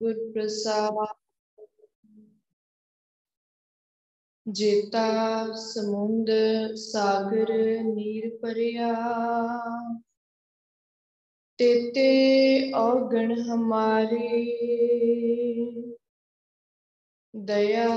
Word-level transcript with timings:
ਗੁਰ 0.00 0.32
ਪ੍ਰਸਾਦ 0.32 1.16
ਜੇਤਾ, 4.46 5.04
ਸਮੁੰਦ, 5.54 6.30
ਸਾਗਰ, 6.74 7.52
ਨੀਰ 7.82 8.38
ਭਰਿਆ। 8.42 8.94
ਤੇਤੇ 11.58 12.72
ਔਗਣ 12.72 13.40
ਹਮਾਰੇ। 13.40 14.44
ਦਇਆ 17.34 17.88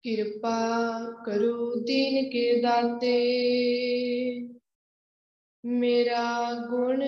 ਕਿਰਪਾ 0.03 0.99
ਕਰੋ 1.27 1.75
ਦੀਨ 1.75 2.31
ਕੇ 2.31 2.61
ਦਾਤੇ। 2.61 3.17
ਮੇਰਾ 5.65 6.53
ਗੁਣ 6.71 7.03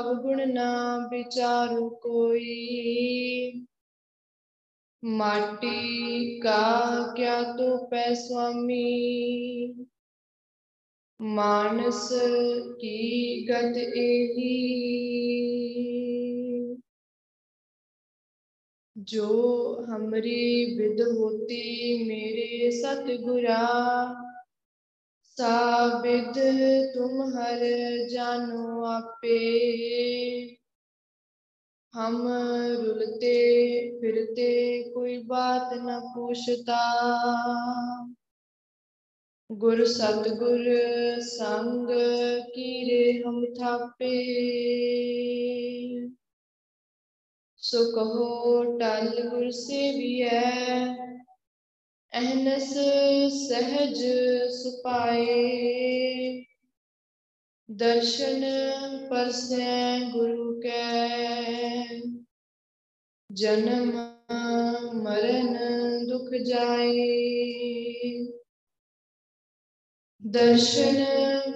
ਅਵਗੁਣ 0.00 0.52
ਨਾ 0.52 0.98
ਵਿਚਾਰੂ 1.10 1.90
ਕੋਈ। 1.90 3.66
ਮਾਟੀ 5.04 6.40
ਕਾ 6.40 7.14
ਕਿਆ 7.16 7.42
ਤੋ 7.42 7.86
ਪੈ 7.86 8.14
ਸੁਆਮੀ। 8.14 9.86
ਮਾਨਸ 11.20 12.08
ਕੀ 12.80 13.46
ਗਤ 13.48 13.76
ਇਹੀ 13.76 15.09
जो 19.09 19.27
हमरी 19.89 20.75
विद 20.77 21.01
होती 21.17 21.63
मेरे 22.07 22.71
सतगुरा 22.71 23.63
साबिद 25.37 26.37
तुम 26.95 27.21
हर 27.33 27.59
जानो 28.09 28.83
आपे 28.85 29.39
हम 31.93 32.15
रुलते 32.27 33.35
फिरते 33.99 34.51
कोई 34.93 35.17
बात 35.23 35.69
न 35.73 35.99
पूछता 36.15 36.79
गुर 39.49 39.85
सतगुर 39.87 40.65
संग 41.21 41.87
कीरे 42.55 43.03
हम 43.25 43.45
थापे 43.53 44.15
ਸੋ 47.70 47.84
ਕਹੋ, 47.92 48.78
ਟਲ 48.78 49.28
ਗੁਰ 49.28 49.50
ਸੇਵੀਐ, 49.50 50.40
ਅਹਨਸ 52.12 52.72
ਸਹਿਜ 53.48 53.98
ਸੁਪਾਏ। 54.52 56.44
ਦਰਸ਼ਨ 57.70 58.44
ਪਰਸੈ 59.10 60.00
ਗੁਰੂ 60.12 60.60
ਕੈ, 60.60 61.08
ਜਨਮ 63.32 63.92
ਮਰਨ 64.94 65.58
ਦੁਖ 66.06 66.34
ਜਾਏ। 66.46 68.26
ਦਰਸ਼ਨ 70.22 71.04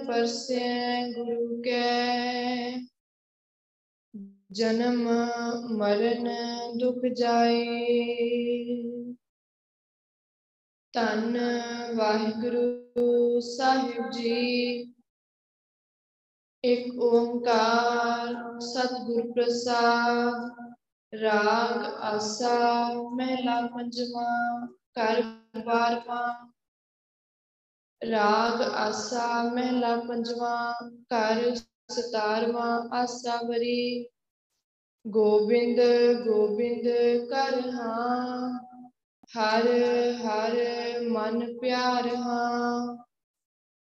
ਪਰਸੈ 0.07 1.07
ਗੁਰੂ 1.11 1.61
ਕੈ 1.61 2.15
ਜਨਮ 4.55 5.09
ਮਰਨ 5.77 6.29
ਦੁਖ 6.77 7.05
ਜਾਏ। 7.05 8.05
ਤਨ 10.93 11.37
ਵਾਹਿਗੁਰੂ 11.95 13.39
ਸਾਹਿਬ 13.39 14.11
ਜੀ, 14.11 14.81
ਇੱਕ 16.63 16.99
ਓੰਕਾਰ 16.99 18.59
ਸਤਿਗੁਰ 18.59 19.33
ਪ੍ਰਸਾਦ, 19.33 20.49
ਰਾਗ 21.13 21.85
ਆਸਾ 21.85 22.89
ਮਹਿਲਾ 23.15 23.61
ਪੰਜਵਾਂ, 23.61 24.67
ਘਰ 24.67 25.21
ਬਾਰਵਾਂ। 25.65 26.51
ਰਾਗ 28.11 28.61
ਆਸਾ 28.61 29.43
ਮਹਿਲਾ 29.43 29.95
ਪੰਜਵਾਂ, 29.95 30.89
ਘਰ 30.89 31.55
ਸਤਾਰਵਾਂ 31.91 32.89
ਆਸਾ 32.91 33.41
ਵਰੀ 33.47 34.09
ਗੋਬਿੰਦ 35.05 35.79
ਗੋਬਿੰਦ 36.25 36.87
ਕਰ 37.29 37.59
ਹਾਂ। 37.71 38.49
ਹਰ 39.33 39.67
ਹਰ 40.21 40.55
ਮਨ 41.09 41.57
ਪਿਆਰ 41.57 42.07
ਹਾਂ। 42.15 42.95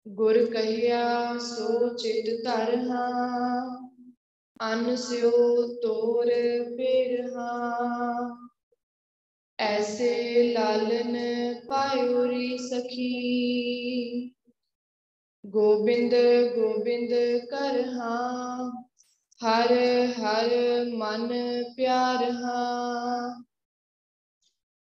ਗੁਰ 0.07 0.37
ਕਹਿਆ, 0.47 1.39
ਸੋ 1.39 1.89
ਚਿਤ 1.97 2.29
ਧਰ 2.45 2.77
ਹਾਂ। 2.91 3.79
ਅਨ 4.65 4.95
ਸਿਓ 4.97 5.31
ਤੋਰ 5.83 6.31
ਪੇਰ 6.77 7.21
ਹਾਂ। 7.33 8.29
ਐਸੇ 9.59 10.43
ਲਾਲਨ 10.53 11.17
ਪਾਇਓਰੀ 11.69 12.57
ਸਖੀ। 12.59 13.11
ਗੋਬਿੰਦ 15.45 16.15
ਗੋਬਿੰਦ 16.55 17.13
ਕਰ 17.51 17.83
ਹਾਂ। 17.91 18.71
ਹਰ 19.45 19.73
ਹਰ 20.07 20.49
ਮਨ 20.97 21.33
ਪਿਆਰ 21.77 22.31
ਹਾਂ। 22.31 23.43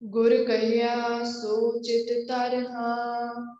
ਗੁਰ 0.03 0.43
ਕਹਿਆ, 0.43 1.23
ਸੋ 1.23 1.81
ਚਿਤ 1.81 2.27
ਧਰ 2.27 2.65
ਹਾਂ। 2.65 3.55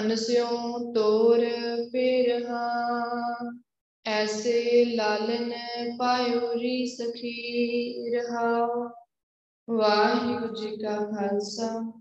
ਅਨਸਿਉ 0.00 0.92
ਤੋਰ 0.94 1.46
ਪੇਰ 1.92 2.46
ਹਾਂ। 2.46 3.62
ਐਸੇ 4.04 4.84
ਲਾਲਨ 4.84 5.52
ਪਾਇਓ 5.98 6.54
ਰੀ 6.54 6.86
ਸਖੀ 6.86 7.92
ਰਹਾਉ 8.14 8.88
ਵਾਹਿਗੁਰੂ 9.70 10.54
ਜੀ 10.54 10.76
ਕਾ 10.76 10.96
ਖਾਲਸਾ, 10.96 11.92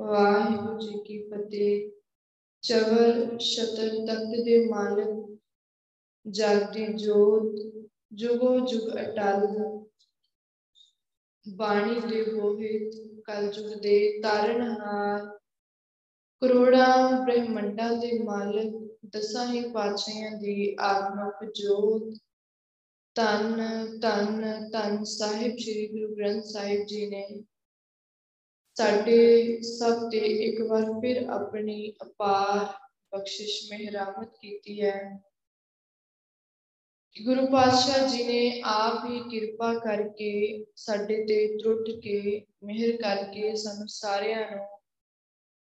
ਵਾਹਿਗੁਰੂ 0.00 0.78
ਜੀ 0.78 0.98
ਕੀ 1.06 1.28
ਫਤਿਹ। 1.28 1.90
ਚਵਰ 2.62 3.38
ਸ਼ਤਰ 3.38 3.88
ਤਖਤ 3.88 4.44
ਦੇ 4.44 4.68
ਮਾਲਕ, 4.70 5.38
ਜਾਗਦੀ 6.30 6.86
ਜੋਤ 6.86 7.73
ਜੁਗੋ 8.14 8.58
ਜੁਗ 8.60 8.90
ਅਟਲ, 8.96 9.46
ਬਾਣੀ 11.46 12.00
ਦੇ 12.00 12.22
ਬੋਹਿਤ 12.24 12.94
ਕਲਯੁਗ 13.24 13.80
ਦੇ 13.80 14.20
ਤਾਰਨਹਾਰ 14.22 15.26
ਕਰੋੜਾਂ 16.42 17.24
ਬ੍ਰਹਮੰਡਾਂ 17.24 17.90
ਦੇ 17.96 18.18
ਮਾਲਕ, 18.18 18.74
ਦਸਾਂ 19.06 19.46
ਹੀ 19.46 19.60
ਪਾਤਸ਼ਾਹਾਂ 19.70 20.30
ਦੀ 20.38 20.76
ਆਤਮਕ 20.80 21.44
ਜੋਤ 21.52 22.14
ਤਨ 23.16 23.62
ਤਨ 24.00 24.68
ਤਨ 24.70 25.04
ਸਾਹਿਬ 25.04 25.56
ਸ੍ਰੀ 25.56 25.86
ਗੁਰੂ 25.88 26.14
ਗ੍ਰੰਥ 26.16 26.44
ਸਾਹਿਬ 26.44 26.86
ਜੀ 26.86 27.06
ਨੇ 27.06 27.26
ਸਾਡੇ 28.76 29.60
ਸਭ 29.62 30.08
ਤੇ 30.10 30.18
ਇੱਕ 30.18 30.62
ਵਾਰ 30.62 30.92
ਫਿਰ 31.00 31.26
ਆਪਣੀ 31.28 31.92
ਅਪਾਰ 32.02 32.64
ਬਖਸ਼ਿਸ਼, 33.12 33.72
ਮਿਹਰਾਮਤ 33.72 34.36
ਕੀਤੀ 34.40 34.82
ਹੈ। 34.82 35.22
ਗੁਰੂ 37.16 37.46
ਪਾਤਸ਼ਾਹ 37.46 38.08
ਜੀ 38.08 38.24
ਨੇ 38.24 38.62
ਆਪ 38.64 39.04
ਹੀ 39.10 39.20
ਕਿਰਪਾ 39.30 39.72
ਕਰਕੇ 39.74 40.64
ਸਾਡੇ 40.76 41.16
ਤੇ 41.24 41.36
ਤਰੁੱਟ 41.58 41.90
ਕੇ 41.90 42.46
ਮਿਹਰ 42.64 42.96
ਕਰਕੇ 42.96 43.54
ਸਾਨੂੰ 43.56 43.88
ਸਾਰਿਆਂ 43.88 44.50
ਨੂੰ 44.50 44.66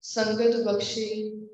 ਸੰਗਤ 0.02 0.56
ਬਖਸ਼ੀ, 0.56 1.48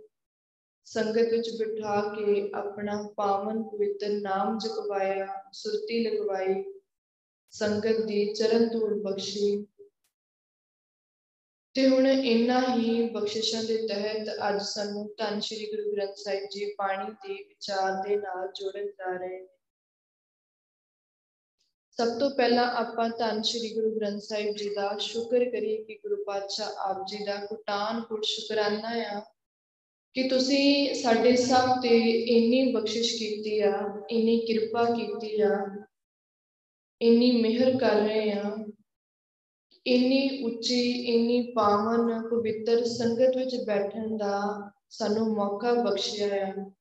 ਸੰਗਤ 0.85 1.31
ਵਿੱਚ 1.31 1.49
ਬਿਠਾ 1.49 2.01
ਕੇ 2.15 2.51
ਆਪਣਾ 2.55 3.09
ਪਾਵਨ 3.17 3.63
ਪਵਿੱਤਰ 3.63 4.09
ਨਾਮ 4.09 4.57
ਜਪਵਾਇਆ, 4.57 5.27
ਸੁਰਤੀ 5.53 6.03
ਲਗਵਾਈ, 6.03 6.63
ਸੰਗਤ 7.51 8.01
ਦੀ 8.01 8.33
ਚਰਨ 8.33 8.67
ਧੂੜ 8.69 8.93
ਬਖਸ਼ੀ। 8.93 9.65
ਤੇ 11.75 11.87
ਹੁਣ 11.87 12.07
ਇਨਾ 12.07 12.75
ਹੀ 12.75 13.09
ਬਖਸ਼ਿਸ਼ਾਂ 13.09 13.63
ਦੇ 13.63 13.87
ਤਹਿਤ 13.87 14.29
ਅੱਜ 14.49 14.61
ਸਾਨੂੰ 14.61 15.15
ਧੰਨ 15.17 15.39
ਸ਼੍ਰੀ 15.39 15.65
ਗੁਰੂ 15.65 15.91
ਗ੍ਰੰਥ 15.91 16.15
ਸਾਹਿਬ 16.15 16.49
ਜੀ 16.51 16.73
ਬਾਣੀ 16.73 17.11
ਦੇ 17.11 17.43
ਵਿਚਾਰ 17.43 18.07
ਦੇ 18.07 18.15
ਨਾਲ 18.15 18.51
ਜੋੜਨ 18.55 18.87
ਜਾ 18.87 19.17
ਰਹੇ 19.17 19.39
ਨੇ 19.39 19.47
ਸਭ 21.97 22.19
ਤੋਂ 22.19 22.29
ਪਹਿਲਾਂ 22.29 22.65
ਆਪਾਂ 22.71 23.09
ਧੰਨ 23.09 23.41
ਸ਼੍ਰੀ 23.41 23.73
ਗੁਰੂ 23.73 23.95
ਗ੍ਰੰਥ 23.95 24.21
ਸਾਹਿਬ 24.21 24.55
ਜੀ 24.55 24.69
ਦਾ 24.73 24.97
ਸ਼ੁਕਰ 24.97 25.49
ਕਰੀਏ 25.49 25.83
ਕਿ 25.83 25.95
ਗੁਰੂ 25.95 26.23
ਪਾਤਸ਼ਾਹ 26.23 26.69
ਆਪ 26.69 27.05
ਜੀ 27.07 27.23
ਦਾ 27.23 27.35
ਕੁਟਾਨ 27.35 28.01
ਕੁਟ 28.01 28.23
ਸ਼ੁਕਰਾਨਾ 28.23 28.87
ਆ 28.87 29.21
ਕਿ 30.13 30.27
ਤੁਸੀਂ 30.29 30.95
ਸਾਡੇ 30.95 31.35
ਸਭ 31.35 31.69
ਤੇ 31.81 31.97
ਇੰਨੀ 32.11 32.71
ਬਖਸ਼ਿਸ਼ 32.71 33.15
ਕੀਤੀ 33.19 33.59
ਆ, 33.59 33.71
ਇੰਨੀ 34.09 34.39
ਕਿਰਪਾ 34.39 34.85
ਕੀਤੀ 34.85 35.41
ਆ, 35.41 35.49
ਇੰਨੀ 37.01 37.31
ਮਿਹਰ 37.41 37.77
ਕਰ 37.77 37.95
ਰਹੇ 37.95 38.31
ਆ, 38.31 38.55
ਇੰਨੀ 39.87 40.43
ਉੱਚੀ, 40.43 40.91
ਇੰਨੀ 40.91 41.51
ਪਾਵਨ, 41.51 42.21
ਪਵਿੱਤਰ 42.29 42.83
ਸੰਗਤ 42.85 43.37
ਵਿੱਚ 43.37 43.55
ਬੈਠਣ 43.67 44.17
ਦਾ 44.17 44.41
ਸਾਨੂੰ 44.89 45.27
ਮੌਕਾ 45.33 45.73
ਬਖਸ਼ਿਆ 45.73 46.45
ਆ, 46.47 46.71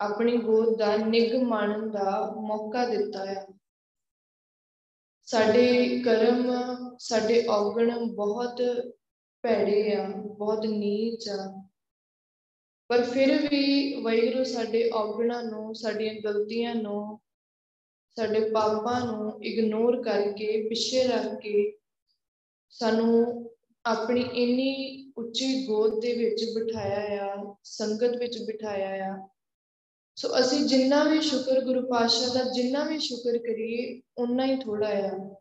ਆਪਣੀ 0.00 0.36
ਗੋਦ 0.36 0.78
ਦਾ 0.78 0.96
ਨਿਗ 0.96 1.34
ਮਾਣਨ 1.34 1.90
ਦਾ 1.90 2.34
ਮੌਕਾ 2.36 2.84
ਦਿੱਤਾ 2.86 3.24
ਆ। 3.28 3.57
ਸਾਡੇ 5.28 6.02
ਕਰਮ, 6.04 6.52
ਸਾਡੇ 6.98 7.46
ਔਗਣ 7.46 8.06
ਬਹੁਤ 8.06 8.62
ਭੈੜੇ 9.42 9.94
ਆ, 9.94 10.08
ਬਹੁਤ 10.08 10.66
ਨੀਚ 10.66 11.28
ਆ। 11.28 11.62
ਪਰ 12.88 13.02
ਫਿਰ 13.02 13.48
ਵੀ 13.48 13.94
ਵੈਗਰੂ 14.02 14.44
ਸਾਡੇ 14.44 14.90
ਔਗਣਾਂ 14.90 15.42
ਨੂੰ, 15.42 15.74
ਸਾਡੀਆਂ 15.74 16.14
ਗਲਤੀਆਂ 16.14 16.74
ਨੂੰ, 16.74 17.20
ਸਾਡੇ 18.16 18.50
ਪਾਪਾਂ 18.50 19.00
ਨੂੰ 19.00 19.44
ਇਗਨੋਰ 19.44 20.02
ਕਰਕੇ, 20.02 20.68
ਪਿੱਛੇ 20.68 21.02
ਰੱਖ 21.04 21.40
ਕੇ 21.40 21.78
ਸਾਨੂੰ 22.70 23.50
ਆਪਣੀ 23.84 24.20
ਇੰਨੀ 24.20 25.12
ਉੱਚੀ 25.18 25.66
ਗੋਦ 25.66 26.00
ਦੇ 26.00 26.12
ਵਿੱਚ 26.12 26.44
ਬਿਠਾਇਆ 26.54 27.24
ਆ, 27.24 27.56
ਸੰਗਤ 27.64 28.16
ਵਿੱਚ 28.16 28.38
ਬਿਠਾਇਆ 28.38 29.14
ਆ। 29.14 29.28
ਸੋ 30.18 30.28
ਅਸੀਂ 30.40 30.66
ਜਿੰਨਾ 30.66 31.04
ਵੀ 31.04 31.20
ਸ਼ੁਕਰ 31.20 31.60
ਗੁਰੂ 31.60 31.88
ਪਾਤਸ਼ਾਹ 31.88 32.34
ਦਾ, 32.34 32.52
ਜਿੰਨਾ 32.52 32.84
ਵੀ 32.84 32.98
ਸ਼ੁਕਰ 32.98 33.38
ਕਰੀਏ 33.38 34.00
ਉਨਾ 34.18 34.46
ਹੀ 34.46 34.56
ਥੋੜਾ 34.56 34.88
ਆ। 34.88 35.34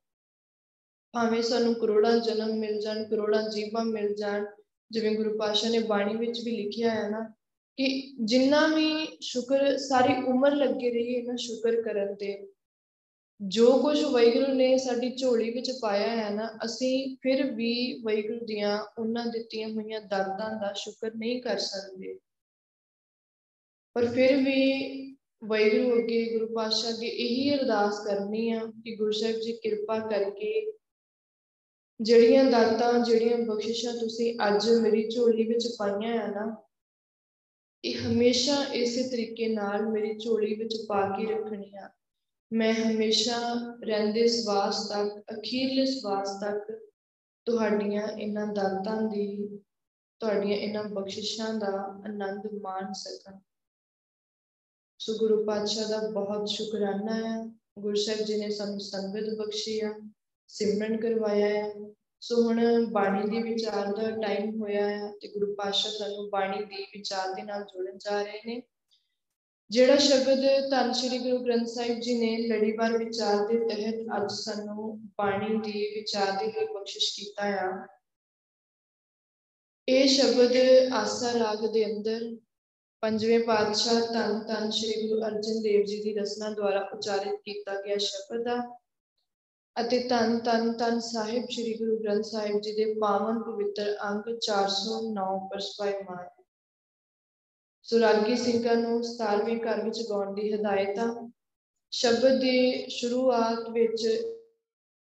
ਭਾਵੇਂ 1.13 1.41
ਸਾਨੂੰ 1.41 1.75
ਕਰੋੜਾਂ 1.75 2.17
ਜਨਮ 2.17 2.53
ਮਿਲ 2.53 2.81
ਜਾਣ, 2.81 3.03
ਕਰੋੜਾਂ 3.03 3.49
ਜੀਵਾਂ 3.49 3.85
ਮਿਲ 3.85 4.15
ਜਾਣ, 4.15 4.45
ਜਿਵੇਂ 4.91 5.15
ਗੁਰੂ 5.15 5.37
ਪਾਤਸ਼ਾਹ 5.37 5.69
ਨੇ 5.69 5.79
ਬਾਣੀ 5.79 6.15
ਵਿੱਚ 6.15 6.39
ਵੀ 6.45 6.51
ਲਿਖਿਆ 6.51 6.89
ਹੈ 6.91 7.09
ਨਾ, 7.09 7.33
ਕਿ 7.77 8.13
ਜਿੰਨਾ 8.21 8.67
ਵੀ 8.67 9.07
ਸ਼ੁਕਰ, 9.21 9.77
ਸਾਰੀ 9.77 10.13
ਉਮਰ 10.13 10.55
ਲੱਗੇ 10.55 10.89
ਰਹੀਏ 10.89 11.21
ਨਾ 11.21 11.35
ਸ਼ੁਕਰ 11.35 11.81
ਕਰਨ 11.81 12.15
ਤੇ। 12.15 12.47
ਜੋ 13.41 13.77
ਕੁਝ 13.77 14.03
ਵੈਗੁਰੂ 14.03 14.53
ਨੇ 14.53 14.77
ਸਾਡੀ 14.77 15.15
ਝੋਲੀ 15.15 15.49
ਵਿੱਚ 15.49 15.71
ਪਾਇਆ 15.81 16.09
ਹੈ 16.09 16.29
ਨਾ, 16.29 16.57
ਅਸੀਂ 16.65 17.17
ਫਿਰ 17.21 17.53
ਵੀ 17.53 18.01
ਵੈਗੁਰੂ 18.03 18.45
ਦੀਆਂ 18.45 18.85
ਉਹਨਾਂ 18.99 19.25
ਦਿੱਤੀਆਂ 19.25 19.69
ਹੋਈਆਂ 19.69 20.01
ਦਾਤਾਂ 20.01 20.55
ਦਾ 20.61 20.73
ਸ਼ੁਕਰ 20.73 21.15
ਨਹੀਂ 21.15 21.41
ਕਰ 21.41 21.57
ਸਕਦੇ। 21.57 22.19
ਪਰ 23.97 24.05
ਫਿਰ 24.05 24.35
ਵੀ 24.37 25.15
ਵੈਗੁਰੂ 25.49 25.97
ਅੱਗੇ 25.97 26.23
ਗੁਰੂ 26.33 26.47
ਪਾਤਸ਼ਾਹ 26.55 26.91
ਅੱਗੇ 26.91 27.07
ਇਹੀ 27.07 27.53
ਅਰਦਾਸ 27.53 27.99
ਕਰਨੀ 28.05 28.49
ਆ 28.51 28.59
ਕਿ 28.83 28.95
ਗੁਰੂ 28.95 29.11
ਸਾਹਿਬ 29.11 29.39
ਜੀ 29.39 29.53
ਕਿਰਪਾ 29.53 29.97
ਕਰਕੇ 29.99 30.51
ਜਿਹੜੀਆਂ 32.01 32.43
ਦਾਤਾਂ, 32.43 32.91
ਜਿਹੜੀਆਂ 32.99 33.37
ਬਖਸ਼ਿਸ਼ਾਂ 33.37 33.93
ਤੁਸੀਂ 33.93 34.33
ਅੱਜ 34.47 34.69
ਮੇਰੀ 34.81 35.09
ਝੋਲੀ 35.09 35.43
ਵਿੱਚ 35.43 35.67
ਪਾਈਆਂ 35.79 36.21
ਆ 36.21 36.27
ਨਾ, 36.27 36.63
ਇਹ 37.83 37.95
ਹਮੇਸ਼ਾ 37.97 38.63
ਇਸੇ 38.73 39.07
ਤਰੀਕੇ 39.09 39.47
ਨਾਲ 39.47 39.87
ਮੇਰੀ 39.89 40.13
ਝੋਲੀ 40.19 40.53
ਵਿੱਚ 40.55 40.75
ਪਾ 40.87 41.01
ਕੇ 41.17 41.25
ਰੱਖਣੀਆਂ 41.25 41.89
ਮੈਂ 42.51 42.73
ਹਮੇਸ਼ਾ 42.73 43.39
ਰਹਿੰਦੇ 43.83 44.27
ਸਵਾਸ 44.27 44.87
ਤੱਕ, 44.89 45.19
ਅਖੀਰਲੇ 45.33 45.85
ਸਵਾਸ 45.85 46.29
ਤੱਕ 46.41 46.71
ਤੁਹਾਡੀਆਂ 47.45 48.07
ਇਹਨਾਂ 48.07 48.47
ਦਾਤਾਂ 48.47 49.01
ਦੀ, 49.01 49.59
ਤੁਹਾਡੀਆਂ 50.19 50.57
ਇਹਨਾਂ 50.57 50.83
ਬਖਸ਼ਿਸ਼ਾਂ 50.83 51.53
ਦਾ 51.53 51.75
ਆਨੰਦ 52.05 52.47
ਮਾਣ 52.61 52.93
ਸਕਾਂ। 52.93 53.39
ਸੋ 55.07 55.13
ਗੁਰੂ 55.13 55.43
ਪਾਤਸ਼ਾਹ 55.45 55.89
ਦਾ 55.89 55.97
ਬਹੁਤ 56.11 56.49
ਸ਼ੁਕਰਾਨਾ 56.49 57.13
ਹੈ। 57.15 57.35
ਗੁਰੂ 57.79 57.95
ਸਾਹਿਬ 57.95 58.21
ਜੀ 58.21 58.37
ਨੇ 58.37 58.49
ਸਾਨੂੰ 58.49 58.79
ਸੰਗਤ 58.79 59.29
ਬਖਸ਼ੀ 59.37 59.79
ਆ, 59.79 59.91
ਸਿਮਰਨ 60.49 60.97
ਕਰਵਾਇਆ 60.97 61.47
ਹੈ 61.47 61.73
ਸੋ 62.21 62.41
ਹੁਣ 62.43 62.59
ਬਾਣੀ 62.91 63.29
ਦੀ 63.29 63.41
ਵਿਚਾਰ 63.43 63.85
ਦਾ 63.95 64.09
ਟਾਈਮ 64.21 64.49
ਹੋਇਆ 64.61 64.87
ਹੈ 64.89 65.11
ਤੇ 65.21 65.27
ਗੁਰੂ 65.27 65.53
ਪਾਤਸ਼ਾਹ 65.55 65.91
ਸਾਨੂੰ 65.91 66.29
ਬਾਣੀ 66.29 66.63
ਦੀ 66.65 66.83
ਵਿਚਾਰ 66.95 67.33
ਦੇ 67.33 67.43
ਨਾਲ 67.43 67.63
ਜੋੜਨ 67.63 67.97
ਜਾ 67.97 68.21
ਰਹੇ 68.21 68.39
ਨੇ। 68.45 68.61
ਜਿਹੜਾ 69.69 69.95
ਸ਼ਬਦ 69.97 70.43
ਧੰਨ 70.71 70.91
ਸ਼੍ਰੀ 70.93 71.19
ਗੁਰੂ 71.19 71.37
ਗ੍ਰੰਥ 71.43 71.67
ਸਾਹਿਬ 71.67 71.99
ਜੀ 71.99 72.17
ਨੇ 72.19 72.35
ਲੜੀਵਾਰ 72.47 72.97
ਵਿਚਾਰ 72.97 73.45
ਦੇ 73.47 73.59
ਤਹਿਤ 73.67 74.01
ਅੱਜ 74.17 74.31
ਸਾਨੂੰ 74.31 74.97
ਬਾਣੀ 75.17 75.57
ਦੀ 75.61 75.85
ਵਿਚਾਰ 75.95 76.31
ਦੇ 76.39 76.51
ਲਈ 76.51 76.65
ਬਖਸ਼ਿਸ਼ 76.73 77.13
ਕੀਤਾ 77.15 77.47
ਆ, 77.59 77.71
ਇਹ 79.87 80.07
ਸ਼ਬਦ 80.07 80.57
ਆਸਾ 80.93 81.33
ਰਾਗ 81.39 81.65
ਦੇ 81.65 81.85
ਅੰਦਰ 81.85 82.19
ਪੰਜਵੇਂ 83.01 83.39
ਪਾਤਸ਼ਾਹ 83.39 84.13
ਧੰਨ 84.13 84.39
ਧੰਨ 84.47 84.69
ਸ਼੍ਰੀ 84.69 85.09
ਗੁਰੂ 85.09 85.21
ਅਰਜਨ 85.21 85.61
ਦੇਵ 85.61 85.83
ਜੀ 85.85 86.01
ਦੀ 86.03 86.13
ਰਸਨਾ 86.13 86.49
ਦੁਆਰਾ 86.49 86.89
ਉਚਾਰਿਤ 86.93 87.35
ਕੀਤਾ 87.45 87.81
ਗਿਆ 87.81 87.97
ਸ਼ਬਦ 87.97 88.47
ਆ। 88.47 88.57
ਅਤੇ 89.75 89.99
ਧੰਨ 89.99 90.39
ਧੰਨ 90.39 90.71
ਧੰਨ 90.77 90.99
ਸਾਹਿਬ 90.99 91.45
ਸ੍ਰੀ 91.51 91.73
ਗੁਰੂ 91.73 91.97
ਗ੍ਰੰਥ 91.97 92.25
ਸਾਹਿਬ 92.25 92.61
ਜੀ 92.61 92.71
ਦੇ 92.71 92.93
ਪਾਵਨ 92.93 93.41
ਪਵਿੱਤਰ 93.43 93.97
ਅੰਗ 94.03 94.29
409 94.41 95.47
ਪਰਸਪਾਇਮਾਨ 95.49 96.27
ਸੁਰਾਗੀ 97.81 98.35
ਸਿੰਘਾਂ 98.37 98.75
ਨੂੰ 98.75 99.03
17ਵੇਂ 99.03 99.59
ਘਰ 99.59 99.83
ਵਿੱਚ 99.83 100.01
ਗਾਉਣ 100.09 100.33
ਦੀ 100.33 100.53
ਹਦਾਇਤ 100.53 100.99
ਆ। 100.99 101.29
ਸ਼ਬਦ 101.91 102.39
ਦੀ 102.39 102.87
ਸ਼ੁਰੂਆਤ 102.89 103.69
ਵਿੱਚ 103.69 104.07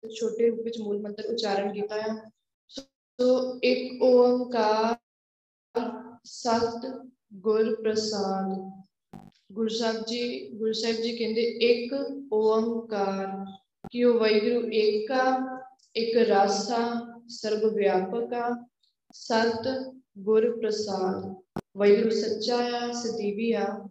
ਛੋਟੇ 0.03 0.49
ਰੂਪ 0.49 0.59
ਵਿੱਚ 0.59 0.79
ਮੂਲ 0.79 1.01
ਮੰਤਰ 1.01 1.25
ਉਚਾਰਨ 1.25 1.73
ਕੀਤਾ 1.73 1.95
ਆ। 1.95 2.29
ਸੋ 2.67 3.59
ਇੱਕ 3.63 4.03
ਓੰਕਾਰ 4.03 4.97
ਸਤ 6.23 6.85
ਗੁਰ 7.33 7.75
ਪ੍ਰਸਾਦ। 7.75 8.71
ਗੁਰੂ 9.51 9.67
ਸਾਹਿਬ 9.67 10.05
ਜੀ, 10.05 10.49
ਗੁਰੂ 10.49 10.73
ਸਾਹਿਬ 10.73 10.95
ਜੀ 10.95 11.17
ਕਹਿੰਦੇ, 11.17 11.41
ਇੱਕ 11.41 11.93
ਓੰਕਾਰ। 12.33 13.45
ਕਿ 13.91 14.03
ਉਹ 14.03 14.19
ਵੈਗੁਰੂ 14.19 14.69
ਏਕਾ, 14.73 15.37
ਇੱਕ 15.95 16.17
ਰਾਸਾ 16.17 17.07
ਸਰਬ 17.27 17.73
ਵਿਆਪਕਾ, 17.73 18.67
ਸਤ 19.13 19.91
ਗੁਰ 20.17 20.59
ਪ੍ਰਸਾਦ। 20.59 21.35
ਵੈਗੁਰੂ 21.77 22.09
ਸੱਚਾ 22.09 22.57
ਆ, 22.57 22.91
ਸਦੀਵੀ 22.91 23.51
ਆ, 23.51 23.87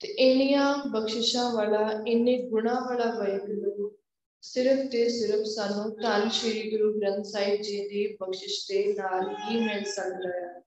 ਤੇ 0.00 0.08
ਇੰਨੀਆਂ 0.08 0.76
ਬਖਸ਼ਿਸ਼ਾਂ 0.90 1.52
ਵਾਲਾ, 1.52 2.04
ਇੰਨੇ 2.06 2.42
ਗੁਣਾ 2.42 2.74
ਵਾਲਾ 2.74 3.18
ਵੈਗੁਰੂ 3.18 3.96
ਸਿਰਫ 4.42 4.90
ਤੇ 4.90 5.08
ਸਿਰਫ 5.08 5.46
ਸਾਨੂੰ 5.46 5.96
ਧੰਨ 6.02 6.28
ਸ਼੍ਰੀ 6.28 6.70
ਗੁਰੂ 6.70 7.00
ਗ੍ਰੰਥ 7.00 7.24
ਸਾਹਿਬ 7.24 7.62
ਜੀ 7.62 7.88
ਦੀ 7.88 8.16
ਬਖਸ਼ਿਸ਼ 8.20 8.68
ਦੇ 8.68 8.94
ਨਾਲ 8.98 9.36
ਹੀ 9.50 9.60
ਮਿਲ 9.60 9.84
ਸਕਦਾ 9.84 10.28
ਹੈ 10.28 10.63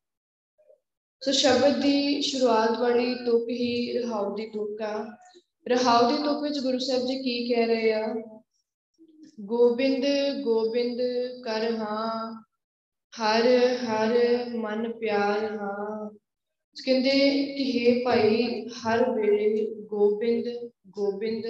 ਸੋ 1.21 1.31
ਸ਼ਬਦ 1.31 1.81
ਦੀ 1.81 2.21
ਸ਼ੁਰੂਆਤ 2.21 2.79
ਵਾਲੀ 2.79 3.15
ਤੁਕ 3.15 3.49
ਹੀ 3.49 3.97
ਰਹਾਉ 3.97 4.35
ਦੀ 4.35 4.45
ਤੁਕ 4.45 4.81
ਆ। 4.81 5.17
ਰਹਾਉ 5.67 6.11
ਦੀ 6.11 6.23
ਤੁਕ 6.23 6.43
ਵਿੱਚ 6.43 6.59
ਗੁਰੂ 6.59 6.79
ਸਾਹਿਬ 6.79 7.07
ਜੀ 7.07 7.15
ਕੀ 7.19 7.53
ਕਹਿ 7.53 7.65
ਰਹੇ 7.65 7.93
ਆ? 7.93 8.15
ਗੋਬਿੰਦ 9.39 10.05
ਗੋਬਿੰਦ 10.43 11.01
ਕਰ 11.43 11.75
ਹਾਂ, 11.75 12.43
ਹਰ 13.13 13.47
ਹਰ 13.75 14.17
ਮਨ 14.55 14.91
ਪਿਆਰ 14.91 15.55
ਹਾਂ। 15.55 16.09
ਕਹਿੰਦੇ 16.85 17.09
ਕਿ 17.55 17.93
हे 17.93 18.01
ਭਾਈ, 18.05 18.67
ਹਰ 18.67 19.11
ਵੇਲੇ 19.11 19.65
ਗੋਬਿੰਦ 19.75 20.45
ਗੋਬਿੰਦ 20.87 21.43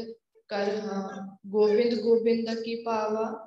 ਕਰ 0.48 0.80
ਹਾਂ। 0.80 1.38
ਗੋਬਿੰਦ 1.48 2.00
ਗੋਬਿੰਦ 2.00 2.46
ਦਾ 2.46 2.56
ਕੀ 2.56 2.84
ਭਾਵ 2.84 3.18
ਆ? 3.18 3.47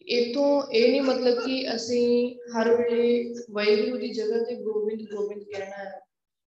ਇਤੋਂ 0.00 0.62
ਇਹ 0.72 0.90
ਨਹੀਂ 0.90 1.02
ਮਤਲਬ 1.02 1.38
ਕਿ 1.44 1.74
ਅਸੀਂ 1.74 2.36
ਹਰ 2.52 2.74
ਵੇਲੇ 2.76 3.34
ਵਾਹਿਗੁਰੂ 3.50 3.98
ਦੀ 3.98 4.08
ਜਗ੍ਹਾ 4.08 4.42
ਤੇ 4.44 4.54
ਗੋਬਿੰਦ 4.56 5.00
ਗੋਬਿੰਦ 5.14 5.42
ਕਹਿਣਾ 5.42 5.76
ਹੈ। 5.76 6.00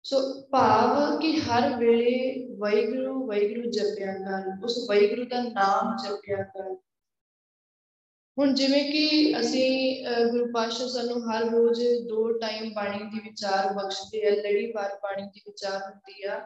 ਸੋ 0.05 0.21
ਭਾਵ 0.43 1.19
ਕਿ 1.21 1.33
ਹਰ 1.41 1.77
ਵੇਲੇ 1.77 2.47
ਵਾਹਿਗੁਰੂ 2.59 3.27
ਵਾਹਿਗੁਰੂ 3.27 3.71
ਜਪਿਆ 3.71 4.13
ਕਰ, 4.15 4.65
ਉਸ 4.65 4.79
ਵਾਹਿਗੁਰੂ 4.89 5.25
ਦਾ 5.25 5.43
ਨਾਮ 5.43 5.97
ਜਪਿਆ 6.05 6.43
ਕਰ। 6.45 6.75
ਹੁਣ 8.37 8.55
ਜਿਵੇਂ 8.55 8.85
ਕਿ 8.93 9.35
ਅਸੀਂ 9.41 10.05
ਗੁਰੂ 10.31 10.47
ਪਾਤਸ਼ਾਹ 10.55 10.89
ਸਾਨੂੰ 10.89 11.21
ਹਰ 11.23 11.45
ਰੋਜ਼ 11.51 11.81
ਦੋ 12.09 12.33
ਟਾਈਮ 12.39 12.73
ਬਾਣੀ 12.75 12.99
ਦੀ 13.05 13.21
ਵਿਚਾਰ 13.21 13.73
ਬਖਸ਼ਦੇ 13.73 14.27
ਆ 14.29 14.31
ਲੜੀਵਾਰ 14.31 14.95
ਬਾਣੀ 15.03 15.27
ਦੀ 15.27 15.41
ਵਿਚਾਰ 15.47 15.81
ਹੁੰਦੀ 15.83 16.25
ਆ। 16.25 16.41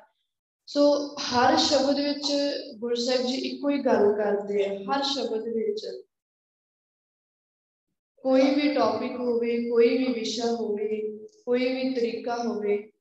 ਸੋ 0.68 0.82
ਹਰ 1.24 1.56
ਸ਼ਬਦ 1.58 2.00
ਵਿੱਚ 2.00 2.32
ਗੁਰੂ 2.78 2.94
ਸਾਹਿਬ 2.94 3.26
ਜੀ 3.26 3.36
ਇੱਕੋ 3.48 3.70
ਹੀ 3.70 3.78
ਗੱਲ 3.78 4.12
ਕਰਦੇ 4.12 4.64
ਆ, 4.66 4.74
ਹਰ 4.90 5.02
ਸ਼ਬਦ 5.04 5.48
ਵਿੱਚ। 5.48 5.86
ਕੋਈ 8.24 8.54
ਵੀ 8.54 8.74
ਟੌਪਿਕ 8.74 9.16
ਹੋਵੇ, 9.16 9.70
ਕੋਈ 9.70 9.98
ਵੀ 9.98 10.12
ਵਿਸ਼ਾ 10.12 10.52
ਹੋਵੇ, 10.52 11.00
ਕੋਈ 11.44 11.68
ਵੀ 11.74 11.94
ਤਰੀਕਾ 11.94 12.36
ਹੋਵੇ, 12.36 12.92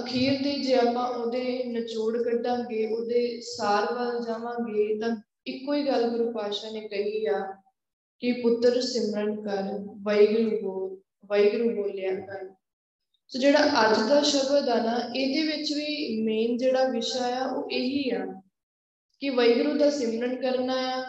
ਅਖੀਰ 0.00 0.42
ਤੇ 0.42 0.52
ਜੇ 0.52 0.74
ਆਪਾਂ 0.74 1.08
ਉਹਦੇ 1.08 1.64
ਨਿਚੋੜ 1.64 2.22
ਕੱਢਾਂਗੇ, 2.22 2.86
ਉਹਦੇ 2.86 3.40
ਸਾਰ 3.40 3.92
ਵੱਲ 3.94 4.24
ਜਾਵਾਂਗੇ, 4.24 4.98
ਤਾਂ 4.98 5.16
ਇੱਕੋ 5.46 5.74
ਹੀ 5.74 5.86
ਗੱਲ 5.86 6.08
ਗੁਰੂ 6.10 6.32
ਪਾਤਸ਼ਾਹ 6.32 6.72
ਨੇ 6.72 6.80
ਕਹੀ 6.80 7.26
ਆ 7.26 7.40
ਕਿ 8.20 8.32
ਪੁੱਤਰ 8.32 8.80
ਸਿਮਰਨ 8.80 9.34
ਕਰ 9.42 9.62
ਵੈਗੁਰੂ 10.02 10.60
ਬੋਲ 10.62 10.96
ਵੈਗੁਰੂ 11.30 11.68
ਬੋਲਿਆ 11.70 12.14
ਕਰ। 12.14 12.48
ਸੋ 13.28 13.38
ਜਿਹੜਾ 13.38 13.58
ਅੱਜ 13.58 14.08
ਦਾ 14.08 14.22
ਸ਼ਬਦ 14.22 14.68
ਆ 14.68 14.80
ਨਾ, 14.82 15.12
ਇਹਦੇ 15.16 15.42
ਵਿੱਚ 15.42 15.72
ਵੀ 15.72 16.22
ਮੇਨ 16.22 16.56
ਜਿਹੜਾ 16.56 16.88
ਵਿਸ਼ਾ 16.88 17.26
ਆ, 17.36 17.50
ਉਹ 17.50 17.70
ਇਹੀ 17.70 18.10
ਆ 18.10 18.24
ਕਿ 19.20 19.30
ਵੈਗੁਰੂ 19.30 19.74
ਦਾ 19.74 19.90
ਸਿਮਰਨ 19.90 20.36
ਕਰਨਾ 20.36 20.74
ਆ 20.74 21.04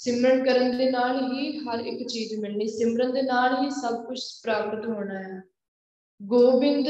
ਸਿਮਰਨ 0.00 0.44
ਕਰਨ 0.44 0.78
ਦੇ 0.78 0.90
ਨਾਲ 0.90 1.32
ਹੀ 1.32 1.58
ਹਰ 1.58 1.78
ਇੱਕ 1.78 2.08
ਚੀਜ਼ 2.08 2.40
ਮਿਲਣੀ, 2.40 2.68
ਸਿਮਰਨ 2.68 3.12
ਦੇ 3.12 3.22
ਨਾਲ 3.22 3.64
ਹੀ 3.64 3.70
ਸਭ 3.70 4.04
ਕੁਝ 4.04 4.20
ਪ੍ਰਾਪਤ 4.42 4.86
ਹੋਣਾ 4.86 5.18
ਹੈ। 5.18 5.42
ਗੋਬਿੰਦ 6.22 6.88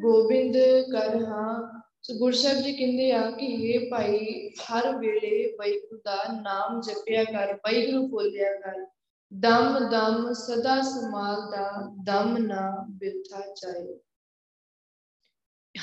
ਗੋਬਿੰਦ 0.00 0.56
ਕਰ 0.92 1.24
ਹਾਂ। 1.24 1.80
ਸੋ 2.02 2.14
ਗੁਰਸ਼ਬ 2.14 2.50
ਜੀ 2.50 2.72
ਕਹਿੰਦੇ 2.72 3.12
ਆ 3.12 3.30
ਕਿ 3.30 3.46
ਇਹ 3.46 3.90
ਭਾਈ, 3.90 4.48
ਹਰ 4.48 4.96
ਵੇਲੇ 4.98 5.56
ਵੈਗੁਰੂ 5.56 6.00
ਦਾ 6.04 6.40
ਨਾਮ 6.42 6.80
ਜਪਿਆ 6.80 7.24
ਕਰ 7.24 7.54
ਵੈਗੁਰੂ 7.54 8.08
ਬੋਲਿਆ 8.08 8.52
ਕਰ। 8.52 8.86
ਦਮ 9.34 9.78
ਦਮ 9.90 10.32
ਸਦਾ 10.32 10.82
ਸਮਾਲ 10.82 11.50
ਦਾ, 11.50 11.94
ਦਮ 12.04 12.38
ਨਾ 12.38 12.86
ਬਿਰਥਾ 12.90 13.40
ਜਾਏ। 13.40 13.98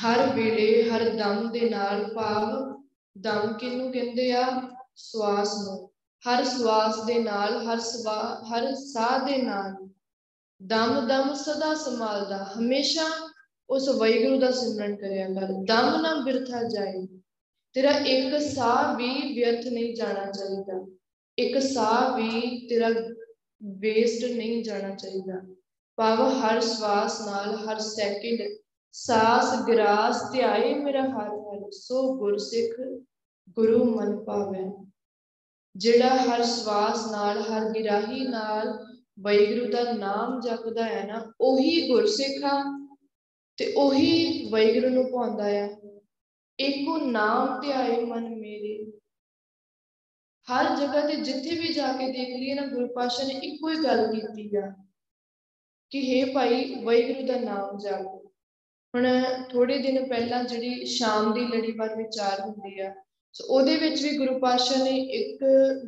ਹਰ 0.06 0.34
ਵੇਲੇ 0.36 0.90
ਹਰ 0.90 1.10
ਦਮ 1.10 1.52
ਦੇ 1.52 1.70
ਨਾਲ 1.70 2.14
ਭਾਵ, 2.14 2.82
ਦਮ 3.18 3.54
ਕਿਨੂੰ 3.54 3.92
ਕਹਿੰਦੇ 3.92 4.32
ਆ? 4.32 4.62
ਸਵਾਸ 4.96 5.54
ਨੂੰ। 5.64 5.91
ਹਰ 6.30 6.44
ਸਵਾਸ 6.44 7.06
ਦੇ 7.06 7.20
ਨਾਲ, 7.20 7.66
ਹਰ 7.66 7.80
ਸਵਾ, 7.80 8.42
ਹਰ 8.50 8.76
ਸਾਹ 8.76 9.26
ਦੇ 9.26 9.38
ਨਾਲ, 9.38 9.90
ਦਮ 10.62 11.08
ਦਮ 11.08 11.34
ਸਦਾ 11.34 11.76
ਸੰਭਾਲਦਾ। 11.76 12.54
ਹਮੇਸ਼ਾ 12.60 13.30
ਉਸ 13.70 13.90
ਵੈਗੁਰੂ 13.90 14.40
ਦਾ 14.40 14.52
ਸਿਮਰਨ 14.52 14.96
ਕਰਿਆ 14.96 15.28
ਕਰ। 15.28 15.48
ਦਮ 15.48 16.02
ਨਾ 16.02 16.22
ਬਿਰਥਾ 16.26 16.64
ਜਾਏ। 16.64 17.08
ਤੇਰਾ 17.74 17.92
ਇੱਕ 17.92 18.42
ਸਾਹ 18.42 18.96
ਵੀ 18.96 19.34
ਵਿਅਰਥ 19.36 19.66
ਨਹੀਂ 19.66 19.96
ਜਾਣਾ 19.96 20.32
ਚਾਹੀਦਾ। 20.32 20.98
ਇੱਕ 21.38 21.62
ਸਾਹ 21.62 22.18
ਵੀ 22.18 22.68
ਤੇਰਾ 22.68 22.90
ਵੇਸਟ 23.64 24.26
ਨਹੀਂ 24.26 24.64
ਜਾਣਾ 24.64 24.96
ਚਾਹੀਦਾ। 24.96 25.56
ਭਾਵ 25.96 26.22
ਹਰ 26.22 26.62
ਸਵਾਸ 26.62 27.22
ਨਾਲ, 27.22 27.56
ਹਰ 27.56 27.80
ਸੈਕਿੰਡ 27.80 28.60
ਸਾਸ, 28.92 29.68
ਗਰਾਸ 29.68 30.32
ਧਿਆਏ 30.32 30.74
ਮੇਰਾ 30.74 31.02
ਹਰ 31.02 31.28
ਹਰ। 31.28 31.72
ਸੋ 31.72 32.18
ਗੁਰਸਿੱਖ 32.18 32.82
ਗੁਰੂ 33.50 33.84
ਮਨ 33.84 34.24
ਪਾਵੇ। 34.24 34.91
ਜਿਹੜਾ 35.76 36.10
ਹਰ 36.10 36.44
ਸਵਾਸ 36.44 37.12
ਨਾਲ, 37.12 37.42
ਹਰ 37.42 37.70
ਗਿਰਾਹੀ 37.70 38.28
ਨਾਲ 38.28 38.86
ਵੈਗੁਰੂ 39.20 39.72
ਦਾ 39.72 39.92
ਨਾਮ 39.92 40.40
ਜਪਦਾ 40.40 40.84
ਹੈ 40.84 41.04
ਨਾ, 41.08 41.32
ਉਹੀ 41.42 41.90
ਗੁਰਸਿੱਖ 41.90 42.44
ਆ 42.44 42.88
ਤੇ 43.58 43.74
ਉਹੀ 43.78 44.50
ਵੈਗੁਰੂ 44.52 44.90
ਨੂੰ 44.90 45.12
ਪਾਉਂਦਾ 45.12 45.44
ਆ। 45.44 45.70
ਇੱਕੋ 46.60 46.98
ਨਾਮ 46.98 47.62
ਧਿਆਏ 47.62 48.04
ਮਨ 48.06 48.30
ਮੇਰੇ। 48.30 48.92
ਹਰ 50.48 50.76
ਜਗ੍ਹਾ 50.76 51.08
ਤੇ 51.08 51.16
ਜਿੱਥੇ 51.16 51.60
ਵੀ 51.60 51.74
ਜਾ 51.74 51.94
ਕੇ 51.94 52.08
ਦੇਖ 52.08 52.30
ਲਈਏ 52.30 52.54
ਨਾ, 52.54 52.66
ਗੁਰੂ 52.66 52.88
ਪਾਸ਼ਾ 52.88 53.24
ਨੇ 53.24 53.34
ਇੱਕੋ 53.34 53.70
ਹੀ 53.70 53.76
ਗੱਲ 53.76 54.16
ਕੀਤੀ 54.16 54.58
ਆ 54.58 54.74
ਕਿ 55.92 56.00
हे 56.00 56.34
ਭਾਈ 56.34 56.76
ਵੈਗੁਰੂ 56.86 57.28
ਦਾ 57.28 57.40
ਨਾਮ 57.40 57.78
ਜਪ। 57.78 58.32
ਹੁਣ 58.96 59.24
ਥੋੜੇ 59.50 59.78
ਦਿਨ 59.78 60.10
ਪਹਿਲਾਂ 60.10 60.44
ਜਿਹੜੀ 60.44 60.86
ਸ਼ਾਮ 60.86 61.34
ਦੀ 61.34 61.42
ਲੜੀਵਾਰ 61.42 61.96
ਵਿਚਾਰ 61.96 62.40
ਹੁੰਦੀ 62.40 62.80
ਆ 62.80 62.94
ਸੋ 63.34 63.44
ਉਹਦੇ 63.48 63.78
ਵਿੱਚ 63.78 64.04
ਵੀ 64.04 64.18
ਗੁਰੂ 64.18 64.40
ਪਾਤਸ਼ਾਹ 64.40 64.84
ਨੇ 64.84 64.92
ਇੱਕ 64.92 65.40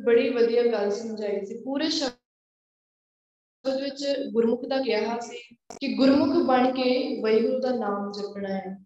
ਬੜੀ 0.04 0.28
ਵਧੀਆ 0.30 0.62
ਗੱਲ 0.62 0.90
ਸਮਝਾਈ 0.90 1.46
ਸੀ। 1.46 1.58
ਪੂਰੇ 1.58 1.90
ਸ਼ਬਦ 1.90 3.80
ਵਿੱਚ 3.82 4.06
ਗੁਰਮੁਖ 4.32 4.64
ਦਾ 4.64 4.78
ਕਿਹਾ 4.78 5.18
ਸੀ 5.18 5.56
ਕਿ 5.80 5.94
ਗੁਰਮੁਖ 5.94 6.46
ਬਣ 6.46 6.72
ਕੇ 6.72 7.20
ਵੈਗੁਰੂ 7.22 7.60
ਦਾ 7.60 7.70
ਨਾਮ 7.70 8.12
ਜਪਣਾ 8.12 8.48
ਹੈ। 8.48 8.84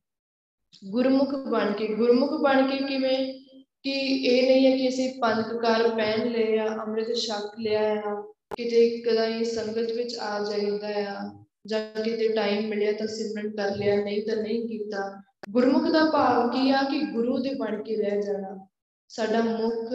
ਗੁਰਮੁਖ 0.90 1.34
ਬਣ 1.34 1.72
ਕੇ, 1.72 1.86
ਗੁਰਮੁਖ 1.86 2.30
ਬਣ 2.30 2.70
ਕੇ 2.70 2.76
ਕਿਵੇਂ? 2.76 3.44
ਕਿ 3.82 3.90
ਇਹ 4.26 4.42
ਨਹੀਂ 4.42 4.66
ਹੈ 4.66 4.76
ਕਿ 4.76 4.88
ਅਸੀਂ 4.88 5.20
ਪੰਜ 5.20 5.44
ਕਕਾਰ 5.44 5.88
ਪਹਿਨ 5.88 6.28
ਲਏ 6.28 6.58
ਆ, 6.58 6.66
ਅੰਮ੍ਰਿਤ 6.66 7.14
ਛਕ 7.14 7.60
ਲਿਆ 7.60 7.94
ਆ, 7.94 8.32
ਕਿਤੇ 8.56 9.00
ਕਦਾਈ 9.00 9.44
ਸੰਗਤ 9.44 9.92
ਵਿੱਚ 9.92 10.16
ਆ 10.16 10.50
ਜਾਈਦਾ 10.50 10.88
ਆ, 10.88 11.44
ਜਾਂ 11.66 12.02
ਕਿਤੇ 12.02 12.28
ਟਾਈਮ 12.28 12.68
ਮਿਲਿਆ 12.68 12.92
ਤਾਂ 12.92 13.06
ਸਿਮਰਨ 13.06 13.56
ਕਰ 13.56 13.76
ਲਿਆ, 13.76 14.04
ਨਹੀਂ 14.04 14.26
ਤਾਂ 14.26 14.36
ਨਹੀਂ 14.36 14.68
ਕੀਤਾ। 14.68 15.22
ਗੁਰਮੁਖ 15.50 15.82
ਦਾ 15.82 16.04
ਭਾਵ 16.10 16.50
ਕੀ 16.50 16.70
ਆ 16.70 16.82
ਕਿ 16.82 16.98
ਗੁਰੂ 17.00 17.38
ਦੇ 17.38 17.54
ਬਣ 17.54 17.82
ਕੇ 17.82 17.96
ਰਹਿ 17.96 18.22
ਜਾਣਾ, 18.22 18.66
ਸਾਡਾ 19.08 19.40
ਮੁਖ, 19.40 19.92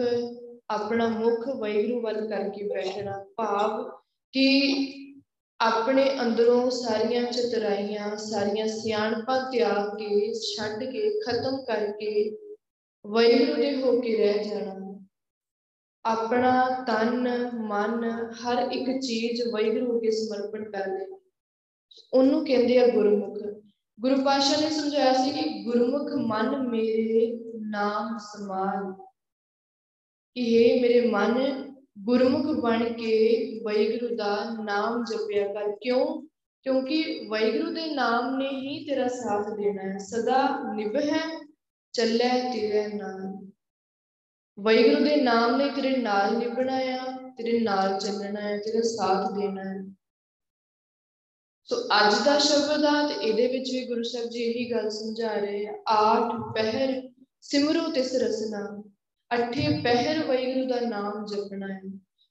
ਆਪਣਾ 0.70 1.08
ਮੁਖ 1.08 1.48
ਵੈਗੁਰੂ 1.48 2.00
ਵੱਲ 2.00 2.28
ਕਰਕੇ 2.28 2.68
ਬੈਠਣਾ 2.68 3.24
ਭਾਵ 3.36 3.88
ਕਿ 4.32 4.46
ਆਪਣੇ 5.60 6.20
ਅੰਦਰੋਂ 6.20 6.70
ਸਾਰੀਆਂ 6.70 7.22
ਚਤਰਾਈਆਂ, 7.24 8.16
ਸਾਰੀਆਂ 8.16 8.66
ਸਿਆਣਪਾਂ 8.68 9.52
ਤਿਆਗ 9.52 9.98
ਕੇ, 9.98 10.32
ਛੱਡ 10.34 10.84
ਕੇ, 10.84 11.20
ਖਤਮ 11.20 11.64
ਕਰਕੇ 11.64 12.30
ਵੈਗੁਰੂ 13.06 13.54
ਦੇ 13.54 13.82
ਹੋ 13.82 14.00
ਕੇ 14.00 14.16
ਰਹਿ 14.16 14.44
ਜਾਣਾ। 14.44 15.04
ਆਪਣਾ 16.04 16.84
ਤਨ, 16.86 17.28
ਮਨ, 17.54 18.04
ਹਰ 18.32 18.70
ਇੱਕ 18.72 19.00
ਚੀਜ਼ 19.00 19.42
ਵੈਗੁਰੂ 19.42 20.00
ਕੇ 20.00 20.10
ਸਮਰਪਣ 20.10 20.70
ਕਰ 20.70 20.84
ਦੇਣਾ 20.84 21.18
ਉਹਨੂੰ 22.12 22.44
ਕਹਿੰਦੇ 22.46 22.78
ਆ 22.78 22.86
ਗੁਰਮੁਖ। 22.86 23.63
ਗੁਰੂ 24.00 24.24
ਪਾਸ਼ਾ 24.24 24.60
ਨੇ 24.60 24.70
ਸਮਝਾਇਆ 24.70 25.12
ਸੀ 25.12 25.30
ਕਿ 25.30 25.64
ਗੁਰਮੁਖ 25.64 26.12
ਮਨ 26.12 26.68
ਮੇਰੇ 26.68 27.40
ਨਾਮ 27.60 28.18
ਸਮਾਨ 28.18 28.92
ਕਿ 30.34 30.74
ਹੈ 30.74 30.82
ਮੇਰੇ 30.82 31.10
ਮਨ, 31.10 31.64
ਗੁਰਮੁਖ 31.98 32.60
ਬਣ 32.60 32.92
ਕੇ 32.92 33.50
ਵੈਗੁਰੂ 33.64 34.16
ਦਾ 34.16 34.56
ਨਾਮ 34.64 35.04
ਜਪਿਆ 35.04 35.52
ਕਰ। 35.52 35.76
ਕਿਉਂ? 35.80 36.22
ਕਿਉਂਕਿ 36.62 37.26
ਵੈਗੁਰੂ 37.30 37.74
ਦੇ 37.74 37.94
ਨਾਮ 37.94 38.36
ਨੇ 38.36 38.48
ਹੀ 38.48 38.86
ਤੇਰਾ 38.86 39.08
ਸਾਥ 39.08 39.46
ਦੇਣਾ 39.46 39.82
ਹੈ। 39.82 39.98
ਸਦਾ 39.98 40.72
ਨਿਭੈ 40.74 41.18
ਚੱਲੇ 41.92 42.28
ਤੇਰੇ 42.28 42.88
ਨਾਲ। 42.88 43.50
ਵੈਗੁਰੂ 44.60 45.04
ਦੇ 45.04 45.16
ਨਾਮ 45.16 45.56
ਨੇ 45.56 45.70
ਤੇਰੇ 45.70 45.96
ਨਾਲ 45.96 46.38
ਨਿਭਣਾ 46.38 46.76
ਆ, 46.76 46.98
ਤੇਰੇ 47.38 47.60
ਨਾਲ 47.60 48.00
ਚੱਲਣਾ 48.00 48.40
ਹੈ, 48.40 48.58
ਤੇਰਾ 48.58 48.80
ਸਾਥ 48.82 49.32
ਦੇਣਾ 49.32 49.62
ਹੈ। 49.64 49.94
ਸੋ 51.68 51.76
ਅੱਜ 51.98 52.14
ਦਾ 52.24 52.38
ਸ਼ਬਦ 52.38 52.84
ਆ 52.84 53.06
ਤੇ 53.08 53.14
ਇਹਦੇ 53.14 53.46
ਵਿੱਚ 53.48 53.70
ਵੀ 53.70 53.84
ਗੁਰੂ 53.86 54.02
ਸਾਹਿਬ 54.02 54.28
ਜੀ 54.30 54.42
ਇਹੀ 54.42 54.70
ਗੱਲ 54.70 54.88
ਸਮਝਾ 54.90 55.32
ਰਹੇ 55.34 55.66
ਆ, 55.66 55.72
ਆਠ 55.88 56.32
ਪਹਿਰ 56.54 57.10
ਸਿਮਰੋ 57.40 57.90
ਤਿਸ 57.92 58.14
ਰਸਨਾ, 58.14 58.82
ਅਠੇ 59.30 59.68
ਪਹਿਰ 59.84 60.22
ਵੈਗੁਰੂ 60.26 60.66
ਦਾ 60.68 60.80
ਨਾਮ 60.80 61.24
ਜਪਣਾ 61.26 61.66
ਹੈ 61.66 61.80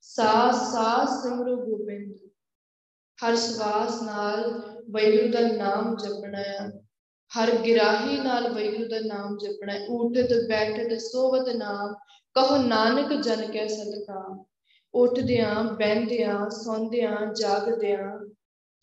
ਸਾਸ 0.04 0.56
ਸਾਸ 0.74 1.22
ਸਿਮਰੋ 1.24 1.56
ਗੋਬਿੰਦ, 1.56 2.14
ਹਰ 3.20 3.36
ਸਵਾਸ 3.36 4.02
ਨਾਲ 4.02 4.50
ਵੈਗੁਰੂ 4.92 5.32
ਦਾ 5.32 5.40
ਨਾਮ 5.40 5.96
ਜਪਣਾ 5.96 6.38
ਹੈ, 6.38 6.70
ਹਰ 7.32 7.52
ਗਿਰਾਹੀ 7.56 8.18
ਨਾਲ 8.18 8.52
ਵੈਗੁਰੂ 8.54 8.88
ਦਾ 8.90 9.00
ਨਾਮ 9.00 9.38
ਜਪਣਾ 9.38 9.74
ਹੈ, 9.74 9.86
ਉਠਤ 9.90 10.34
ਬੈਠਤ 10.50 11.00
ਸੋਵਤ 11.02 11.50
ਨਾਮ, 11.50 11.94
ਕਹੋ 12.36 12.58
ਨਾਨਕ 12.58 13.14
ਜਨ 13.14 13.52
ਕੈ 13.52 13.68
ਸਦਕਾ, 13.68 14.46
ਉੱਠਦਿਆਂ, 14.94 15.64
ਬਹਿੰਦਿਆਂ, 15.64 16.50
ਸੌਂਦਿਆਂ, 16.50 17.34
ਜਾਗਦਿਆਂ 17.34 18.23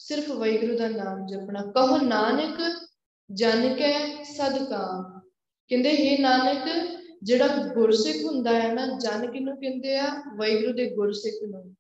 ਸਿਰਫ 0.00 0.30
ਵੈਗੁਰੂ 0.30 0.78
ਦਾ 0.78 0.88
ਨਾਮ 0.88 1.26
ਜਪਣਾ। 1.26 1.62
ਕਹੋ, 1.62 1.97
ਨਾਨਕ, 1.97 2.59
ਜਨ 3.30 3.75
ਕੈ 3.75 4.25
ਸਦਕਾ 4.25 5.21
ਕਹਿੰਦੇ 5.69 5.90
हे 5.90 6.23
ਨਾਨਕ, 6.23 6.69
ਜਿਹੜਾ 7.23 7.47
ਗੁਰਸਿੱਖ 7.47 8.25
ਹੁੰਦਾ 8.25 8.61
ਹੈ 8.61 8.73
ਨਾ, 8.73 8.87
ਜਨ 8.87 9.30
ਕਿਨੂੰ 9.30 9.57
ਕਹਿੰਦੇ 9.57 9.97
ਆ? 9.99 10.23
ਵੈਗੁਰੂ 10.37 10.73
ਦੇ 10.73 10.95
ਗੁਰਸਿੱਖ 10.95 11.49
ਨੂੰ। 11.49 11.76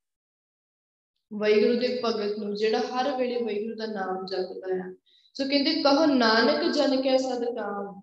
ਵੈਗੁਰੂ 1.38 1.80
ਦੇ 1.80 2.00
ਭਗਤ 2.04 2.38
ਨੂੰ, 2.38 2.54
ਜਿਹੜਾ 2.54 2.78
ਹਰ 2.78 3.16
ਵੇਲੇ 3.16 3.42
ਵੈਗੁਰੂ 3.42 3.74
ਦਾ 3.76 3.86
ਨਾਮ 3.86 4.26
ਜਪਦਾ 4.26 4.74
ਹੈ 4.74 4.92
ਸੋ 5.34 5.48
ਕਹਿੰਦੇ, 5.48 5.82
ਕਹੋ, 5.82 6.06
ਨਾਨਕ, 6.06 6.72
ਜਨ 6.72 7.02
ਕੈ 7.02 7.16
ਸਦਕਾ 7.16 8.00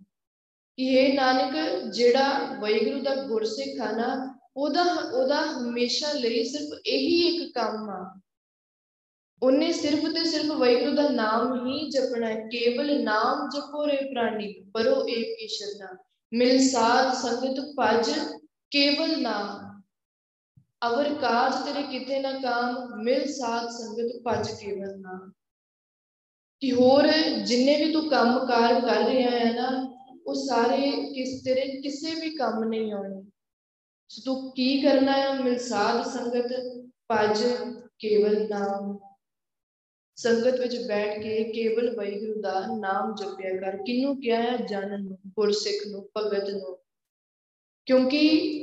ਕਿ 0.77 1.09
हे 1.09 1.15
ਨਾਨਕ, 1.15 1.83
ਜਿਹੜਾ 1.93 2.39
ਵੈਗੁਰੂ 2.61 3.01
ਦਾ 3.01 3.15
ਗੁਰਸਿੱਖ 3.15 3.81
ਆ 3.81 3.91
ਨਾ, 3.91 4.39
ਉਹਦਾ 4.57 4.83
ਉਹਦਾ 4.93 5.41
ਹਮੇਸ਼ਾ 5.41 6.13
ਲਈ 6.13 6.43
ਸਿਰਫ 6.43 6.79
ਇਹੀ 6.85 7.21
ਇੱਕ 7.21 7.53
ਕੰਮ 7.53 7.89
ਆ। 7.89 8.19
ਉਹਨੇ 9.43 9.71
ਸਿਰਫ 9.71 9.99
ਤੇ 9.99 10.25
ਸਿਰਫ 10.25 10.45
ਵੈਗੁਰੂ 10.45 10.95
ਦਾ 10.95 11.09
ਨਾਮ 11.09 11.67
ਹੀ 11.67 11.89
ਜਪਣਾ 11.89 12.27
ਹੈ, 12.27 12.47
ਕੇਵਲ 12.47 13.03
ਨਾਮ 13.03 13.49
ਜਪੋ 13.49 13.87
ਰੇ 13.87 13.95
ਪ੍ਰਾਣੀ, 13.95 14.53
ਪਰੋ 14.73 15.07
ਏਕ 15.07 15.43
ਈਸ਼ਰ 15.43 15.97
ਮਿਲ 16.33 16.69
ਸਾਧ 16.69 17.13
ਸੰਗਤ 17.13 17.73
ਭਜ, 17.79 18.11
ਕੇਵਲ 18.71 19.21
ਨਾਮ। 19.21 19.81
ਅਵਰ 20.87 21.13
ਕਾਜ 21.13 21.53
ਤੇਰੇ 21.55 21.83
ਕਿਤੇ 21.83 22.19
ਨਾ 22.19 22.31
ਕਾਮ, 22.31 23.03
ਮਿਲ 23.03 23.33
ਸਾਧ 23.33 23.69
ਸੰਗਤ 23.69 24.21
ਭਜ, 24.27 24.51
ਕੇਵਲ 24.51 24.99
ਨਾਮ। 24.99 25.31
ਕਿ 26.61 26.71
ਹੋਰ 26.71 27.07
ਜਿੰਨੇ 27.45 27.85
ਵੀ 27.85 27.93
ਤੂੰ 27.93 28.09
ਕੰਮਕਾਰ 28.09 28.81
ਕਰ 28.81 29.09
ਰਿਹਾ 29.09 29.29
ਹੈ 29.29 29.53
ਨਾ, 29.53 29.97
ਉਹ 30.27 30.33
ਸਾਰੇ 30.33 30.91
ਕਿਸ 30.91 31.43
ਤੇਰੇ 31.43 31.81
ਕਿਸੇ 31.81 32.15
ਵੀ 32.21 32.35
ਕੰਮ 32.35 32.63
ਨਹੀਂ 32.63 32.93
ਆਉਣੇ। 32.93 33.29
ਸੋ 34.09 34.21
ਤੂੰ 34.25 34.51
ਕੀ 34.51 34.81
ਕਰਨਾ 34.81 35.11
ਹੈ? 35.11 35.33
ਮਿਲ 35.33 35.59
ਸਾਧ 35.59 36.03
ਸੰਗਤ, 36.07 36.53
ਭਜ, 37.11 37.43
ਕੇਵਲ 37.99 38.49
ਨਾਮ। 38.49 39.06
ਸੰਗਤ 40.17 40.59
ਵਿੱਚ 40.59 40.87
ਬੈਠ 40.87 41.19
ਕੇ 41.19 41.43
ਕੇਵਲ 41.43 41.95
ਵਾਹਿਗੁਰੂ 41.95 42.41
ਦਾ 42.41 42.65
ਨਾਮ 42.79 43.15
ਜਪਿਆ 43.15 43.57
ਕਰ। 43.61 43.77
ਕਿਨੂੰ 43.77 44.21
ਕਿਹਾ 44.21 44.41
ਹੈ? 44.41 44.57
ਜਨ 44.57 45.03
ਨੂੰ, 45.03 45.17
ਗੁਰਸਿੱਖ 45.27 45.87
ਨੂੰ, 45.87 46.09
ਭਗਤ 46.17 46.49
ਨੂੰ। 46.49 46.77
ਕਿਉਂਕਿ 47.85 48.53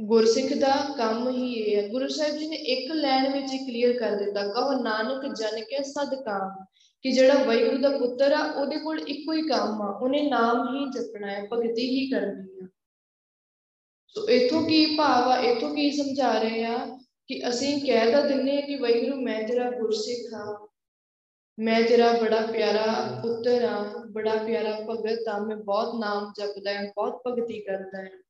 ਗੁਰਸਿੱਖ 0.00 0.52
ਦਾ 0.52 0.94
ਕੰਮ 0.96 1.30
ਹੀ 1.30 1.52
ਇਹ 1.52 1.82
ਹੈ। 1.82 1.88
ਗੁਰੂ 1.88 2.08
ਸਾਹਿਬ 2.08 2.36
ਜੀ 2.36 2.46
ਨੇ 2.46 2.56
ਇੱਕ 2.56 2.92
ਲਾਈਨ 2.92 3.32
ਵਿੱਚ 3.32 3.52
ਹੀ 3.52 3.58
ਕਲੀਅਰ 3.58 3.92
ਕਰ 3.92 4.10
ਦਿੱਤਾ, 4.10 4.46
ਕਹੋ 4.46 4.82
ਨਾਨਕ 4.82 5.34
ਜਨ 5.34 5.60
ਕੇ 5.60 5.82
ਸਦਕਾ 5.82 6.64
ਕਿ 7.02 7.12
ਜਿਹੜਾ 7.12 7.42
ਵਾਹਿਗੁਰੂ 7.44 7.78
ਦਾ 7.78 7.98
ਪੁੱਤਰ 7.98 8.32
ਆ, 8.32 8.52
ਉਹਦੇ 8.52 8.76
ਕੋਲ 8.76 9.00
ਇੱਕੋ 9.00 9.32
ਹੀ 9.32 9.42
ਕੰਮ 9.42 9.82
ਆ। 9.82 9.98
ਉਹਨੇ 10.02 10.22
ਨਾਮ 10.22 10.76
ਹੀ 10.76 10.90
ਜਪਣਾ 10.90 11.30
ਹੈ, 11.30 11.48
ਭਗਤੀ 11.52 11.90
ਹੀ 11.90 12.10
ਕਰਨੀ 12.10 12.64
ਆ। 12.64 12.68
ਸੋ 14.08 14.28
ਇਥੋਂ 14.28 14.68
ਕੀ 14.68 14.96
ਭਾਵ 14.96 15.28
ਆ, 15.28 15.38
ਇਥੋਂ 15.38 15.74
ਕੀ 15.74 15.90
ਸਮਝਾ 15.90 16.38
ਰਹੇ 16.38 16.64
ਆ 16.64 16.98
ਕਿ 17.26 17.48
ਅਸੀਂ 17.48 17.86
ਕਹਿ 17.86 18.12
ਤਾਂ 18.12 18.22
ਦਿੰਨੇ 18.22 18.58
ਆ 18.58 18.60
ਕਿ 18.60 18.76
ਵਾਹਿਗੁਰੂ 18.76 19.20
ਮੈਂ 19.20 19.48
ਤੇਰਾ 19.48 19.70
ਗੁਰਸਿੱਖ 19.70 20.34
ਹਾਂ। 20.34 20.65
ਮੈਂ 21.58 21.82
ਤੇਰਾ 21.82 22.12
ਬੜਾ 22.12 22.46
ਪਿਆਰਾ 22.46 23.18
ਪੁੱਤਰ 23.22 23.64
ਹਾਂ, 23.64 24.06
ਬੜਾ 24.06 24.34
ਪਿਆਰਾ 24.34 24.80
ਭਗਤ 24.90 25.28
ਹਾਂ, 25.28 25.40
ਮੈਂ 25.40 25.56
ਬਹੁਤ 25.56 26.00
ਨਾਮ 26.00 26.32
ਜਪਦਾ 26.38 26.74
ਹਾਂ, 26.74 26.84
ਬਹੁਤ 26.84 27.22
ਭਗਤੀ 27.26 27.60
ਕਰਦਾ 27.60 28.02
ਹਾਂ। 28.02 28.22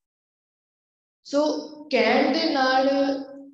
ਸੋ 1.25 1.62
ਕਹਿਣ 1.85 2.33
ਦੇ 2.33 2.52
ਨਾਲ, 2.52 2.88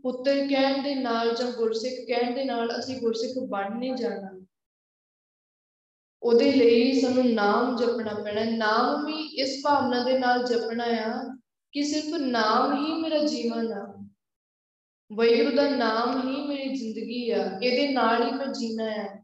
ਪੁੱਤਰ 0.03 0.47
ਕਹਿਣ 0.47 0.83
ਦੇ 0.83 0.95
ਨਾਲ 0.95 1.35
ਜਾਂ 1.35 1.53
ਗੁਰਸਿੱਖ 1.53 2.07
ਕਹਿਣ 2.07 2.35
ਦੇ 2.35 2.45
ਨਾਲ 2.45 2.79
ਅਸੀਂ 2.79 3.01
ਗੁਰਸਿੱਖ 3.01 3.49
ਬਣ 3.49 3.79
ਨਹੀਂ 3.79 3.95
ਜਾਣਾ। 3.95 4.47
ਉਹਦੇ 6.23 6.53
ਲਈ 6.53 7.01
ਸਾਨੂੰ 7.01 7.35
ਨਾਮ 7.35 7.77
ਜਪਣਾ 7.77 8.15
ਪੈਣਾ। 8.15 8.45
ਨਾਮ 8.45 9.07
ਵੀ 9.07 9.13
ਇਸ 9.13 9.61
ਭਾਵਨਾ 9.65 10.05
ਦੇ 10.05 10.19
ਨਾਲ 10.19 10.45
ਜਪਣਾ 10.45 10.85
ਆ 10.85 11.37
ਕਿ 11.73 11.83
ਸਿਰਫ 11.83 12.15
ਨਾਮ 12.15 12.87
ਹੀ 12.87 12.93
ਮੇਰਾ 12.93 13.19
ਜੀਵਨ 13.19 13.73
ਆ। 13.73 14.09
ਵੈਗੁਰੂ 15.13 15.57
ਦਾ 15.57 15.69
ਨਾਮ 15.69 16.29
ਹੀ 16.29 16.47
ਮੇਰੀ 16.47 16.75
ਜ਼ਿੰਦਗੀ 16.75 17.31
ਆ। 17.31 17.59
ਇਹਦੇ 17.63 17.93
ਨਾਲ 17.93 18.27
ਹੀ 18.27 18.33
ਮੈਂ 18.33 18.47
ਜੀਣਾ 18.47 18.91
ਹੈ 18.91 19.22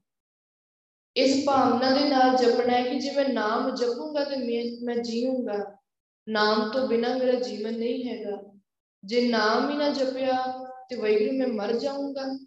ਇਸ 1.18 1.44
ਭਾਵਨਾ 1.46 1.90
ਦੇ 1.90 2.08
ਨਾਲ 2.08 2.37
ਜਪਣਾ 2.37 2.72
ਹੈ 2.72 2.82
ਕਿ 2.82 2.98
ਜੇ 2.98 3.10
ਮੈਂ 3.10 3.28
ਨਾਮ 3.28 3.75
ਜਪੂੰਗਾ 3.75 4.25
ਤੇ 4.25 4.37
ਮੈਂ 4.37 4.80
ਮੈਂ 4.82 4.96
ਜੀਵਾਂਗਾ 4.96 5.76
ਨਾਮ 6.28 6.70
ਤੋਂ 6.70 6.88
ਬਿਨਾ 6.88 7.18
ਮੇਰਾ 7.18 7.32
ਜੀਵਨ 7.32 7.72
ਨਹੀਂ 7.75 8.08
ਹੈਗਾ। 8.08 8.60
ਜੇ 9.04 9.28
ਨਾਮ 9.28 9.70
ਹੀ 9.70 9.76
ਨਾ 9.76 9.88
ਜਪਿਆ 9.88 10.64
ਤੇ 10.90 10.96
ਵੈਗੁਰੂ 10.96 11.32
ਮੈਂ 11.32 11.48
ਮਰ 11.48 11.72
ਜਾਊਂਗਾ। 11.72 12.46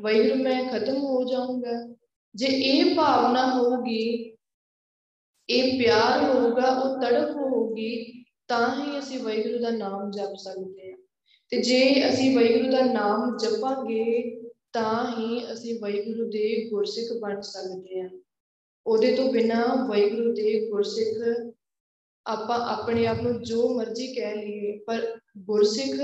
ਵੈਗੁਰੂ 0.00 0.34
ਮੈਂ 0.34 0.68
ਖਤਮ 0.68 0.96
ਹੋ 0.96 1.24
ਜਾਊਂਗਾ। 1.24 1.94
ਜੇ 2.34 2.46
ਇਹ 2.46 2.94
ਭਾਵਨਾ 2.94 3.54
ਹੋਊਗੀ, 3.54 4.36
ਇਹ 5.50 5.84
ਪਿਆਰ 5.84 6.22
ਹੋਊਗਾ, 6.22 6.66
ਉਹ 6.66 7.00
ਤੜਪ 7.00 7.36
ਹੋਊਗੀ, 7.36 8.24
ਤਾਂ 8.48 8.84
ਹੀ 8.84 8.98
ਅਸੀਂ 8.98 9.18
ਵੈਗੁਰੂ 9.18 9.58
ਦਾ 9.58 9.70
ਨਾਮ 9.70 10.10
ਜਪ 10.10 10.34
ਸਕਦੇ 10.36 10.92
ਹਾਂ। 10.92 10.98
ਤੇ 11.50 11.60
ਜੇ 11.60 12.08
ਅਸੀਂ 12.08 12.38
ਵੈਗੁਰੂ 12.38 12.70
ਦਾ 12.70 12.80
ਨਾਮ 12.80 13.36
ਜਪਾਂਗੇ 13.36 14.39
ਤਾਂ 14.72 15.16
ਹੀ 15.16 15.52
ਅਸੀਂ 15.52 15.78
ਵਾਹਿਗੁਰੂ 15.80 16.28
ਦੇ 16.30 16.68
ਗੁਰਸਿੱਖ 16.70 17.20
ਬਣ 17.20 17.40
ਸਕਦੇ 17.40 18.00
ਹਾਂ। 18.00 18.08
ਉਹਦੇ 18.86 19.14
ਤੋਂ 19.16 19.32
ਬਿਨਾ 19.32 19.64
ਵਾਹਿਗੁਰੂ 19.88 20.32
ਦੇ 20.32 20.68
ਗੁਰਸਿੱਖ 20.70 21.52
ਆਪਾਂ 22.26 22.58
ਆਪਣੇ 22.66 23.06
ਆਪ 23.06 23.20
ਨੂੰ 23.20 23.42
ਜੋ 23.42 23.68
ਮਰਜ਼ੀ 23.74 24.06
ਕਹਿ 24.14 24.36
ਲਈਏ, 24.36 24.78
ਪਰ 24.78 25.18
ਗੁਰਸਿੱਖ 25.38 25.98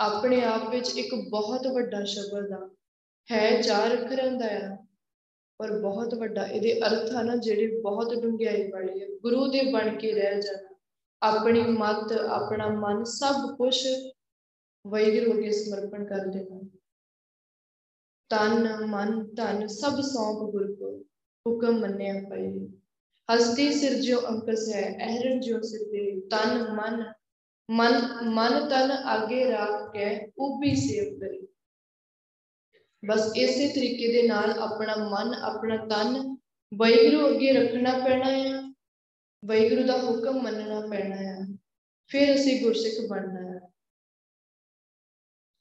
ਆਪਣੇ 0.00 0.42
ਆਪ 0.44 0.70
ਵਿੱਚ 0.70 0.96
ਇੱਕ 0.96 1.14
ਬਹੁਤ 1.30 1.66
ਵੱਡਾ 1.66 2.04
ਸ਼ਬਦ 2.04 2.52
ਆ। 2.52 2.70
ਹੈ 3.28 3.60
ਚਾਰ 3.62 3.94
ਅੱਖਰਾਂ 3.94 4.30
ਦਾ 4.32 4.46
ਆ, 4.46 4.76
ਪਰ 5.58 5.72
ਬਹੁਤ 5.80 6.14
ਵੱਡਾ। 6.14 6.46
ਇਹਦੇ 6.46 6.80
ਅਰਥ 6.80 7.12
ਆ 7.12 7.22
ਨਾ 7.22 7.36
ਜਿਹੜੇ 7.36 7.80
ਬਹੁਤ 7.80 8.14
ਡੂੰਘਾਈ 8.14 8.70
ਵਾਲੇ 8.70 9.04
ਆ। 9.04 9.06
ਗੁਰੂ 9.22 9.46
ਦੇ 9.46 9.62
ਬਣ 9.72 9.96
ਕੇ 9.96 10.12
ਰਹਿ 10.12 10.40
ਜਾਣਾ, 10.42 10.74
ਆਪਣੀ 11.22 11.62
ਮਤ, 11.62 12.12
ਆਪਣਾ 12.12 12.68
ਮਨ, 12.68 13.04
ਸਭ 13.04 13.56
ਕੁਝ 13.56 13.76
ਵੈਗਰੂ 14.84 15.32
ਅੱਗੇ 15.32 15.50
ਸਮਰਪਣ 15.50 16.04
ਕਰ 16.04 16.26
ਦੇਣਾ। 16.26 16.65
ਤਨ, 18.28 18.86
ਮਨ, 18.86 19.34
ਧਨ 19.34 19.66
ਸਭ 19.66 20.00
ਸੌਂਪ 20.00 20.50
ਗੁਰੂ 20.50 20.74
ਕੋ 20.74 21.04
ਹੁਕਮ 21.46 21.78
ਮੰਨਿਆ 21.80 22.14
ਪਈ। 22.30 22.66
ਹਸਤੀ 23.28 23.72
ਸਿਰ 23.72 23.94
ਜੋ 23.94 24.20
ਅੰਕਸ 24.28 24.68
ਹੈ 24.74 24.82
ਅਹਰਨ 25.06 25.40
ਜੋ 25.40 25.60
ਸਿਰ 25.60 26.20
ਤਨ, 26.30 26.74
ਮਨ 26.74 27.12
ਮਨ 27.70 28.22
ਮਨ 28.22 28.68
ਤਨ 28.68 28.92
ਅੱਗੇ 29.14 29.44
ਰੱਖ 29.44 29.92
ਕੇ 29.92 30.32
ਉਪੀ 30.38 30.74
ਸੇਵ 30.76 31.18
ਕਰੇ। 31.20 31.46
ਬਸ 33.06 33.32
ਇਸੇ 33.36 33.68
ਤਰੀਕੇ 33.68 34.12
ਦੇ 34.12 34.22
ਨਾਲ 34.22 34.50
ਆਪਣਾ 34.50 34.96
ਮਨ, 34.96 35.34
ਆਪਣਾ 35.34 35.76
ਤਨ 35.76 36.36
ਵੈਗਰੂ 36.72 37.28
ਅੱਗੇ 37.28 37.52
ਰੱਖਣਾ 37.52 37.98
ਪੈਣਾ 37.98 38.30
ਹੈ 38.30 38.62
ਵੈਗਰੂ 39.44 39.82
ਦਾ 39.82 39.98
ਹੁਕਮ 39.98 40.42
ਮੰਨਣਾ 40.42 40.80
ਪੈਣਾ 40.80 41.16
ਹੈ 41.16 41.36
ਫਿਰ 42.06 42.34
ਅਸੀਂ 42.34 42.60
ਗੁਰਸਿੱਖ 42.62 43.08
ਬਣਨਾ 43.08 43.40
ਹੈ 43.40 43.45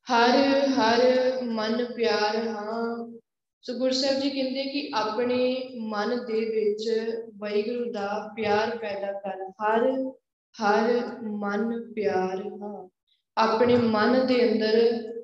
ਹਰ 0.07 0.38
ਹਰ 0.69 1.01
ਮਨ 1.43 1.85
ਪਿਆਰ 1.85 2.47
ਹਾਂ। 2.47 3.19
ਸੋ 3.62 3.74
ਗੁਰਸਾਹਿਬ 3.74 4.19
ਜੀ 4.19 4.29
ਕਹਿੰਦੇ 4.29 4.63
ਕਿ 4.63 4.89
ਆਪਣੇ 4.93 5.69
ਮਨ 5.79 6.09
ਦੇ 6.25 6.39
ਵਿੱਚ 6.45 6.89
ਵੈਗੁਰੂ 7.38 7.91
ਦਾ 7.91 8.33
ਪਿਆਰ 8.35 8.77
ਪੈਦਾ 8.77 9.12
ਕਰ। 9.12 9.41
ਹਰ 9.63 10.12
ਹਰ 10.55 11.01
ਮਨ 11.21 11.93
ਪਿਆਰ 11.93 12.43
ਹਾਂ। 12.62 12.89
ਆਪਣੇ 13.38 13.75
ਮਨ 13.75 14.25
ਦੇ 14.27 14.51
ਅੰਦਰ 14.51 14.77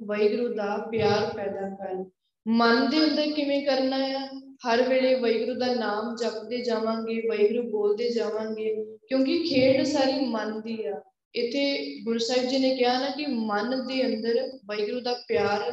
ਵੈਗੁਰੂ 0.07 0.53
ਦਾ 0.53 0.77
ਪਿਆਰ 0.91 1.33
ਪੈਦਾ 1.35 1.69
ਕਰ। 1.75 2.03
ਮਨ 2.47 2.89
ਦੇ 2.89 3.03
ਅੰਦਰ 3.03 3.31
ਕਿਵੇਂ 3.31 3.65
ਕਰਨਾ 3.65 3.97
ਹੈ 3.97 4.25
ਹਰ 4.67 4.81
ਵੇਲੇ 4.89 5.13
ਵੈਗੁਰੂ 5.15 5.59
ਦਾ 5.59 5.73
ਨਾਮ 5.75 6.15
ਜਪਦੇ 6.15 6.61
ਜਾਵਾਂਗੇ 6.61 7.21
ਵੈਗੁਰੂ 7.29 7.69
ਬੋਲਦੇ 7.71 8.09
ਜਾਵਾਂਗੇ, 8.09 8.75
ਕਿਉਂਕਿ 9.07 9.37
ਖੇਡ 9.43 9.83
ਸਾਰੀ 9.83 10.25
ਮਨ 10.25 10.61
ਦੀ 10.61 10.85
ਆ। 10.85 11.01
ਇੱਥੇ 11.35 11.95
ਗੁਰੂ 12.03 12.19
ਸਾਹਿਬ 12.19 12.49
ਜੀ 12.49 12.59
ਨੇ 12.59 12.75
ਕਿਹਾ 12.75 12.99
ਨਾ 12.99 13.09
ਕਿ 13.09 13.25
ਮਨ 13.25 13.87
ਦੇ 13.87 14.05
ਅੰਦਰ 14.05 14.59
ਵੈਗੁਰੂ 14.65 15.01
ਦਾ 15.01 15.13
ਪਿਆਰ 15.27 15.71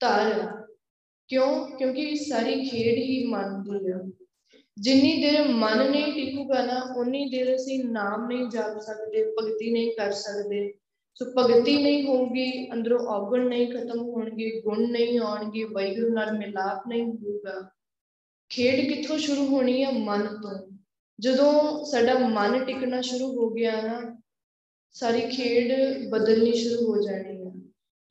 ਧਰ 0.00 0.50
ਕਿਉਂ? 1.28 1.66
ਕਿਉਂਕਿ 1.66 2.16
ਸਾਰੀ 2.16 2.68
ਖੇਡ 2.68 2.98
ਹੀ 2.98 3.26
ਮਨ 3.26 3.62
ਦੀ 3.62 3.90
ਆ 3.90 4.10
ਜਿੰਨੀ 4.78 5.22
ਦੇਰ 5.22 5.48
ਮਨ 5.48 5.90
ਨਹੀਂ 5.90 6.12
ਟਿਕੂਗਾ 6.12 6.62
ਨਾ 6.62 6.94
ਉਨੀ 6.96 7.28
ਦੇਰ 7.28 7.56
ਅਸੀਂ 7.56 7.84
ਨਾਮ 7.84 8.26
ਨਹੀਂ 8.26 8.48
ਜਪ 8.48 8.80
ਸਕਦੇ, 8.80 9.24
ਭਗਤੀ 9.24 9.70
ਨਹੀਂ 9.70 9.92
ਕਰ 9.92 10.12
ਸਕਦੇ। 10.12 10.74
ਸੋ 11.14 11.24
ਭਗਤੀ 11.38 11.82
ਨਹੀਂ 11.82 12.02
ਹੋਊਗੀ, 12.02 12.72
ਅੰਦਰੋਂ 12.72 12.98
ਔਗਣ 12.98 13.46
ਨਹੀਂ 13.46 13.72
ਖਤਮ 13.72 13.98
ਹੋਣਗੇ, 13.98 14.60
ਗੁਣ 14.60 14.90
ਨਹੀਂ 14.90 15.18
ਆਉਣਗੇ 15.18 15.64
ਵੈਗੁਰੂ 15.64 16.14
ਨਾਲ 16.14 16.38
ਮਿਲਾਪ 16.38 16.88
ਨਹੀਂ 16.88 17.02
ਹੋਊਗਾ। 17.02 17.70
ਖੇਡ 18.48 18.92
ਕਿੱਥੋਂ 18.92 19.18
ਸ਼ੁਰੂ 19.18 19.46
ਹੋਣੀ 19.46 19.84
ਹੈ? 19.84 19.92
ਮਨ 19.92 20.26
ਤੋਂ। 20.26 20.76
ਜਦੋਂ 21.20 21.84
ਸਾਡਾ 21.84 22.18
ਮਨ 22.18 22.64
ਟਿਕਣਾ 22.64 23.00
ਸ਼ੁਰੂ 23.00 23.32
ਹੋ 23.36 23.50
ਗਿਆ 23.50 23.72
ਨਾ 23.72 24.20
ਸਾਰੀ 24.96 25.20
ਖੇਡ 25.20 25.72
ਬਦਲਣੀ 26.08 26.52
ਸ਼ੁਰੂ 26.52 26.86
ਹੋ 26.88 27.02
ਜਾਣੀ 27.02 27.46
ਹੈ 27.46 27.52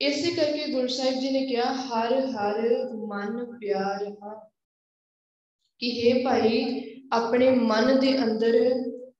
ਇਸੇ 0.02 0.32
ਕਰਕੇ 0.36 0.72
ਗੁਰੂ 0.72 0.88
ਸਾਹਿਬ 0.88 1.20
ਜੀ 1.20 1.30
ਨੇ 1.32 1.46
ਕਿਹਾ, 1.46 1.64
ਹਰ 1.64 2.20
ਹਰ 2.20 2.90
ਮਨ 2.94 3.58
ਪਿਆਰ 3.60 4.16
ਹਾਂ 4.24 4.50
ਕਿ 5.80 6.14
हे 6.14 6.24
ਭਾਈ, 6.24 6.84
ਆਪਣੇ 7.12 7.52
ਮਨ 7.52 8.00
ਦੇ 8.00 8.24
ਅੰਦਰ 8.24 8.54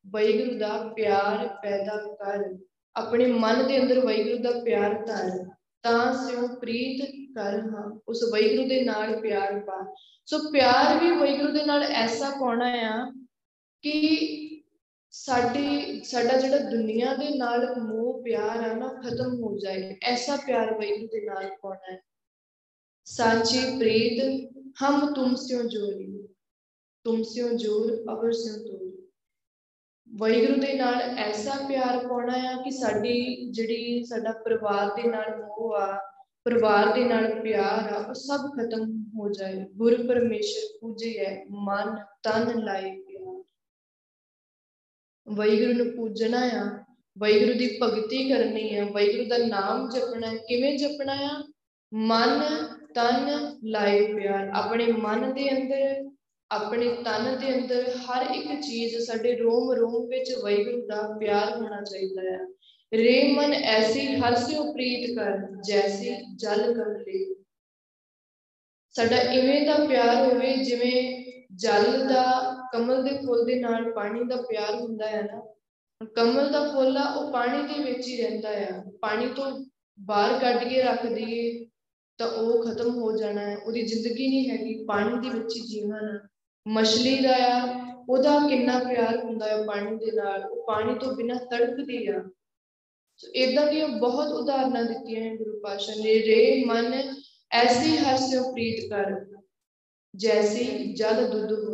ਵੈਗੁਰੂ 0.08 0.58
ਦਾ 0.58 0.94
ਪਿਆਰ 0.96 1.48
ਪੈਦਾ 1.48 1.98
ਕਰ। 1.98 2.58
ਆਪਣੇ 2.96 3.26
ਮਨ 3.26 3.68
ਦੇ 3.68 3.82
ਅੰਦਰ 3.82 4.00
ਵੈਗੁਰੂ 4.00 4.38
ਦਾ 4.38 4.52
ਪਿਆਰ 4.52 5.06
ਧਰ, 5.06 5.46
ਤਾਂ 5.84 6.14
ਸਿਉ 6.14 6.48
ਪ੍ਰੀਤ 6.48 7.06
ਕਰ 7.36 7.60
ਹਾਂ। 7.60 8.00
ਉਸ 8.08 8.24
ਵੈਗੁਰੂ 8.24 8.68
ਦੇ 8.68 8.82
ਨਾਲ 8.82 9.22
ਪਿਆਰ 9.22 9.60
ਪਾ। 9.60 9.96
ਸੋ 10.26 10.40
ਪਿਆਰ 10.52 11.04
ਵੀ 11.04 11.12
ਵੈਗੁਰੂ 11.12 11.52
ਦੇ 11.52 11.66
ਨਾਲ 11.66 11.84
ਐਸਾ 11.84 12.30
ਪਾਉਣਾ 12.30 12.66
ਆ 12.66 13.12
ਕਿ 13.82 14.45
ਸਾਡੀ, 15.26 16.02
ਸਾਡਾ 16.04 16.38
ਜਿਹੜਾ 16.38 16.58
ਦੁਨੀਆ 16.58 17.16
ਦੇ 17.16 17.38
ਨਾਲ 17.38 17.82
ਮੋਹ, 17.82 18.24
ਪਿਆਰ 18.24 18.70
ਆ 18.70 18.76
ਨਾ, 18.76 18.88
ਖਤਮ 18.88 19.44
ਹੋ 19.44 19.58
ਜਾਏ 19.58 19.98
ਐਸਾ 20.02 20.36
ਪਿਆਰ 20.36 20.74
ਵੈਗੁਰੂ 20.74 21.08
ਦੇ 21.08 21.26
ਨਾਲ 21.26 21.52
ਪਾਉਣਾ 21.62 21.94
ਹੈ? 21.94 22.00
ਸਾਚੀ 23.06 23.78
ਪ੍ਰੀਤ, 23.78 24.24
ਹਮ 24.84 25.14
ਤੁਮ 25.14 25.36
ਸਿਓ 25.36 25.64
ਜੋਰੀ। 25.64 26.28
ਤੁਮ 27.04 27.24
ਸਿਓ 27.24 27.50
ਜੋਰ, 27.50 28.04
ਅਵਰ 28.14 28.32
ਸਿਓ 28.32 28.64
ਤੋਰ। 28.64 28.92
ਵੈਗੁਰੂ 30.20 30.62
ਦੇ 30.62 30.74
ਨਾਲ 30.74 31.02
ਐਸਾ 31.18 31.52
ਪਿਆਰ 31.68 32.08
ਪਾਉਣਾ 32.08 32.34
ਆ 32.34 32.62
ਕਿ 32.64 32.72
ਸਾਡੀ 32.72 33.50
ਜਿਹੜੀ, 33.52 34.04
ਸਾਡਾ 34.04 34.32
ਪਰਿਵਾਰ 34.32 35.02
ਦੇ 35.02 35.10
ਨਾਲ 35.10 35.46
ਮੋਹ 35.46 35.74
ਆ, 35.76 36.02
ਪਰਿਵਾਰ 36.44 36.94
ਦੇ 36.94 37.04
ਨਾਲ 37.04 37.42
ਪਿਆਰ 37.42 37.94
ਆ, 37.94 38.06
ਉਹ 38.10 38.14
ਸਭ 38.14 38.38
ਖਤਮ 38.38 39.04
ਹੋ 39.20 39.32
ਜਾਏ। 39.32 39.66
ਗੁਰ 39.76 40.08
ਪਰਮੇਸ਼ਰ 40.08 40.78
ਪੂਜੇ 40.82 41.26
ਹੈ, 41.26 41.46
ਮਨ, 41.50 41.96
ਤਨ 42.24 42.64
ਲਾਏ 42.64 43.02
ਵੈਗੁਰੂ 45.30 45.74
ਨੂੰ 45.74 45.96
ਪੂਜਣਾ 45.96 46.40
ਆ 46.40 46.84
ਵੈਗੁਰੂ 47.18 47.54
ਦੀ 47.54 47.80
ਭਗਤੀ 47.84 48.30
ਕਰਨੀ 48.30 48.76
ਆ 48.76 48.86
ਵੈਗੁਰੂ 48.86 49.26
ਦਾ 49.26 49.38
ਨਾਮ 49.38 49.90
ਜਪਣਾ 49.90 50.34
ਕਿਵੇਂ 50.36 50.78
ਜਪਣਾ 50.78 51.14
ਆ? 51.14 51.44
ਮਨ, 51.94 52.42
ਤਨ, 52.96 53.52
ਲਾਏ 53.64 54.14
ਪਿਆਰ। 54.14 54.50
ਆਪਣੇ 54.56 54.88
ਮਨ 54.88 55.34
ਦੇ 55.34 55.52
ਅੰਦਰ, 55.52 56.10
ਆਪਣੇ 56.52 56.90
ਤਨ 56.90 57.38
ਦੇ 57.40 57.56
ਅੰਦਰ 57.56 57.90
ਹਰ 57.90 58.26
ਇੱਕ 58.36 58.62
ਚੀਜ਼ 58.62 59.06
ਸਾਡੇ 59.06 59.36
ਰੋਮ 59.36 59.72
ਰੋਮ 59.72 60.08
ਵਿੱਚ 60.08 60.34
ਵੈਗੁਰੂ 60.44 60.86
ਦਾ 60.88 61.18
ਪਿਆਰ 61.20 61.56
ਹੋਣਾ 61.56 61.82
ਚਾਹੀਦਾ 61.82 62.22
ਹੈ 62.22 62.40
ਰੇ 62.94 63.34
ਮਨ 63.34 63.54
ਐਸੀ 63.54 64.08
ਹਰਸਿਓ 64.08 64.74
ਪ੍ਰੀਤ 64.74 65.18
ਕਰ, 65.18 65.38
ਜੈਸੀ 65.68 66.16
ਜਲ 66.36 66.74
ਕਰ 66.74 67.00
ਲੈ। 67.00 67.34
ਸਾਡਾ 68.96 69.18
ਇਵੇਂ 69.18 69.62
ਦਾ 69.62 69.86
ਪਿਆਰ 69.86 70.26
ਹੋਵੇ 70.26 70.58
ਜਿਵੇਂ 70.58 71.24
ਜਲ 71.56 72.08
ਦਾ 72.08 72.56
ਕਮਲ 72.74 73.04
ਦੇ 73.04 73.18
ਫੁੱਲ 73.26 73.46
ਦੇ 73.46 73.60
ਨਾਲ 73.60 73.92
ਪਾਣੀ 73.94 74.24
ਦਾ 74.24 74.36
ਪਿਆਰ 74.36 74.76
ਹੁੰਦਾ 74.76 75.08
ਹੈ 75.08 75.22
ਨਾ, 75.22 75.42
ਕਮਲ 76.16 76.52
ਦਾ 76.52 76.72
ਫੁੱਲ 76.74 76.98
ਆ, 76.98 77.14
ਉਹ 77.14 77.32
ਪਾਣੀ 77.32 77.62
ਦੇ 77.74 77.84
ਵਿੱਚ 77.84 78.08
ਹੀ 78.08 78.18
ਰਹਿੰਦਾ 78.22 78.50
ਆ। 78.50 78.84
ਪਾਣੀ 79.02 79.28
ਤੋਂ 79.36 79.66
ਬਾਹਰ 80.00 80.40
ਕੱਢ 80.40 80.64
ਕੇ 80.64 80.82
ਰੱਖ 80.82 81.06
ਦਈਏ 81.06 81.66
ਤਾਂ 82.18 82.28
ਉਹ 82.28 82.64
ਖਤਮ 82.66 82.90
ਹੋ 82.90 83.18
ਜਾਣਾ 83.18 83.42
ਹੈ। 83.42 83.58
ਉਹਦੀ 83.58 83.82
ਜ਼ਿੰਦਗੀ 83.82 84.28
ਨਹੀਂ 84.28 84.50
ਹੈਗੀ, 84.50 84.86
ਪਾਣੀ 84.86 85.20
ਦੇ 85.20 85.30
ਵਿੱਚ 85.30 85.56
ਹੀ 85.56 85.62
ਜੀਵਨ 85.62 86.20
ਮਛਲੀ 86.68 87.22
ਦਾ 87.24 87.36
ਆ, 87.36 87.86
ਉਹਦਾ 88.10 88.40
ਕਿੰਨਾ 88.50 88.80
ਪਿਆਰ 88.80 89.18
ਹੁੰਦਾ 89.18 89.46
ਹੈ 89.46 89.64
ਪਾਣੀ 89.64 89.96
ਦੇ 89.96 90.12
ਨਾਲ। 90.12 90.44
ਉਹ 90.44 90.68
ਪਾਣੀ 90.68 91.00
ਤੋਂ 91.00 91.16
ਬਿਨਾਂ 91.16 91.36
ਤੜਪਦੀ 91.36 92.08
ਆ। 92.08 92.24
ਸੋ 93.18 93.28
ਇਦਾਂ 93.28 93.68
ਦੀਆਂ 93.68 93.88
ਬਹੁਤ 93.88 94.28
ਉਦਾਹਰਨਾਂ 94.28 94.84
ਦਿੱਤੀਆਂ 94.84 95.22
ਹੈ 95.22 95.36
ਗੁਰੂ 95.36 95.60
ਪਾਸ਼ਾ 95.60 95.94
ਨੇ। 95.94 96.14
ਰੇ, 96.20 96.64
ਮਨ, 96.66 97.16
ਐਸੀ 97.52 97.98
ਹਰਸਿਓ 97.98 98.52
ਪ੍ਰੀਤ 98.52 98.90
ਕਰ। 98.90 99.26
ਜੈਸੀ 100.16 100.94
ਜਦ 100.94 101.30
ਦੁੱਧ 101.30 101.52
ਹੋਏ 101.52 101.65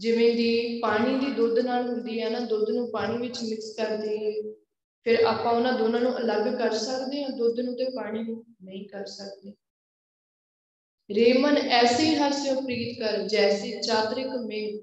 ਜਿਵੇਂ 0.00 0.34
ਦੀ 0.34 0.78
ਪਾਣੀ 0.78 1.18
ਦੀ 1.18 1.30
ਦੁੱਧ 1.30 1.58
ਨਾਲ 1.58 1.88
ਹੁੰਦੀ 1.88 2.20
ਹੈ 2.20 2.30
ਨਾ, 2.30 2.40
ਦੁੱਧ 2.40 2.70
ਨੂੰ 2.70 2.90
ਪਾਣੀ 2.90 3.18
ਵਿੱਚ 3.18 3.38
ਮਿਕਸ 3.42 3.74
ਕਰ 3.76 3.96
ਦਈਏ 3.96 4.52
ਫਿਰ 5.06 5.24
ਆਪਾਂ 5.24 5.52
ਉਹਨਾਂ 5.52 5.72
ਦੋਨਾਂ 5.72 6.00
ਨੂੰ 6.00 6.18
ਅਲੱਗ 6.18 6.58
ਕਰ 6.58 6.72
ਸਕਦੇ 6.72 7.22
ਹਾਂ, 7.22 7.30
ਦੁੱਧ 7.30 7.60
ਨੂੰ 7.60 7.74
ਤੇ 7.76 7.84
ਪਾਣੀ 7.84 8.22
ਨੂੰ 8.22 8.44
ਨਹੀਂ 8.64 8.88
ਕਰ 8.88 9.04
ਸਕਦੇ। 9.06 9.52
ਰੇਮਨ 11.10 11.56
ਐਸੀ 11.56 12.14
ਹਰਸਿਓ 12.14 12.60
ਪ੍ਰੀਤ 12.60 12.98
ਕਰ, 13.00 13.18
ਜੈਸੀ 13.28 13.80
ਚਾਤਰਿਕ 13.80 14.26
ਮੇ 14.26 14.82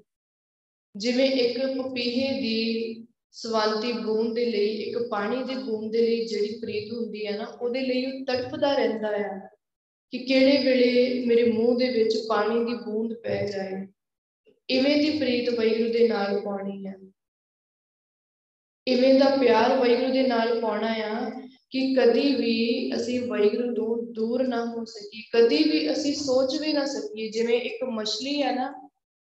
ਜਿਵੇਂ 0.96 1.30
ਇੱਕ 1.30 1.58
ਪਪੀਹੇ 1.78 2.40
ਦੀ 2.40 3.06
ਸਵੰਤੀ 3.32 3.92
ਬੂੰਦ 3.92 4.34
ਦੇ 4.34 4.44
ਲਈ, 4.44 4.66
ਇੱਕ 4.66 4.98
ਪਾਣੀ 5.10 5.44
ਦੀ 5.44 5.54
ਬੂੰਦ 5.54 5.92
ਦੇ 5.92 6.02
ਲਈ 6.02 6.24
ਜਿਹੜੀ 6.26 6.58
ਪ੍ਰੀਤ 6.60 6.92
ਹੁੰਦੀ 6.92 7.26
ਹੈ 7.26 7.36
ਨਾ, 7.36 7.44
ਉਹਦੇ 7.44 7.80
ਲਈ 7.80 8.06
ਉਹ 8.06 8.24
ਤੜਫਦਾ 8.24 8.74
ਰਹਿੰਦਾ 8.76 9.18
ਹੈ 9.18 9.50
ਕਿ 10.10 10.18
ਕਿਹੜੇ 10.18 10.58
ਵੇਲੇ 10.58 11.24
ਮੇਰੇ 11.26 11.52
ਮੂੰਹ 11.52 11.78
ਦੇ 11.78 11.88
ਵਿੱਚ 11.88 12.16
ਪਾਣੀ 12.28 12.64
ਦੀ 12.64 12.74
ਬੂੰਦ 12.84 13.14
ਪੈ 13.14 13.46
ਜਾਏ। 13.46 13.86
ਇਵੇਂ 14.70 14.96
ਦੀ 14.96 15.18
ਪ੍ਰੀਤ 15.18 15.50
ਵੈਗੁਰੂ 15.50 15.92
ਦੇ 15.92 16.08
ਨਾਲ 16.08 16.40
ਪਾਉਣੀ 16.40 16.86
ਹੈ 16.86 16.94
ਇਵੇਂ 18.86 19.14
ਦਾ 19.14 19.36
ਪਿਆਰ 19.36 19.76
ਵੈਗੁਰੂ 19.78 20.12
ਦੇ 20.12 20.26
ਨਾਲ 20.26 20.60
ਪਾਉਣਾ 20.60 20.92
ਆ 20.92 21.30
ਕਿ 21.70 21.94
ਕਦੀ 21.94 22.34
ਵੀ 22.34 22.92
ਅਸੀਂ 22.96 23.20
ਵੈਗੁਰੂ 23.20 23.74
ਤੋਂ 23.74 24.12
ਦੂਰ 24.12 24.46
ਨਾ 24.48 24.64
ਹੋ 24.64 24.84
ਸਕੀ 24.84 25.22
ਕਦੀ 25.34 25.62
ਵੀ 25.64 25.92
ਅਸੀਂ 25.92 26.14
ਸੋਚ 26.14 26.56
ਵੀ 26.60 26.72
ਨਾ 26.72 26.84
ਸਕੀਏ। 26.86 27.28
ਜਿਵੇਂ 27.30 27.60
ਇੱਕ 27.60 27.84
ਮਛਲੀ 27.84 28.42
ਹੈ 28.42 28.54
ਨਾ, 28.54 28.90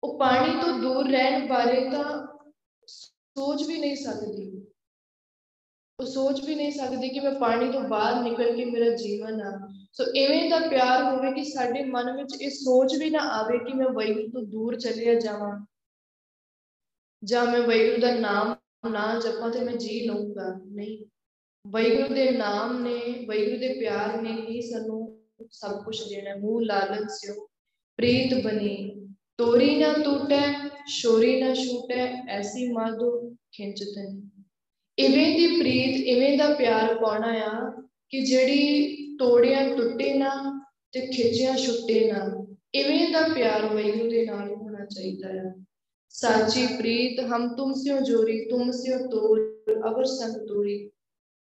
ਉਹ 0.04 0.18
ਪਾਣੀ 0.18 0.60
ਤੋਂ 0.60 0.78
ਦੂਰ 0.78 1.10
ਰਹਿਣ 1.10 1.46
ਬਾਰੇ 1.46 1.80
ਤਾਂ 1.90 2.26
ਸੋਚ 2.86 3.62
ਵੀ 3.62 3.78
ਨਹੀਂ 3.78 3.96
ਸਕਦੀ। 3.96 4.47
ਉਹ 6.00 6.06
ਸੋਚ 6.06 6.44
ਵੀ 6.44 6.54
ਨਹੀਂ 6.54 6.72
ਸਕਦੀ 6.72 7.08
ਕਿ 7.08 7.20
ਮੈਂ 7.20 7.34
ਪਾਣੀ 7.34 7.72
ਤੋਂ 7.72 7.80
ਬਾਹਰ 7.80 8.22
ਨਿਕਲ 8.22 8.56
ਕੇ 8.56 8.64
ਮੇਰਾ 8.64 8.96
ਜੀਵਨ 8.96 9.42
ਆ। 9.42 9.72
ਸੋ 9.92 10.04
ਇਵੇਂ 10.04 10.50
ਦਾ 10.50 10.58
ਪਿਆਰ 10.58 11.02
ਹੋਵੇ 11.02 11.32
ਕਿ 11.32 11.44
ਸਾਡੇ 11.44 11.84
ਮਨ 11.84 12.16
ਵਿੱਚ 12.16 12.42
ਇਹ 12.42 12.50
ਸੋਚ 12.50 12.96
ਵੀ 12.96 13.10
ਨਾ 13.10 13.18
ਆਵੇ 13.18 13.58
ਕਿ 13.58 13.72
ਮੈਂ 13.72 13.86
ਵੈਗੁਰੂ 13.86 14.28
ਤੋਂ 14.28 14.42
ਦੂਰ 14.42 14.80
ਚਲਿਆ 14.80 15.14
ਜਾਵਾਂ। 15.14 15.66
ਜਾਂ 17.24 17.46
ਮੈਂ 17.46 17.60
ਵੈਗੁਰੂ 17.60 18.00
ਦਾ 18.00 18.14
ਨਾਮ 18.14 18.56
ਨਾ 18.90 19.20
ਜਪਾਂ 19.20 19.50
ਤੇ 19.50 19.60
ਮੈਂ 19.60 19.74
ਜੀ 19.74 20.06
ਲਊਂਗਾ। 20.06 20.60
ਨਹੀਂ। 20.66 21.04
ਵੈਗੁਰੂ 21.66 22.14
ਦੇ 22.14 22.30
ਨਾਮ 22.30 22.82
ਨੇ, 22.82 23.24
ਵੈਗੁਰੂ 23.26 23.58
ਦੇ 23.58 23.80
ਪਿਆਰ 23.80 24.22
ਨੇ 24.22 24.32
ਹੀ 24.32 24.60
ਸਾਨੂੰ 24.60 25.20
ਸਭ 25.50 25.84
ਕੁਝ 25.84 26.08
ਦੇਣਾ। 26.08 26.36
ਮੂਹ 26.36 26.62
ਲਾਲਨ 26.62 27.08
ਸਿਓ। 27.08 27.34
ਪ੍ਰੀਤ 27.96 28.44
ਬਣੀ। 28.44 28.94
ਤੋਰੀ 29.38 29.76
ਨਾ 29.76 29.92
ਟੂਟੈ 29.92 30.68
ਸ਼ੋਰੀ 30.86 31.42
ਨਾ 31.42 31.54
ਛੂਟੈ, 31.54 32.26
ਐਸੀ 32.28 32.72
ਮਾਦੋ 32.72 33.30
ਖਿੰਚਤਨ 33.52 34.28
ਇਵੇਂ 34.98 35.36
ਦੀ 35.36 35.46
ਪ੍ਰੀਤ, 35.46 36.06
ਇਵੇਂ 36.06 36.38
ਦਾ 36.38 36.54
ਪਿਆਰ 36.54 36.94
ਪਾਉਣਾ 36.94 37.26
ਆ 37.26 37.82
ਕਿ 38.10 38.20
ਜਿਹੜੀ 38.20 38.94
ਤੋੜਿਆ 39.16 39.68
ਟੁੱਟੇ 39.68 40.14
ਨਾ 40.14 40.64
ਤੇ 40.92 41.00
ਖਿੱਚਿਆ 41.00 41.56
ਛੁੱਟੇ 41.56 42.12
ਨਾ? 42.12 42.46
ਇਵੇਂ 42.74 43.08
ਦਾ 43.08 43.28
ਪਿਆਰ 43.34 43.74
ਵੈਗੁਰੂ 43.74 44.10
ਦੇ 44.10 44.26
ਨਾਲ 44.26 44.54
ਹੋਣਾ 44.54 44.84
ਚਾਹੀਦਾ 44.84 45.28
ਹੈ 45.28 45.54
ਸਾਚੀ 46.10 46.66
ਪ੍ਰੀਤ, 46.66 47.20
ਹਮ 47.20 47.56
ਤੁਮ 47.56 47.72
ਸਿਓ 47.72 48.00
ਜੋਰੀ, 48.00 48.44
ਤੁਮ 48.44 48.70
ਸਿਓ 48.70 48.98
ਤੋਰ, 48.98 49.62
ਅਵਰ 49.88 50.04
ਸੰਗ 50.04 50.48
ਤੋਰੀ। 50.48 50.90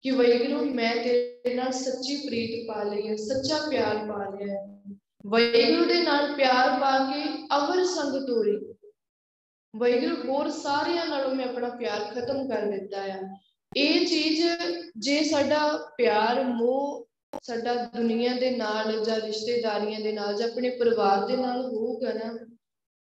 ਕਿ 0.02 0.10
ਵੈਗੁਰੂ, 0.10 0.64
ਮੈਂ 0.64 0.96
ਤੇਰੇ 1.04 1.54
ਨਾਲ 1.54 1.72
ਸੱਚੀ 1.72 2.16
ਪ੍ਰੀਤ 2.16 2.68
ਪਾ 2.68 2.82
ਲਈ 2.82 3.08
ਹੈ 3.08 3.16
ਸੱਚਾ 3.16 3.58
ਪਿਆਰ 3.70 3.96
ਪਾ 3.96 4.36
ਲਿਆ 4.38 4.54
ਹੈ 4.54 4.78
ਵੈਗੁਰੂ 5.26 5.84
ਦੇ 5.84 6.02
ਨਾਲ 6.02 6.32
ਪਿਆਰ 6.32 6.80
ਪਾ 6.80 7.12
ਕੇ 7.12 7.22
ਅਵਰ 7.56 7.84
ਸੰਗ 7.84 8.26
ਤੋਰੀ। 8.26 8.71
ਵੈਗੁਰੂ 9.76 10.16
ਹੋਰ 10.28 10.48
ਸਾਰਿਆਂ 10.50 11.06
ਨਾਲੋਂ 11.06 11.35
ਮੈਂ 11.35 11.46
ਆਪਣਾ 11.48 11.68
ਪਿਆਰ 11.68 12.00
ਖਤਮ 12.00 12.48
ਕਰ 12.48 12.62
ਦਿੱਤਾ 12.62 13.02
ਹੈ 13.02 13.20
ਇਹ 13.76 14.06
ਚੀਜ਼ 14.06 14.46
ਜੇ 14.98 15.22
ਸਾਡਾ 15.24 15.92
ਪਿਆਰ, 15.98 16.44
ਮੋਹ 16.44 17.08
ਸਾਡਾ 17.42 17.74
ਦੁਨੀਆ 17.74 18.35
ਦੇ 18.35 18.50
ਨਾਲ 18.50 19.04
ਜਾਂ 19.04 19.20
ਰਿਸ਼ਤੇਦਾਰੀਆਂ 19.20 20.00
ਦੇ 20.00 20.12
ਨਾਲ 20.12 20.35
ਜਾਂ 20.37 20.48
ਆਪਣੇ 20.48 20.70
ਪਰਿਵਾਰ 20.70 21.26
ਦੇ 21.26 21.37
ਨਾਲ 21.37 21.64
ਹੋਊਗਾ 21.64 22.12
ਨਾ, 22.12 22.46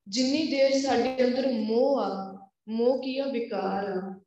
ਜਿੰਨੀ 0.08 0.48
ਦੇਰ 0.48 0.72
ਸਾਡੇ 0.82 1.26
ਅੰਦਰ 1.26 1.52
ਮੋਹ 1.52 2.00
ਆ, 2.00 2.38
ਮੋਹ 2.68 3.02
ਕੀ 3.02 3.18
ਆ? 3.20 3.26
ਵਿਕਾਰ 3.26 3.84
ਆ। 3.86 4.20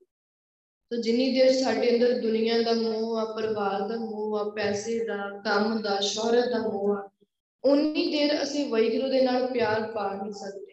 ਤਾਂ 0.91 0.99
ਜਿੰਨੀ 0.99 1.33
ਦੇਰ 1.33 1.53
ਸਾਡੇ 1.53 1.95
ਅੰਦਰ 1.95 2.21
ਦੁਨੀਆ 2.21 2.63
ਦਾ 2.63 2.73
ਮੋਹ 2.73 3.17
ਆ, 3.17 3.25
ਪਰਿਵਾਰ 3.25 3.89
ਦਾ 3.89 3.97
ਮੋਹ 3.97 4.39
ਆ, 4.39 4.51
ਪੈਸੇ 4.51 5.05
ਦਾ, 5.05 5.17
ਕੰਮ 5.45 5.83
ਦਾ, 5.83 6.01
ਸ਼ੌਹਰਤ 6.01 6.49
ਦਾ 6.49 6.59
ਮੋਹ 6.59 6.97
ਆ 6.97 7.11
ਉਨੀ 7.65 8.11
ਦੇਰ 8.13 8.43
ਅਸੀਂ 8.43 8.71
ਵੈਗੁਰੂ 8.71 9.09
ਦੇ 9.09 9.21
ਨਾਲ 9.21 9.47
ਪਿਆਰ 9.47 9.83
ਪਾ 9.83 10.13
ਨਹੀਂ 10.15 10.33
ਸਕਦੇ। 10.33 10.68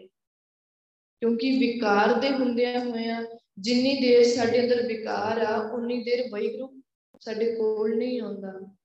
ਕਿਉਂਕਿ 1.20 1.58
ਵਿਕਾਰ 1.58 2.14
ਦੇ 2.20 2.30
ਹੁੰਦਿਆਂ 2.30 2.80
ਹੋਇਆਂ 2.80 3.24
ਜਿੰਨੀ 3.60 4.02
ਦੇਰ 4.02 4.24
ਸਾਡੇ 4.24 4.60
ਅੰਦਰ 4.62 4.88
ਵਿਕਾਰ 4.88 5.42
ਆ, 5.42 5.70
ਉਨੀ 5.74 6.04
ਦੇਰ 6.04 6.24
ਵੈਗੁਰੂ 6.32 6.82
ਸਾਡੇ 7.20 7.56
ਕੋਲ 7.56 7.98
ਨਹੀਂ 7.98 8.22
ਆਉਂਦਾ। 8.22 8.76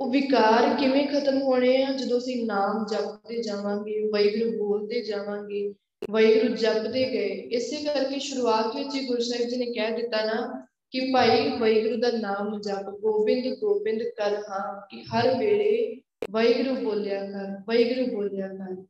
ਉਹ 0.00 0.10
ਵਿਕਾਰ 0.10 0.76
ਕਿਵੇਂ 0.80 1.06
ਖਤਮ 1.06 1.42
ਹੋਣੇ 1.42 1.84
ਆ? 1.84 1.92
ਜਦੋਂ 1.92 2.18
ਅਸੀਂ 2.18 2.46
ਨਾਮ 2.46 2.86
ਜਪਦੇ 2.92 3.42
ਜਾਵਾਂਗੇ 3.42 4.00
ਵੈਗੁਰੂ 4.00 4.58
ਬੋਲਦੇ 4.58 5.02
ਜਾਵਾਂਗੇ 5.02 5.74
ਵੈਗੁਰੂ 6.10 6.54
ਜਪਦੇ 6.54 7.10
ਗਏ। 7.10 7.28
ਇਸੇ 7.28 7.76
ਕਰਕੇ 7.84 8.18
ਸ਼ੁਰੂਆਤ 8.18 8.76
ਵਿੱਚ 8.76 8.94
ਹੀ 8.94 9.06
ਗੁਰੂ 9.06 9.20
ਸਾਹਿਬ 9.20 9.48
ਜੀ 9.48 9.56
ਨੇ 9.56 9.66
ਕਹਿ 9.66 9.90
ਦਿੱਤਾ 9.90 10.24
ਨਾ 10.24 10.66
ਕਿ 10.90 11.00
ਭਾਈ 11.00 11.48
ਵੈਗੁਰੂ 11.58 11.96
ਦਾ 11.96 12.10
ਨਾਮ 12.10 12.60
ਜਪ, 12.60 12.90
ਗੋਬਿੰਦ 13.00 13.58
ਗੋਬਿੰਦ 13.58 14.02
ਕਰ 14.02 14.34
ਹਾਂ, 14.50 14.86
ਕਿ 14.86 15.02
ਹਰ 15.02 15.38
ਵੇਲੇ 15.38 16.00
ਵੈਗੁਰੂ 16.30 16.74
ਬੋਲਿਆ 16.74 17.30
ਕਰ 17.30 17.62
ਵੈਗੁਰੂ 17.68 18.16
ਬੋਲਿਆ 18.16 18.48
ਕਰ। 18.48 18.84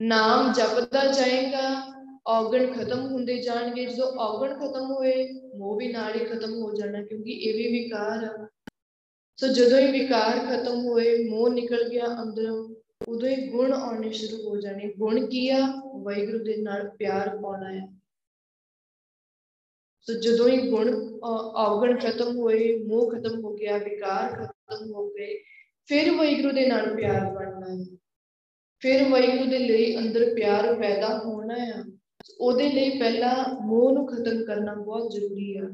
ਨਾਮ 0.00 0.52
ਜਪਦਾ 0.52 1.04
ਜਾਏਗਾ 1.12 1.68
ਔਗਣ 2.28 2.72
ਖਤਮ 2.72 3.06
ਹੁੰਦੇ 3.06 3.36
ਜਾਣਗੇ 3.42 3.84
ਜਦੋਂ 3.86 4.06
ਔਗਣ 4.18 4.54
ਖਤਮ 4.58 4.90
ਹੋਏ 4.92 5.26
ਮੋਹ 5.56 5.76
ਵੀ 5.78 5.92
ਨਾਲ 5.92 6.14
ਹੀ 6.14 6.24
ਖਤਮ 6.24 6.54
ਹੋ 6.54 6.72
ਜਾਣਾ 6.74 7.02
ਕਿਉਂਕਿ 7.02 7.32
ਇਹ 7.32 7.54
ਵੀ 7.54 7.68
ਵਿਕਾਰ 7.72 8.24
ਆ 8.24 8.46
ਸੋ 9.38 9.48
ਜਦੋਂ 9.48 9.78
ਹੀ 9.78 9.90
ਵਿਕਾਰ 9.92 10.38
ਖਤਮ 10.46 10.84
ਹੋਏ 10.84 11.16
ਮੋਹ 11.24 11.48
ਨਿਕਲ 11.50 11.88
ਗਿਆ 11.88 12.06
ਅੰਦਰੋਂ 12.22 12.68
ਉਦੋਂ 13.08 13.28
ਹੀ 13.28 13.46
ਗੁਣ 13.48 13.72
ਆਉਣੇ 13.72 14.10
ਸ਼ੁਰੂ 14.12 14.42
ਹੋ 14.48 14.56
ਜਾਣੇ 14.56 14.92
ਗੁਣ 14.98 15.26
ਕੀ 15.26 15.48
ਆ 15.48 15.60
ਵਾਹਿਗੁਰੂ 15.94 16.44
ਦੇ 16.44 16.56
ਨਾਲ 16.56 16.88
ਪਿਆਰ 16.88 17.36
ਪਾਉਣਾ 17.36 17.72
ਹੈ 17.72 17.86
ਸੋ 20.06 20.12
ਜਦੋਂ 20.20 20.48
ਹੀ 20.48 20.70
ਗੁਣ 20.70 20.90
ਔਗਣ 21.58 21.98
ਖਤਮ 22.00 22.36
ਹੋਏ 22.36 22.76
ਮੋਹ 22.84 23.10
ਖਤਮ 23.10 23.40
ਹੋ 23.40 23.54
ਗਿਆ 23.54 23.78
ਵਿਕਾਰ 23.78 24.46
ਖਤਮ 24.46 24.92
ਹੋ 24.92 25.08
ਗਏ 25.08 25.38
ਫਿਰ 25.88 26.10
ਵਾਹਿਗੁਰੂ 26.10 26.52
ਦੇ 26.52 26.66
ਨਾਲ 26.66 26.94
ਪਿਆਰ 26.96 27.24
ਬਣਨਾ 27.32 27.68
ਹੈ 27.68 27.99
ਫਿਰ 28.80 29.08
ਵਾਹਿਗੁਰੂ 29.08 29.50
ਦੇ 29.50 29.58
ਲਈ 29.58 29.96
ਅੰਦਰ 29.96 30.34
ਪਿਆਰ 30.34 30.74
ਪੈਦਾ 30.74 31.18
ਹੋਣਾ 31.18 31.58
ਹੈ 31.58 31.84
ਉਹਦੇ 32.40 32.72
ਲਈ 32.72 32.98
ਪਹਿਲਾਂ 32.98 33.60
ਮੋਹ 33.66 33.92
ਨੂੰ 33.92 34.06
ਖਤਮ 34.06 34.44
ਕਰਨਾ 34.44 34.74
ਬਹੁਤ 34.74 35.10
ਜ਼ਰੂਰੀ 35.10 35.56
ਆ। 35.56 35.70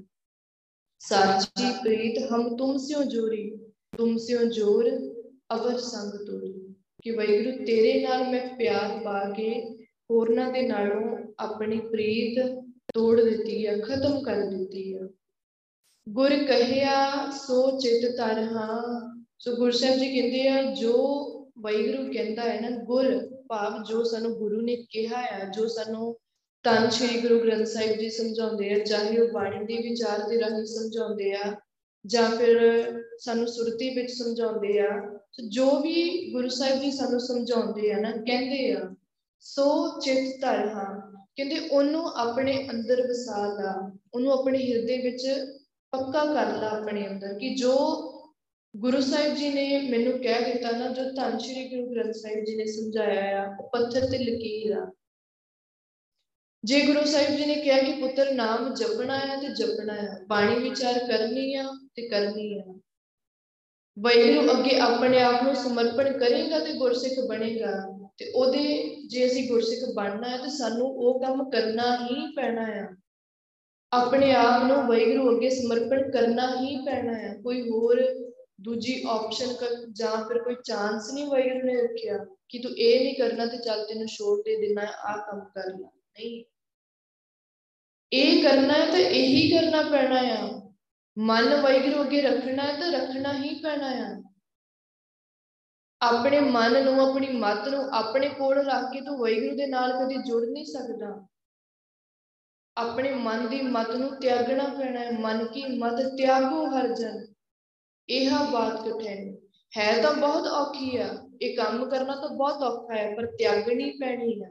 ਸਾਚੀ 0.99 1.71
ਪ੍ਰੀਤ, 1.71 2.33
ਹਮ 2.33 2.57
ਤੁਮ 2.57 2.77
ਸਿਓ 2.77 3.03
ਜੋਰੀ, 3.03 3.57
ਤੁਮ 3.99 4.17
ਸਿਓ 4.17 4.45
ਜੋਰ, 4.45 4.91
ਅਵਰ 5.55 5.79
ਸੰਗ 5.79 6.27
ਤੋਰੀ। 6.27 6.75
ਕਿ 7.03 7.11
ਵੈਗੁਰੂ 7.11 7.65
ਤੇਰੇ 7.65 8.03
ਨਾਲ 8.03 8.29
ਮੈਂ 8.29 8.57
ਪਿਆਰ 8.57 9.05
ਪਾ 9.05 9.31
ਕੇ 9.31 9.77
ਹੋਰਨਾਂ 10.11 10.53
ਦੇ 10.53 10.63
ਨਾਲੋਂ 10.63 11.19
ਆਪਣੀ 11.39 11.81
ਪ੍ਰੀਤ 11.81 12.63
ਤੋੜ 12.95 13.21
ਦਿੱਤੀ 13.21 13.67
ਆ, 13.67 13.79
ਖਤਮ 13.79 14.23
ਕਰ 14.23 14.37
ਦਿੱਤੀ 14.37 14.95
ਆ। 14.95 15.09
ਗੁਰ 16.09 16.45
ਕਹਿਆ, 16.45 17.31
ਸੋ 17.31 17.79
ਚਿਤ 17.79 18.17
ਤਰਹਾ 18.17 18.83
ਸੋ 19.39 19.57
ਗੁਰਸਾਹਿਬ 19.57 19.99
ਜੀ 19.99 20.21
ਕਹਿੰਦੇ 20.21 20.49
ਆ, 20.49 20.75
ਜੋ 20.75 21.26
ਵੈਗੁਰੂ 21.57 22.13
ਕਹਿੰਦਾ 22.13 22.43
ਹੈ 22.43 22.61
ਨਾ, 22.61 22.71
ਗੁਰ 22.85 23.05
ਭਾਵ 23.49 23.83
ਜੋ 23.83 24.03
ਸਾਨੂੰ 24.05 24.33
ਗੁਰੂ 24.33 24.61
ਨੇ 24.61 24.77
ਕਿਹਾ 24.91 25.21
ਆ, 25.33 25.45
ਜੋ 25.51 25.67
ਸਾਨੂੰ 25.69 26.17
ਤਨ 26.65 26.89
ਸ੍ਰੀ 26.91 27.21
ਗੁਰੂ 27.21 27.39
ਗ੍ਰੰਥ 27.41 27.67
ਸਾਹਿਬ 27.67 27.99
ਜੀ 27.99 28.09
ਸਮਝਾਉਂਦੇ 28.11 28.73
ਆ, 28.75 28.79
ਚਾਹੇ 28.79 29.19
ਉਹ 29.19 29.29
ਬਾਣੀ 29.33 29.65
ਦੇ 29.65 29.77
ਵਿਚਾਰ 29.89 30.29
ਦੇ 30.29 30.41
ਰਾਹੀਂ 30.41 30.65
ਸਮਝਾਉਂਦੇ 30.65 31.33
ਆ 31.35 31.55
ਜਾਂ 32.05 32.29
ਫਿਰ 32.31 32.59
ਸਾਨੂੰ 33.19 33.47
ਸੁਰਤੀ 33.49 33.89
ਵਿੱਚ 33.95 34.11
ਸਮਝਾਉਂਦੇ 34.13 34.79
ਆ 34.81 34.89
ਜੋ 35.49 35.71
ਵੀ 35.81 36.31
ਗੁਰੂ 36.33 36.49
ਸਾਹਿਬ 36.49 36.81
ਜੀ 36.81 36.91
ਸਾਨੂੰ 36.91 37.21
ਸਮਝਾਉਂਦੇ 37.21 37.93
ਆ 37.93 37.99
ਨਾ, 38.01 38.11
ਕਹਿੰਦੇ 38.11 38.71
ਆ, 38.73 38.95
ਸੋ 39.41 40.01
ਚਿਤ 40.01 40.41
ਧਰਹਾ 40.43 40.85
ਕਹਿੰਦੇ 41.37 41.59
ਉਹਨੂੰ 41.71 42.07
ਆਪਣੇ 42.17 42.69
ਅੰਦਰ 42.71 43.03
ਵਸਾ 43.09 43.47
ਲਾ, 43.49 43.91
ਉਹਨੂੰ 44.15 44.33
ਆਪਣੇ 44.33 44.59
ਹਿਰਦੇ 44.59 44.97
ਵਿੱਚ 44.99 45.27
ਪੱਕਾ 45.93 46.25
ਕਰ 46.25 46.57
ਲਾ 46.61 46.69
ਆਪਣੇ 46.69 47.07
ਅੰਦਰ, 47.09 47.35
ਕਿ 47.39 47.55
ਜੋ 47.55 47.75
ਗੁਰੂ 48.77 49.01
ਸਾਹਿਬ 49.01 49.35
ਜੀ 49.35 49.49
ਨੇ 49.49 49.89
ਮੈਨੂੰ 49.91 50.19
ਕਹਿ 50.19 50.53
ਦਿੱਤਾ 50.53 50.71
ਨਾ, 50.71 50.89
ਜੋ 50.89 51.03
ਧੰਨ 51.11 51.39
ਸ਼੍ਰੀ 51.39 51.69
ਗੁਰੂ 51.69 51.95
ਗ੍ਰੰਥ 51.95 52.15
ਸਾਹਿਬ 52.15 52.45
ਜੀ 52.45 52.57
ਨੇ 52.57 52.65
ਸਮਝਾਇਆ 52.65 53.43
ਆ, 53.43 53.57
ਉਹ 53.61 53.71
ਪੱਥਰ 53.71 54.01
ਤੇ 54.01 54.19
ਲਕੀਰ 54.19 54.73
ਆ। 54.73 54.93
ਜੇ 56.65 56.81
ਗੁਰੂ 56.81 57.05
ਸਾਹਿਬ 57.05 57.37
ਜੀ 57.37 57.47
ਨੇ 57.47 57.55
ਕਿਹਾ 57.55 57.79
ਕਿ 57.79 57.93
ਪੁੱਤਰ 57.93 58.33
ਨਾਮ 58.33 58.75
ਜਪਣਾ 58.75 59.19
ਹੈ 59.19 59.37
ਤੇ 59.37 59.49
ਜਪਣਾ 59.49 59.95
ਹੈ 59.95 60.21
ਬਾਣੀ 60.29 60.69
ਵਿਚਾਰ 60.69 60.99
ਕਰਨੀ 60.99 61.55
ਆ 61.55 61.73
ਤੇ 61.95 62.09
ਕਰਨੀ 62.09 62.59
ਆ। 62.59 62.65
ਵੈਗੁਰੂ 63.99 64.51
ਅੱਗੇ 64.51 64.79
ਆਪਣੇ 64.79 65.21
ਆਪ 65.21 65.43
ਨੂੰ 65.43 65.55
ਸਮਰਪਣ 65.55 66.19
ਕਰੇਗਾ 66.19 66.59
ਤੇ 66.59 66.73
ਗੁਰਸਿੱਖ 66.73 67.29
ਬਣੇਗਾ। 67.29 67.99
ਤੇ 68.19 68.31
ਉਹਦੇ 68.35 68.97
ਜੇ 69.07 69.27
ਅਸੀਂ 69.27 69.49
ਗੁਰਸਿੱਖ 69.49 69.95
ਬਣਨਾ 69.95 70.29
ਹੈ 70.29 70.37
ਤੇ 70.37 70.51
ਸਾਨੂੰ 70.51 70.87
ਉਹ 70.87 71.21
ਕੰਮ 71.21 71.51
ਕਰਨਾ 71.51 72.07
ਹੀ 72.07 72.33
ਪੈਣਾ 72.37 72.63
ਆ। 72.63 72.97
ਆਪਣੇ 73.93 74.35
ਆਪ 74.35 74.63
ਨੂੰ 74.65 74.77
ਵੈਗੁਰੂ 74.77 75.37
ਅੱਗੇ 75.37 75.51
ਸਮਰਪਣ 75.51 76.11
ਕਰਨਾ 76.11 76.61
ਹੀ 76.61 76.77
ਪੈਣਾ 76.77 77.15
ਹੈ 77.15 77.35
ਕੋਈ 77.45 77.71
ਹੋਰ 77.71 78.26
ਦੂਜੀ 78.59 79.03
ਆਪਸ਼ਨ 79.09 79.55
ਜਾਂ 79.93 80.17
ਫਿਰ 80.25 80.43
ਕੋਈ 80.43 80.55
ਚਾਂਸ 80.65 81.13
ਨਹੀਂ 81.15 81.27
ਵੈਗੁਰੂ 81.27 81.67
ਨੇ 81.67 81.81
ਰੱਖਿਆ 81.83 82.19
ਕਿ 82.49 82.59
ਤੂੰ 82.59 82.71
ਇਹ 82.71 83.01
ਨਹੀਂ 83.01 83.15
ਕਰਨਾ 83.15 83.47
ਤੇ 83.47 83.57
ਚੱਲ 83.57 83.85
ਤੈਨੂੰ 83.87 84.07
ਛੋੜ 84.09 84.39
ਦੇ 84.45 84.57
ਦੇਣਾ 84.57 84.83
ਆ 84.83 85.17
ਕੰਮ 85.27 85.41
ਕਰ 85.55 85.67
ਲੈ 85.67 85.87
ਨਹੀਂ 85.87 86.45
ਇਹ 88.13 88.43
ਕਰਨਾ 88.43 88.75
ਹੈ 88.75 88.87
ਤਾਂ 88.87 88.99
ਇਹੀ 88.99 89.51
ਕਰਨਾ 89.51 89.83
ਪੈਣਾ 89.83 90.21
ਆ 90.35 90.63
ਮਨ 91.17 91.55
ਵੈਗਰੂ 91.63 92.03
ਅੱਗੇ 92.03 92.21
ਰੱਖਣਾ 92.23 92.63
ਹੈ 92.63 92.81
ਤਾਂ 92.81 92.91
ਰੱਖਣਾ 92.93 93.33
ਹੀ 93.33 93.55
ਪੈਣਾ 93.55 93.91
ਆ 94.03 94.15
ਆਪਣੇ 96.01 96.41
ਮਨ 96.41 96.83
ਨੂੰ 96.85 97.01
ਆਪਣੀ 97.01 97.29
ਮਤ 97.29 97.69
ਨੂੰ 97.69 97.85
ਆਪਣੇ 97.93 98.29
ਕੋਲ 98.29 98.59
ਰੱਖ 98.67 98.93
ਕੇ 98.93 99.01
ਤੂੰ 99.01 99.19
ਵੈਗਰੂ 99.19 99.57
ਦੇ 99.57 99.67
ਨਾਲ 99.67 99.93
ਕਦੇ 99.93 100.23
ਜੁੜ 100.23 100.45
ਨਹੀਂ 100.45 100.65
ਸਕਦਾ 100.65 101.15
ਆਪਣੇ 102.77 103.15
ਮਨ 103.15 103.49
ਦੀ 103.49 103.61
ਮਤ 103.63 103.91
ਨੂੰ 103.91 104.11
ਤਿਆਗਣਾ 104.21 104.65
ਪੈਣਾ 104.69 105.01
ਹੈ 105.01 105.11
ਮਨ 105.13 105.47
ਕੀ 105.47 105.65
ਮਤ 105.79 106.03
ਤਿਆਗੋ 106.17 106.67
ਹਰ 106.67 106.89
ਜਨ 106.95 107.25
ਇਹ 108.09 108.31
ਬਾਤ 108.53 108.89
ਕਠਿਨ 108.89 109.37
ਹੈ? 109.77 110.03
ਤਾਂ 110.03 110.15
ਬਹੁਤ 110.15 110.47
ਔਖੀ 110.47 110.97
ਆ। 110.97 111.29
ਇਹ 111.43 111.57
ਕੰਮ 111.57 111.91
ਕਰਨਾ 111.91 112.15
ਤਾਂ 112.15 112.29
ਬਹੁਤ 112.29 112.63
ਔਖਾ 112.63 112.95
ਹੈ, 112.95 113.15
ਪਰ 113.15 113.27
ਤਿਆਗਣੀ 113.27 113.91
ਪੈਣੀ 113.91 114.43
ਹੈ। 114.43 114.51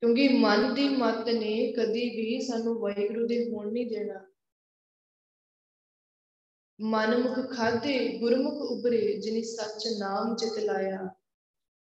ਕਿਉਂਕਿ 0.00 0.28
ਮਨ 0.28 0.74
ਦੀ 0.74 0.88
ਮਤ 0.88 1.28
ਨੇ 1.28 1.72
ਕਦੀ 1.72 2.10
ਵੀ 2.10 2.40
ਸਾਨੂੰ 2.40 2.74
ਵਾਹਿਗੁਰੂ 2.74 3.26
ਦੇ 3.26 3.50
ਹੋਣ 3.50 3.72
ਨਹੀਂ 3.72 3.86
ਦੇਣਾ। 3.86 4.26
ਮਨਮੁਖ 6.80 7.56
ਖਾਦੇ 7.56 8.18
ਗੁਰਮੁਖ 8.18 8.54
ਉਬਰੇ 8.54 9.20
ਜਿਨੀ 9.20 9.42
ਸੱਚ 9.42 9.88
ਨਾਮ 9.98 10.36
ਚਿਤ 10.36 10.58
ਲਾਇਆ। 10.58 11.08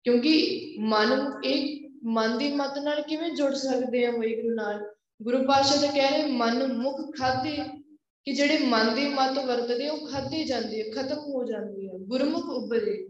ਕਿਉਂਕਿ 0.05 0.61
ਮਨ 0.81 1.41
ਇੱਕ 1.45 1.91
ਮਨ 2.05 2.39
ਦੀ 2.39 2.53
ਮਤ 2.53 2.79
ਨਾਲ 2.79 3.03
ਕਿਵੇਂ 3.03 3.31
ਜੁੜ 3.31 3.55
ਸਕਦੇ 3.55 4.07
ਆ 4.07 4.11
ਵਾਹਿਗੁਰੂ 4.11 4.55
ਨਾਲ? 4.55 4.95
ਗੁਰੂ 5.23 5.45
ਪਾਤਸ਼ਾਹ 5.45 5.81
ਤਾਂ 5.81 5.93
ਕਹਿ 5.93 6.11
ਰਹੇ, 6.11 6.27
ਮਨ 6.27 6.73
ਮੁਖ 6.73 7.17
ਖਾਦੇ 7.19 7.80
ਕਿ 8.25 8.33
ਜਿਹੜੇ 8.33 8.59
ਮਨ 8.59 8.95
ਦੀ 8.95 9.09
ਮਤ 9.09 9.39
ਵਰਤਦੇ 9.39 9.89
ਉਹ 9.89 10.09
ਖਾਦੇ 10.09 10.45
ਜਾਂਦੇ 10.45 10.83
ਆ, 10.83 10.85
ਖਤਮ 10.95 11.19
ਹੋ 11.19 11.45
ਜਾਂਦੇ 11.45 11.89
ਆ, 11.89 11.93
ਗੁਰਮੁਖ 11.99 12.45
ਉਬਰੇ 12.45 13.09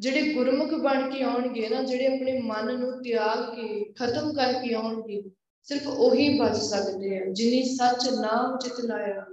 ਜਿਹੜੇ 0.00 0.34
ਗੁਰਮੁਖ 0.34 0.74
ਬਣ 0.74 1.10
ਕੇ 1.10 1.22
ਆਉਣਗੇ 1.22 1.68
ਨਾ, 1.68 1.82
ਜਿਹੜੇ 1.82 2.06
ਆਪਣੇ 2.06 2.40
ਮਨ 2.40 2.78
ਨੂੰ 2.78 3.02
ਤਿਆਗ 3.02 3.56
ਕੇ, 3.56 3.92
ਖਤਮ 3.92 4.32
ਕਰਕੇ 4.32 4.74
ਆਉਣਗੇ, 4.74 5.22
ਸਿਰਫ 5.62 5.86
ਉਹੀ 5.86 6.38
ਬਚ 6.38 6.56
ਸਕਦੇ 6.56 7.18
ਆ, 7.18 7.24
ਜਿਨੀ 7.32 7.62
ਸੱਚ 7.62 8.08
ਨਾਮ 8.08 8.58
ਚਿਤ 8.58 8.80
ਲਾਇਆ। 8.80 9.26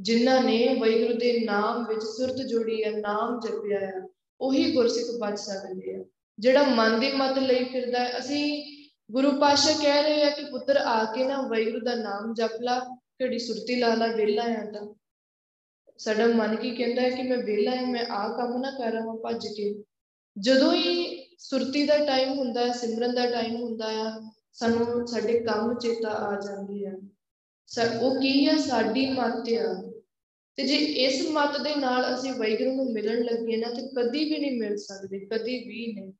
ਜਿਨ੍ਹਾਂ 0.00 0.44
ਨੇ 0.44 0.76
ਵੈਗੁਰੂ 0.80 1.18
ਦੇ 1.18 1.40
ਨਾਮ 1.44 1.86
ਵਿੱਚ 1.88 2.04
ਸੁਰਤ 2.04 2.36
ਜੋੜੀ 2.36 2.84
ਹੈ 2.84 2.90
ਨਾਮ 2.90 3.40
ਜਪਿਆ 3.40 3.80
ਹੈ 3.80 3.92
ਉਹੀ 4.40 4.72
ਗੁਰਸਿੱਖ 4.72 5.06
ਬਚ 5.20 5.38
ਸਕਦੇ 5.38 5.96
ਆ। 5.96 6.04
ਜਿਹੜਾ 6.38 6.62
ਮਨ 6.62 7.00
ਦੀ 7.00 7.12
ਮਤ 7.12 7.38
ਲਈ 7.38 7.64
ਫਿਰਦਾ 7.64 7.98
ਹੈ 7.98 8.18
ਅਸੀਂ 8.18 8.64
ਗੁਰੂ 9.12 9.30
ਪਾਤਸ਼ਾਹ 9.40 9.82
ਕਹਿ 9.82 10.02
ਰਹੇ 10.02 10.22
ਆ 10.22 10.30
ਕਿ 10.30 10.44
ਪੁੱਤਰ 10.44 10.76
ਆ 10.76 11.04
ਕੇ 11.04 11.24
ਨਾ 11.24 11.42
ਵੈਗੁਰੂ 11.42 11.80
ਦਾ 11.80 11.94
ਨਾਮ 11.94 12.34
ਜਪ 12.34 12.50
ਲਾ 12.60 12.95
ਘੜੀ 13.22 13.38
ਸੁਰਤੀ 13.38 13.76
ਲਾ 13.76 13.94
ਲਾ 13.94 14.06
ਵੇਲਾ 14.06 14.42
ਆ 14.42 14.70
ਤਾਂ। 14.70 14.94
ਸਾਡਾ 15.98 16.26
ਮਨ 16.26 16.56
ਕੀ 16.56 16.70
ਕਹਿੰਦਾ 16.70 17.02
ਹੈ 17.02 17.10
ਕਿ 17.10 17.22
ਮੈਂ 17.22 17.38
ਵਿਹਲਾ 17.38 17.76
ਹਾਂ 17.76 17.86
ਮੈਂ 17.86 18.04
ਆਹ 18.06 18.36
ਕੰਮ 18.36 18.60
ਨਾ 18.60 18.70
ਕਰ 18.70 18.92
ਰਹਾ 18.92 19.16
ਭੱਜ 19.24 19.46
ਕੇ। 19.46 19.84
ਜਦੋਂ 20.38 20.74
ਹੀ 20.74 21.16
ਸੁਰਤੀ 21.38 21.86
ਦਾ 21.86 21.96
ਟਾਈਮ 21.98 22.38
ਹੁੰਦਾ 22.38 22.66
ਹੈ, 22.66 22.72
ਸਿਮਰਨ 22.72 23.14
ਦਾ 23.14 23.30
ਟਾਈਮ 23.30 23.56
ਹੁੰਦਾ 23.56 23.86
ਆ, 23.86 24.30
ਸਾਨੂੰ 24.52 25.06
ਸਾਡੇ 25.06 25.40
ਕੰਮ 25.40 25.78
ਚੇਤਾ 25.78 26.08
ਆ 26.08 26.40
ਜਾਂਦੇ 26.40 26.86
ਆ। 26.86 26.92
ਉਹ 28.00 28.20
ਕੀ 28.20 28.46
ਆ? 28.46 28.56
ਸਾਡੀ 28.56 29.10
ਮੱਤ 29.10 29.52
ਆ। 29.52 29.92
ਤੇ 30.56 30.66
ਜੇ 30.66 30.76
ਇਸ 30.76 31.30
ਮੱਤ 31.30 31.60
ਦੇ 31.60 31.74
ਨਾਲ 31.74 32.14
ਅਸੀਂ 32.14 32.32
ਵੈਗਰੂ 32.32 32.76
ਨੂੰ 32.76 32.92
ਮਿਲਣ 32.92 33.22
ਲੱਗੇ 33.22 33.56
ਨਾ, 33.56 33.68
ਤੇ 33.68 33.88
ਕਦੀ 33.96 34.24
ਵੀ 34.24 34.38
ਨਹੀਂ 34.38 34.60
ਮਿਲ 34.60 34.76
ਸਕਦੇ, 34.76 35.26
ਕਦੀ 35.26 35.58
ਵੀ 35.58 35.92
ਨਹੀਂ। 35.92 36.12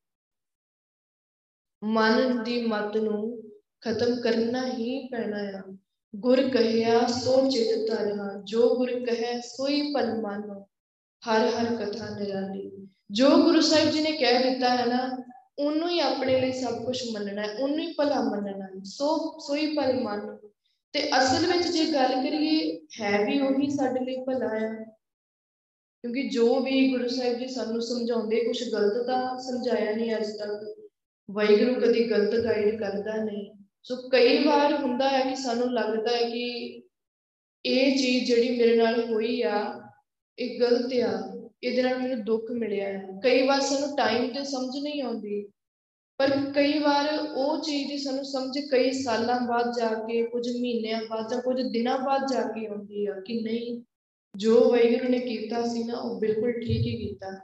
ਮਨ 1.85 2.45
ਦੀ 2.45 2.63
ਮੱਤ 2.67 2.97
ਨੂੰ 2.97 3.43
ਖਤਮ 3.81 4.21
ਕਰਨਾ 4.21 4.67
ਹੀ 4.73 5.09
ਪੈਣਾ 5.09 5.39
ਆ। 5.39 5.77
ਗੁਰ 6.17 6.49
ਕਹਿਆ, 6.49 7.07
ਸੋ 7.07 7.51
ਚਿਤ 7.51 7.91
ਧਰਨਾ 7.91 8.41
ਜੋ 8.45 8.77
ਗੁਰ 8.77 9.05
ਕਹੈ 9.07 9.41
ਸੋਈ 9.41 9.93
ਪਲ 9.93 10.21
ਮਾਨੋ 10.21 10.69
ਹਰ 11.29 11.49
ਹਰ 11.49 11.77
ਕਥਾ 11.77 12.19
ਨਿਰਾਲੀ। 12.19 12.89
ਜੋ 13.11 13.31
ਗੁਰੂ 13.31 13.61
ਸਾਹਿਬ 13.61 13.91
ਜੀ 13.91 14.01
ਨੇ 14.01 14.13
ਕਹਿ 14.13 14.51
ਦਿੱਤਾ 14.51 14.77
ਹੈ 14.77 14.87
ਨਾ, 14.87 15.25
ਉਹਨੂੰ 15.59 15.89
ਹੀ 15.89 16.01
ਆਪਣੇ 16.01 16.41
ਲਈ 16.41 16.53
ਸਭ 16.53 16.85
ਕੁਝ 16.85 17.03
ਮੰਨਣਾ 17.13 17.43
ਹੈ, 17.43 17.53
ਉਹਨੂੰ 17.59 17.79
ਹੀ 17.79 17.93
ਭਲਾ 17.93 18.21
ਮੰਨਣਾ 18.21 18.65
ਹੈ। 18.65 18.71
ਸੋ, 18.85 19.39
ਸੋਈ 19.39 19.77
ਪਲ 19.77 20.01
ਮੰਨ। 20.01 20.37
ਤੇ 20.93 21.09
ਅਸਲ 21.19 21.53
ਵਿੱਚ 21.53 21.69
ਜੇ 21.69 21.93
ਗੱਲ 21.93 22.13
ਕਰੀਏ, 22.13 22.81
ਹੈ 23.01 23.25
ਵੀ 23.25 23.41
ਉਹੀ 23.41 23.71
ਸਾਡੇ 23.71 24.01
ਲਈ 24.01 24.25
ਭਲਾ 24.25 24.49
ਹੈ। 24.49 24.85
ਕਿਉਂਕਿ 26.03 26.29
ਜੋ 26.29 26.61
ਵੀ 26.61 26.91
ਗੁਰੂ 26.91 27.09
ਸਾਹਿਬ 27.09 27.39
ਜੀ 27.39 27.47
ਸਾਨੂੰ 27.47 27.83
ਸਮਝਾਉਂਦੇ 27.83 28.45
ਕੁਝ 28.45 28.73
ਗਲਤ 28.73 29.07
ਤਾਂ 29.07 29.41
ਸਮਝਾਇਆ 29.41 29.97
ਨਹੀਂ 29.97 30.17
ਅੱਜ 30.17 30.27
ਤੱਕ। 30.27 30.89
ਵਾਹਿਗੁਰੂ 31.31 31.81
ਕਦੀ 31.81 32.11
ਗਲਤ 32.11 32.45
ਗਾਈਡ 32.45 32.79
ਕਰਦਾ 32.79 33.17
ਨਹੀਂ। 33.17 33.56
ਸੋ 33.87 33.97
ਕਈ 34.09 34.39
ਵਾਰ 34.45 34.73
ਹੁੰਦਾ 34.75 35.09
ਹੈ 35.09 35.21
ਕਿ 35.21 35.35
ਸਾਨੂੰ 35.37 35.73
ਲੱਗਦਾ 35.73 36.17
ਹੈ 36.17 36.23
ਕਿ 36.31 36.47
ਇਹ 37.65 37.97
ਚੀਜ਼ 37.99 38.25
ਜਿਹੜੀ 38.27 38.57
ਮੇਰੇ 38.59 38.77
ਨਾਲ 38.77 39.03
ਹੋਈ 39.05 39.41
ਆ, 39.43 39.59
ਇਹ 40.39 40.59
ਗਲਤ 40.61 40.93
ਆ, 41.03 41.13
ਇਹਦੇ 41.63 41.83
ਨਾਲ 41.83 41.99
ਮੈਨੂੰ 41.99 42.25
ਦੁੱਖ 42.25 42.51
ਮਿਲਿਆ 42.51 42.89
ਹੈ। 42.89 43.19
ਕਈ 43.25 43.47
ਵਾਰ 43.47 43.61
ਸਾਨੂੰ 43.61 43.97
ਟਾਈਮ 43.97 44.27
ਤੇ 44.33 44.43
ਸਮਝ 44.45 44.79
ਨਹੀਂ 44.79 45.03
ਆਉਂਦੀ, 45.03 45.43
ਪਰ 46.21 46.31
ਕਈ 46.55 46.79
ਵਾਰ 46.79 47.09
ਉਹ 47.37 47.63
ਚੀਜ਼ 47.63 47.89
ਦੀ 47.89 47.99
ਸਾਨੂੰ 47.99 48.25
ਸਮਝ 48.25 48.59
ਕਈ 48.73 48.91
ਸਾਲਾਂ 48.93 49.39
ਬਾਅਦ 49.41 49.73
ਜਾ 49.79 49.93
ਕੇ, 50.03 50.23
ਕੁਝ 50.23 50.47
ਮਹੀਨਿਆਂ 50.49 51.01
ਬਾਅਦ 51.11 51.31
ਜਾਂ 51.31 51.41
ਕੁਝ 51.43 51.61
ਦਿਨਾਂ 51.63 51.99
ਬਾਅਦ 51.99 52.27
ਜਾ 52.33 52.43
ਕੇ 52.43 52.67
ਆਉਂਦੀ 52.67 53.07
ਆ 53.07 53.21
ਕਿ 53.21 53.41
ਨਹੀਂ, 53.43 53.81
ਜੋ 54.35 54.61
ਵੈਗੁਰੂ 54.73 55.09
ਨੇ 55.09 55.19
ਕੀਤਾ 55.19 55.63
ਸੀ 55.69 55.85
ਨਾ, 55.85 55.99
ਉਹ 55.99 56.21
ਬਿਲਕੁਲ 56.21 56.53
ਠੀਕ 56.53 56.87
ਹੀ 56.87 56.97
ਕੀਤਾ। 56.99 57.35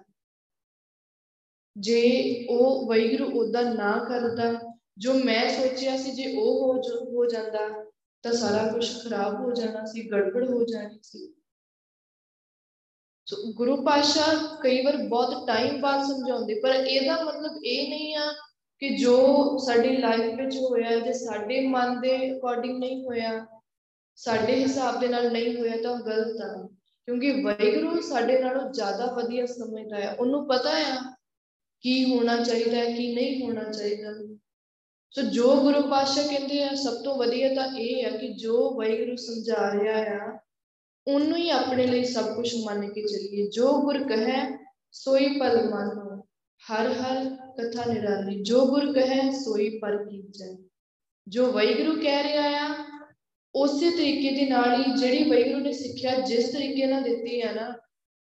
ਜੇ 1.77 2.47
ਉਹ 2.51 2.87
ਵੈਗੁਰੂ 2.89 3.31
ਉਹਦਾ 3.31 3.63
ਨਾ 3.63 3.97
ਕਰਦਾ 4.09 4.53
ਜੋ 4.99 5.13
ਮੈਂ 5.15 5.49
ਸੋਚਿਆ 5.51 5.97
ਸੀ 5.97 6.11
ਜੇ 6.11 6.37
ਉਹ 6.37 6.75
ਹੋ 6.75 6.81
ਹੋ 7.17 7.27
ਜਾਂਦਾ, 7.27 7.69
ਤਾਂ 8.23 8.33
ਸਾਰਾ 8.33 8.73
ਕੁਝ 8.73 9.05
ਖਰਾਬ 9.05 9.41
ਹੋ 9.41 9.53
ਜਾਣਾ 9.53 9.85
ਸੀ, 9.85 10.11
ਗੜਬੜ 10.11 10.51
ਹੋ 10.51 10.65
ਜਾਣੀ 10.65 10.99
ਸੀ। 11.03 11.35
ਸੋ 13.27 13.37
ਗੁਰੂ 13.53 13.85
ਪਾਸ਼ਾ 13.85 14.23
ਕਈ 14.63 14.85
ਵਾਰ 14.85 14.97
ਬਹੁਤ 14.97 15.47
ਟਾਈਮ 15.47 15.81
ਬਾਅਦ 15.81 16.03
ਸਮਝਾਉਂਦੇ, 16.03 16.61
ਪਰ 16.61 16.71
ਇਹਦਾ 16.71 17.25
ਮਤਲਬ 17.25 17.65
ਇਹ 17.65 17.89
ਨਹੀਂ 17.89 18.17
ਆ 18.17 18.33
ਕਿ 18.79 18.89
ਜੋ 18.97 19.59
ਸਾਡੀ 19.59 19.97
ਲਾਈਫ 19.97 20.35
ਵਿੱਚ 20.35 20.57
ਹੋਇਆ, 20.57 20.99
ਜੇ 20.99 21.13
ਸਾਡੇ 21.13 21.69
ਮਨ 21.69 22.01
ਦੇ 22.01 22.39
ਅਕੋਰਡਿੰਗ 22.39 22.79
ਨਹੀਂ 22.79 23.05
ਹੋਇਆ, 23.05 23.47
ਸਾਡੇ 24.17 24.55
ਹਿਸਾਬ 24.55 25.01
ਦੇ 25.01 25.09
ਨਾਲ 25.09 25.33
ਨਹੀਂ 25.33 25.57
ਹੋਇਆ, 25.57 25.77
ਤਾਂ 25.83 25.91
ਉਹ 25.91 25.99
ਗਲਤ 25.99 26.41
ਆ। 26.41 26.69
ਕਿਉਂਕਿ 27.07 27.31
ਵੈਗੁਰੂ 27.31 28.01
ਸਾਡੇ 28.01 28.39
ਨਾਲੋਂ 28.39 28.73
ਜ਼ਿਆਦਾ 28.73 29.07
ਵਧੀਆ 29.07 29.47
ਸਮਝਦਾ 29.47 29.97
ਹੈ 29.97 30.15
ਉਹਨੂੰ 30.15 30.49
ਪਤਾ 30.49 30.71
ਆ 30.71 31.15
ਕੀ 31.81 32.15
ਹੋਣਾ 32.15 32.37
ਚਾਹੀਦਾ 32.45 32.77
ਹੈ, 32.77 32.97
ਕੀ 32.97 33.15
ਨਹੀਂ 33.15 33.43
ਹੋਣਾ 33.43 33.65
ਚਾਹੀਦਾ। 33.73 34.37
ਸੋ 35.15 35.23
ਜੋ 35.23 35.57
ਗੁਰੂ 35.57 35.83
ਪਾਤਸ਼ਾਹ 35.83 36.29
ਕਹਿੰਦੇ 36.29 36.63
ਆ, 36.65 36.75
ਸਭ 36.75 36.95
ਤੋਂ 37.05 37.17
ਵਧੀਆ 37.17 37.55
ਤਾਂ 37.55 37.79
ਇਹ 37.79 38.07
ਆ 38.07 38.11
ਕਿ 38.11 38.29
ਜੋ 38.29 38.75
ਵੈਗੁਰੂ 38.75 39.17
ਸਮਝਾ 39.17 39.81
ਰਿਹਾ 39.81 39.99
ਆ, 39.99 40.39
ਉਹਨੂੰ 41.09 41.39
ਹੀ 41.39 41.51
ਆਪਣੇ 41.51 41.87
ਲਈ 41.87 42.05
ਸਭ 42.05 42.35
ਕੁਝ 42.35 42.55
ਮੰਨ 42.65 42.93
ਕੇ 42.93 43.03
ਚੱਲੀਏ। 43.03 43.51
ਜੋ 43.51 43.81
ਗੁਰ 43.81 44.03
ਕਹੈ, 44.03 44.59
ਸੋਈ 44.93 45.39
ਪਲ 45.39 45.65
ਮੰਨੋ, 45.65 46.27
ਹਰ 46.73 46.93
ਹਰ 46.93 47.37
ਕਥਾ 47.59 47.93
ਨਿਰਾਲੀ। 47.93 48.43
ਜੋ 48.43 48.67
ਗੁਰ 48.67 48.93
ਕਹੈ, 48.93 49.31
ਸੋਈ 49.31 49.79
ਪਰ 49.79 49.97
ਕੀਜੈ। 49.97 50.57
ਜੋ 51.29 51.53
ਵੈਗੁਰੂ 51.53 52.01
ਕਹਿ 52.01 52.23
ਰਿਹਾ 52.23 52.45
ਆ, 52.45 52.75
ਉਸੇ 53.55 53.91
ਤਰੀਕੇ 53.91 54.31
ਦੇ 54.31 54.51
ਨਾਲ 54.51 54.81
ਹੀ 54.81 54.93
ਜਿਹੜੀ 55.01 55.31
ਵੈਗੁਰੂ 55.31 55.61
ਨੇ 55.61 55.73
ਸਿੱਖਿਆ, 55.73 56.21
ਜਿਸ 56.21 56.53
ਤਰੀਕੇ 56.53 56.87
ਨਾਲ 56.87 57.03
ਦਿੱਤੀ 57.03 57.43
ਹੈ 57.43 57.53
ਨਾ, 57.53 57.75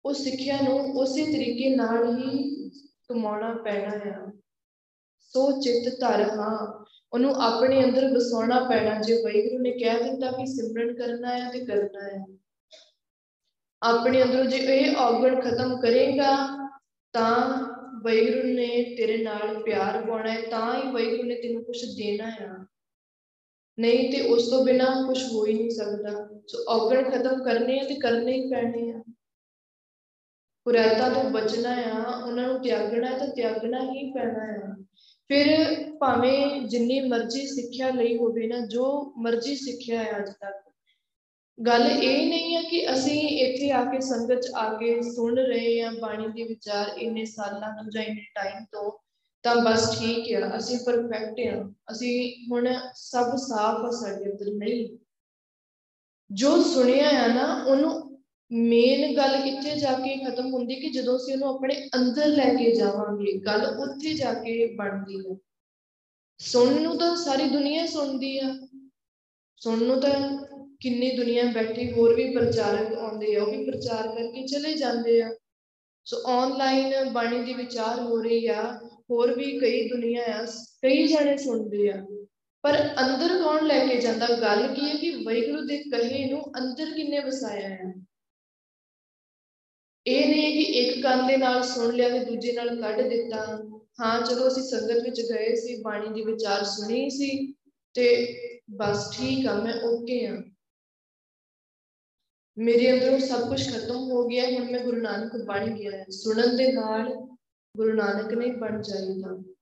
ਉਹ 0.05 0.15
ਸਿੱਖਿਆ 0.15 0.59
ਨੂੰ 0.63 0.81
ਉਸੇ 0.81 1.25
ਤਰੀਕੇ 1.25 1.77
ਨਾਲ 1.77 2.19
ਹੀ 2.19 2.69
ਕਮਾਉਣਾ 3.09 3.55
ਪੈਣਾ 3.65 3.99
ਹੈ 3.99 4.40
ਸੋ 5.21 5.61
ਚਿੱਤ 5.61 6.01
ਧਰ 6.01 6.23
ਹਾਂ। 6.23 6.85
ਉਹਨੂੰ 7.13 7.35
ਆਪਣੇ 7.35 7.85
ਅੰਦਰ 7.85 8.09
ਵਸਾਉਣਾ 8.09 8.65
ਪੈਣਾ। 8.65 9.01
ਜੇ 9.01 9.23
ਵੈਗੁਰੂ 9.23 9.59
ਨੇ 9.59 9.71
ਕਹਿ 9.71 10.05
ਦਿੱਤਾ 10.05 10.31
ਕਿ 10.31 10.47
ਸਿਮਰਨ 10.47 10.95
ਕਰਨਾ 10.95 11.39
ਹੈ 11.39 11.51
ਤੇ 11.51 11.65
ਕਰਨਾ 11.65 12.09
ਹੈ। 12.09 12.27
ਆਪਣੇ 13.83 14.23
ਅੰਦਰੋਂ 14.23 14.45
ਜੇ 14.45 14.57
ਇਹ 14.57 14.97
ਔਗਣ 14.97 15.41
ਖਤਮ 15.41 15.81
ਕਰੇਗਾ, 15.81 16.37
ਤਾਂ 17.13 17.59
ਵੈਗੁਰੂ 18.05 18.43
ਨੇ 18.43 18.95
ਤੇਰੇ 18.99 19.17
ਨਾਲ 19.17 19.63
ਪਿਆਰ 19.63 20.07
ਪਾਉਣਾ 20.07 20.33
ਹੈ। 20.33 20.43
ਤਾਂ 20.43 20.77
ਹੀ 20.77 20.93
ਵੈਗੁਰੂ 20.93 21.23
ਨੇ 21.23 21.35
ਤੈਨੂੰ 21.35 21.65
ਕੁਝ 21.65 21.85
ਦੇਣਾ 21.85 22.31
ਹੈ। 22.31 22.53
ਨਹੀਂ 23.79 24.13
ਤੇ 24.13 24.21
ਉਸ 24.21 24.51
ਤੋਂ 24.51 24.65
ਬਿਨਾ 24.65 25.05
ਕੁਝ 25.07 25.23
ਹੋ 25.33 25.47
ਹੀ 25.47 25.55
ਨਹੀਂ 25.55 25.71
ਸਕਦਾ। 25.71 26.29
ਸੋ 26.49 26.59
ਔਗਣ 26.69 27.11
ਖਤਮ 27.11 27.45
ਕਰਨੇ 27.45 27.81
ਆ 27.81 27.85
ਤੇ 27.85 27.95
ਕਰਨੇ 27.95 28.33
ਹੀ 28.33 28.51
ਪੈਣੇ 28.51 28.91
ਆ। 28.91 29.10
ਕੁਰੈਤਾ 30.71 31.09
ਤੋਂ 31.09 31.31
ਬਚਣਾ 31.31 31.71
ਆ, 31.71 32.25
ਉਹਨਾਂ 32.25 32.49
ਨੂੰ 32.49 32.63
ਤਿਆਗਣਾ 32.63 33.19
ਤਾਂ 33.19 33.29
ਤਿਆਗਣਾ 33.29 33.93
ਹੀ 33.93 34.13
ਪੈਣਾ 34.13 34.69
ਆ। 34.69 34.85
ਫਿਰ 35.29 35.67
ਭਾਵੇਂ 36.01 36.61
ਜਿੰਨੀ 36.61 37.01
ਮਰਜ਼ੀ 37.01 37.47
ਸਿੱਖਿਆ 37.47 37.91
ਲਈ 37.91 38.17
ਹੋਵੇ 38.17 38.47
ਨਾ, 38.47 38.67
ਜੋ 38.67 39.13
ਮਰਜ਼ੀ 39.19 39.57
ਸਿੱਖਿਆ 39.57 40.03
ਹੈ 40.03 40.19
ਅੱਜ 40.19 40.29
ਤੱਕ। 40.29 40.71
ਗੱਲ 41.67 41.83
ਇਹ 41.83 42.27
ਨਹੀਂ 42.29 42.57
ਹੈ 42.57 42.63
ਕਿ 42.63 42.93
ਅਸੀਂ 42.93 43.29
ਇੱਥੇ 43.29 43.71
ਆ 43.71 43.85
ਕੇ 43.85 44.01
ਸੰਗਤ 44.01 44.41
ਚ 44.41 44.49
ਆ 44.57 44.77
ਕੇ 44.77 45.03
ਸੁਣ 45.03 45.39
ਰਹੇ 45.39 45.83
ਹਾਂ, 45.83 45.93
ਬਾਣੀ 45.93 46.29
ਦੇ 46.29 46.43
ਵਿਚਾਰ 46.43 46.87
ਇੰਨੇ 46.99 47.25
ਸਾਲਾਂ 47.25 47.83
ਤੋਂ 47.83 47.91
ਜਾਂ 47.91 48.03
ਇੰਨੇ 48.03 48.25
ਟਾਈਮ 48.35 48.65
ਤੋਂ, 48.73 48.93
ਤਾਂ 49.43 49.57
ਬਸ 49.57 49.99
ਠੀਕ 49.99 50.35
ਆ, 50.35 50.59
ਅਸੀਂ 50.59 50.79
ਪਰਫੈਕਟ 50.87 51.35
ਆ। 51.41 51.73
ਅਸੀਂ 51.93 52.47
ਹੁਣ 52.53 52.75
ਸਭ 52.95 53.37
ਸਾਫ਼ 53.37 53.85
ਆ, 53.85 53.91
ਸਾਡੇ 53.91 54.31
ਅੰਦਰ 54.31 54.47
ਨਹੀਂ। 54.53 54.99
ਜੋ 56.33 56.63
ਸੁਣਿਆ 56.63 57.09
ਆ 57.09 57.27
ਨਾ, 57.27 57.65
ਉਹਨੂੰ 57.65 58.00
ਮੇਨ 58.53 59.17
ਗੱਲ 59.17 59.41
ਕਿੱਥੇ 59.43 59.77
ਜਾ 59.77 59.93
ਕੇ 59.93 60.25
ਖਤਮ 60.25 60.55
ਹੁੰਦੀ 60.55 60.75
ਕਿ 60.75 60.91
ਜਦੋਂ 60.91 61.17
ਅਸੀਂ 61.17 61.35
ਉਹਨੂੰ 61.35 61.49
ਆਪਣੇ 61.49 61.89
ਅੰਦਰ 61.95 62.27
ਲੈ 62.27 62.55
ਕੇ 62.55 62.75
ਜਾਵਾਂਗੇ, 62.75 63.39
ਗੱਲ 63.39 63.67
ਉੱਥੇ 63.67 64.15
ਜਾ 64.15 64.35
ਕੇ 64.35 64.75
ਬਣਦੀ 64.75 65.19
ਹੈ। 65.19 65.37
ਸੁਣਨ 66.39 66.83
ਨੂੰ 66.83 66.99
ਤਾਂ 66.99 67.17
ਸਾਰੀ 67.17 67.49
ਦੁਨੀਆ 67.49 67.87
ਸੁਣਦੀ 67.87 68.39
ਆ। 68.39 68.69
ਸੁਣਨ 69.57 69.85
ਨੂੰ 69.85 70.01
ਤਾਂ 70.01 70.45
ਕਿੰਨੀ 70.81 71.11
ਦੁਨੀਆ 71.11 71.45
ਬੈਠੀ, 71.45 71.93
ਹੋਰ 71.93 72.15
ਵੀ 72.15 72.35
ਪ੍ਰਚਾਰਕ 72.35 72.95
ਆਉਂਦੇ 72.95 73.37
ਆ, 73.37 73.43
ਉਹ 73.43 73.51
ਵੀ 73.51 73.65
ਪ੍ਰਚਾਰ 73.65 74.09
ਕਰਕੇ 74.09 74.47
ਚਲੇ 74.47 74.75
ਜਾਂਦੇ 74.75 75.23
ਆ। 75.23 75.35
ਸੋ 76.05 76.17
ਆਨਲਾਈਨ 76.27 77.11
ਬਾਣੀ 77.13 77.45
ਦੀ 77.45 77.53
ਵਿਚਾਰ 77.53 78.01
ਹੋ 78.01 78.23
ਰਹੀ 78.23 78.47
ਆ, 78.47 78.81
ਹੋਰ 79.11 79.35
ਵੀ 79.35 79.59
ਕਈ 79.59 79.89
ਦੁਨੀਆ 79.89 80.23
ਆ, 80.23 80.45
ਕਈ 80.83 81.07
ਜਣੇ 81.07 81.37
ਸੁਣਦੇ 81.37 81.91
ਆ। 81.91 82.07
ਪਰ 82.63 82.89
ਅੰਦਰ 83.01 83.29
ਕੌਣ 83.29 83.67
ਲੈ 83.67 83.87
ਕੇ 83.87 83.97
ਜਾਂਦਾ? 83.97 84.27
ਗੱਲ 84.41 84.75
ਕੀ 84.75 84.89
ਹੈ 84.89 84.95
ਕਿ 84.95 85.11
ਵੈਗੁਰੂ 85.11 85.67
ਦੇ 85.67 85.79
ਕਹੇ 85.79 86.31
ਨੂੰ 86.31 86.43
ਅੰਦਰ 86.59 86.87
ਕਿੰਨੇ 86.91 87.19
ਵਸਾਇਆ 87.19 87.69
ਹੈ 87.69 87.95
ਇਹ 90.07 90.29
ਨਹੀਂ 90.29 90.53
ਕਿ 90.53 90.73
ਇੱਕ 90.73 91.03
ਕੰਨ 91.03 91.27
ਦੇ 91.27 91.37
ਨਾਲ 91.37 91.63
ਸੁਣ 91.63 91.95
ਲਿਆ 91.95 92.09
ਤੇ 92.09 92.25
ਦੂਜੇ 92.25 92.53
ਨਾਲ 92.53 92.81
ਕੱਢ 92.81 93.01
ਦਿੱਤਾ। 93.01 93.47
ਹਾਂ 94.01 94.23
ਚਲੋ 94.23 94.49
ਅਸੀਂ 94.49 94.63
ਸੰਗਤ 94.63 95.03
ਵਿੱਚ 95.03 95.21
ਗਏ 95.21 95.55
ਸੀ, 95.55 95.83
ਬਾਣੀ 95.83 96.09
ਦੀ 96.09 96.25
ਵਿਚਾਰ 96.25 96.65
ਸੁਣੀ 96.65 97.11
ਸੀ 97.11 97.55
ਤੇ 97.95 98.37
ਬਸ 98.71 99.17
ਠੀਕ 99.17 99.47
ਆ, 99.47 99.55
ਮੈਂ 99.55 99.75
ਓਕੇ 99.83 100.27
ਆ। 100.27 100.43
ਮੇਰੇ 102.59 102.93
ਅੰਦਰੋਂ 102.93 103.19
ਸਭ 103.19 103.49
ਕੁਝ 103.49 103.77
ਖਤਮ 103.77 103.97
ਹੋ 103.97 104.29
ਗਿਆ, 104.29 104.51
ਹੁਣ 104.51 104.71
ਮੈਂ 104.71 104.81
ਗੁਰੂ 104.81 104.97
ਨਾਨਕ 104.97 105.37
ਬਣ 105.37 105.71
ਗਿਆ। 105.71 106.05
ਸੁਣਨ 106.11 106.57
ਦੇ 106.57 106.73
ਨਾਲ 106.73 107.15
ਗੁਰੂ 107.77 107.93
ਨਾਨਕ 107.93 108.33
ਨੇ 108.33 108.47
ਬਣ 108.47 108.83
ਜਾਈਦਾ। 108.83 109.55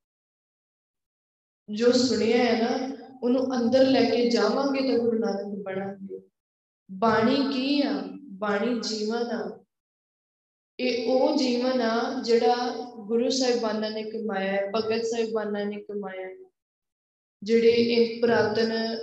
ਜੋ 1.71 1.93
ਸੁਣਿਆ 1.93 2.45
ਹੈ 2.45 2.63
ਨਾ, 2.63 2.97
ਉਹਨੂੰ 3.23 3.57
ਅੰਦਰ 3.57 3.85
ਲੈ 3.85 4.11
ਕੇ 4.11 4.31
ਜਾਵਾਂਗੇ 4.31 4.89
ਤਾਂ 4.89 4.99
ਗੁਰੂ 4.99 5.19
ਨਾਨਕ 5.19 5.63
ਬਣਾਂਗੇ। 5.63 6.21
ਬਾਣੀ 6.91 7.37
ਕੀ 7.53 7.83
ਆ? 7.83 8.03
ਬਾਣੀ 8.23 8.81
ਜੀਵਨ 8.81 9.23
ਆ। 9.23 9.65
ਇਹ 10.81 11.07
ਉਹ 11.07 11.37
ਜੀਵਨ 11.37 11.81
ਆ 11.81 12.23
ਜਿਹੜਾ 12.23 12.55
ਗੁਰੂ 12.99 13.31
ਸਾਹਿਬਾਨਾਂ 13.31 13.91
ਨੇ 13.91 14.03
ਕਮਾਇਆ 14.03 14.53
ਹੈ, 14.53 14.71
ਭਗਤ 14.77 15.05
ਸਾਹਿਬਾਨਾਂ 15.05 15.67
ਨੇ 15.67 15.77
ਕਮਾਇਆ 15.77 16.27
ਹੈ। 16.27 16.51
ਜਿਹੜੇ 17.43 17.69
ਇਹ 17.69 18.21
ਪ੍ਰਾਤਨ, 18.21 18.99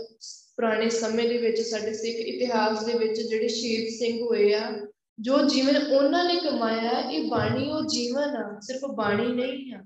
ਪੁਰਾਣੇ 0.56 0.90
ਸਮੇਂ 0.90 1.30
ਦੇ 1.30 1.38
ਵਿੱਚ 1.38 1.62
ਸਾਡੇ 1.62 1.94
ਸਿੱਖ 1.94 2.16
ਇਤਿਹਾਸ 2.16 2.86
ਦੇ 2.86 2.94
ਵਿੱਚ 2.94 3.22
ਜਿਹੜੇ 3.22 3.48
ਸ਼ਹੀਦ 3.48 3.90
ਸਿੰਘ 4.00 4.22
ਹੋਏ 4.22 4.54
ਆ, 4.54 4.88
ਜੋ 5.20 5.48
ਜੀਵਨ 5.48 5.94
ਉਹਨਾਂ 5.94 6.24
ਨੇ 6.24 6.36
ਕਮਾਇਆ 6.36 7.10
ਇਹ 7.10 7.30
ਬਾਣੀ 7.30 7.70
ਉਹ 7.72 7.82
ਜੀਵਨ 7.82 8.36
ਆ, 8.36 8.60
ਸਿਰਫ 8.60 8.82
ਬਾਣੀ 8.86 9.28
ਨਹੀਂ 9.28 9.74
ਆ। 9.74 9.84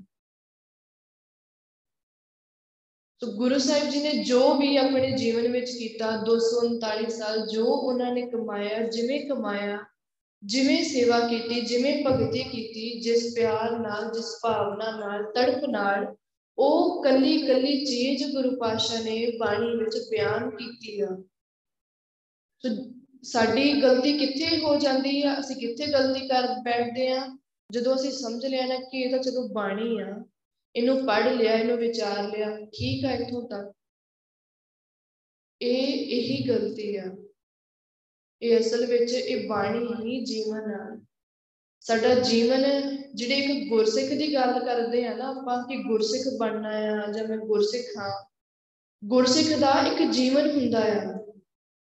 ਸੋ 3.21 3.31
ਗੁਰੂ 3.31 3.57
ਸਾਹਿਬ 3.57 3.89
ਜੀ 3.89 4.01
ਨੇ 4.01 4.23
ਜੋ 4.23 4.53
ਵੀ 4.53 4.77
ਆਪਣੇ 4.77 5.11
ਜੀਵਨ 5.11 5.51
ਵਿੱਚ 5.51 5.71
ਕੀਤਾ 5.71 6.11
239 6.25 7.09
ਸਾਲ 7.09 7.47
ਜੋ 7.47 7.65
ਉਹਨਾਂ 7.65 8.13
ਨੇ 8.13 8.21
ਕਮਾਇਆ, 8.21 8.87
ਜਿਵੇਂ 8.87 9.29
ਕਮਾਇਆ 9.29 9.85
ਜਿਵੇਂ 10.43 10.83
ਸੇਵਾ 10.83 11.19
ਕੀਤੀ, 11.19 11.61
ਜਿਵੇਂ 11.61 12.05
ਭਗਤੀ 12.05 12.43
ਕੀਤੀ, 12.43 13.01
ਜਿਸ 13.01 13.35
ਪਿਆਰ 13.35 13.79
ਨਾਲ, 13.79 14.11
ਜਿਸ 14.13 14.25
ਭਾਵਨਾ 14.43 14.99
ਨਾਲ, 14.99 15.23
ਤੜਪ 15.23 15.65
ਨਾਲ, 15.65 16.15
ਉਹ 16.57 17.03
ਕੱਲੀ 17.03 17.47
ਕੱਲੀ 17.47 17.85
ਚੀਜ਼ 17.85 18.23
ਗੁਰੂ 18.23 18.59
ਪਾਸ਼ਾ 18.59 18.99
ਨੇ 18.99 19.37
ਬਾਣੀ 19.37 19.77
ਵਿੱਚ 19.77 19.97
ਬਿਆਨ 20.09 20.49
ਕੀਤੀ 20.49 21.01
ਆ। 21.01 21.23
ਸੋ 22.65 22.91
ਸਾਡੀ 23.23 23.81
ਗਲਤੀ 23.81 24.17
ਕਿੱਥੇ 24.17 24.57
ਹੋ 24.57 24.75
ਜਾਂਦੀ 24.75 25.21
ਆ? 25.23 25.39
ਅਸੀਂ 25.39 25.55
ਕਿੱਥੇ 25.55 25.85
ਗਲਤੀ 25.85 26.27
ਕਰ 26.27 26.47
ਬੈਠਦੇ 26.61 27.11
ਆ? 27.11 27.37
ਜਦੋਂ 27.71 27.95
ਅਸੀਂ 27.95 28.11
ਸਮਝ 28.11 28.45
ਲਿਆ 28.45 28.65
ਨਾ 28.65 28.75
ਕਿ 28.75 29.01
ਇਹ 29.01 29.11
ਤਾਂ 29.11 29.19
ਚਲੋ 29.19 29.47
ਬਾਣੀ 29.47 29.99
ਆ, 29.99 30.25
ਇਹਨੂੰ 30.75 31.05
ਪੜ੍ਹ 31.05 31.29
ਲਿਆ, 31.29 31.53
ਇਹਨੂੰ 31.53 31.77
ਵਿਚਾਰ 31.77 32.29
ਲਿਆ, 32.29 32.57
ਠੀਕ 32.65 33.05
ਆ 33.05 33.11
ਇੱਥੋਂ 33.11 33.49
ਤੱਕ। 33.49 33.71
ਇਹ 35.61 35.87
ਇਹੀ 35.87 36.47
ਗਲਤੀ 36.47 36.95
ਆ। 36.95 37.03
ਇਹ 38.41 38.59
ਅਸਲ 38.59 38.85
ਵਿੱਚ 38.85 39.11
ਇਹ 39.11 39.47
ਬਾਣੀ 39.47 39.85
ਹੀ 40.03 40.23
ਜੀਵਨ 40.25 40.71
ਆ। 40.73 40.99
ਸਾਡਾ 41.81 42.13
ਜੀਵਨ, 42.15 42.63
ਜਿਹੜੇ 43.15 43.35
ਇੱਕ 43.35 43.69
ਗੁਰਸਿੱਖ 43.69 44.09
ਦੀ 44.09 44.33
ਗੱਲ 44.33 44.59
ਕਰਦੇ 44.59 45.05
ਆ 45.05 45.13
ਨਾ 45.13 45.27
ਆਪਾਂ 45.29 45.63
ਕਿ 45.63 45.75
ਗੁਰਸਿੱਖ 45.83 46.37
ਬਣਨਾ 46.37 46.69
ਆ 46.69 47.11
ਜਾਂ 47.11 47.27
ਮੈਂ 47.27 47.37
ਗੁਰਸਿੱਖ 47.37 47.97
ਹਾਂ, 47.97 48.25
ਗੁਰਸਿੱਖ 49.03 49.59
ਦਾ 49.59 49.73
ਇੱਕ 49.87 50.11
ਜੀਵਨ 50.11 50.49
ਹੁੰਦਾ 50.51 50.79
ਆ। 50.79 51.17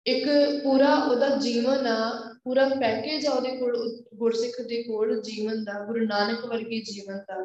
ਇੱਕ 0.06 0.26
ਪੂਰਾ 0.64 0.94
ਉਹਦਾ 0.94 1.28
ਜੀਵਨ 1.36 1.86
ਆ, 1.86 2.34
ਪੂਰਾ 2.44 2.68
ਪੈਕੇਜ 2.68 3.26
ਆ 3.26 3.30
ਉਹਦੇ 3.30 3.56
ਕੋਲ, 3.56 4.02
ਗੁਰਸਿੱਖ 4.14 4.60
ਦੇ 4.60 4.82
ਕੋਲ 4.82 5.20
ਜੀਵਨ 5.22 5.64
ਦਾ, 5.64 5.84
ਗੁਰੂ 5.84 6.06
ਨਾਨਕ 6.06 6.46
ਵਰਗੀ 6.46 6.80
ਜੀਵਨ 6.82 7.18
ਦਾ। 7.18 7.44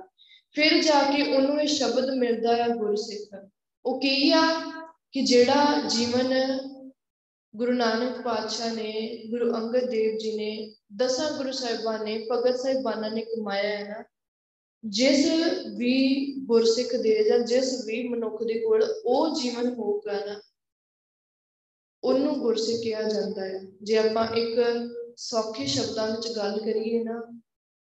ਫਿਰ 0.55 0.81
ਜਾ 0.83 1.01
ਕੇ 1.03 1.21
ਉਹਨੂੰ 1.35 1.61
ਇਹ 1.61 1.67
ਸ਼ਬਦ 1.67 2.09
ਮਿਲਦਾ 2.09 2.63
ਆ 2.63 2.67
ਗੁਰਸਿੱਖ। 2.67 3.49
ਉਹ 3.85 3.99
ਕੀ 4.01 4.31
ਆ 4.31 4.41
ਕਿ 5.11 5.21
ਜਿਹੜਾ 5.21 5.81
ਜੀਵਨ 5.89 6.33
ਗੁਰੂ 7.55 7.71
ਨਾਨਕ 7.71 8.21
ਪਾਤਸ਼ਾਹ 8.21 8.73
ਨੇ, 8.73 9.23
ਗੁਰੂ 9.29 9.55
ਅੰਗਦ 9.55 9.89
ਦੇਵ 9.89 10.17
ਜੀ 10.17 10.35
ਨੇ, 10.37 10.75
ਦਸਾਂ 10.95 11.37
ਗੁਰੂ 11.37 11.51
ਸਾਹਿਬਾਨ 11.51 12.03
ਨੇ, 12.03 12.27
ਭਗਤ 12.31 12.59
ਸਾਹਿਬਾਨਾਂ 12.59 13.11
ਨੇ 13.11 13.21
ਕਮਾਇਆ 13.21 13.77
ਹੈ 13.77 13.89
ਨਾ। 13.89 14.03
ਜਿਸ 14.83 15.25
ਵੀ 15.77 16.33
ਗੁਰਸਿੱਖ 16.45 16.95
ਦੇ 16.95 17.23
ਜਾਂ 17.23 17.39
ਜਿਸ 17.39 17.85
ਵੀ 17.85 18.07
ਮਨੁੱਖ 18.07 18.43
ਦੇ 18.43 18.59
ਕੋਲ 18.59 19.01
ਉਹ 19.05 19.35
ਜੀਵਨ 19.41 19.73
ਹੋਊਗਾ 19.73 20.25
ਨਾ, 20.25 20.41
ਉਹਨੂੰ 22.03 22.39
ਗੁਰਸਿੱਖ 22.39 22.81
ਕਿਹਾ 22.81 23.01
ਜਾਂਦਾ 23.01 23.45
ਹੈ। 23.45 23.61
ਜੇ 23.81 23.97
ਆਪਾਂ 23.97 24.27
ਇੱਕ 24.27 24.59
ਸੌਖੇ 25.17 25.65
ਸ਼ਬਦਾਂ 25.65 26.11
ਵਿੱਚ 26.11 26.27
ਗੱਲ 26.35 26.59
ਕਰੀਏ 26.59 27.03
ਨਾ, 27.03 27.41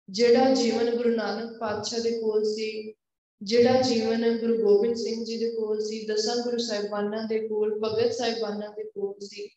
ਜਿਹੜਾ 0.09 0.53
ਜੀਵਨ 0.53 0.95
ਗੁਰੂ 0.97 1.09
ਨਾਨਕ 1.09 1.59
ਪਾਤਸ਼ਾਹ 1.59 1.99
ਦੇ 1.99 2.11
ਕੋਲ 2.11 2.43
ਸੀ 2.43 2.93
ਜਿਹੜਾ 3.43 3.81
ਜੀਵਨ 3.81 4.37
ਗੁਰੂ 4.37 4.57
ਗੋਬਿੰਦ 4.57 4.95
ਸਿੰਘ 4.95 5.25
ਜੀ 5.25 5.37
ਦੇ 5.37 5.51
ਕੋਲ 5.51 5.79
ਸੀ, 5.79 6.05
ਦਸਾਂ 6.05 6.43
ਗੁਰੂ 6.43 6.57
ਸਾਹਿਬਾਨਾਂ 6.57 7.23
ਦੇ 7.23 7.47
ਕੋਲ, 7.47 7.79
ਭਗਤ 7.79 8.13
ਸਾਹਿਬਾਨਾਂ 8.13 8.69
ਦੇ 8.69 8.83
ਕੋਲ 8.83 9.25
ਸੀ, 9.25 9.49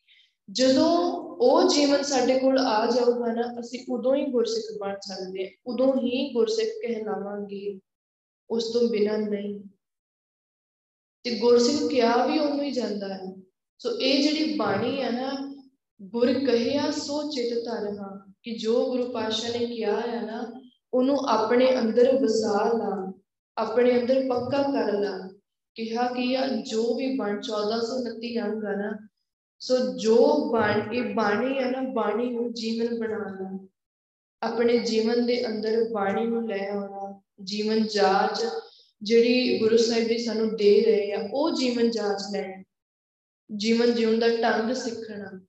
ਜਦੋਂ 0.50 1.12
ਉਹ 1.40 1.68
ਜੀਵਨ 1.68 2.02
ਸਾਡੇ 2.02 2.38
ਕੋਲ 2.38 2.58
ਆ 2.58 2.90
ਜਾਊਗਾ 2.90 3.32
ਨਾ, 3.32 3.60
ਅਸੀਂ 3.60 3.86
ਉਦੋਂ 3.90 4.16
ਹੀ 4.16 4.26
ਗੁਰਸਿੱਖ 4.26 4.78
ਬਣ 4.80 4.94
ਸਕਦੇ 5.00 5.44
ਹਾਂ, 5.44 5.50
ਉਦੋਂ 5.66 5.94
ਹੀ 5.94 6.34
ਗੁਰਸਿੱਖ 6.34 6.68
ਕਹਿਲਾਵਾਂਗੇ, 6.68 7.80
ਉਸ 8.50 8.72
ਤੋਂ 8.72 8.88
ਬਿਨਾਂ 8.88 9.18
ਨਹੀਂ। 9.18 9.60
ਤੇ 11.22 11.38
ਗੁਰਸਿੱਖ 11.38 11.90
ਕਿਹਾ 11.90 12.26
ਵੀ 12.26 12.38
ਉਹਨੂੰ 12.38 12.64
ਹੀ 12.64 12.70
ਜਾਂਦਾ 12.70 13.14
ਹੈ। 13.14 13.36
ਸੋ 13.78 13.90
ਇਹ 14.00 14.22
ਜਿਹੜੀ 14.22 14.56
ਬਾਣੀ 14.56 15.02
ਹੈ 15.02 15.10
ਨਾ, 15.10 15.56
ਗੁਰ 16.02 16.32
ਕਹਿਆ 16.32 16.90
ਸੋ 16.90 17.30
ਚਿਤ 17.30 17.64
ਧਰਨਾ 17.64 18.32
ਕਿ 18.42 18.58
ਜੋ 18.58 18.84
ਗੁਰੂ 18.84 19.12
ਪਾਤਸ਼ਾਹ 19.12 19.58
ਨੇ 19.58 19.66
ਕਿਹਾ 19.66 20.00
ਹੈ 20.00 20.22
ਨਾ, 20.22 20.68
ਉਹਨੂੰ 20.94 21.16
ਆਪਣੇ 21.28 21.78
ਅੰਦਰ 21.78 22.12
ਵਸਾ 22.22 22.72
ਲਾ। 22.78 23.03
ਆਪਣੇ 23.58 24.00
ਅੰਦਰ 24.00 24.20
ਪੱਕਾ 24.20 24.62
ਕਰ 24.62 24.92
ਲਾ 24.92 25.30
ਕਿਹਾ 25.74 26.12
ਕਿ 26.12 26.36
ਆ, 26.36 26.46
ਜੋ 26.46 26.94
ਵੀ 26.94 27.16
ਬਣ 27.16 27.40
1429 27.40 28.38
ਅੰਗ 28.38 28.64
ਆ 28.64 28.72
ਨਾ, 28.72 29.08
ਸੋ 29.58 29.98
ਜੋ 29.98 30.50
ਬਣ, 30.52 30.94
ਇਹ 30.94 31.14
ਬਾਣੀ 31.14 31.58
ਹੈ 31.58 31.70
ਨਾ, 31.70 31.82
ਬਾਣੀ 31.82 32.30
ਨੂੰ 32.30 32.54
ਜੀਵਨ 32.54 32.98
ਬਣਾਉਣਾ 32.98 33.68
ਆਪਣੇ 34.42 34.78
ਜੀਵਨ 34.78 35.26
ਦੇ 35.26 35.46
ਅੰਦਰ 35.46 35.88
ਬਾਣੀ 35.92 36.26
ਨੂੰ 36.26 36.48
ਲੈ 36.48 36.68
ਆਉਣਾ, 36.70 37.22
ਜੀਵਨ 37.44 37.86
ਜਾਚ 37.86 38.44
ਜਿਹੜੀ 39.02 39.58
ਗੁਰੂ 39.58 39.76
ਸਾਹਿਬ 39.76 40.08
ਜੀ 40.08 40.18
ਸਾਨੂੰ 40.18 40.56
ਦੇ 40.56 40.84
ਰਹੇ 40.84 41.12
ਆ, 41.12 41.28
ਉਹ 41.32 41.50
ਜੀਵਨ 41.56 41.90
ਜਾਚ 41.90 42.22
ਲੈਣਾ। 42.32 42.64
ਜੀਵਨ 43.56 43.94
ਜਿਉਣ 43.94 44.18
ਦਾ 44.18 44.28
ਢੰਗ 44.28 44.72
ਸਿੱਖਣਾ। 44.72 45.46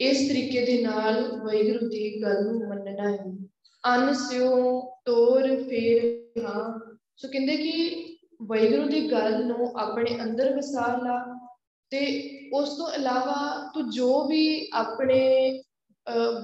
ਇਸ 0.00 0.28
ਤਰੀਕੇ 0.28 0.66
ਦੇ 0.66 0.82
ਨਾਲ 0.82 1.22
ਵੈਗੁਰੂ 1.22 1.88
ਦੀ 1.88 2.22
ਗੱਲ 2.22 2.44
ਨੂੰ 2.44 2.68
ਮੰਨਣਾ 2.68 3.12
ਹੈ। 3.12 3.48
ਅਨ 3.94 4.12
ਸਿਓ 4.12 4.80
ਤੋਰ, 5.04 5.62
ਫੇਰ, 5.62 6.24
ਹਾਂ। 6.42 6.94
ਸੋ 7.16 7.28
ਕਹਿੰਦੇ 7.28 7.56
ਕਿ 7.56 8.04
ਵੈਗੁਰੂ 8.42 8.88
ਦੀ 8.88 9.10
ਗੱਲ 9.10 9.46
ਨੂੰ 9.46 9.72
ਆਪਣੇ 9.76 10.18
ਅੰਦਰ 10.22 10.56
ਵਸਾ 10.56 10.96
ਲਾ 10.96 11.48
ਤੇ 11.90 12.30
ਉਸ 12.52 12.76
ਤੋਂ 12.76 12.92
ਇਲਾਵਾ 12.92 13.70
ਤੂੰ 13.74 13.90
ਜੋ 13.90 14.24
ਵੀ 14.24 14.70
ਆਪਣੇ 14.72 15.20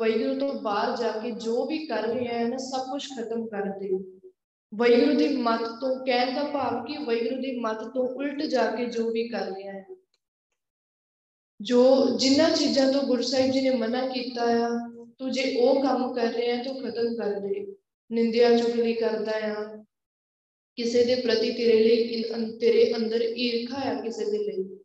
ਵੈਗੁਰੂ 0.00 0.38
ਤੋਂ 0.38 0.54
ਬਾਹਰ 0.54 0.96
ਜਾ 0.96 1.10
ਕੇ 1.10 1.30
ਜੋ 1.30 1.66
ਵੀ 1.66 1.86
ਕਰ 1.86 2.02
ਰਿਹਾ 2.02 2.38
ਹੈ 2.38 2.48
ਨਾ, 2.48 2.56
ਸਭ 2.56 2.80
ਕੁਝ 2.90 3.04
ਖਤਮ 3.04 3.46
ਕਰ 3.46 3.62
ਦੇ। 3.62 3.88
ਵੈਗੁਰੂ 4.74 5.14
ਦੀ 5.16 5.36
ਮਤ 5.36 5.68
ਤੋਂ 5.80 6.06
ਕਹਿਣ 6.06 6.34
ਦਾ 6.34 6.44
ਭਾਵ 6.44 6.84
ਕਿ 6.84 6.98
ਵੈਗੁਰੂ 6.98 7.40
ਦੀ 7.42 7.60
ਮਤ 7.60 7.84
ਤੋਂ 7.94 8.08
ਉਲਟ 8.08 8.42
ਜਾ 8.42 8.66
ਕੇ 8.66 8.86
ਜੋ 8.86 9.10
ਵੀ 9.10 9.28
ਕਰ 9.28 9.46
ਰਿਹਾ 9.46 9.72
ਹੈ। 9.72 9.86
ਜੋ 11.60 12.06
ਜਿੰਨਾ 12.16 12.50
ਚੀਜ਼ਾਂ 12.50 12.92
ਤੋਂ 12.92 13.02
ਗੁਰੂ 13.02 13.22
ਸਾਹਿਬ 13.22 13.52
ਜੀ 13.52 13.60
ਨੇ 13.60 13.76
ਮਨਾ 13.76 14.06
ਕੀਤਾ 14.06 14.42
ਆ 14.42 14.68
ਤੂੰ 15.20 15.30
ਜੇ 15.30 15.56
ਉਹ 15.56 15.82
ਕੰਮ 15.82 16.12
ਕਰ 16.14 16.32
ਰਿਹਾ 16.34 16.62
ਤੂੰ 16.62 16.74
ਖਤਮ 16.80 17.16
ਕਰ 17.16 17.40
ਦੇ। 17.40 17.76
ਨਿੰਦਿਆ 18.12 18.56
ਚੁਗਲੀ 18.56 18.92
ਕਰਦਾ 18.94 19.32
ਆ। 19.46 19.84
ਕਿਸੇ 20.76 21.04
ਦੇ 21.04 21.14
ਪ੍ਰਤੀ 21.14 21.50
ਤੇਰੇ 21.52 21.78
ਲਈ 21.78 22.22
ਤੇਰੇ 22.58 22.94
ਅੰਦਰ 22.96 23.22
ਈਰਖਾ 23.22 23.80
ਆ 23.90 24.00
ਕਿਸੇ 24.00 24.24
ਦੇ 24.24 24.38
ਲਈ। 24.38 24.76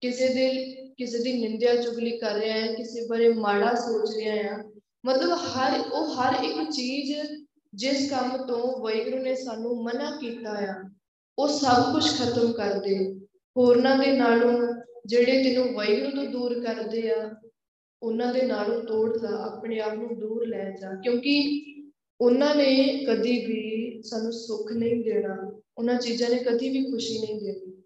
ਕਿਸੇ 0.00 0.28
ਦੇ, 0.28 0.48
ਕਿਸੇ 0.98 1.18
ਦੀ 1.18 1.32
ਨਿੰਦਿਆ 1.32 1.74
ਚੁਗਲੀ 1.76 2.18
ਕਰ 2.18 2.34
ਰਿਹਾ 2.34 2.58
ਹੈ, 2.58 2.72
ਕਿਸੇ 2.74 3.06
ਬਾਰੇ 3.06 3.28
ਮਾੜਾ 3.28 3.74
ਸੋਚ 3.74 4.10
ਰਿਹਾ 4.16 4.34
ਹੈ 4.34 4.62
ਮਤਲਬ 5.06 5.32
ਹਰ, 5.32 5.80
ਉਹ 5.92 6.14
ਹਰ 6.14 6.44
ਇੱਕ 6.44 6.70
ਚੀਜ਼ 6.70 7.12
ਜਿਸ 7.74 8.10
ਕੰਮ 8.10 8.46
ਤੋਂ 8.46 8.80
ਵੈਗੁਰੂ 8.82 9.18
ਨੇ 9.18 9.34
ਸਾਨੂੰ 9.34 9.84
ਮਨਾ 9.84 10.10
ਕੀਤਾ 10.20 10.50
ਆ, 10.50 10.90
ਉਹ 11.38 11.48
ਸਭ 11.48 11.92
ਕੁਝ 11.92 12.04
ਖਤਮ 12.18 12.52
ਕਰ 12.52 12.74
ਦੇ। 12.74 13.26
ਹੋਰਨਾਂ 13.56 13.96
ਦੇ 13.98 14.12
ਨਾਲੋਂ 14.12 14.52
ਜਿਹੜੇ 15.06 15.42
ਤੈਨੂੰ 15.44 15.74
ਵੈਗੁਰੂ 15.74 16.10
ਤੋਂ 16.10 16.24
ਦੂਰ 16.24 16.64
ਕਰਦੇ 16.64 17.10
ਆ 17.10 17.30
ਉਹਨਾਂ 18.02 18.34
ਦੇ 18.34 18.42
ਨਾਲੋਂ 18.42 18.82
ਤੋੜ 18.82 19.18
ਲਾ 19.22 19.28
ਆਪਣੇ 19.28 19.80
ਆਪ 19.80 19.94
ਨੂੰ 19.94 20.18
ਦੂਰ 20.18 20.46
ਲੈ 20.46 20.70
ਜਾ। 20.70 21.00
ਕਿਉਂਕਿ 21.02 21.62
ਉਹਨਾਂ 22.20 22.54
ਨੇ 22.54 23.04
ਕਦੀ 23.08 23.46
ਵੀ 23.46 24.02
ਸਾਨੂੰ 24.02 24.32
ਸੁੱਖ 24.32 24.72
ਨਹੀਂ 24.72 25.04
ਦੇਣਾ, 25.04 25.60
ਉਹਨਾਂ 25.78 25.94
ਚੀਜ਼ਾਂ 25.94 26.30
ਨੇ 26.30 26.36
ਕਦੀ 26.36 26.68
ਵੀ 26.68 26.90
ਖੁਸ਼ੀ 26.90 27.18
ਨਹੀਂ 27.18 27.40
ਦੇਣੀ। 27.40 27.82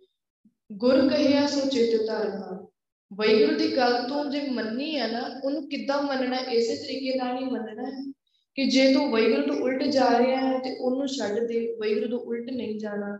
ਗੁਰ 0.72 1.08
ਕਹਿਆ, 1.08 1.46
ਸੋ 1.46 1.68
ਚਿਤ 1.68 2.06
ਧਰਨਾ। 2.06 2.66
ਵੈਗੁਰੂ 3.14 3.58
ਦੀ 3.58 3.76
ਗੱਲ 3.76 4.08
ਤੋਂ 4.08 4.24
ਜੇ 4.24 4.50
ਮੰਨੀ 4.50 4.96
ਹੈ 4.96 5.12
ਨਾ, 5.12 5.40
ਉਹਨੂੰ 5.44 5.68
ਕਿੱਦਾਂ 5.68 6.02
ਮੰਨਣਾ? 6.02 6.36
ਇਸੇ 6.36 6.76
ਤਰੀਕੇ 6.76 7.14
ਨਾਲ 7.14 7.38
ਹੀ 7.38 7.50
ਮੰਨਣਾ 7.50 7.82
ਹੈ 7.82 8.12
ਕਿ 8.54 8.64
ਜੇ 8.64 8.94
ਤੂੰ 8.94 9.10
ਵੈਗੁਰੂ 9.10 9.46
ਤੋਂ 9.46 9.56
ਉਲਟ 9.56 9.82
ਜਾ 9.82 10.18
ਰਿਹਾ 10.18 10.40
ਹੈ 10.40 10.58
ਤੇ 10.58 10.76
ਉਹਨੂੰ 10.76 11.08
ਛੱਡ 11.08 11.38
ਦੇ 11.38 11.76
ਵੈਗੁਰੂ 11.76 12.08
ਤੋਂ 12.08 12.18
ਉਲਟ 12.18 12.50
ਨਹੀਂ 12.50 12.80
ਜਾਣਾ। 12.80 13.18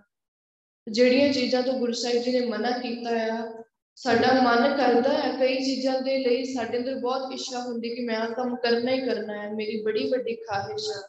ਜਿਹੜੀਆਂ 0.91 1.33
ਚੀਜ਼ਾਂ 1.33 1.63
ਤੋਂ 1.63 1.73
ਗੁਰੂ 1.73 1.93
ਸਾਹਿਬ 1.93 2.23
ਜੀ 2.23 2.41
ਨੇ 2.41 2.47
ਮਨਾ 2.47 2.71
ਕੀਤਾ 2.71 3.11
ਆ 3.11 3.60
ਸਾਡਾ 3.99 4.33
ਮਨ 4.43 4.77
ਕਰਦਾ 4.77 5.13
ਹੈ 5.13 5.31
ਕਈ 5.39 5.57
ਚੀਜ਼ਾਂ 5.57 6.01
ਦੇ 6.01 6.17
ਲਈ 6.19 6.45
ਸਾਡੇ 6.45 6.79
ਅੰਦਰ 6.79 6.95
ਬਹੁਤ 6.95 7.33
ਇੱਛਾ 7.33 7.59
ਹੁੰਦੀ 7.61 7.89
ਕਿ 7.95 8.05
ਮੈਂ 8.05 8.17
ਆਹ 8.17 8.29
ਕੰਮ 8.29 8.55
ਕਰਨਾ 8.57 8.93
ਹੀ 8.93 9.01
ਕਰਨਾ 9.01 9.43
ਹੈ, 9.43 9.51
ਮੇਰੀ 9.53 9.81
ਬੜੀ 9.83 10.09
ਵੱਡੀ 10.11 10.35
ਖਾਹਿਸ਼ 10.37 10.89
ਆ। 10.91 11.01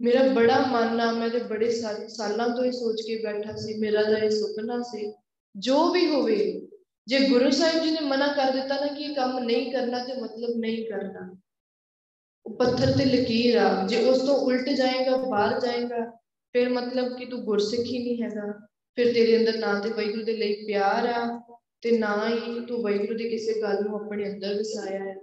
ਮੇਰਾ 0.00 0.22
ਬੜਾ 0.28 0.58
ਮਨ 0.66 1.00
ਆ, 1.00 1.10
ਮੈਂ 1.12 1.28
ਤੇ 1.30 1.38
ਬੜੇ 1.40 1.70
ਸਾਲਾਂ 1.70 2.48
ਤੋਂ 2.48 2.64
ਇਹ 2.64 2.72
ਸੋਚ 2.72 3.00
ਕੇ 3.02 3.16
ਬੈਠਾ 3.24 3.56
ਸੀ, 3.56 3.74
ਮੇਰਾ 3.74 4.02
ਤਾਂ 4.02 4.18
ਇਹ 4.18 4.30
ਸੁਪਨਾ 4.30 4.80
ਸੀ, 4.82 5.12
ਜੋ 5.54 5.90
ਵੀ 5.92 6.06
ਹੋਵੇ, 6.06 6.38
ਜੇ 7.06 7.18
ਗੁਰੂ 7.28 7.50
ਸਾਹਿਬ 7.50 7.82
ਜੀ 7.84 7.90
ਨੇ 7.90 8.00
ਮਨਾ 8.00 8.26
ਕਰ 8.28 8.52
ਦਿੱਤਾ 8.52 8.80
ਨਾ 8.80 8.86
ਕਿ 8.86 9.04
ਇਹ 9.04 9.14
ਕੰਮ 9.14 9.38
ਨਹੀਂ 9.38 9.72
ਕਰਨਾ 9.72 10.04
ਤੇ 10.04 10.20
ਮਤਲਬ 10.20 10.58
ਨਹੀਂ 10.58 10.84
ਕਰਨਾ। 10.86 11.36
ਉਹ 12.46 12.56
ਪੱਥਰ 12.56 12.92
ਤੇ 12.98 13.04
ਲਕੀਰ 13.04 13.56
ਆ, 13.56 13.86
ਜੇ 13.86 14.04
ਉਸ 14.04 14.18
ਤੋਂ 14.18 14.36
ਉਲਟ 14.36 14.68
ਜਾਏਗਾ, 14.68 15.16
ਬਾਹਰ 15.16 15.60
ਜਾਏਗਾ, 15.60 16.04
ਫਿਰ 16.54 16.68
ਮਤਲਬ 16.68 17.16
ਕਿ 17.16 17.26
ਤੂੰ 17.26 17.40
ਗੁਰਸਿੱਖ 17.40 17.82
ਹੀ 17.82 17.98
ਨਹੀਂ 17.98 18.22
ਹੈਗਾ, 18.22 18.52
ਫਿਰ 18.98 19.12
ਤੇਰੇ 19.14 19.36
ਅੰਦਰ 19.38 19.58
ਨਾ 19.58 19.80
ਤੇ 19.80 19.88
ਵੈਗੁਰੂ 19.88 20.24
ਦੇ 20.24 20.36
ਲਈ 20.36 20.64
ਪਿਆਰ 20.66 21.08
ਆ 21.08 21.26
ਤੇ 21.82 21.98
ਨਾ 21.98 22.28
ਹੀ 22.28 22.66
ਤੂੰ 22.66 22.82
ਵੈਗੁਰੂ 22.82 23.14
ਦੀ 23.14 23.28
ਕਿਸੇ 23.30 23.60
ਗੱਲ 23.62 23.84
ਨੂੰ 23.84 23.96
ਆਪਣੇ 23.96 24.30
ਅੰਦਰ 24.30 24.54
ਵਸਾਇਆ 24.54 25.04
ਹੈ। 25.04 25.16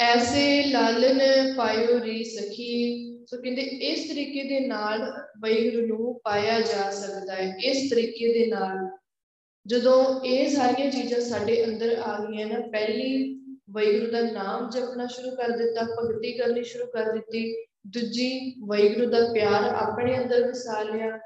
ਐਸੇ 0.00 0.64
ਲਾਲਨ 0.64 1.20
ਪਾਇਓ 1.56 2.00
ਰੀ 2.00 2.24
ਸਖੀ, 2.24 3.04
ਸੋ 3.30 3.36
ਕਹਿੰਦੇ 3.36 3.62
ਇਸ 3.62 4.08
ਤਰੀਕੇ 4.08 4.42
ਦੇ 4.42 4.60
ਨਾਲ 4.60 5.00
ਵੈਗੁਰੂ 5.42 5.86
ਨੂੰ 5.86 6.20
ਪਾਇਆ 6.24 6.60
ਜਾ 6.60 6.90
ਸਕਦਾ 6.90 7.34
ਹੈ, 7.34 7.56
ਇਸ 7.64 7.90
ਤਰੀਕੇ 7.90 8.32
ਦੇ 8.32 8.46
ਨਾਲ। 8.46 8.98
ਜਦੋਂ 9.66 10.20
ਇਹ 10.20 10.48
ਸਾਰੀਆਂ 10.48 10.90
ਚੀਜ਼ਾਂ 10.90 11.20
ਸਾਡੇ 11.20 11.64
ਅੰਦਰ 11.64 11.98
ਆ 11.98 12.24
ਗਈਆਂ 12.24 12.46
ਨਾ, 12.46 12.60
ਪਹਿਲੀ 12.60 13.34
ਵੈਗੁਰੂ 13.70 14.10
ਦਾ 14.10 14.20
ਨਾਮ 14.20 14.70
ਜਪਣਾ 14.70 15.06
ਸ਼ੁਰੂ 15.06 15.30
ਕਰ 15.36 15.48
ਦਿੱਤਾ, 15.48 15.82
ਭਗਤੀ 15.82 16.32
ਕਰਨੀ 16.32 16.64
ਸ਼ੁਰੂ 16.64 16.86
ਕਰ 16.86 17.12
ਦਿੱਤੀ, 17.12 17.66
ਦੂਜੀ 17.86 18.54
ਵੈਗੁਰੂ 18.68 19.10
ਦਾ 19.10 19.32
ਪਿਆਰ 19.32 19.74
ਆਪਣੇ 19.74 20.18
ਅੰਦਰ 20.18 20.48
ਵਸਾ 20.48 20.82
ਲਿਆ, 20.82 21.18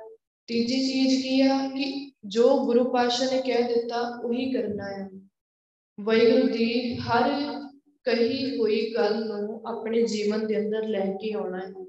ਤੀਜੀ 0.47 0.93
ਚੀਜ਼ 0.93 1.23
ਕੀ 1.23 1.41
ਆ 1.41 1.69
ਕਿ 1.69 2.12
ਜੋ 2.25 2.65
ਗੁਰੂ 2.65 2.93
ਪਾਤਸ਼ਾਹ 2.93 3.31
ਨੇ 3.31 3.43
ਕਹਿ 3.43 3.63
ਦਿੱਤਾ, 3.63 4.21
ਉਹੀ 4.25 4.53
ਕਰਨਾ 4.53 4.85
ਹੈ। 4.85 5.11
ਵੈਗੁਰੂ 6.01 6.53
ਦੀ 6.53 6.97
ਹਰ 6.97 7.31
ਕਹੀ 8.05 8.59
ਹੋਈ 8.59 8.95
ਗੱਲ 8.95 9.27
ਨੂੰ 9.27 9.63
ਆਪਣੇ 9.67 10.03
ਜੀਵਨ 10.03 10.47
ਦੇ 10.47 10.59
ਅੰਦਰ 10.59 10.89
ਲੈ 10.89 11.13
ਕੇ 11.23 11.33
ਆਉਣਾ 11.33 11.59
ਹੈ। 11.59 11.87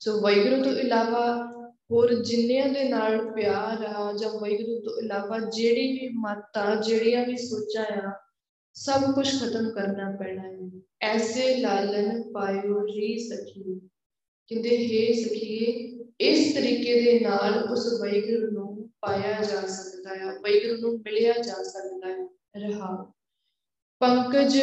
ਸੋ 0.00 0.20
ਵੈਗੁਰੂ 0.20 0.62
ਤੋਂ 0.62 0.72
ਇਲਾਵਾ 0.72 1.52
ਹੋਰ 1.90 2.14
ਜਿੰਨਿਆਂ 2.14 2.66
ਦੇ 2.66 2.84
ਨਾਲ 2.84 3.30
ਪਿਆਰ 3.30 3.84
ਆ, 3.84 4.12
ਜਾਂ 4.12 4.30
ਵੈਗੁਰੂ 4.30 4.80
ਤੋਂ 4.80 5.02
ਇਲਾਵਾ 5.02 5.38
ਜਿਹੜੀ 5.38 5.92
ਵੀ 5.92 6.08
ਮਤਾਂ 6.08 6.76
ਜਿਹੜੀਆਂ 6.76 7.26
ਵੀ 7.26 7.36
ਸੋਚਾਂ 7.36 7.84
ਆ, 7.84 8.12
ਸਭ 8.74 9.14
ਕੁਝ 9.14 9.40
ਖਤਮ 9.40 9.70
ਕਰਨਾ 9.70 10.16
ਪੈਣਾ 10.16 10.42
ਹੈ। 10.42 10.80
ਐਸੇ 11.00 11.56
ਲਾਲਨ 11.56 12.32
ਪਾਇਓ 12.32 12.86
ਰੀ 12.86 13.18
ਸਖੀ। 13.18 13.80
ਕਹਿੰਦੇ, 14.48 14.70
ਹੈ 14.70 15.12
ਸਖੀਏ, 15.22 15.98
ਇਸ 16.20 16.54
ਤਰੀਕੇ 16.54 17.00
ਦੇ 17.00 17.20
ਨਾਲ 17.20 17.68
ਉਸ 17.72 18.00
ਵੈਗੁਰੂ 18.00 18.50
ਨੂੰ 18.50 18.77
ਪਾਇਆ 19.00 19.42
ਜਾ 19.42 19.60
ਸਕਦਾ 19.66 20.14
ਹੈ 20.14 20.32
ਵੈਗੁਰੂ 20.32 20.80
ਨੂੰ 20.80 20.98
ਮਿਲਿਆ 20.98 21.32
ਜਾ 21.32 21.62
ਸਕਦਾ 21.62 22.08
ਹੈ 22.08 22.28
ਰਹਾ। 22.58 23.12
ਪੰਕਜ 24.00 24.60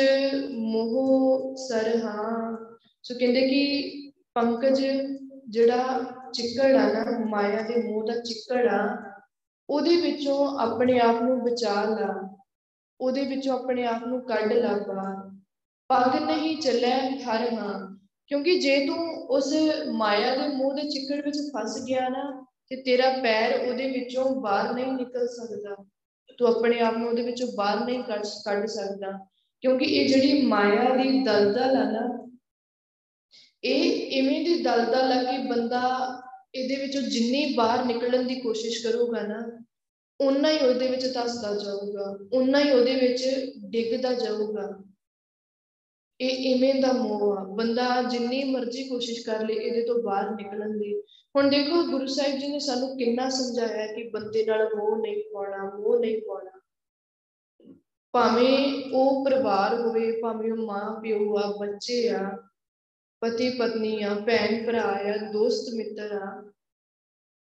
ਮੋਹ 0.51 1.55
ਸਰਹਾ 1.55 2.49
ਸੋ 3.03 3.15
ਕਹਿੰਦੇ 3.19 3.41
ਕਿ 3.41 3.63
ਪੰਕਜ 4.33 4.85
ਜਿਹੜਾ 5.49 5.99
ਚਿੱਕੜ 6.33 6.75
ਆ 6.75 6.93
ਨਾ, 6.93 7.25
ਮਾਇਆ 7.25 7.61
ਦੇ 7.61 7.91
ਮੋਹ 7.91 8.07
ਦਾ 8.07 8.19
ਚਿੱਕੜ 8.21 8.67
ਆ, 8.67 9.11
ਉਹਦੇ 9.69 9.95
ਵਿੱਚੋਂ 10.01 10.59
ਆਪਣੇ 10.59 10.99
ਆਪ 10.99 11.21
ਨੂੰ 11.21 11.43
ਬਚਾ 11.43 11.83
ਲਾ। 11.83 12.37
ਉਹਦੇ 13.01 13.25
ਵਿੱਚੋਂ 13.25 13.59
ਆਪਣੇ 13.59 13.85
ਆਪ 13.85 14.05
ਨੂੰ 14.05 14.21
ਕੱਢ 14.21 14.53
ਲਾ 14.53 14.73
ਬਾਹਰ 14.73 15.29
ਪੱਗ 15.87 16.23
ਨਹੀਂ 16.23 16.61
ਚੱਲੇ 16.61 16.91
ਹਰ 17.23 17.53
ਹਾਂ। 17.53 17.97
ਕਿਉਂਕਿ 18.27 18.59
ਜੇ 18.59 18.85
ਤੂੰ 18.85 18.97
ਉਸ 19.17 19.53
ਮਾਇਆ 19.91 20.35
ਦੇ 20.35 20.47
ਮੋਹ 20.47 20.73
ਦੇ 20.73 20.81
ਚਿੱਕੜ 20.81 21.25
ਵਿੱਚ 21.25 21.37
ਫਸ 21.37 21.83
ਗਿਆ 21.83 22.09
ਨਾ 22.09 22.45
ਤੇ 22.71 22.75
ਤੇਰਾ 22.75 23.09
ਪੈਰ 23.23 23.59
ਉਹਦੇ 23.59 23.89
ਵਿੱਚੋਂ 23.91 24.25
ਬਾਹਰ 24.41 24.73
ਨਹੀਂ 24.73 24.91
ਨਿਕਲ 24.93 25.27
ਸਕਦਾ। 25.27 25.75
ਤੂੰ 26.37 26.47
ਆਪਣੇ 26.47 26.79
ਆਪ 26.79 26.97
ਨੂੰ 26.97 27.07
ਉਹਦੇ 27.09 27.21
ਵਿੱਚੋਂ 27.21 27.47
ਬਾਹਰ 27.55 27.85
ਨਹੀਂ 27.85 28.03
ਕੱਢ 28.03 28.65
ਸਕਦਾ। 28.67 29.11
ਕਿਉਂਕਿ 29.63 29.85
ਇਹ 29.85 30.07
ਜਿਹੜੀ 30.09 30.41
ਮਾਇਆ 30.41 30.95
ਦੀ 30.95 31.23
ਦਲਦਲ 31.23 31.75
ਆ 31.77 31.83
ਨਾ, 31.91 32.07
ਇਹ 33.63 33.83
ਇਵੇਂ 34.11 34.43
ਦੀ 34.45 34.55
ਦਲਦਲ 34.63 35.11
ਆ 35.11 35.21
ਕਿ 35.23 35.37
ਬੰਦਾ 35.47 35.81
ਇਹਦੇ 36.55 36.75
ਵਿੱਚੋਂ 36.75 37.01
ਜਿੰਨੀ 37.01 37.53
ਬਾਹਰ 37.53 37.85
ਨਿਕਲਣ 37.85 38.23
ਦੀ 38.23 38.35
ਕੋਸ਼ਿਸ਼ 38.35 38.83
ਕਰੂਗਾ 38.83 39.21
ਨਾ 39.21 39.39
ਉਨਾ 40.19 40.49
ਹੀ 40.51 40.57
ਉਹਦੇ 40.57 40.87
ਵਿੱਚ 40.87 41.05
ਧਸਦਾ 41.05 41.53
ਜਾਊਗਾ 41.55 42.17
ਉਨਾ 42.33 42.59
ਹੀ 42.59 42.71
ਉਹਦੇ 42.71 42.95
ਵਿੱਚ 42.95 43.23
ਡਿੱਗਦਾ 43.65 44.13
ਜਾਊਗਾ। 44.13 44.67
ਇਹ 46.21 46.55
ਇਵੇਂ 46.55 46.81
ਦਾ 46.81 46.93
ਮੋਹ 46.93 47.37
ਆ। 47.37 47.43
ਬੰਦਾ 47.43 48.01
ਜਿੰਨੀ 48.01 48.43
ਮਰਜ਼ੀ 48.43 48.87
ਕੋਸ਼ਿਸ਼ 48.87 49.25
ਕਰ 49.25 49.45
ਲੇ, 49.45 49.53
ਇਹਦੇ 49.53 49.81
ਤੋਂ 49.81 50.03
ਬਾਹਰ 50.03 50.29
ਨਿਕਲਣ 50.31 50.77
ਦੀ। 50.77 51.01
ਹੁਣ 51.35 51.49
ਦੇਖੋ, 51.49 51.83
ਗੁਰੂ 51.83 52.05
ਸਾਹਿਬ 52.05 52.39
ਜੀ 52.39 52.47
ਨੇ 52.47 52.59
ਸਾਨੂੰ 52.59 52.97
ਕਿੰਨਾ 52.97 53.29
ਸਮਝਾਇਆ 53.29 53.93
ਕਿ 53.93 54.09
ਬੰਦੇ 54.09 54.45
ਨਾਲ 54.45 54.69
ਮੋਹ 54.75 54.97
ਨਹੀਂ 54.97 55.23
ਪਾਉਣਾ, 55.33 55.77
ਮੋਹ 55.77 55.99
ਨਹੀਂ 55.99 56.21
ਪਾਉਣਾ। 56.21 56.61
ਭਾਵੇਂ 58.11 58.83
ਉਹ 58.93 59.25
ਪਰਿਵਾਰ 59.25 59.81
ਹੋਵੇ, 59.81 60.21
ਭਾਵੇਂ 60.21 60.51
ਉਹ 60.51 60.57
ਮਾਂ 60.57 61.01
ਪਿਓ 61.01 61.37
ਆ, 61.37 61.57
ਬੱਚੇ 61.59 62.09
ਆ, 62.09 62.37
ਪਤੀ 63.19 63.49
ਪਤਨੀ 63.49 64.03
ਆ, 64.03 64.13
ਭੈਣ 64.13 64.67
ਭਰਾ 64.67 64.81
ਆ, 64.81 65.31
ਦੋਸਤ 65.31 65.73
ਮਿੱਤਰ 65.73 66.11
ਆ, 66.11 66.51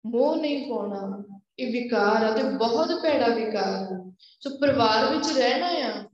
ਮੋਹ 0.05 0.35
ਨਹੀਂ 0.35 0.69
ਪਾਉਣਾ। 0.69 1.23
ਇਹ 1.59 1.71
ਵਿਕਾਰ 1.71 2.25
ਆ 2.25 2.31
ਤੇ 2.37 2.43
ਬਹੁਤ 2.43 2.87
ਭੈੜਾ 3.03 3.27
ਵਿਕਾਰ 3.27 3.93
ਆ। 3.93 4.11
ਸੋ 4.39 4.57
ਪਰਿਵਾਰ 4.57 5.15
ਵਿੱਚ 5.15 5.37
ਰਹਿਣਾ 5.37 5.67
ਆ। 5.67 6.09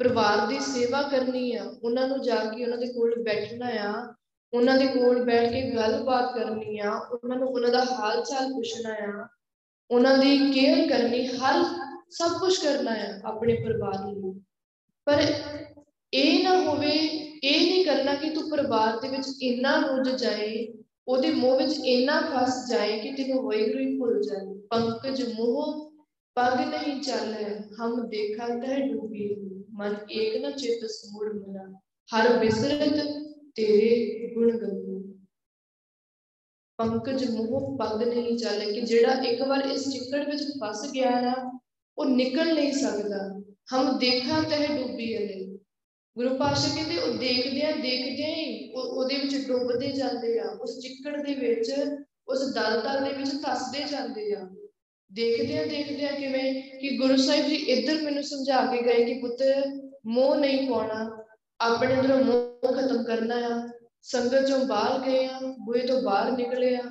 ਪਰਿਵਾਰ 0.00 0.46
ਦੀ 0.46 0.58
ਸੇਵਾ 0.60 1.02
ਕਰਨੀ 1.02 1.52
ਆ, 1.54 1.64
ਉਹਨਾਂ 1.84 2.06
ਨੂੰ 2.08 2.20
ਜਾ 2.22 2.36
ਕੇ 2.44 2.64
ਉਹਨਾਂ 2.64 2.78
ਦੇ 2.78 2.86
ਕੋਲ 2.86 3.14
ਬੈਠਣਾ 3.22 3.66
ਆ, 3.80 4.14
ਉਹਨਾਂ 4.52 4.76
ਦੇ 4.78 4.86
ਕੋਲ 4.86 5.24
ਬੈਠ 5.24 5.50
ਕੇ 5.52 5.60
ਗੱਲਬਾਤ 5.70 6.34
ਕਰਨੀ 6.34 6.78
ਆ, 6.78 6.92
ਉਹਨਾਂ 7.14 7.36
ਨੂੰ 7.36 7.48
ਉਹਨਾਂ 7.48 7.70
ਦਾ 7.70 7.84
ਹਾਲ 7.84 8.22
ਚਾਲ 8.24 8.52
ਪੁੱਛਣਾ 8.52 8.94
ਆ, 9.00 9.26
ਉਹਨਾਂ 9.90 10.16
ਦੀ 10.18 10.36
ਕੇਅਰ 10.52 10.88
ਕਰਨੀ, 10.88 11.26
ਹਰ 11.26 11.64
ਸਭ 12.10 12.38
ਕੁਝ 12.40 12.56
ਕਰਨਾ 12.58 12.90
ਆ 12.90 13.18
ਆਪਣੇ 13.24 13.54
ਪਰਿਵਾਰ 13.54 14.04
ਲਈ 14.06 14.32
ਪਰ 15.06 15.22
ਇਹ 16.12 16.42
ਨਾ 16.44 16.56
ਹੋਵੇ, 16.60 16.90
ਇਹ 17.44 17.60
ਨਹੀਂ 17.60 17.84
ਕਰਨਾ 17.84 18.14
ਕਿ 18.14 18.30
ਤੂੰ 18.30 18.48
ਪਰਿਵਾਰ 18.50 18.98
ਦੇ 19.00 19.08
ਵਿੱਚ 19.08 19.28
ਇੰਨਾ 19.42 19.76
ਰੁੱਝ 19.86 20.08
ਜਾਏ, 20.10 20.66
ਉਹਦੇ 21.08 21.30
ਮੋਹ 21.30 21.56
ਵਿੱਚ 21.58 21.78
ਇੰਨਾ 21.84 22.20
ਫਸ 22.30 22.68
ਜਾਏ 22.70 22.98
ਕਿ 23.00 23.12
ਤੈਨੂੰ 23.12 23.42
ਵੈਗਰੂ 23.44 23.78
ਹੀ 23.78 23.98
ਭੁੱਲ 23.98 24.20
ਜਾਏ। 24.22 24.58
ਪੰਕਜ 24.70 25.22
ਮੋਹ, 25.34 25.90
ਪਗ 26.36 26.60
ਨਹੀਂ 26.60 27.00
ਚੱਲੇ, 27.00 27.44
ਹਮ 27.80 28.08
ਦੇਖਾ 28.08 28.48
ਤੈ 28.58 28.80
ਡੂਬੀ 28.80 29.28
ਮਨ 29.80 29.96
ਏਕ 30.10 30.44
ਨ 30.44 30.50
ਚਿਤ 30.50 30.90
ਸਮੂੜ 30.90 31.32
ਮਨਾ 31.32 31.80
ਹਰ 32.08 32.38
ਬਿਸਰਤ 32.38 32.94
ਤੇਰੇ 33.54 34.34
ਗੁਣ 34.34 34.58
ਗੰਗੂ 34.58 34.90
ਪੰਕਜ 36.78 37.30
ਮੋਹ 37.30 37.78
ਪਗ 37.78 38.02
ਨਹੀਂ 38.02 38.38
ਚੱਲੇ, 38.38 38.72
ਕਿ 38.72 38.80
ਜਿਹੜਾ 38.80 39.12
ਇੱਕ 39.12 39.42
ਵਾਰ 39.42 39.64
ਇਸ 39.64 39.88
ਚਿੱਕੜ 39.92 40.30
ਵਿੱਚ 40.30 40.42
ਫਸ 40.42 40.90
ਗਿਆ 40.90 41.20
ਨਾ, 41.20 41.60
ਉਹ 41.98 42.04
ਨਿਕਲ 42.04 42.54
ਨਹੀਂ 42.54 42.72
ਸਕਦਾ। 42.72 43.42
ਹਮ 43.74 43.98
ਦੇਖਾ 43.98 44.42
ਤੈ 44.42 44.66
ਡੂਬੀ 44.66 45.16
ਅਲੇ। 45.18 45.58
ਗੁਰੂ 46.16 46.36
ਪਾਸ਼ਾ 46.36 46.74
ਕਹਿੰਦੇ, 46.74 46.98
ਉਹ 46.98 47.18
ਦੇਖਦੇ 47.18 47.62
ਆ 47.62 47.70
ਦੇਖਦੇ 47.70 48.34
ਹੀ 48.34 48.72
ਉਹਦੇ 48.72 49.16
ਵਿੱਚ 49.16 49.48
ਡੁੱਬਦੇ 49.48 49.92
ਜਾਂਦੇ 49.92 50.38
ਆ, 50.38 50.48
ਉਸ 50.48 50.78
ਚਿੱਕੜ 50.80 51.22
ਦੇ 51.22 51.34
ਵਿੱਚ, 51.34 51.72
ਉਸ 52.28 52.54
ਦਲਦਲ 52.54 53.04
ਦੇ 53.04 53.12
ਵਿੱਚ 53.12 53.30
ਧੱਸਦੇ 53.30 53.84
ਜਾਂਦੇ 53.90 54.34
ਆ। 54.34 54.50
ਦੇਖਦੇ 55.12 55.58
ਆ 55.58 55.64
ਦੇਖਦੇ 55.64 56.08
ਆ 56.08 56.12
ਕਿਵੇਂ 56.12 56.62
ਕਿ 56.78 56.96
ਗੁਰੂ 56.96 57.16
ਸਾਹਿਬ 57.16 57.46
ਜੀ 57.46 57.54
ਇੱਧਰ 57.54 58.02
ਮੈਨੂੰ 58.02 58.22
ਸਮਝਾ 58.22 58.66
ਕੇ 58.66 58.82
ਗਏ 58.82 59.04
ਕਿ 59.04 59.20
ਪੁੱਤ, 59.20 59.42
ਮੋਹ 60.06 60.36
ਨਹੀਂ 60.36 60.70
ਪਾਉਣਾ 60.70 61.24
ਆਪਣੇ 61.60 61.94
ਅੰਦਰੋਂ 61.94 62.24
ਮੋਹ 62.24 62.72
ਖਤਮ 62.72 63.04
ਕਰਨਾ 63.04 63.34
ਆ। 63.34 63.68
ਸੰਗਤ 64.02 64.48
ਚੋਂ 64.48 64.64
ਬਾਹਰ 64.66 65.10
ਗਏ 65.10 65.24
ਆ, 65.24 65.40
ਬੂਹੇ 65.64 65.86
ਤੋਂ 65.86 66.02
ਬਾਹਰ 66.02 66.32
ਨਿਕਲੇ 66.32 66.76
ਆ। 66.76 66.82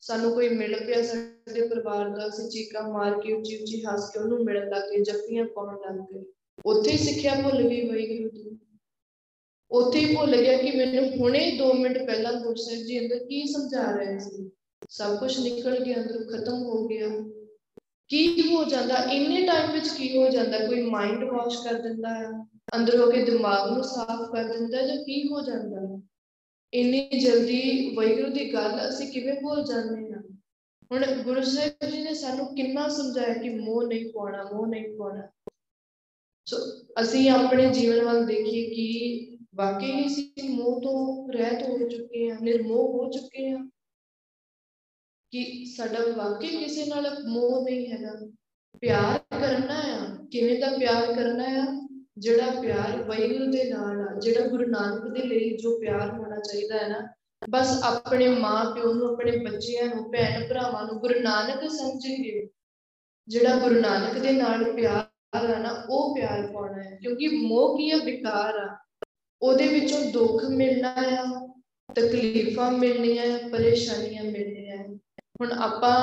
ਸਾਨੂੰ 0.00 0.32
ਕੋਈ 0.32 0.48
ਮਿਲ 0.48 0.86
ਪਿਆ 0.86 1.02
ਸਾਡੇ 1.02 1.68
ਪਰਿਵਾਰ 1.68 2.08
ਦਾ 2.08 2.28
ਅਸੀਂ 2.28 2.48
ਚੀਕਾਂ 2.48 2.82
ਮਾਰ 2.82 3.20
ਕੇ, 3.20 3.32
ਉੱਚੀ 3.32 3.56
ਉੱਚੀ 3.56 3.84
ਹੱਸ 3.84 4.10
ਕੇ 4.10 4.18
ਉਹਨੂੰ 4.18 4.44
ਮਿਲਣ 4.44 4.68
ਲੱਗ 4.68 4.82
ਗਏ, 4.90 5.02
ਜੱਫੀਆਂ 5.02 5.44
ਪਾਉਣ 5.44 5.76
ਲੱਗ 5.76 6.00
ਗਏ। 6.00 6.24
ਉੱਥੇ 6.66 6.90
ਹੀ 6.90 6.96
ਸਿੱਖਿਆ 6.96 7.34
ਭੁੱਲ 7.34 7.68
ਗਈ 7.68 7.88
ਵਾਹਿਗੁਰੂ 7.88 8.30
ਦੀ 8.30 8.58
ਉੱਥੇ 9.70 9.98
ਹੀ 9.98 10.16
ਭੁੱਲ 10.16 10.36
ਗਿਆ 10.36 10.58
ਕਿ 10.58 10.70
ਮੈਨੂੰ 10.70 11.08
ਹੁਣੇ 11.08 11.58
2 11.58 11.72
ਮਿੰਟ 11.72 11.98
ਪਹਿਲਾਂ 11.98 12.32
ਗੁਰਸਾਹਿਬ 12.32 12.80
ਜੀ 12.80 12.98
ਅੰਦਰ 12.98 13.18
ਕੀ 13.18 13.46
ਸਮਝਾ 13.46 13.90
ਰਹੇ 13.90 14.18
ਸੀ। 14.18 14.50
ਸਭ 14.90 15.18
ਕੁਝ 15.18 15.38
ਨਿਕਲ 15.38 15.84
ਗਿਆ, 15.84 15.96
ਅੰਦਰ 15.96 16.24
ਖਤਮ 16.24 16.62
ਹੋ 16.62 16.88
ਗਿਆ। 16.88 17.35
ਕੀ 18.10 18.54
ਹੋ 18.54 18.64
ਜਾਂਦਾ? 18.64 18.96
ਇੰਨੇ 18.96 19.46
ਟਾਈਮ 19.46 19.72
ਵਿੱਚ 19.72 19.88
ਕੀ 19.88 20.16
ਹੋ 20.18 20.28
ਜਾਂਦਾ? 20.28 20.66
ਕੋਈ 20.66 20.82
ਮਾਈਂਡ 20.82 21.24
ਵਾਸ਼ 21.24 21.68
ਕਰ 21.68 21.74
ਦਿੰਦਾ 21.74 22.14
ਹੈ? 22.14 22.28
ਅੰਦਰ 22.76 23.00
ਹੋ 23.00 23.10
ਕੇ 23.10 23.24
ਦਿਮਾਗ 23.24 23.72
ਨੂੰ 23.72 23.84
ਸਾਫ਼ 23.84 24.32
ਕਰ 24.32 24.44
ਦਿੰਦਾ 24.44 24.82
ਜਾਂ 24.82 24.96
ਕੀ 24.96 25.28
ਹੋ 25.28 25.40
ਜਾਂਦਾ? 25.40 26.00
ਇੰਨੀ 26.72 27.08
ਜਲਦੀ 27.18 27.94
ਵੈਗੁਰੂ 27.96 28.28
ਦੀ 28.28 28.52
ਗੱਲ 28.52 28.88
ਅਸੀਂ 28.88 29.12
ਕਿਵੇਂ 29.12 29.34
ਭੁੱਲ 29.34 29.64
ਜਾਂਦੇ 29.64 30.12
ਹਾਂ? 30.12 30.22
ਹੁਣ 30.92 31.22
ਗੁਰੂ 31.22 31.42
ਸਾਹਿਬ 31.42 31.90
ਜੀ 31.90 32.02
ਨੇ 32.02 32.14
ਸਾਨੂੰ 32.14 32.54
ਕਿੰਨਾ 32.54 32.88
ਸਮਝਾਇਆ 32.88 33.34
ਕਿ 33.34 33.48
ਮੋਹ 33.48 33.82
ਨਹੀਂ 33.82 34.12
ਪਾਉਣਾ 34.12 34.44
ਮੋਹ 34.52 34.66
ਨਹੀਂ 34.66 34.98
ਪਾਉਣਾ 34.98 35.22
ਸੋ 36.46 36.56
ਅਸੀਂ 37.00 37.30
ਆਪਣੇ 37.30 37.72
ਜੀਵਨ 37.72 38.04
ਵੱਲ 38.04 38.26
ਦੇਖੀਏ 38.26 38.70
ਕਿ 38.70 39.36
ਵਾਕਈ 39.54 39.92
ਹੀ 39.92 40.06
ਅਸੀਂ 40.06 40.50
ਮੋਹ 40.50 40.80
ਤੋਂ 40.80 41.28
ਰਹਿਤ 41.32 41.62
ਹੋ 41.62 41.88
ਚੁੱਕੇ 41.88 42.30
ਹਾਂ, 42.30 42.40
ਨਿਰਮੋਹ 42.40 42.92
ਹੋ 42.92 43.10
ਚੁੱਕੇ 43.10 43.50
ਹਾਂ। 43.50 43.70
ਕਿ 45.30 45.64
ਸਾਡਾ 45.76 45.98
ਵਾਕਈ 46.16 46.56
ਕਿਸੇ 46.56 46.86
ਨਾਲ 46.86 47.24
ਮੋਹ 47.26 47.64
ਨਹੀਂ 47.64 47.86
ਹੈਗਾ। 47.92 48.30
ਪਿਆਰ 48.80 49.18
ਕਰਨਾ 49.40 49.74
ਆ, 49.74 50.06
ਕਿਵੇਂ 50.30 50.58
ਦਾ 50.58 50.66
ਪਿਆਰ 50.78 51.12
ਕਰਨਾ 51.12 51.44
ਆ? 51.44 51.88
ਜਿਹੜਾ 52.18 52.50
ਪਿਆਰ 52.60 53.02
ਵਾਹਿਗੁਰੂ 53.02 53.50
ਦੇ 53.50 53.64
ਨਾਲ 53.64 54.00
ਆ, 54.00 54.18
ਜਿਹੜਾ 54.20 54.46
ਗੁਰੂ 54.48 54.66
ਨਾਨਕ 54.66 55.12
ਦੇ 55.12 55.22
ਲਈ 55.22 55.56
ਜੋ 55.56 55.78
ਪਿਆਰ 55.78 56.10
ਹੋਣਾ 56.10 56.36
ਚਾਹੀਦਾ 56.36 56.78
ਹੈ 56.78 56.88
ਨਾ, 56.88 57.08
ਬਸ 57.50 57.80
ਆਪਣੇ 57.82 58.28
ਮਾਂ 58.28 58.74
ਪਿਓ 58.74 58.92
ਨੂੰ, 58.92 59.08
ਆਪਣੇ 59.08 59.36
ਬੱਚਿਆਂ 59.36 59.94
ਨੂੰ, 59.94 60.12
ਭੈਣ 60.12 60.48
ਭਰਾਵਾਂ 60.48 60.84
ਨੂੰ 60.84 61.00
ਗੁਰੂ 61.00 61.20
ਨਾਨਕ 61.20 61.70
ਸਮਝੀਏ 61.70 62.48
ਜਿਹੜਾ 63.28 63.56
ਗੁਰੂ 63.56 63.80
ਨਾਨਕ 63.80 64.18
ਦੇ 64.18 64.32
ਨਾਲ 64.32 64.64
ਪਿਆਰ 64.72 65.06
ਆ 65.36 65.58
ਨਾ, 65.58 65.86
ਉਹ 65.90 66.14
ਪਿਆਰ 66.16 66.46
ਪਾਉਣਾ 66.46 66.82
ਹੈ, 66.82 66.98
ਕਿਉਂਕਿ 67.02 67.28
ਮੋਹ 67.28 67.78
ਕੀ 67.78 67.90
ਆ 67.90 67.96
ਵਿਕਾਰ 67.96 68.54
ਆ। 68.54 68.76
ਉਹਦੇ 69.42 69.66
ਵਿੱਚੋਂ 69.68 70.04
ਦੁੱਖ 70.12 70.44
ਮਿਲਣਾ 70.44 70.94
ਆ, 70.98 71.48
ਤਕਲੀਫਾਂ 71.94 72.72
ਮਿਲਣੀਆਂ, 72.72 73.48
ਪਰੇਸ਼ਾਨੀਆਂ 73.48 74.24
ਮਿਲਣੀਆਂ। 74.24 74.65
ਹੁਣ 75.42 75.52
ਆਪਾਂ 75.52 75.96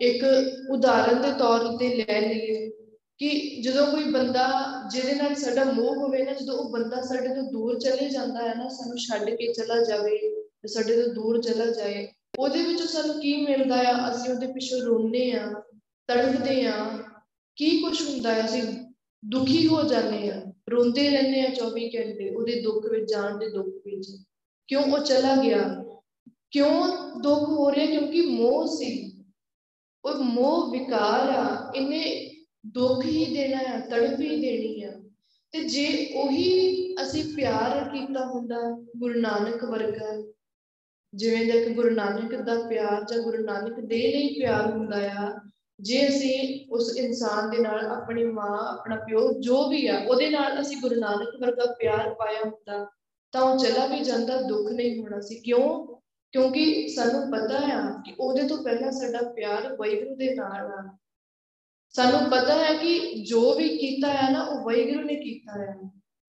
ਇੱਕ 0.00 0.24
ਉਦਾਹਰਨ 0.70 1.20
ਦੇ 1.22 1.32
ਤੌਰ 1.38 1.76
ਤੇ 1.76 1.88
ਲੈ 1.96 2.20
ਲਈਏ 2.20 2.70
ਕਿ 3.18 3.28
ਜਦੋਂ 3.62 3.86
ਕੋਈ 3.86 4.04
ਬੰਦਾ, 4.04 4.48
ਜਿਹਦੇ 4.90 5.14
ਨਾਲ 5.14 5.34
ਸਾਡਾ 5.34 5.64
ਮੋਹ 5.64 5.94
ਹੋਵੇ 5.94 6.22
ਨਾ, 6.24 6.32
ਜਦੋਂ 6.32 6.58
ਉਹ 6.58 6.70
ਬੰਦਾ 6.72 7.00
ਸਾਡੇ 7.02 7.28
ਤੋਂ 7.28 7.42
ਦੂਰ 7.42 7.78
ਚਲੇ 7.78 8.08
ਜਾਂਦਾ 8.10 8.48
ਹੈ 8.48 8.54
ਨਾ, 8.54 8.68
ਸਾਨੂੰ 8.68 8.98
ਛੱਡ 8.98 9.30
ਕੇ 9.30 9.52
ਚਲਾ 9.52 9.82
ਜਾਵੇ 9.82 10.18
ਤੇ 10.62 10.68
ਸਾਡੇ 10.68 11.02
ਤੋਂ 11.02 11.14
ਦੂਰ 11.14 11.40
ਚਲਾ 11.42 11.66
ਜਾਏ, 11.66 12.06
ਉਹਦੇ 12.38 12.62
ਵਿੱਚੋਂ 12.62 12.86
ਸਾਨੂੰ 12.86 13.20
ਕੀ 13.20 13.36
ਮਿਲਦਾ 13.36 13.76
ਆ? 13.76 14.10
ਅਸੀਂ 14.10 14.30
ਉਹਦੇ 14.30 14.46
ਪਿੱਛੇ 14.46 14.80
ਰੋਂਦੇ 14.80 15.30
ਆ, 15.32 15.52
ਤੜਫਦੇ 16.08 16.64
ਆ, 16.66 16.72
ਕੀ 17.56 17.70
ਕੁਝ 17.82 18.00
ਹੁੰਦਾ 18.02 18.34
ਹੈ? 18.34 18.44
ਅਸੀਂ 18.44 18.62
ਦੁਖੀ 19.22 19.66
ਹੋ 19.66 19.82
ਜਾਂਦੇ 19.82 20.30
ਆ, 20.30 20.42
ਰੋਂਦੇ 20.70 21.08
ਰਹਿੰਦੇ 21.10 21.40
ਆ 21.40 21.50
24 21.54 21.88
ਘੰਟੇ 21.96 22.28
ਉਹਦੇ 22.30 22.60
ਦੁੱਖ 22.60 22.86
ਵਿੱਚ, 22.86 23.10
ਜਾਣ 23.10 23.38
ਦੇ 23.38 23.48
ਦੁੱਖ 23.50 23.74
ਵਿੱਚ, 23.86 24.06
ਕਿਉਂ 24.68 24.82
ਉਹ 24.82 24.98
ਚਲਾ 24.98 25.36
ਗਿਆ? 25.36 25.64
ਕਿਉਂ 26.56 26.88
ਦੁੱਖ 27.20 27.42
ਹੋ 27.42 27.72
ਰਿਹਾ? 27.72 27.86
ਕਿਉਂਕਿ 27.86 28.22
ਮੋਹ 28.22 28.66
ਸੀ। 28.66 29.24
ਉਹ 30.04 30.14
ਮੋਹ 30.14 30.70
ਵਿਕਾਰ 30.70 31.28
ਆ, 31.28 31.72
ਇਹਨੇ 31.74 32.32
ਦੁੱਖ 32.66 33.04
ਹੀ 33.04 33.36
ਦੇਣਾ 33.36 33.56
ਹੈ 33.56 33.80
ਤੜਪ 33.80 34.20
ਹੀ 34.20 34.40
ਦੇਣੀ 34.40 34.82
ਆ। 34.82 34.92
ਤੇ 35.52 35.64
ਜੇ 35.64 36.12
ਉਹੀ 36.14 36.94
ਅਸੀਂ 37.02 37.36
ਪਿਆਰ 37.36 37.88
ਕੀਤਾ 37.88 38.26
ਹੁੰਦਾ, 38.26 38.84
ਗੁਰੂ 38.96 39.20
ਨਾਨਕ 39.20 39.64
ਵਰਗਾ, 39.64 40.32
ਜਿਵੇਂ 41.14 41.46
ਦਾ 41.46 41.64
ਕਿ 41.64 41.70
ਗੁਰੂ 41.70 41.90
ਨਾਨਕ 41.90 42.34
ਦਾ 42.34 42.68
ਪਿਆਰ 42.68 43.04
ਜਾਂ 43.04 43.22
ਗੁਰੂ 43.22 43.44
ਨਾਨਕ 43.44 43.80
ਦੇ 43.80 43.98
ਲਈ 43.98 44.40
ਪਿਆਰ 44.40 44.70
ਹੁੰਦਾ 44.70 44.96
ਆ, 44.96 45.50
ਜੇ 45.80 46.08
ਅਸੀਂ 46.08 46.66
ਉਸ 46.70 46.96
ਇਨਸਾਨ 46.96 47.50
ਦੇ 47.50 47.58
ਨਾਲ 47.58 47.86
ਆਪਣੀ 47.86 48.24
ਮਾਂ, 48.24 48.78
ਆਪਣਾ 48.78 48.96
ਪਿਓ 48.96 49.40
ਜੋ 49.40 49.68
ਵੀ 49.68 49.86
ਆ, 49.86 50.04
ਉਹਦੇ 50.08 50.30
ਨਾਲ 50.30 50.60
ਅਸੀਂ 50.60 50.76
ਗੁਰੂ 50.76 50.94
ਨਾਨਕ 50.94 51.40
ਵਰਗਾ 51.40 51.74
ਪਿਆਰ 51.78 52.14
ਪਾਇਆ 52.14 52.50
ਹੁੰਦਾ, 52.50 52.90
ਤਾਂ 53.32 53.42
ਉਹ 53.42 53.58
ਚਲਾ 53.58 53.86
ਵੀ 53.86 54.00
ਜਾਂਦਾ, 54.00 54.42
ਦੁੱਖ 54.42 54.72
ਨਹੀਂ 54.72 55.02
ਹੋਣਾ 55.02 55.20
ਸੀ। 55.20 55.40
ਕਿਉਂ? 55.40 55.96
ਕਿਉਂਕਿ 56.36 56.88
ਸਾਨੂੰ 56.88 57.30
ਪਤਾ 57.30 57.58
ਆ 57.58 58.02
ਕਿ 58.06 58.14
ਉਹਦੇ 58.20 58.48
ਤੋਂ 58.48 58.64
ਪਹਿਲਾਂ 58.64 58.92
ਸਾਡਾ 58.92 59.32
ਪਿਆਰ 59.32 59.76
ਵੈਗੁਰੂ 59.76 60.16
ਦੇ 60.16 60.34
ਨਾਲ 60.34 60.66
ਆ। 60.66 60.96
ਸਾਨੂੰ 61.90 62.30
ਪਤਾ 62.30 62.64
ਹੈ 62.64 62.74
ਕਿ 62.74 63.14
ਜੋ 63.22 63.54
ਵੀ 63.54 63.68
ਕੀਤਾ 63.68 64.12
ਹੈ 64.12 64.30
ਨਾ, 64.30 64.42
ਉਹ 64.42 64.70
ਵੈਗੁਰੂ 64.70 65.00
ਨੇ 65.00 65.14
ਕੀਤਾ 65.14 65.62
ਹੈ 65.62 65.76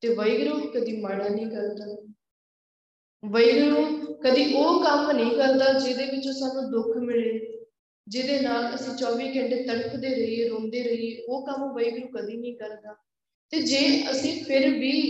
ਤੇ 0.01 0.07
ਵੈਗੁਰੂ 0.07 0.71
ਕਦੀ 0.71 1.01
ਮਾੜਾ 1.01 1.29
ਨਹੀਂ 1.29 1.47
ਕਰਦਾ। 1.47 2.13
ਵੈਗੁਰੂ 3.25 4.13
ਕਦੀ 4.13 4.53
ਉਹ 4.53 4.83
ਕੰਮ 4.83 5.11
ਨਹੀਂ 5.11 5.31
ਕਰਦਾ 5.31 5.79
ਜਿਹਦੇ 5.79 6.05
ਵਿੱਚੋਂ 6.05 6.33
ਸਾਨੂੰ 6.33 6.71
ਦੁੱਖ 6.71 6.97
ਮਿਲੇ। 6.97 7.65
ਜਿਹਦੇ 8.07 8.39
ਨਾਲ 8.39 8.75
ਅਸੀਂ 8.75 8.93
24 8.93 9.27
ਘੰਟੇ 9.37 9.63
ਤੜਫਦੇ 9.63 10.09
ਰਹੀਏ, 10.09 10.49
ਰੋਂਦੇ 10.49 10.83
ਰਹੀਏ, 10.83 11.25
ਉਹ 11.29 11.45
ਕੰਮ 11.45 11.73
ਵੈਗੁਰੂ 11.73 12.07
ਕਦੀ 12.07 12.37
ਨਹੀਂ 12.37 12.57
ਕਰਦਾ। 12.57 12.95
ਤੇ 13.49 13.61
ਜੇ 13.61 14.11
ਅਸੀਂ 14.11 14.45
ਫਿਰ 14.45 14.69
ਵੀ, 14.69 15.01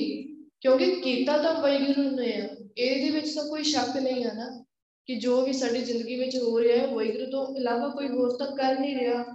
ਕਿਉਂਕਿ 0.62 0.96
ਕੀਤਾ 0.96 1.38
ਤਾਂ 1.38 1.62
ਵਾਹਿਗੁਰੂ 1.62 2.10
ਨੇ 2.10 2.34
ਆ, 2.34 2.50
ਇਹਦੇ 2.78 3.10
ਵਿੱਚ 3.10 3.36
ਤਾਂ 3.36 3.50
ਕੋਈ 3.50 3.64
ਸ਼ੱਕ 3.64 3.98
ਨਹੀਂ 3.98 4.26
ਆ 4.26 4.34
ਨਾ। 4.34 4.64
ਕਿ 5.08 5.16
ਜੋ 5.16 5.42
ਵੀ 5.42 5.54
ਸਾਡੀ 5.54 5.82
ਜ਼ਿੰਦਗੀ 5.82 6.16
ਵਿੱਚ 6.16 6.38
ਹੋ 6.38 6.60
ਰਿਹਾ 6.60 6.88
ਹੈ, 6.88 6.96
ਵਾਹਿਗੁਰੂ 6.96 7.32
ਤੋਂ 7.32 7.56
ਇਲਾਵਾ 7.56 7.88
ਕੋਈ 7.88 8.08
ਹੋਰ 8.08 8.38
ਤਾਂ 8.38 8.58
ਕਰ 8.58 8.80
ਨਹੀਂ 8.80 8.98
ਰਿਹਾ। 9.00 9.26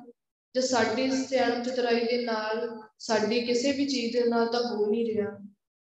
ਜੇ 0.54 0.60
ਸਾਡੀ 0.60 1.10
ਸਿਆਣਪ 1.10 1.64
ਚਤਰਾਈ 1.64 2.00
ਦੇ 2.00 2.24
ਨਾਲ 2.24 2.80
ਸਾਡੀ 2.98 3.40
ਕਿਸੇ 3.40 3.72
ਵੀ 3.72 3.86
ਚੀਜ਼ 3.86 4.16
ਦੇ 4.16 4.28
ਨਾਲ 4.28 4.46
ਤਾਂ 4.46 4.76
ਹੋ 4.76 4.86
ਨਹੀਂ 4.86 5.06
ਰਿਹਾ। 5.06 5.30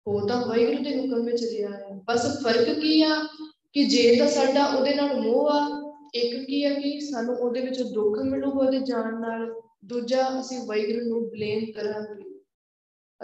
ਹੋ 0.09 0.27
ਤਾਂ 0.27 0.47
ਵਾਹਿਗੁਰੂ 0.47 0.83
ਦੇ 0.83 0.99
ਹੁਕਮ 0.99 1.25
ਵਿੱਚ 1.25 1.45
ਰਿਹਾ 1.45 1.71
ਹੈ। 1.71 2.01
ਬਸ 2.09 2.43
ਫ਼ਰਕ 2.43 2.79
ਕੀ 2.81 3.03
ਆ 3.03 3.27
ਕਿ 3.73 3.85
ਜੇ 3.85 4.17
ਤਾਂ 4.17 4.29
ਸਾਡਾ 4.29 4.67
ਉਹਦੇ 4.67 4.95
ਨਾਲ 4.95 5.21
ਮੋਹ 5.21 5.49
ਆ, 5.51 5.89
ਇੱਕ 6.15 6.47
ਕੀ 6.47 6.65
ਆ 6.65 6.75
ਕਿ 6.75 7.01
ਸਾਨੂੰ 7.01 7.37
ਉਹਦੇ 7.37 7.61
ਵਿੱਚ 7.61 7.83
ਦੁੱਖ 7.83 8.19
ਮਿਲੂਗਾ 8.19 8.59
ਉਹਦੇ 8.59 8.79
ਜਾਣ 8.79 9.21
ਨਾਲ। 9.21 9.61
ਦੂਜਾ, 9.85 10.41
ਅਸੀਂ 10.41 10.59
ਵਾਹਿਗੁਰੂ 10.67 11.05
ਨੂੰ 11.05 11.31
ਬਲੇਮ 11.31 11.73
ਕਰਾਂਗੇ। 11.73 12.41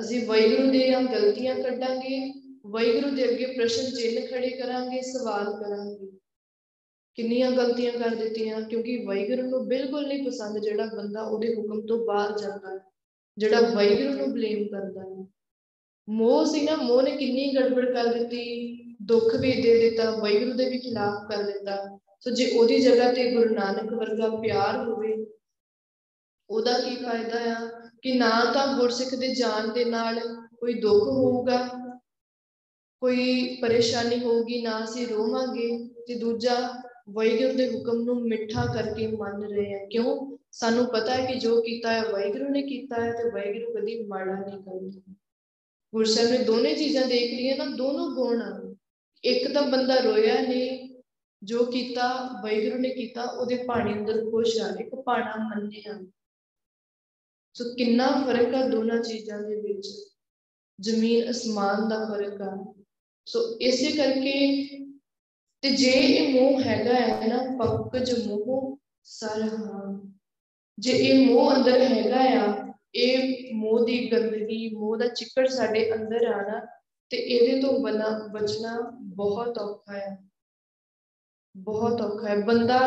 ਅਸੀਂ 0.01 0.27
ਵਾਹਿਗੁਰੂ 0.27 0.71
ਦੀਆਂ 0.71 1.03
ਗਲਤੀਆਂ 1.03 1.55
ਕੱਢਾਂਗੇ। 1.57 2.33
ਵਾਹਿਗੁਰੂ 2.67 3.15
ਦੇ 3.15 3.31
ਅੱਗੇ 3.31 3.47
ਪ੍ਰਸ਼ਨ 3.47 3.91
ਚਿੰਨ 3.91 4.27
ਖੜੇ 4.27 4.51
ਕਰਾਂਗੇ, 4.51 5.03
ਸਵਾਲ 5.03 5.45
ਕਰਾਂਗੇ। 5.45 6.19
ਕਿੰਨੀਆਂ 7.19 7.51
ਗਲਤੀਆਂ 7.51 7.93
ਕਰ 7.93 8.15
ਦਿੱਤੀਆਂ, 8.15 8.61
ਕਿਉਂਕਿ 8.61 8.97
ਵਾਹਿਗੁਰੂ 9.07 9.49
ਨੂੰ 9.49 9.67
ਬਿਲਕੁਲ 9.69 10.07
ਨਹੀਂ 10.07 10.25
ਪਸੰਦ 10.27 10.59
ਜਿਹੜਾ 10.59 10.87
ਬੰਦਾ 10.87 11.23
ਉਹਦੇ 11.23 11.55
ਹੁਕਮ 11.55 11.81
ਤੋਂ 11.87 11.99
ਬਾਹਰ 12.07 12.39
ਜਾਂਦਾ 12.39 12.73
ਹੈ, 12.73 12.79
ਜਿਹੜਾ 13.39 13.61
ਵਾਹਿਗੁਰੂ 13.61 14.15
ਨੂੰ 14.15 14.33
ਬਲੇਮ 14.33 14.67
ਕਰਦਾ 14.69 15.01
ਹੈ। 15.01 15.27
ਮੋਹ 16.09 16.45
ਸੀ 16.45 16.61
ਨਾ, 16.61 16.77
ਮੋਹ 16.77 17.03
ਨੇ 17.03 17.11
ਕਿੰਨੀ 17.11 17.55
ਗੜਬੜ 17.55 17.85
ਕਰ 17.93 18.13
ਦਿੱਤੀ, 18.15 18.43
ਦੁੱਖ 19.03 19.35
ਵੀ 19.35 19.53
ਦੇ 19.63 19.79
ਦਿੱਤਾ, 19.81 20.11
ਵਾਹਿਗੁਰੂ 20.11 20.53
ਦੇ 20.53 20.69
ਵੀ 20.71 20.79
ਖਿਲਾਫ 20.79 21.31
ਕਰ 21.31 21.43
ਦਿੱਤਾ। 21.43 21.77
ਸੋ 22.21 22.31
ਜੇ 22.31 22.51
ਉਹਦੀ 22.51 22.81
ਜਗ੍ਹਾ 22.81 23.13
ਤੇ 23.13 23.31
ਗੁਰੂ 23.35 23.55
ਨਾਨਕ 23.55 23.93
ਵਰਗਾ 23.93 24.29
ਪਿਆਰ 24.37 24.77
ਹੋਵੇ, 24.79 25.15
ਉਹਦਾ 26.51 26.79
ਕੀ 26.79 26.95
ਫਾਇਦਾ 26.97 27.41
ਆ? 27.53 27.69
ਕਿ 28.03 28.13
ਨਾ 28.13 28.31
ਤਾਂ 28.55 28.67
ਗੁਰਸਿੱਖ 28.79 29.15
ਦੇ 29.15 29.35
ਜਾਣ 29.35 29.73
ਦੇ 29.73 29.85
ਨਾਲ 29.85 30.21
ਕੋਈ 30.61 30.75
ਦੁੱਖ 30.75 31.07
ਹੋਊਗਾ, 31.09 31.59
ਕੋਈ 33.03 33.57
ਪਰੇਸ਼ਾਨੀ 33.63 34.19
ਹੋਊਗੀ, 34.19 34.63
ਨਾ 34.63 34.83
ਅਸੀਂ 34.85 35.07
ਰੋਵਾਂਗੇ 35.07 35.69
ਤੇ 36.07 36.15
ਦੂਜਾ 36.15 36.57
ਵਾਹਿਗੁਰੂ 37.09 37.55
ਦੇ 37.55 37.71
ਹੁਕਮ 37.71 38.03
ਨੂੰ 38.03 38.23
ਮਿੱਠਾ 38.23 38.67
ਕਰਕੇ 38.67 39.07
ਮੰਨ 39.07 39.45
ਰਹੇ 39.45 39.81
ਹਾਂ। 39.81 39.87
ਕਿਉਂ? 39.87 40.39
ਸਾਨੂੰ 40.51 40.87
ਪਤਾ 40.87 41.15
ਹੈ 41.15 41.27
ਕਿ 41.27 41.39
ਜੋ 41.39 41.63
ਕੀਤਾ 41.63 41.93
ਹੈ, 41.93 42.03
ਵਾਹਿਗੁਰੂ 42.11 42.49
ਨੇ 42.49 42.63
ਕੀਤਾ 42.63 43.05
ਹੈ 43.05 43.13
ਤੇ 43.13 43.31
ਵਾਹਿਗੁਰੂ 43.31 43.75
ਕਦੀ 43.75 44.07
ਮਾੜਾ 44.07 44.41
ਨਹੀਂ 44.41 44.63
ਕਰਦਾ। 44.63 45.15
ਗੁਰਸਾਹਿਬ 45.95 46.31
ਨੇ 46.31 46.39
ਦੋਨੇ 46.39 46.75
ਚੀਜ਼ਾਂ 46.75 47.07
ਦੇਖ 47.07 47.35
ਲਈਆਂ 47.35 47.57
ਨਾ, 47.57 47.65
ਦੋਨੋਂ 47.65 48.11
ਗੁਣ 48.11 48.43
ਆ। 48.43 48.75
ਇੱਕ 49.25 49.53
ਤਾਂ 49.53 49.63
ਬੰਦਾ 49.63 49.97
ਰੋਇਆ 49.97 50.41
ਨਹੀਂ, 50.41 51.03
ਜੋ 51.43 51.65
ਕੀਤਾ, 51.65 52.31
ਵਾਹਿਗੁਰੂ 52.43 52.79
ਨੇ 52.79 52.89
ਕੀਤਾ, 52.89 53.25
ਉਹਦੇ 53.25 53.57
ਪਾਣੀ 53.57 53.93
ਅੰਦਰ 53.93 54.31
ਖੁਸ਼ 54.31 54.59
ਆ, 54.59 54.77
ਇੱਕ 54.81 54.95
ਪਾਣਾ 54.95 55.37
ਮੰਨਿਆ। 55.37 56.07
ਸੋ 57.55 57.75
ਕਿੰਨਾ 57.75 58.25
ਫ਼ਰਕ 58.25 58.55
ਆ 58.55 58.69
ਦੋਨਾਂ 58.69 59.03
ਚੀਜ਼ਾਂ 59.03 59.41
ਦੇ 59.41 59.61
ਵਿੱਚ। 59.61 59.89
ਜ਼ਮੀਨ 60.81 61.31
ਅਸਮਾਨ 61.31 61.89
ਦਾ 61.89 62.05
ਫ਼ਰਕ 62.05 62.43
ਆ। 62.43 62.75
ਸੋ 63.27 63.59
ਇਸੇ 63.61 63.93
ਕਰਕੇ 63.93 64.69
ਤੇ 65.65 65.71
ਜੇ 65.71 65.91
ਇਹ 65.91 66.35
ਮੋਹ 66.35 66.61
ਹੈਗਾ 66.61 66.95
ਹੈ 66.95 67.27
ਨਾ 67.27 67.57
ਪੱਕ 67.59 67.99
ਜੋ 67.99 68.17
ਮੋਹ 68.17 68.79
ਸਰਹਾ। 69.05 70.01
ਜੇ 70.79 70.93
ਇਹ 70.93 71.27
ਮੋਹ 71.27 71.55
ਅੰਦਰ 71.55 71.81
ਹੈਗਾ 71.81 72.17
ਆ, 72.17 72.73
ਇਹ 72.95 73.35
ਮੋਹ 73.55 73.87
ਦੀ 73.87 74.13
ਗੰਦਗੀ, 74.13 74.75
ਮੋਹ 74.75 74.97
ਦਾ 74.97 75.07
ਚਿੱਕੜ 75.07 75.49
ਸਾਡੇ 75.49 75.95
ਅੰਦਰ 75.95 76.27
ਆਣਾ 76.27 76.67
ਤੇ 77.11 77.17
ਇਹਦੇ 77.17 77.61
ਤੋਂ 77.61 77.81
ਬਣਾ 77.81 78.29
ਬਚਣਾ 78.33 78.99
ਬਹੁਤ 79.01 79.59
ਔਖਾ 79.59 79.93
ਹੈ। 79.93 80.19
ਬਹੁਤ 81.57 82.01
ਔਖਾ 82.01 82.29
ਹੈ। 82.29 82.37
ਬੰਦਾ 82.37 82.81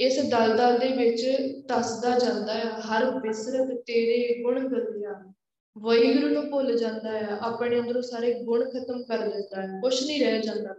ਇਸ 0.00 0.18
ਦਲਦਲ 0.18 0.78
ਦੇ 0.78 0.88
ਵਿੱਚ 0.88 1.26
ਤਸਦਾ 1.68 2.18
ਜਾਂਦਾ 2.18 2.54
ਹੈ 2.54 2.64
ਹਰ 2.64 3.10
ਬਿਸਰਤ 3.10 3.68
ਤੇਰੇ 3.86 4.42
ਗੁਣ 4.42 4.68
ਗਲਿਆ 4.68 5.32
ਵਾਹਿਗੁਰੂ 5.78 6.28
ਨੂੰ 6.28 6.50
ਭੁੱਲ 6.50 6.78
ਜਾਂਦਾ 6.78 7.10
ਹੈ 7.10 7.28
ਆਪਣੇ 7.40 7.80
ਅੰਦਰੋਂ 7.80 8.02
ਸਾਰੇ 8.02 8.42
ਗੁਣ 8.42 8.70
ਖਤਮ 8.70 9.02
ਕਰ 9.02 9.18
ਦਿੰਦਾ 9.18 9.62
ਹੈ। 9.62 9.80
ਕੁਛ 9.80 10.06
ਨਹੀਂ 10.06 10.24
ਰਹਿ 10.24 10.42
ਜਾਂਦਾ। 10.42 10.74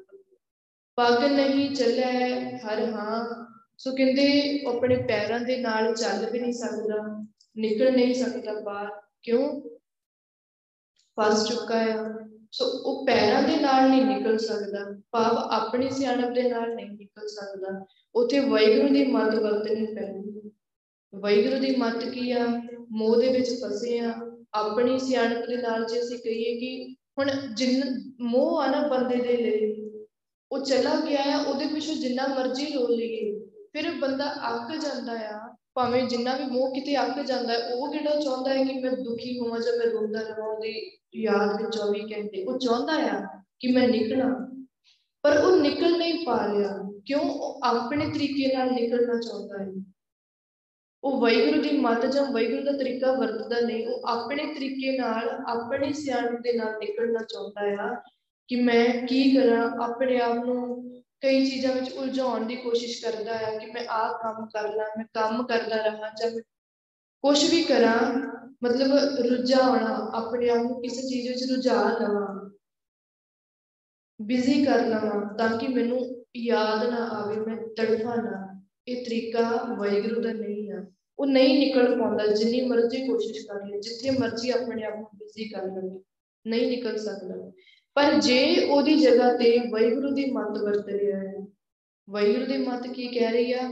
ਪੱਗ 1.02 1.24
ਨਹੀਂ 1.24 1.76
ਚੱਲਿਆ 1.76 2.08
ਹਰ 2.58 2.80
ਹਾਂ। 2.92 3.46
ਸੋ 3.78 3.92
ਕਹਿੰਦੇ 3.92 4.26
ਆਪਣੇ 4.68 4.96
ਪੈਰਾਂ 4.96 5.40
ਦੇ 5.40 5.58
ਨਾਲ 5.58 5.96
ਚੱਲ 5.96 6.30
ਵੀ 6.32 6.40
ਨਹੀਂ 6.40 6.54
ਸਕਦਾ, 6.54 7.26
ਨਿਕਲ 7.58 7.92
ਨਹੀਂ 7.96 8.14
ਸਕਦਾ 8.16 8.60
ਬਾਹਰ। 8.60 8.90
ਕਿਉਂ? 9.24 9.62
ਫਸ 11.18 11.48
ਚੁੱਕਾ 11.48 11.80
ਹੈ 11.80 11.96
ਸੋ 12.52 12.66
ਉਹ 12.66 13.06
ਪੈਰਾਂ 13.08 13.42
ਦੇ 13.44 13.56
ਨਾਲ 13.56 13.90
ਨਹੀਂ 13.90 14.06
ਨਿਕਲ 14.06 14.38
ਸਕਦਾ। 14.38 15.02
ਭਾਵ 15.12 15.38
ਆਪਣੀ 15.38 15.90
ਸਿਆਣਪ 15.90 16.34
ਦੇ 16.34 16.44
ਨਾਲ 16.50 16.76
ਨਹੀਂ 16.76 16.90
ਨਿਕਲ 16.90 17.28
ਸਕਦਾ। 17.28 17.86
ਉਥੇ 18.16 18.40
ਵਾਹਿਗੁਰੂ 18.40 18.90
ਦੀ 18.90 19.04
ਮੱਤ 19.06 19.36
ਵਰਤਣੀ 19.36 19.86
ਪੈਂਦੀ 19.86 20.52
ਵਾਹਿਗੁਰੂ 21.14 21.60
ਦੀ 21.60 21.76
ਮੱਤ 21.76 22.04
ਕੀ 22.04 22.32
ਆ? 22.32 22.46
ਮੋਹ 22.92 23.22
ਦੇ 23.22 23.30
ਵਿੱਚ 23.30 23.50
ਫਸੇ 23.50 24.00
ਆ। 24.00 24.14
ਆਪਣੀ 24.54 25.00
ਸਿਆਣਪ 25.00 25.46
ਦੇ 25.46 25.58
ਨਾਲ 25.58 25.86
ਜੇ 25.86 26.02
ਅਸੀਂ 26.02 26.20
ਕਹੀਏ 26.20 26.60
ਕਿ 26.60 26.96
ਹੁਣ 27.20 27.32
ਜਿੰਨ 27.54 28.12
ਮੋਹ 28.22 28.62
ਆ 28.62 28.68
ਨਾ 28.68 28.88
ਬੰਦੇ 28.88 29.16
ਦੇ 29.16 29.38
ਲਈ 29.38 29.81
ਉਹ 30.52 30.66
ਚਲਾ 30.66 30.96
ਗਿਆ 30.96 31.22
ਆ, 31.24 31.44
ਉਹਦੇ 31.44 31.66
ਪਿੱਛੋਂ 31.66 31.96
ਜਿੰਨਾ 31.96 32.28
ਮਰਜ਼ੀ 32.28 32.74
ਰੋ 32.74 32.88
ਲਈਏ 32.88 33.40
ਫਿਰ 33.46 33.92
ਬੰਦਾ 33.92 34.34
ਅੱਕ 34.34 34.78
ਜਾਂਦਾ 34.78 35.30
ਆ, 35.30 35.56
ਭਾਵੇਂ 35.74 36.04
ਜਿੰਨਾ 36.04 36.36
ਵੀ 36.36 36.44
ਮੋਹ 36.44 36.74
ਕਿਤੇ 36.74 37.02
ਅੱਕ 37.02 37.22
ਜਾਂਦਾ 37.22 37.54
ਹੈ 37.54 37.74
ਉਹ 37.74 37.92
ਕਿਹੜਾ 37.92 38.20
ਚਾਹੁੰਦਾ 38.20 38.54
ਹੈ 38.54 38.64
ਕਿ 38.64 38.80
ਮੈਂ 38.80 38.92
ਦੁਖੀ 38.92 39.40
ਹੋਵਾਂ 39.40 39.60
ਜਾਂ 39.60 39.78
ਮੈਂ 39.78 39.88
ਰੋਂਦਾ 39.88 40.22
ਰਹਾਂ 40.22 40.48
ਉਹਦੀ 40.48 40.98
ਯਾਦ 41.16 41.62
ਵਿੱਚ 41.62 41.76
24 41.76 42.02
ਘੰਟੇ? 42.02 42.44
ਉਹ 42.44 42.60
ਚਾਹੁੰਦਾ 42.60 42.94
ਆ 42.94 43.26
ਕਿ 43.60 43.72
ਮੈਂ 43.72 43.88
ਨਿਕਲਾਂ। 43.88 44.64
ਪਰ 45.22 45.38
ਉਹ 45.38 45.58
ਨਿਕਲ 45.58 45.98
ਨਹੀਂ 45.98 46.26
ਪਾ 46.26 46.48
ਰਿਹਾ। 46.48 46.92
ਕਿਉਂ? 47.06 47.22
ਉਹ 47.22 47.60
ਆਪਣੇ 47.64 48.06
ਤਰੀਕੇ 48.06 48.56
ਨਾਲ 48.56 48.72
ਨਿਕਲਣਾ 48.72 49.20
ਚਾਹੁੰਦਾ 49.20 49.64
ਹੈ। 49.64 49.84
ਉਹ 51.04 51.22
ਵਾਹਿਗੁਰੂ 51.22 51.62
ਦੀ 51.62 51.78
ਮੱਤ 51.78 52.06
ਜਾਂ 52.06 52.32
ਵਾਹਿਗੁਰੂ 52.32 52.64
ਦਾ 52.64 52.72
ਤਰੀਕਾ 52.72 53.12
ਵਰਤਦਾ 53.12 53.60
ਨਹੀਂ। 53.60 53.88
ਉਹ 53.88 54.02
ਆਪਣੇ 54.08 54.46
ਤਰੀਕੇ 54.46 54.98
ਨਾਲ, 54.98 55.30
ਆਪਣੇ 55.30 55.94
ਸਿਆਣਪ 55.94 56.40
ਦੇ 56.40 56.54
ਨਾਲ 56.54 56.80
ਨਿਕਲਣਾ 56.80 57.20
ਚਾਹੁੰਦਾ 57.20 57.62
ਹੈ 57.62 57.96
ਕਿ 58.52 58.62
ਮੈਂ 58.62 59.08
ਕੀ 59.08 59.36
ਕਰਾਂ, 59.36 59.72
ਆਪਣੇ 59.84 60.20
ਆਪ 60.20 60.36
ਨੂੰ 60.36 60.84
ਕਈ 61.22 61.46
ਚੀਜ਼ਾਂ 61.50 61.76
ਵਿੱਚ 61.76 61.92
ਉਲਝਾਉਣ 61.92 62.46
ਦੀ 62.46 62.56
ਕੋਸ਼ਿਸ਼ 62.56 63.06
ਕਰਦਾ 63.06 63.38
ਹੈ 63.38 63.58
ਕਿ 63.58 63.66
ਮੈਂ 63.66 63.86
ਆਹ 63.90 64.14
ਕੰਮ 64.24 64.46
ਕਰ 64.46 64.76
ਲਾਂ, 64.76 64.86
ਮੈਂ 64.98 65.06
ਕੰਮ 65.14 65.44
ਕਰਦਾ 65.44 65.76
ਰਹਾਂ 65.76 66.10
ਜਾਂ 66.22 66.32
ਕੁਝ 67.24 67.52
ਵੀ 67.52 67.64
ਕਰਾਂ, 67.64 68.12
ਮਤਲਬ 68.64 68.92
ਰੁਝਾਉਣਾ 69.26 70.12
ਆਪਣੇ 70.14 70.50
ਆਪ 70.50 70.58
ਨੂੰ 70.58 70.82
ਕਿਸੇ 70.82 71.02
ਚੀਜ਼ 71.08 71.28
ਵਿੱਚ 71.28 71.52
ਰੁਝਾ 71.52 71.98
ਲਵਾਂ 72.02 72.50
ਬਿਜ਼ੀ 74.22 74.66
ਕਰ 74.66 74.86
ਲਵਾਂ 74.86 75.38
ਤਾਂ 75.38 75.58
ਕਿ 75.58 75.68
ਮੈਨੂੰ 75.68 76.26
ਯਾਦ 76.38 76.90
ਨਾ 76.90 77.08
ਆਵੇ, 77.08 77.36
ਮੈਂ 77.36 77.58
ਤੜਫਾ 77.58 78.16
ਨਾ, 78.16 78.62
ਇਹ 78.88 79.06
ਤਰੀਕਾ 79.06 79.76
ਵਾਹਿਗੁਰੂ 79.80 80.22
ਦਾ 80.22 80.34
ਨਹੀਂ 80.34 80.72
ਆ। 80.72 80.86
ਉਹ 81.20 81.26
ਨਹੀਂ 81.26 81.60
ਨਿਕਲ 81.60 82.00
ਪਾਉਂਦਾ, 82.00 82.28
ਜਿੰਨੀ 82.28 82.62
ਮਰਜ਼ੀ 82.62 83.08
ਕੋਸ਼ਿਸ਼ 83.08 83.48
ਕਰ 83.48 83.68
ਲੈ 83.68 83.80
ਜਿੱਥੇ 83.80 84.20
ਮਰਜ਼ੀ 84.20 84.50
ਆਪਣੇ 84.50 84.84
ਆਪ 84.84 84.96
ਨੂੰ 84.96 85.10
ਬਿਜ਼ੀ 85.16 85.50
ਕਰ 85.50 85.64
ਲਵੇ 85.64 86.04
ਨਹੀਂ 86.48 86.68
ਨਿਕਲ 86.68 86.98
ਸਕਦਾ। 86.98 87.52
ਪਰ 87.94 88.14
ਜੇ 88.14 88.66
ਉਹਦੀ 88.66 89.00
ਜਗ੍ਹਾ 89.00 89.38
ਤੇ 89.38 89.58
ਵਾਹਿਗੁਰੂ 89.70 90.12
ਦੀ 90.12 90.32
ਮੱਤ 90.32 90.58
ਵਰਤ 90.62 90.88
ਰਿਹਾ 90.88 91.20
ਹੈ, 91.20 91.34
ਵਾਹਿਗੁਰੂ 92.10 92.46
ਦੀ 92.46 92.58
ਮੱਤ 92.58 92.88
ਕੀ 92.88 93.08
ਕਹਿ 93.08 93.32
ਰਹੀ 93.32 93.54
ਆ? 93.54 93.72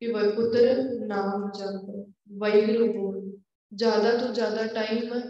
ਕਿ 0.00 0.12
ਵੈ 0.12 0.28
ਪੁੱਤਰ 0.28 0.84
ਨਾਮ 1.06 1.50
ਜਪ, 1.58 2.12
ਵਾਹਿਗੁਰੂ 2.32 2.92
ਬੋਲ। 2.92 3.38
ਜ਼ਿਆਦਾ 3.74 4.16
ਤੋਂ 4.16 4.34
ਜ਼ਿਆਦਾ 4.34 4.66
ਟਾਈਮ 4.66 5.20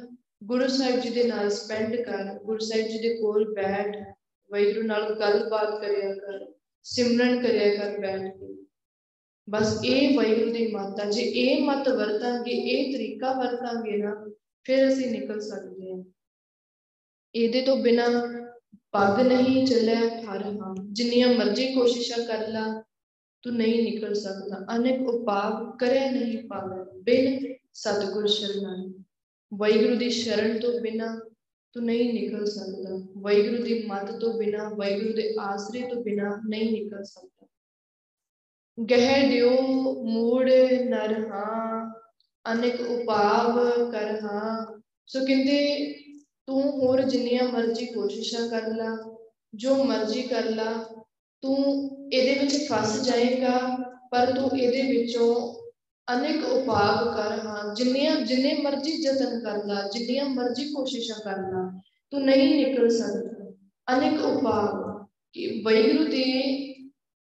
ਗੁਰੂ 0.45 0.69
ਸਾਹਿਬ 0.69 1.01
ਜੀ 1.01 1.11
ਦੇ 1.11 1.25
ਨਾਲ 1.25 1.51
ਸਪੈਂਡ 1.51 1.97
ਕਰ, 1.97 2.39
ਗੁਰੂ 2.45 2.59
ਸਾਹਿਬ 2.59 2.87
ਜੀ 2.87 2.99
ਦੇ 2.99 3.15
ਕੋਲ 3.15 3.55
ਬੈਠ, 3.55 3.97
ਵਾਹਿਗੁਰੂ 4.53 4.87
ਨਾਲ 4.87 5.15
ਗੱਲਬਾਤ 5.21 5.81
ਕਰਿਆ 5.81 6.15
ਕਰ, 6.15 6.53
ਸਿਮਰਨ 6.83 7.43
ਕਰਿਆ 7.43 7.75
ਕਰ 7.75 7.99
ਬੈਠ 7.99 8.21
ਕੇ। 8.21 8.67
ਬਸ 9.51 9.81
ਇਹ 9.85 10.17
ਵਾਹਿਗੁਰੂ 10.17 10.53
ਦੀ 10.53 10.73
ਮੱਤ 10.73 11.01
ਆ। 11.01 11.11
ਜੇ 11.11 11.23
ਇਹ 11.23 11.63
ਮੱਤ 11.63 11.89
ਵਰਤਾਂਗੇ, 11.89 12.51
ਇਹ 12.51 12.95
ਤਰੀਕਾ 12.95 13.33
ਵਰਤਾਂਗੇ 13.33 13.97
ਨਾ, 13.97 14.31
ਫਿਰ 14.65 14.89
ਅਸੀਂ 14.89 15.21
ਨਿਕਲ 15.21 15.41
ਸਕਦੇ 15.41 15.67
ਹਾਂ 15.67 15.72
ਇਹਦੇ 17.35 17.61
ਤੋਂ 17.61 17.77
ਬਿਨਾ 17.77 18.09
ਪੱਗ 18.93 19.21
ਨਹੀਂ 19.27 19.67
ਚੱਲਿਆ 19.67 19.99
ਹਰ 19.99 20.43
ਹਾਂ। 20.43 20.75
ਜਿੰਨੀਆਂ 20.93 21.29
ਮਰਜ਼ੀ 21.29 21.75
ਕੋਸ਼ਿਸ਼ਾਂ 21.75 22.25
ਕਰ 22.25 22.49
ਲਾ, 22.49 22.83
ਤੂੰ 23.43 23.55
ਨਹੀਂ 23.55 23.83
ਨਿਕਲ 23.83 24.15
ਸਕਦਾ। 24.15 24.77
ਅਨੇਕ 24.77 25.09
ਉਪਾਅ 25.09 25.77
ਕਰੇ 25.77 26.11
ਨਹੀਂ 26.11 26.49
ਪਾਵੇ, 26.49 27.01
ਬਿਨ 27.01 27.55
ਸਤਗੁਰ 27.75 28.27
ਸ਼ਰਨਾਈ 28.27 29.03
ਵਾਹਿਗੁਰੂ 29.55 29.95
ਦੀ 29.97 30.11
ਸ਼ਰਨ 30.11 30.59
ਤੋਂ 30.59 30.81
ਬਿਨਾ 30.81 31.21
ਤੂੰ 31.73 31.85
ਨਹੀਂ 31.85 32.13
ਨਿਕਲ 32.15 32.47
ਸਕਦਾ। 32.47 33.07
ਵਾਹਿਗੁਰੂ 33.19 33.63
ਦੀ 33.63 33.83
ਮੱਤ 33.87 34.13
ਤੋਂ 34.13 34.35
ਬਿਨਾ, 34.35 34.69
ਵਾਹਿਗੁਰੂ 34.69 35.13
ਦੇ 35.13 35.35
ਆਸਰੇ 35.41 35.81
ਤੋਂ 35.81 36.05
ਬਿਨਾ 36.05 36.41
ਨਹੀਂ 36.49 36.73
ਨਿਕਲ 36.73 37.05
ਸਕਦਾ। 37.05 37.47
ਗਹਿ 38.91 39.29
ਦਿਓ 39.29 39.51
ਮੂੜ 40.05 40.51
ਨਰ 40.85 41.29
ਹਾਂ, 41.29 41.93
ਅਨੇਕ 42.53 42.81
ਉਪਾਅ 42.81 43.91
ਕਰ 43.91 44.21
ਹਾਂ। 44.21 44.81
ਸੋ 45.07 45.27
ਕਹਿੰਦੇ 45.27 45.87
ਤੂੰ 46.47 46.63
ਹੋਰ 46.63 47.03
ਜਿੰਨੀਆਂ 47.03 47.49
ਮਰਜ਼ੀ 47.49 47.87
ਕੋਸ਼ਿਸ਼ਾਂ 47.87 48.49
ਕਰ 48.49 48.69
ਲਾ, 48.69 48.97
ਜੋ 49.55 49.85
ਮਰਜ਼ੀ 49.85 50.23
ਕਰ 50.23 50.45
ਲਾ, 50.45 50.85
ਤੂੰ 51.43 51.57
ਇਹਦੇ 52.13 52.41
ਵਿੱਚ 52.41 52.57
ਫਸ 52.57 53.03
ਜਾਏਗਾ, 53.03 53.59
ਪਰ 54.11 54.33
ਤੂੰ 54.33 54.59
ਇਹਦੇ 54.59 54.83
ਵਿੱਚੋਂ 54.83 55.55
ਅਨੇਕ 56.09 56.45
ਉਪਾਅ 56.45 57.05
ਕਰ 57.05 57.47
ਹਾਂ, 57.47 57.75
ਜਿੰਨੀਆਂ, 57.75 58.17
ਜਿੰਨੇ 58.17 58.55
ਮਰਜ਼ੀ 58.63 58.93
ਯਤਨ 59.03 59.41
ਕਰ 59.41 59.65
ਲਾ, 59.65 59.89
ਜਿੰਨੀਆਂ 59.93 60.25
ਮਰਜ਼ੀ 60.25 60.65
ਕੋਸ਼ਿਸ਼ਾਂ 60.73 61.21
ਕਰ 61.25 61.39
ਲਾ, 61.39 61.81
ਤੂੰ 62.11 62.25
ਨਹੀਂ 62.25 62.67
ਨਿਕਲ 62.67 62.89
ਸਕਦਾ। 62.89 63.53
ਅਨੇਕ 63.97 64.21
ਉਪਾਅ, 64.23 65.05
ਕਿ 65.33 65.63
ਵੈਗੁਰੂ 65.67 66.05
ਦੇ 66.05 66.25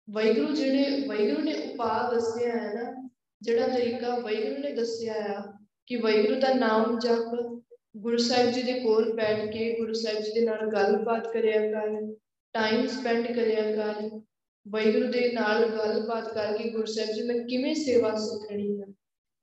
ਵੈਗੁਰੂ 0.09 0.53
ਜਿਹੜੇ 0.53 1.07
ਵੈਗੁਰੂ 1.07 1.41
ਨੇ 1.41 1.53
ਉਪਾਅ 1.53 2.15
ਦੱਸਿਆ 2.15 2.49
ਹੈ 2.49 2.73
ਨਾ, 2.73 3.09
ਜਿਹੜਾ 3.41 3.67
ਤਰੀਕਾ 3.67 4.15
ਵੈਗੁਰੂ 4.19 4.57
ਨੇ 4.57 4.71
ਦੱਸਿਆ 4.71 5.13
ਆ, 5.13 5.53
ਕਿ 5.85 5.95
ਵੈਗੁਰੂ 5.95 6.39
ਦਾ 6.39 6.53
ਨਾਮ 6.53 6.99
ਜਪ 6.99 7.61
ਗੁਰੂ 7.97 8.17
ਸਾਹਿਬ 8.17 8.49
ਜੀ 8.49 8.61
ਦੇ 8.63 8.79
ਕੋਲ 8.79 9.13
ਬੈਠ 9.13 9.53
ਕੇ 9.53 9.77
ਗੁਰੂ 9.79 9.93
ਸਾਹਿਬ 9.93 10.19
ਜੀ 10.19 10.31
ਦੇ 10.33 10.45
ਨਾਲ 10.45 10.71
ਗੱਲਬਾਤ 10.71 11.33
ਕਰਿਆ 11.33 11.59
ਕਰ 11.71 12.15
ਟਾਈਮ 12.53 12.87
ਸਪੈਂਡ 12.87 13.27
ਕਰਿਆ 13.27 13.75
ਕਰ, 13.75 14.19
ਵਾਹਿਗੁਰੂ 14.67 15.07
ਦੇ 15.07 15.31
ਨਾਲ 15.33 15.69
ਗੱਲਬਾਤ 15.69 16.33
ਕਰਕੇ 16.33 16.69
ਗੁਰੂ 16.69 16.85
ਸਾਹਿਬ 16.85 17.11
ਜੀ 17.11 17.21
ਮੈਂ 17.21 17.35
ਕਿਵੇਂ 17.35 17.75
ਸੇਵਾ 17.75 18.15
ਸਿੱਖਣੀ 18.17 18.81
ਹੈ 18.81 18.85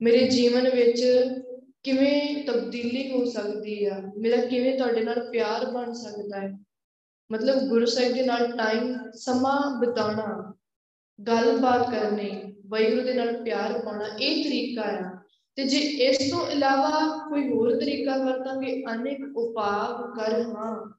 ਮੇਰੇ 0.01 0.27
ਜੀਵਨ 0.27 0.69
ਵਿੱਚ 0.69 1.05
ਕਿਵੇਂ 1.83 2.43
ਤਬਦੀਲੀ 2.43 3.11
ਹੋ 3.11 3.25
ਸਕਦੀ 3.25 3.85
ਆ? 3.85 4.01
ਮੇਰਾ 4.17 4.37
ਕਿਵੇਂ 4.37 4.77
ਤੁਹਾਡੇ 4.77 5.01
ਨਾਲ 5.01 5.29
ਪਿਆਰ 5.31 5.65
ਬਣ 5.65 5.93
ਸਕਦਾ 5.93 6.41
ਹੈ? 6.41 6.57
ਮਤਲਬ 7.31 7.67
ਗੁਰੂ 7.67 7.85
ਸਾਹਿਬ 7.85 8.13
ਦੇ 8.13 8.25
ਨਾਲ 8.25 8.57
ਟਾਈਮ 8.57 9.11
ਸਮਾਂ 9.11 9.79
ਬਿਤਾਉਣਾ, 9.79 10.53
ਗੱਲਬਾਤ 11.27 11.91
ਕਰਨੀ, 11.91 12.55
ਵਾਹਿਗੁਰੂ 12.67 13.01
ਦੇ 13.01 13.13
ਨਾਲ 13.13 13.43
ਪਿਆਰ 13.43 13.79
ਪਾਉਣਾ, 13.85 14.05
ਇਹ 14.21 14.43
ਤਰੀਕਾ 14.43 14.81
ਆ। 14.81 15.17
ਤੇ 15.55 15.63
ਜੇ 15.63 15.77
ਇਸ 15.77 16.31
ਤੋਂ 16.31 16.47
ਇਲਾਵਾ 16.47 17.25
ਕੋਈ 17.29 17.49
ਹੋਰ 17.49 17.79
ਤਰੀਕਾ 17.79 18.17
ਵਰਤਾਂਗੇ 18.17 18.83
ਅਨੇਕ 18.93 19.37
ਉਪਾਅ 19.37 20.19
ਕਰ 20.19 20.41
ਹਾਂ, 20.41 20.97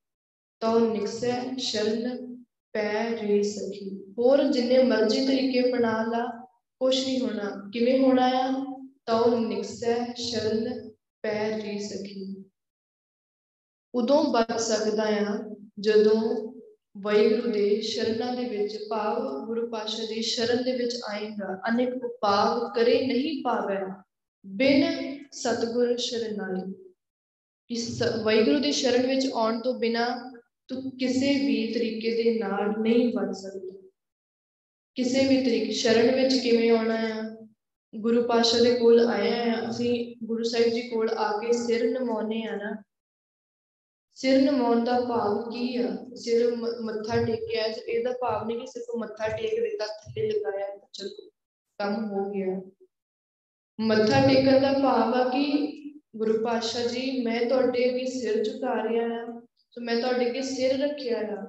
ਤਾਂ 0.60 0.80
ਨਿਕਸੈ, 0.80 1.56
ਸ਼ਰਨ 1.58 2.36
ਪੈ 2.72 3.18
ਰੇ 3.22 3.42
ਸਖੀ। 3.42 4.02
ਹੋਰ 4.18 4.42
ਜਿੰਨੇ 4.42 4.82
ਮਰਜ਼ੀ 4.82 5.26
ਤਰੀਕੇ 5.26 5.72
ਬਣਾ 5.72 6.02
ਲਾ, 6.02 6.46
ਕੁਛ 6.80 7.04
ਨਹੀਂ 7.04 7.20
ਹੋਣਾ। 7.20 7.70
ਕਿਵੇਂ 7.72 8.00
ਹੋਣਾ 8.00 8.26
ਆ? 8.26 8.54
ਤਾਂ 9.06 9.40
ਨਿਕਸੈ, 9.40 10.14
ਸ਼ਰਨ 10.16 10.90
ਪੈ 11.22 11.56
ਰੇ 11.56 11.78
ਸਖੀ। 11.78 12.44
ਉਦੋਂ 13.94 14.24
ਬਚ 14.24 14.60
ਸਕਦਾ 14.60 15.02
ਆ, 15.02 15.56
ਜਦੋਂ 15.80 16.52
ਵਾਹਿਗੁਰੂ 17.02 17.52
ਦੇ 17.52 17.80
ਸ਼ਰਨਾਂ 17.80 18.36
ਦੇ 18.36 18.44
ਵਿੱਚ 18.44 18.78
ਭਾਵ, 18.90 19.46
ਗੁਰੂ 19.46 19.70
ਪਾਸ਼ਾ 19.70 20.04
ਦੀ 20.06 20.22
ਸ਼ਰਨ 20.22 20.64
ਦੇ 20.64 20.72
ਵਿੱਚ 20.72 20.98
ਆਏਗਾ। 21.08 21.60
ਅਨੇਕ 21.68 22.04
ਉਪਾਅ 22.04 22.78
ਕਰੇ 22.78 23.06
ਨਹੀਂ 23.06 23.42
ਪਾਵੇ। 23.42 24.02
ਬਿਨ 24.46 25.18
ਸਤਗੁਰ 25.32 25.96
ਸ਼ਰਨਾਈ 25.96 26.74
ਇਸ 27.70 28.02
ਵਾਹਿਗੁਰੂ 28.22 28.58
ਦੀ 28.58 28.72
ਸ਼ਰਨ 28.72 29.06
ਵਿੱਚ 29.06 29.28
ਆਉਣ 29.34 29.60
ਤੋਂ 29.60 29.74
ਬਿਨਾ 29.74 30.32
ਤੂੰ 30.68 30.90
ਕਿਸੇ 30.90 31.34
ਵੀ 31.46 31.72
ਤਰੀਕੇ 31.74 32.22
ਦੇ 32.22 32.38
ਨਾਲ 32.38 32.80
ਨਹੀਂ 32.80 33.12
ਬਣ 33.14 33.32
ਸਕਦਾ। 33.32 33.88
ਕਿਸੇ 34.94 35.28
ਵੀ 35.28 35.44
ਤਰੀਕੇ, 35.44 35.72
ਸ਼ਰਨ 35.72 36.14
ਵਿੱਚ 36.14 36.38
ਕਿਵੇਂ 36.38 36.70
ਆਉਣਾ 36.70 36.94
ਆ? 36.94 37.46
ਗੁਰੂ 37.96 38.22
ਪਾਸ਼ਾ 38.22 38.58
ਦੇ 38.58 38.74
ਕੋਲ 38.74 39.06
ਆਇਆ 39.06 39.54
ਆ। 39.54 39.70
ਅਸੀਂ 39.70 40.16
ਗੁਰੂ 40.24 40.44
ਸਾਹਿਬ 40.44 40.68
ਜੀ 40.68 40.88
ਕੋਲ 40.88 41.10
ਆ 41.10 41.40
ਕੇ 41.40 41.52
ਸਿਰ 41.52 42.00
ਨਮਾਉਨੇ 42.00 42.42
ਆ 42.42 42.56
ਨਾ। 42.56 42.82
ਸਿਰ 44.14 44.42
ਨਮਾਉਣ 44.42 44.84
ਦਾ 44.84 45.00
ਭਾਵ 45.00 45.50
ਕੀ 45.50 45.76
ਆ? 45.76 45.96
ਸਿਰ 46.14 46.56
ਮੱਥਾ 46.56 47.24
ਟੇਕਿਆ 47.24 47.64
ਇਹਦਾ 47.64 48.12
ਭਾਵ 48.12 48.46
ਨਹੀਂ 48.46 48.58
ਕਿ 48.58 48.66
ਸਿਰਫ 48.66 48.96
ਮੱਥਾ 48.98 49.28
ਟੇਕ 49.28 49.60
ਦਿੱਤਾ, 49.60 49.86
ਥੱਲੇ 49.86 50.30
ਲਗਾਇਆ, 50.30 50.88
ਚਲੋ 50.92 51.30
ਕੰਮ 51.78 52.12
ਹੋ 52.12 52.30
ਗਿਆ। 52.30 52.81
ਮੱਥਾ 53.78 54.20
ਟੇਕਣ 54.26 54.60
ਦਾ 54.60 54.72
ਭਾਵ 54.72 55.14
ਆ 55.14 55.28
ਕਿ 55.28 55.44
ਗੁਰੂ 56.16 56.42
ਪਾਤਸ਼ਾਹ 56.44 56.86
ਜੀ, 56.88 57.22
ਮੈਂ 57.24 57.44
ਤੁਹਾਡੇ 57.46 57.88
ਅੱਗੇ 57.88 58.04
ਸਿਰ 58.06 58.42
ਝੁਕਾ 58.44 58.74
ਰਿਹਾ 58.82 59.06
ਹਾਂ 59.08 59.40
ਸੋ 59.70 59.80
ਮੈਂ 59.80 59.96
ਤੁਹਾਡੇ 59.96 60.26
ਅੱਗੇ 60.26 60.42
ਸਿਰ 60.42 60.78
ਰੱਖਿਆ 60.78 61.18
ਆ 61.32 61.46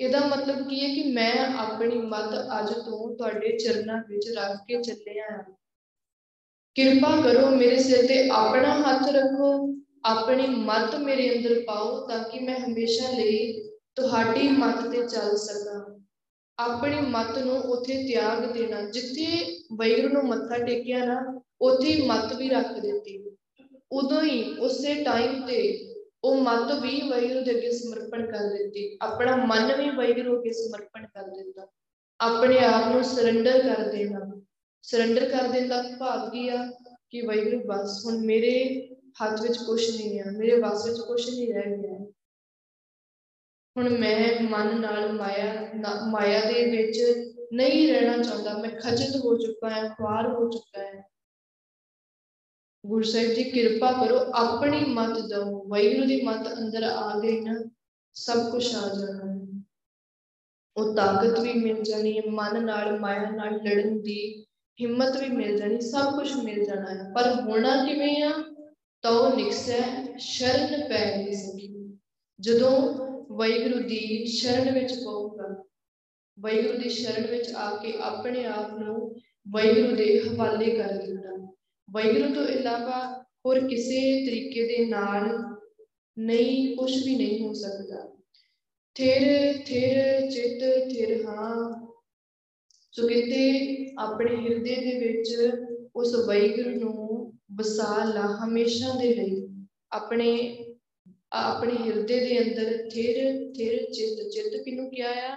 ਇਹਦਾ 0.00 0.18
ਮਤਲਬ 0.26 0.68
ਕੀ 0.68 0.80
ਹੈ 0.80 0.88
ਕਿ 0.94 1.02
ਮੈਂ 1.12 1.32
ਆਪਣੀ 1.58 1.98
ਮਤ 1.98 2.34
ਅੱਜ 2.58 2.72
ਤੋਂ 2.74 3.16
ਤੁਹਾਡੇ 3.16 3.56
ਚਰਨਾਂ 3.58 3.98
ਵਿੱਚ 4.08 4.28
ਰੱਖ 4.28 4.56
ਕੇ 4.68 4.82
ਚੱਲਿਆ 4.82 5.24
ਆ 5.34 5.42
ਕਿਰਪਾ 6.76 7.10
ਕਰੋ 7.22 7.48
ਮੇਰੇ 7.50 7.78
ਸਿਰ 7.78 8.06
ਤੇ 8.06 8.28
ਆਪਣਾ 8.28 8.74
ਹੱਥ 8.74 9.08
ਰੱਖੋ, 9.08 9.50
ਆਪਣੀ 10.04 10.46
ਮਤ 10.46 10.94
ਮੇਰੇ 10.96 11.28
ਅੰਦਰ 11.36 11.62
ਪਾਓ 11.66 12.06
ਤਾਂ 12.08 12.22
ਕਿ 12.24 12.38
ਮੈਂ 12.38 12.58
ਹਮੇਸ਼ਾ 12.58 13.10
ਲਈ 13.10 13.52
ਤੁਹਾਡੀ 13.96 14.48
ਮਤ 14.48 14.86
ਤੇ 14.90 15.06
ਚੱਲ 15.06 15.36
ਸਕਾਂ। 15.36 15.80
ਆਪਣੀ 16.58 17.00
ਮਤ 17.00 17.38
ਨੂੰ 17.38 17.56
ਉਥੇ 17.56 17.94
ਤਿਆਗ 18.08 18.44
ਦੇਣਾ, 18.52 18.80
ਜਿੱਥੇ 18.82 19.26
ਵੈਗਰੂ 19.76 20.08
ਨੂੰ 20.08 20.22
ਮੱਥਾ 20.24 20.58
ਟੇਕਿਆ 20.58 21.04
ਨਾ 21.04 21.20
ਉਥੇ 21.60 21.92
ਹੀ 21.92 22.06
ਮਤ 22.06 22.32
ਵੀ 22.32 22.48
ਰੱਖ 22.48 22.78
ਦਿੱਤੀ। 22.78 23.36
ਉਦੋਂ 23.92 24.22
ਹੀ 24.22 24.58
ਉਸੇ 24.58 24.94
ਟਾਈਮ 25.04 25.46
ਤੇ 25.46 25.84
ਉਹ 26.24 26.36
ਮਤ 26.36 26.72
ਵੀ 26.82 27.00
ਵੈਗਰੂ 27.08 27.44
ਦੇ 27.44 27.50
ਅੱਗੇ 27.50 27.72
ਸਮਰਪਣ 27.72 28.26
ਕਰ 28.26 28.38
ਦਿੱਤੀ। 28.38 28.98
ਆਪਣਾ 29.02 29.36
ਮਨ 29.36 29.76
ਵੀ 29.76 29.90
ਵੈਗਰੂ 29.90 30.38
ਅੱਗੇ 30.38 30.52
ਸਮਰਪਣ 30.52 31.06
ਕਰ 31.06 31.22
ਦਿੱਤਾ। 31.22 31.66
ਆਪਣੇ 32.20 32.58
ਆਪ 32.58 32.92
ਨੂੰ 32.92 33.04
ਸਰੈਂਡਰ 33.04 33.62
ਕਰ 33.62 33.82
ਦੇਣਾ। 33.82 34.42
ਸਰੈਂਡਰ 34.82 35.28
ਕਰ 35.28 35.48
ਦੇਣ 35.48 35.68
ਦਾ 35.68 35.84
ਭਾਵ 36.00 36.30
ਕੀ 36.30 36.48
ਆ? 36.48 36.72
ਕਿ 37.10 37.20
ਵੈਗਰੂ 37.20 37.60
ਬਸ 37.66 38.02
ਹੁਣ 38.06 38.18
ਮੇਰੇ 38.18 38.88
ਹੱਥ 39.24 39.42
ਵਿੱਚ 39.42 39.56
ਕੁਝ 39.56 39.96
ਨਹੀਂ 39.96 40.18
ਹੈ 40.18 40.24
ਮੇਰੇ 40.24 40.60
ਵਾਸ 40.60 40.86
ਵਿੱਚ 40.86 40.98
ਕੁਝ 40.98 41.30
ਨਹੀਂ 41.30 41.54
ਰਹਿ 41.54 41.78
ਗਿਆ। 41.78 42.12
ਹੁਣ 43.76 43.88
ਮੈਂ 43.88 44.42
ਮਨ 44.42 44.80
ਨਾਲ 44.80 45.12
ਮਾਇਆ 45.12 45.68
ਮਾਇਆ 46.10 46.40
ਦੇ 46.40 46.76
ਵਿੱਚ 46.76 47.02
ਨਹੀਂ 47.52 47.92
ਰਹਿਣਾ 47.92 48.22
ਚਾਹੁੰਦਾ। 48.22 48.58
ਮੈਂ 48.58 48.70
ਖਚਿਤ 48.70 49.16
ਹੋ 49.16 49.36
ਚੁੱਕਾ 49.36 49.70
ਹਾਂ, 49.70 49.88
ਖੁਆਰ 49.88 50.28
ਹੋ 50.28 50.50
ਚੁੱਕਾ 50.50 50.82
ਹਾਂ। 50.82 51.02
ਗੁਰੂ 52.86 53.02
ਸਾਹਿਬ 53.02 53.32
ਜੀ, 53.32 53.44
ਕਿਰਪਾ 53.44 53.92
ਕਰੋ, 53.92 54.16
ਆਪਣੀ 54.16 54.84
ਮਤ 54.84 55.18
ਦਿਓ 55.18 55.64
ਵੈਗੁਰੂ 55.68 56.06
ਦੀ 56.06 56.22
ਮਤ 56.22 56.58
ਅੰਦਰ 56.58 56.82
ਆ 56.82 57.18
ਗਈ 57.18 57.40
ਨਾ, 57.40 57.64
ਸਭ 58.14 58.50
ਕੁਝ 58.50 58.74
ਆ 58.74 58.80
ਜਾਣਾ। 58.80 59.38
ਉਹ 60.76 60.94
ਤਾਕਤ 60.94 61.40
ਵੀ 61.40 61.52
ਮਿਲ 61.52 61.82
ਜਾਣੀ 61.82 62.18
ਹੈ 62.18 62.22
ਮਨ 62.30 62.64
ਨਾਲ, 62.64 63.00
ਮਾਇਆ 63.00 63.30
ਨਾਲ 63.30 63.54
ਲੜਨ 63.54 64.02
ਦੀ 64.02 64.46
ਹਿੰਮਤ 64.80 65.16
ਵੀ 65.16 65.28
ਮਿਲ 65.28 65.58
ਜਾਣੀ, 65.58 65.80
ਸਭ 65.80 66.14
ਕੁਝ 66.14 66.32
ਮਿਲ 66.32 66.64
ਜਾਣਾ 66.64 66.90
ਹੈ। 66.90 67.12
ਪਰ 67.14 67.40
ਹੋਣਾ 67.40 67.84
ਕਿਵੇਂ 67.84 68.22
ਆ? 68.22 68.32
ਤਉ 69.02 69.36
ਨਿਕਸੈ 69.36 70.06
ਸ਼ਰਨ 70.18 70.88
ਪੈ 70.88 71.16
ਨਹੀਂ 71.16 71.32
ਸਕੀ। 71.32 71.98
ਜਦੋਂ 72.40 72.72
ਵੈਗੁਰੂ 73.36 73.88
ਦੀ 73.88 74.26
ਸ਼ਰਨ 74.26 74.74
ਵਿੱਚ 74.74 74.92
ਪਊਗਾ 74.92 75.64
ਵੈਗੁਰੂ 76.40 76.78
ਦੀ 76.78 76.88
ਸ਼ਰਨ 76.88 77.26
ਵਿੱਚ 77.26 77.52
ਆ 77.52 77.76
ਕੇ 77.76 77.98
ਆਪਣੇ 78.02 78.44
ਆਪ 78.44 78.78
ਨੂੰ 78.78 79.14
ਵੈਗੁਰੂ 79.52 79.96
ਦੇ 79.96 80.20
ਹਵਾਲੇ 80.20 80.70
ਕਰ 80.70 80.92
ਦਿੱਤਾ 80.92 81.54
ਵੈਗੁਰੂ 81.92 82.34
ਤੋਂ 82.34 82.46
ਇਲਾਵਾ 82.46 83.24
ਹੋਰ 83.46 83.60
ਕਿਸੇ 83.60 84.26
ਤਰੀਕੇ 84.26 84.66
ਦੇ 84.66 84.84
ਨਾਲ 84.84 85.38
ਨਹੀਂ 86.18 86.76
ਕੁਝ 86.76 87.06
ਵੀ 87.06 87.16
ਨਹੀਂ 87.16 87.46
ਹੋ 87.46 87.52
ਸਕਦਾ। 87.52 88.16
ਥਿਰ 88.94 89.54
ਥਿਰ, 89.66 90.20
ਚਿਤ, 90.30 90.60
ਥਿਰ 90.90 91.24
ਹਾਂ। 91.24 91.86
ਸੋ 92.92 93.08
ਕਿਤੇ 93.08 93.86
ਆਪਣੇ 93.98 94.36
ਹਿਰਦੇ 94.36 94.76
ਦੇ 94.76 95.06
ਵਿੱਚ 95.06 95.36
ਉਸ 95.96 96.14
ਵੈਗੁਰੂ 96.14 96.70
ਨੂੰ 96.70 97.32
ਵਸਾ 97.56 98.04
ਲਾ, 98.04 98.44
ਹਮੇਸ਼ਾ 98.44 99.00
ਦੇ 99.00 99.14
ਲਈ। 99.14 99.48
ਆਪਣੇ 99.92 100.64
ਆਪਣੇ 101.32 101.72
ਹਿਰਦੇ 101.72 102.20
ਦੇ 102.20 102.38
ਅੰਦਰ 102.38 102.90
ਥਿਰ 102.90 103.52
ਥਿਰ, 103.52 103.90
ਚਿਤ 103.90 104.30
ਚਿਤ 104.30 104.62
ਕਿਨੂੰ 104.62 104.90
ਕਿਹਾ 104.90 105.10
ਆ? 105.10 105.36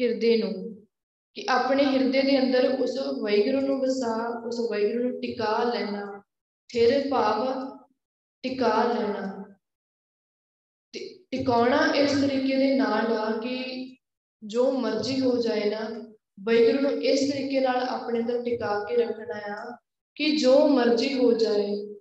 ਹਿਰਦੇ 0.00 0.36
ਨੂੰ। 0.36 0.86
ਕਿ 1.38 1.44
ਆਪਣੇ 1.48 1.84
ਹਿਰਦੇ 1.84 2.22
ਦੇ 2.22 2.38
ਅੰਦਰ 2.38 2.76
ਉਸ 2.80 2.98
ਵੈਗੁਰੂ 3.22 3.60
ਨੂੰ 3.60 3.78
ਵਸਾ, 3.80 4.14
ਉਸ 4.46 4.60
ਵੈਗੁਰੂ 4.70 5.02
ਨੂੰ 5.02 5.20
ਟਿਕਾ 5.20 5.62
ਲੈਣਾ 5.64 6.22
ਥਿਰ 6.68 7.08
ਭਾਵ 7.10 7.44
ਟਿਕਾ 8.42 8.82
ਲੈਣਾ। 8.82 9.44
ਟਿਕਾਉਣਾ 11.30 11.92
ਇਸ 11.94 12.12
ਤਰੀਕੇ 12.12 12.56
ਦੇ 12.56 12.74
ਨਾਲ 12.74 13.12
ਆ 13.12 13.30
ਕਿ 13.36 13.96
ਜੋ 14.42 14.70
ਮਰਜ਼ੀ 14.72 15.20
ਹੋ 15.20 15.36
ਜਾਏ 15.42 15.70
ਨਾ 15.70 15.80
ਵੈਗੁਰੂ 16.40 16.80
ਨੂੰ 16.80 16.90
ਇਸ 17.02 17.30
ਤਰੀਕੇ 17.32 17.60
ਨਾਲ 17.60 17.76
ਆਪਣੇ 17.76 18.20
ਅੰਦਰ 18.20 18.42
ਟਿਕਾ 18.42 18.84
ਕੇ 18.84 18.96
ਰੱਖਣਾ 18.96 19.54
ਆ 19.54 19.76
ਕਿ 20.14 20.36
ਜੋ 20.36 20.68
ਮਰਜ਼ੀ 20.68 21.14
ਹੋ 21.14 21.32
ਜਾਏ, 21.32 21.98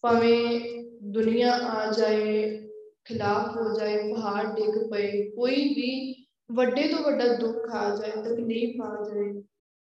ਭਾਵੇਂ 0.00 0.60
ਦੁਨੀਆ 1.02 1.52
ਆ 1.52 1.92
ਜਾਏ, 1.92 2.66
ਖਿਲਾਫ 3.04 3.56
ਹੋ 3.56 3.78
ਜਾਏ, 3.78 4.12
ਪਹਾੜ 4.12 4.46
ਡਿੱਗ 4.56 4.90
ਪਏ, 4.90 5.30
ਕੋਈ 5.30 5.68
ਵੀ 5.74 6.19
ਵੱਡੇ 6.54 6.86
ਤੋਂ 6.88 6.98
ਵੱਡਾ 6.98 7.26
ਦੁੱਖ 7.36 7.74
ਆ 7.74 7.96
ਜਾਏ 7.96 8.22
ਤਕਲੀਫ 8.22 8.80
ਆ 8.82 8.94
ਜਾਏ 9.04 9.28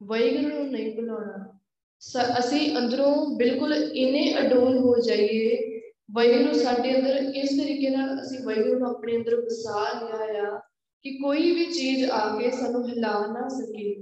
ਵੈਗੁਰੂ 0.01 0.49
ਨੂੰ 0.49 0.71
ਨਹੀਂ 0.73 0.95
ਭੁਲਾਉਣਾ। 0.97 1.59
ਅਸੀਂ 2.39 2.77
ਅੰਦਰੋਂ 2.79 3.15
ਬਿਲਕੁਲ 3.37 3.73
ਇਨੇ 3.75 4.25
ਅਡੋਲ 4.41 4.79
ਹੋ 4.79 4.95
ਜਾਈਏ 4.99 5.81
ਵੈਗੁਰੂ 6.17 6.53
ਸਾਡੇ 6.53 6.97
ਅੰਦਰ 6.97 7.17
ਇਸ 7.35 7.57
ਤਰੀਕੇ 7.59 7.91
ਨਾਲ 7.91 8.23
ਅਸੀਂ 8.23 8.39
ਵੈਗੁਰੂ 8.39 8.79
ਨੂੰ 8.79 8.89
ਆਪਣੇ 8.89 9.17
ਅੰਦਰ 9.17 9.37
ਵਸਾ 9.37 9.85
ਲਿਆ 10.01 10.43
ਆ 10.43 10.59
ਕਿ 11.05 11.11
ਕੋਈ 11.19 11.51
ਵੀ 11.55 11.65
ਚੀਜ਼ 11.73 12.05
ਆ 12.11 12.39
ਕੇ 12.39 12.51
ਸਾਨੂੰ 12.51 12.89
ਹਿਲਾ 12.89 13.15
ਨਾ 13.33 13.49
ਸਕੇ। 13.49 13.95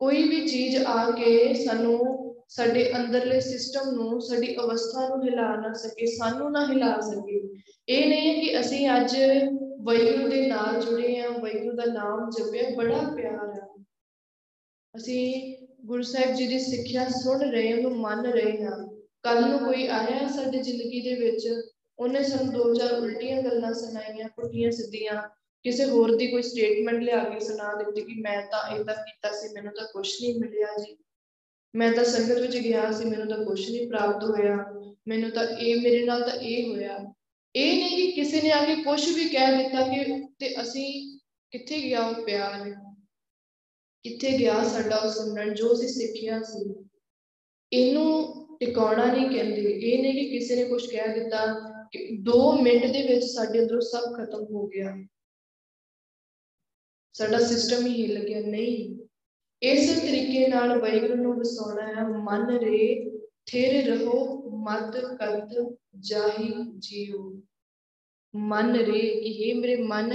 ਕੋਈ 0.00 0.22
ਵੀ 0.28 0.46
ਚੀਜ਼ 0.48 0.76
ਆ 0.86 1.10
ਕੇ 1.10 1.54
ਸਾਨੂੰ 1.54 1.98
ਸਾਡੇ 2.48 2.92
ਅੰਦਰਲੇ 2.96 3.40
ਸਿਸਟਮ 3.40 3.90
ਨੂੰ, 3.90 4.20
ਸਾਡੀ 4.20 4.54
ਅਵਸਥਾ 4.56 5.08
ਨੂੰ 5.08 5.24
ਹਿਲਾ 5.24 5.56
ਨਾ 5.56 5.72
ਸਕੇ, 5.72 6.06
ਸਾਨੂੰ 6.06 6.50
ਨਾ 6.52 6.66
ਹਿਲਾ 6.66 7.00
ਸਕੇ। 7.00 7.42
ਇਹ 7.88 8.08
ਨਹੀਂ 8.08 8.28
ਹੈ 8.28 8.40
ਕਿ 8.40 8.60
ਅਸੀਂ 8.60 8.88
ਅੱਜ 8.96 9.16
ਵੈਗੁਰੂ 9.82 10.28
ਦੇ 10.28 10.46
ਨਾਲ 10.46 10.80
ਜੁੜੇ 10.80 11.20
ਆ 11.20 11.28
ਵੈਗੁਰੂ 11.28 11.76
ਦਾ 11.76 11.84
ਨਾਮ 11.84 12.30
ਜਪਿਆ, 12.30 12.62
ਬੜਾ 12.76 12.98
ਪਿਆਰ 13.16 13.50
ਹੈ। 13.50 13.84
ਅਸੀਂ 14.96 15.56
ਗੁਰੂ 15.84 16.02
ਸਾਹਿਬ 16.02 16.34
ਜੀ 16.34 16.46
ਦੀ 16.46 16.58
ਸਿੱਖਿਆ 16.58 17.08
ਸੁਣ 17.08 17.40
ਰਹੇ 17.40 17.74
ਉਹਨੂੰ 17.74 18.00
ਮੰਨ 18.00 18.26
ਰਹੇ 18.26 18.64
ਹਾਂ। 18.64 18.88
ਕੱਲ 19.22 19.50
ਨੂੰ 19.50 19.58
ਕੋਈ 19.58 19.86
ਆਇਆ 19.86 20.28
ਸਾਡੀ 20.28 20.58
ਜ਼ਿੰਦਗੀ 20.58 21.00
ਦੇ 21.00 21.14
ਵਿੱਚ, 21.14 21.48
ਉਹਨੇ 21.98 22.22
ਸਾਨੂੰ 22.22 22.52
ਦੋ 22.52 22.74
ਚਾਰ 22.74 22.92
ਉਲਟੀਆਂ 22.92 23.42
ਗੱਲਾਂ 23.42 23.74
ਸੁਣਾਈਆਂ, 23.74 24.28
ਪੁੱਠੀਆਂ 24.28 24.70
ਸਿੱਧੀਆਂ। 24.70 25.22
ਕਿਸੇ 25.62 25.84
ਹੋਰ 25.84 26.16
ਦੀ 26.16 26.26
ਕੋਈ 26.26 26.42
ਸਟੇਟਮੈਂਟ 26.42 27.02
ਲਿਆ 27.02 27.24
ਕੇ 27.24 27.40
ਸੁਣਾ 27.40 27.74
ਦਿੱਤੀ 27.74 28.00
ਕਿ 28.00 28.20
ਮੈਂ 28.20 28.42
ਤਾਂ 28.42 28.76
ਇਦਾਂ 28.76 28.94
ਕੀਤਾ 28.94 29.30
ਸੀ, 29.30 29.48
ਮੈਨੂੰ 29.52 29.72
ਤਾਂ 29.72 29.88
ਕੁਝ 29.92 30.08
ਨਹੀਂ 30.22 30.40
ਮਿਲਿਆ 30.40 30.66
ਜੀ। 30.84 30.96
ਮੈਂ 31.74 31.92
ਤਾਂ 31.92 32.04
ਸੰਗਤ 32.04 32.38
ਵਿੱਚ 32.38 32.56
ਗਿਆ 32.56 32.92
ਸੀ, 32.92 33.04
ਮੈਨੂੰ 33.04 33.26
ਤਾਂ 33.26 33.44
ਕੁਝ 33.44 33.70
ਨਹੀਂ 33.70 33.88
ਪ੍ਰਾਪਤ 33.88 34.24
ਹੋਇਆ। 34.24 34.56
ਮੈਨੂੰ 35.08 35.30
ਤਾਂ 35.30 35.46
ਇਹ, 35.46 35.82
ਮੇਰੇ 35.82 36.04
ਨਾਲ 36.04 36.22
ਤਾਂ 36.22 36.38
ਇਹ 36.38 36.74
ਹੋਇਆ। 36.74 37.11
ਇਹ 37.56 37.84
ਨਹੀਂ 37.84 37.96
ਕਿ 37.96 38.12
ਕਿਸੇ 38.12 38.42
ਨੇ 38.42 38.50
ਆ 38.50 38.64
ਕੇ 38.64 38.76
ਕੁਝ 38.76 39.14
ਵੀ 39.14 39.28
ਕਹਿ 39.28 39.58
ਦਿੱਤਾ 39.58 39.88
ਕਿ 39.88 40.28
ਤੇ 40.38 40.62
ਅਸੀਂ 40.62 41.18
ਕਿੱਥੇ 41.50 41.80
ਗਿਆ 41.80 42.06
ਉਹ 42.06 42.26
ਪਿਆਰ 42.26 42.70
ਕਿੱਥੇ 44.02 44.38
ਗਿਆ 44.38 44.64
ਸਾਡਾ 44.64 44.96
ਉਹ 44.96 45.10
ਸਿਮਰਨ 45.10 45.54
ਜੋ 45.54 45.72
ਅਸੀਂ 45.72 45.88
ਸਿੱਖਿਆ 45.88 46.42
ਸੀ? 46.42 46.88
ਇਹਨੂੰ 47.72 48.42
ਟਿਕਾਉਣਾ 48.60 49.12
ਨਹੀਂ 49.12 49.30
ਕਹਿੰਦੇ। 49.30 49.62
ਇਹ 49.62 50.02
ਨਹੀਂ 50.02 50.14
ਕਿ 50.14 50.38
ਕਿਸੇ 50.38 50.56
ਨੇ 50.56 50.64
ਕੁਝ 50.64 50.90
ਕਹਿ 50.90 51.20
ਦਿੱਤਾ 51.20 51.46
ਕਿ 51.92 52.18
2 52.22 52.62
ਮਿੰਟ 52.62 52.86
ਦੇ 52.86 53.14
ਵਿੱਚ 53.14 53.24
ਸਾਡੇ 53.24 53.60
ਅੰਦਰੋਂ 53.60 53.80
ਸਭ 53.80 54.02
ਖਤਮ 54.16 54.44
ਹੋ 54.44 54.66
ਗਿਆ। 54.66 55.06
ਸਾਡਾ 57.12 57.38
ਸਿਸਟਮ 57.38 57.86
ਹੀ 57.86 58.02
ਹਿੱਲ 58.02 58.24
ਗਿਆ। 58.24 58.40
ਨਹੀਂ। 58.40 58.98
ਇਸ 59.62 60.00
ਤਰੀਕੇ 60.00 60.46
ਨਾਲ 60.48 60.80
ਵੈਗੁਰੂ 60.80 61.14
ਨੂੰ 61.14 61.34
ਵਸਾਉਣਾ 61.34 61.86
ਹੈ। 61.88 62.02
ਮਨ 62.02 62.58
ਰੇ, 62.58 63.10
ਥਿਰ 63.46 63.86
ਰਹੋ, 63.86 64.42
ਮਤ 64.50 64.96
ਕਰਤ 64.96 65.76
ਜਾਹੀ 66.00 66.54
ਜੀਉ 66.78 67.40
ਮਨ 68.36 68.76
ਰੇ 68.76 69.00
ਕਿ 69.00 69.52
हे 69.52 69.60
ਮੇਰੇ 69.60 69.82
ਮਨ। 69.82 70.12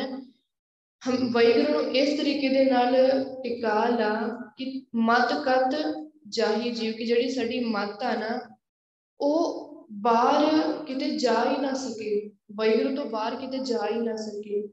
ਹਮ 1.09 1.31
ਵੈਗੁਰੂ 1.31 1.71
ਨੂੰ 1.71 1.95
ਇਸ 1.95 2.19
ਤਰੀਕੇ 2.19 2.49
ਦੇ 2.49 2.65
ਨਾਲ 2.65 2.95
ਟਿਕਾ 3.43 3.89
ਲਾ 3.89 4.39
ਕਿ 4.57 4.85
ਮਤ 4.95 5.43
ਕਰਤ 5.45 5.75
ਜਾਹੀ 6.27 6.71
ਜੀਵ 6.71 6.93
ਕਿ 6.93 7.05
ਜਿਹੜੀ 7.05 7.29
ਸਾਡੀ 7.29 7.59
ਮਤ 7.59 8.03
ਆ 8.03 8.15
ਨਾ, 8.15 8.57
ਉਹ 9.19 9.67
ਬਾਹਰ 9.91 10.85
ਕਿਤੇ 10.85 11.17
ਜਾ 11.17 11.51
ਹੀ 11.51 11.61
ਨਾ 11.61 11.73
ਸਕੇ। 11.73 12.31
ਵੈਗੁਰੂ 12.51 12.95
ਤੋਂ 12.95 13.05
ਬਾਹਰ 13.05 13.35
ਕਿਤੇ 13.35 13.57
ਜਾ 13.57 13.87
ਹੀ 13.91 14.01
ਨਾ 14.01 14.15
ਸਕੇ। 14.15 14.67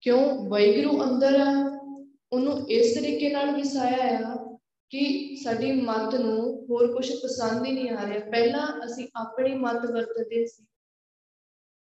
ਕਿਉਂ? 0.00 0.50
ਵੈਗੁਰੂ 0.50 1.04
ਅੰਦਰ 1.04 1.40
ਆ। 1.40 1.74
ਉਹਨੂੰ 2.32 2.70
ਇਸ 2.70 2.94
ਤਰੀਕੇ 2.94 3.30
ਨਾਲ 3.30 3.54
ਵਿਸਾਇਆ 3.54 4.18
ਆ 4.18 4.58
ਕਿ 4.90 5.36
ਸਾਡੀ 5.44 5.72
ਮਤ 5.72 6.14
ਨੂੰ 6.14 6.57
ਹੋਰ 6.70 6.94
ਕੁਝ 6.94 7.12
ਪਸੰਦ 7.22 7.66
ਹੀ 7.66 7.72
ਨਹੀਂ 7.72 7.90
ਆ 7.90 8.08
ਰਿਹਾ। 8.08 8.30
ਪਹਿਲਾਂ 8.30 8.86
ਅਸੀਂ 8.86 9.08
ਆਪਣੀ 9.16 9.54
ਮਤ 9.54 9.86
ਵਰਤਦੇ 9.86 10.46
ਸੀ। 10.46 10.66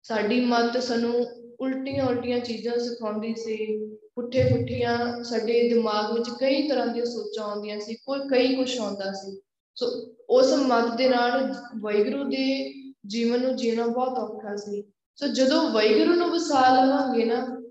ਸਾਡੀ 0.02 0.40
ਮਤ 0.40 0.82
ਸਾਨੂੰ 0.82 1.26
ਉਲਟੀਆਂ 1.60 2.06
ਉਲਟੀਆਂ 2.06 2.40
ਚੀਜ਼ਾਂ 2.40 2.78
ਸਿਖਾਉਂਦੀ 2.78 3.34
ਸੀ। 3.34 3.86
ਪੁੱਠੇ 4.14 4.44
ਪੁੱਠੀਆਂ 4.44 5.24
ਸਾਡੇ 5.24 5.68
ਦਿਮਾਗ 5.68 6.14
ਵਿੱਚ 6.14 6.30
ਕਈ 6.40 6.68
ਤਰ੍ਹਾਂ 6.68 6.86
ਦੀਆਂ 6.86 7.04
ਸੋਚਾਂ 7.04 7.44
ਆਉਂਦੀਆਂ 7.44 7.80
ਸੀ, 7.80 7.94
ਕੋਈ 7.94 8.20
ਕਈ 8.28 8.56
ਕੁਝ 8.56 8.78
ਆਉਂਦਾ 8.78 9.12
ਸੀ। 9.12 9.40
ਸੋ 9.74 10.14
ਉਸ 10.30 10.52
ਮਤ 10.52 10.96
ਦੇ 10.96 11.08
ਨਾਲ 11.08 11.54
ਵੈਗੁਰੂ 11.80 12.24
ਦੇ 12.24 12.74
ਜੀਵਨ 13.06 13.40
ਨੂੰ 13.40 13.56
ਜੀਣਾ 13.56 13.86
ਬਹੁਤ 13.86 14.18
ਔਖਾ 14.18 14.56
ਸੀ। 14.56 14.82
ਸੋ 15.16 15.26
ਜਦੋਂ 15.26 15.70
ਵੈਗੁਰੂ 15.70 16.14
ਨੂੰ 16.14 16.30
ਵਸਾ 16.30 16.84
ਲਵਾਂਗੇ 16.84 17.24
ਨਾ 17.24 17.62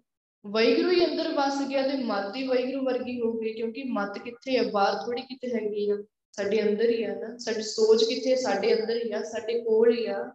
ਵੈਗੁਰੂ 0.48 0.92
ਹੀ 0.92 1.06
ਅੰਦਰ 1.06 1.28
ਵਸ 1.28 1.68
ਗਿਆ 1.70 1.88
ਤੇ 1.88 1.98
ਮਤ 1.98 2.36
ਹੀ 2.36 2.48
ਵੈਗੁਰੂ 2.48 2.86
ਵਰਗੀ 2.86 3.22
ਹੋ 3.22 3.34
ਗਈ 3.34 3.54
ਕਿਉਂਕਿ 3.54 3.84
ਮਤ 3.84 4.18
ਕਿੱਥੇ 4.18 4.58
ਹੈ? 4.58 4.72
ਬਾਹਰ 4.72 5.06
ਥੋੜੀ 5.06 5.22
ਕਿਤੇ 5.22 5.54
ਹੈਗੀ 5.56 5.90
ਆ। 5.90 5.98
ਸਾਡੇ 6.32 6.62
ਅੰਦਰ 6.64 6.90
ਹੀ 6.90 7.04
ਆ 7.04 7.16
ਨਾ, 7.16 7.38
ਸਾਡੀ 7.38 7.62
ਸੋਚ 7.62 8.04
ਕਿੱਥੇ 8.04 8.36
ਸਾਡੇ 8.36 8.82
ਅੰਦਰ 8.82 9.06
ਹੀ 9.06 9.12
ਆ, 9.12 9.24
ਸਾਡੇ 9.24 9.62
ਕੋਲ 9.62 9.94
ਹੀ 9.94 10.06
ਆ। 10.06 10.32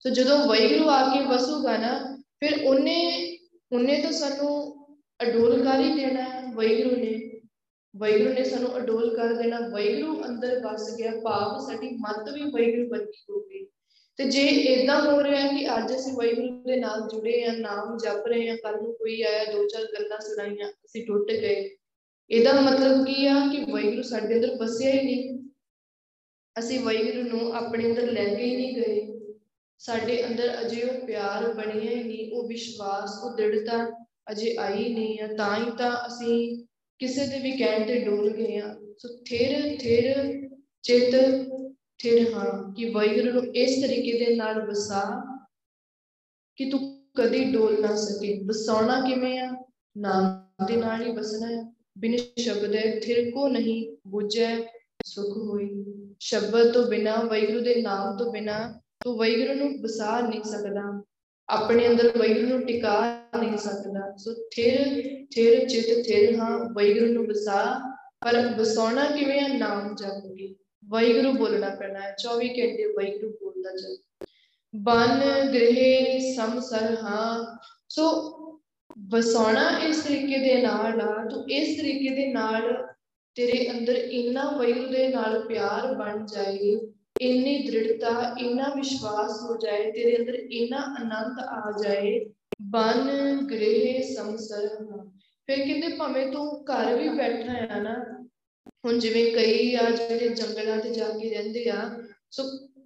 ਸੋ 0.00 0.10
ਜਦੋਂ 0.10 0.38
ਵੈਗੁਰੂ 0.38 0.88
ਆ 0.88 1.14
ਕੇ 1.14 1.24
ਵਸੂਗਾ 1.24 1.76
ਨਾ, 1.76 2.22
ਫਿਰ 2.40 2.64
ਉਹਨੇ 2.64 3.32
ਉਹਨੇ 3.72 4.00
ਤਾਂ 4.00 4.12
ਸਾਨੂੰ 4.12 4.86
ਅਡੋਲ 5.22 5.64
ਕਰ 5.64 5.80
ਹੀ 5.80 5.94
ਦੇਣਾ 5.94 6.22
ਹੈ 6.22 6.42
ਵੈਗੁਰੂ 6.54 6.96
ਨੇ। 6.96 7.40
ਵੈਗੁਰੂ 7.96 8.32
ਨੇ 8.32 8.44
ਸਾਨੂੰ 8.44 8.78
ਅਡੋਲ 8.78 9.16
ਕਰ 9.16 9.34
ਦੇਣਾ। 9.34 9.60
ਵੈਗੁਰੂ 9.60 10.24
ਅੰਦਰ 10.24 10.60
ਵਸ 10.60 10.94
ਗਿਆ। 10.96 11.12
ਭਾਵ 11.24 11.66
ਸਾਡੀ 11.66 11.90
ਮਤ 11.90 12.28
ਵੀ 12.32 12.40
ਵੈਗੁਰੂ 12.40 12.88
ਵਰਗੀ 12.88 13.24
ਹੋ 13.30 13.40
ਗਈ। 13.40 13.66
ਤੇ 14.16 14.24
ਜੇ 14.24 14.46
ਇਦਾਂ 14.46 15.12
ਹੋ 15.12 15.22
ਰਿਹਾ 15.24 15.40
ਹੈ 15.40 15.58
ਕਿ 15.58 15.76
ਅੱਜ 15.76 15.94
ਅਸੀਂ 15.94 16.12
ਵੈਗੁਰੂ 16.12 16.62
ਦੇ 16.62 16.76
ਨਾਲ 16.76 17.00
ਜੁੜੇ 17.00 17.44
ਆ 17.44 17.52
ਨਾਮ 17.52 17.96
ਜਪ 17.96 18.26
ਰਹੇ 18.26 18.48
ਆ 18.48 18.56
ਕੱਲ 18.56 18.82
ਨੂੰ 18.82 18.94
ਕੋਈ 18.94 19.22
ਆਇਆ, 19.22 19.44
ਦੋ 19.44 19.68
ਚਾਰ 19.68 19.82
ਗੱਲਾਂ 19.82 20.20
ਸੁਣਾਈਆਂ, 20.20 20.70
ਅਸੀਂ 20.70 21.06
ਟੁੱਟ 21.06 21.30
ਗਏ। 21.30 21.76
ਇਹਦਾ 22.30 22.60
ਮਤਲਬ 22.60 23.06
ਕੀ 23.06 23.26
ਆ 23.26 23.34
ਕਿ 23.52 23.72
ਵੈਗੁਰੂ 23.72 24.02
ਸਾਡੇ 24.02 24.34
ਅੰਦਰ 24.34 24.56
ਵਸਿਆ 24.56 24.90
ਹੀ 24.90 25.04
ਨਹੀਂ। 25.04 25.50
ਅਸੀਂ 26.58 26.80
ਵੈਗੁਰੂ 26.80 27.22
ਨੂੰ 27.22 27.52
ਆਪਣੇ 27.52 27.86
ਅੰਦਰ 27.86 28.12
ਲੈ 28.12 28.24
ਕੇ 28.24 28.44
ਹੀ 28.44 28.56
ਨਹੀਂ 28.56 28.76
ਗਏ। 28.76 29.20
ਸਾਡੇ 29.78 30.26
ਅੰਦਰ 30.26 30.60
ਅਜੇ 30.60 30.82
ਉਹ 30.82 31.06
ਪਿਆਰ 31.06 31.52
ਬਣਿਆ 31.52 31.90
ਹੀ 31.90 32.02
ਨਹੀਂ, 32.02 32.32
ਉਹ 32.32 32.48
ਵਿਸ਼ਵਾਸ, 32.48 33.10
ਉਹ 33.22 33.36
ਦ੍ਰਿੜਤਾ 33.36 34.06
ਅਜੇ 34.30 34.56
ਆਈ 34.58 34.94
ਨਹੀਂ 34.94 35.20
ਆ। 35.20 35.26
ਤਾਂ 35.26 35.56
ਹੀ 35.56 35.70
ਤਾਂ 35.78 36.06
ਅਸੀਂ 36.06 36.66
ਕਿਸੇ 36.98 37.26
ਦੇ 37.26 37.38
ਵੀ 37.38 37.52
ਕਹਿਣ 37.52 37.86
ਤੇ 37.86 38.04
ਡੋਲ 38.04 38.30
ਗਏ 38.30 38.58
ਆ। 38.58 38.76
ਸੋ 38.98 39.08
ਥਿਰ 39.24 39.76
ਥਿਰ, 39.80 40.48
ਚਿਤ, 40.82 41.14
ਥਿਰ 41.98 42.32
ਹਾਂ, 42.32 42.74
ਕਿ 42.74 42.90
ਵੈਗੁਰੂ 42.90 43.32
ਨੂੰ 43.32 43.54
ਇਸ 43.54 43.82
ਤਰੀਕੇ 43.82 44.26
ਦੇ 44.26 44.36
ਨਾਲ 44.36 44.66
ਵਸਾ 44.66 45.22
ਕਿ 46.56 46.70
ਤੂੰ 46.70 47.04
ਕਦੀ 47.16 47.44
ਡੋਲ 47.44 47.80
ਨਾ 47.80 47.96
ਸਕੇ। 47.96 48.42
ਵਸਾਉਣਾ 48.46 49.00
ਕਿਵੇਂ 49.00 49.38
ਆ? 49.38 49.64
ਨਾਮ 49.98 50.66
ਦੇ 50.66 50.76
ਨਾਲ 50.76 51.06
ਹੀ 51.06 51.12
ਵਸਣਾ 51.12 51.46
ਹੈ। 51.46 51.75
ਬਿਨ 51.98 52.16
ਸ਼ਬਦ 52.38 52.74
ਹੈ 52.74 53.00
ਥਿਰ 53.00 53.30
ਕੋ 53.30 53.48
ਨਹੀਂ 53.48 53.96
ਬੁਝੈ 54.06 54.56
ਸੁਖ 55.04 55.36
ਹੋਈ। 55.36 55.84
ਸ਼ਬਦ 56.20 56.72
ਤੋਂ 56.72 56.86
ਬਿਨਾ 56.86 57.16
ਵੈਗੁਰੂ 57.16 57.60
ਦੇ 57.60 57.82
ਨਾਮ 57.82 58.16
ਤੋਂ 58.16 58.32
ਬਿਨਾ 58.32 58.80
ਤੂੰ 59.04 59.18
ਵੈਗੁਰੂ 59.18 59.54
ਨੂੰ 59.54 59.82
ਵਸਾ 59.82 60.20
ਨਹੀਂ 60.20 60.42
ਸਕਦਾ। 60.42 61.02
ਆਪਣੇ 61.48 61.88
ਅੰਦਰ 61.88 62.18
ਵੈਗੁਰੂ 62.18 62.46
ਨੂੰ 62.46 62.66
ਟਿਕਾ 62.66 63.22
ਨਹੀਂ 63.40 63.58
ਸਕਦਾ। 63.58 64.16
ਸੋ 64.16 64.34
ਥਿਰ 64.34 65.02
ਥਿਰ 65.34 65.68
ਚਿਤ, 65.68 66.06
ਥਿਰ 66.06 66.36
ਹਾਂ 66.36 66.58
ਵੈਗੁਰੂ 66.58 67.12
ਨੂੰ 67.12 67.26
ਵਸਾ। 67.26 67.80
ਪਰ 68.24 68.54
ਵਸਾਉਣਾ 68.58 69.04
ਕਿਵੇਂ 69.04 69.40
ਆ? 69.40 69.48
ਨਾਮ 69.48 69.94
ਜਪ 69.94 70.34
ਕੇ 70.38 70.54
ਵੈਗੁਰੂ 70.90 71.32
ਬੋਲਣਾ 71.32 71.68
ਪੈਣਾ 71.68 72.00
ਹੈ। 72.00 72.14
24 72.18 72.48
ਘੰਟੇ 72.48 72.86
ਵੈਗੁਰੂ 72.86 73.32
ਬੋਲਦਾ 73.32 73.70
ਚੱਲ 73.76 73.96
ਬਨ 74.76 75.20
ਗ੍ਰਹਿ 75.48 76.20
ਸਮਸਰ 76.36 76.96
ਹਾਂ। 77.02 77.58
ਸੋ 77.88 78.36
ਵਸਾਉਣਾ 78.96 79.68
ਇਸ 79.78 79.96
ਤਰੀਕੇ 79.96 80.38
ਦੇ 80.38 80.62
ਨਾਲ 80.62 81.00
ਆ 81.00 81.28
ਤੂੰ 81.30 81.44
ਇਸ 81.50 81.76
ਤਰੀਕੇ 81.78 82.14
ਦੇ 82.14 82.26
ਨਾਲ 82.32 82.86
ਤੇਰੇ 83.36 83.70
ਅੰਦਰ 83.70 83.94
ਇੰਨਾ 83.94 84.50
ਵੈਗੁਰੂ 84.50 84.86
ਦੇ 84.86 85.08
ਨਾਲ 85.08 85.40
ਪਿਆਰ 85.48 85.94
ਬਣ 85.94 86.24
ਜਾਏ 86.26 86.76
ਇੰਨੀ 87.20 87.58
ਦ੍ਰਿੜਤਾ, 87.58 88.34
ਇੰਨਾ 88.38 88.68
ਵਿਸ਼ਵਾਸ 88.76 89.42
ਹੋ 89.42 89.56
ਜਾਏ, 89.56 89.90
ਤੇਰੇ 89.92 90.16
ਅੰਦਰ 90.16 90.34
ਇੰਨਾ 90.34 90.76
ਆਨੰਦ 91.00 91.38
ਆ 91.40 91.72
ਜਾਏ, 91.84 92.18
ਬਨ 92.62 93.46
ਗ੍ਰਹਿ 93.46 94.02
ਸਮਸਰ 94.02 94.66
ਹਾਂ 94.66 95.04
ਫਿਰ 95.46 95.58
ਕਹਿੰਦੇ 95.58 95.88
ਭਾਵੇਂ 95.96 96.26
ਤੂੰ 96.32 96.64
ਘਰ 96.64 96.96
ਵੀ 96.96 97.08
ਬੈਠਾ 97.08 97.74
ਆ 97.74 97.80
ਨਾ, 97.80 97.94
ਹੁਣ 98.84 98.98
ਜਿਵੇਂ 98.98 99.24
ਕਈ 99.32 99.74
ਆ 99.74 99.90
ਜਿਹੜੇ 99.90 100.28
ਜੰਗਲਾਂ 100.28 100.78
ਤੇ 100.78 100.90
ਜਾ 100.90 101.08
ਕੇ 101.08 101.30
ਰਹਿੰਦੇ 101.30 101.68
ਆ, 101.70 101.90
ਸੋ 102.30 102.42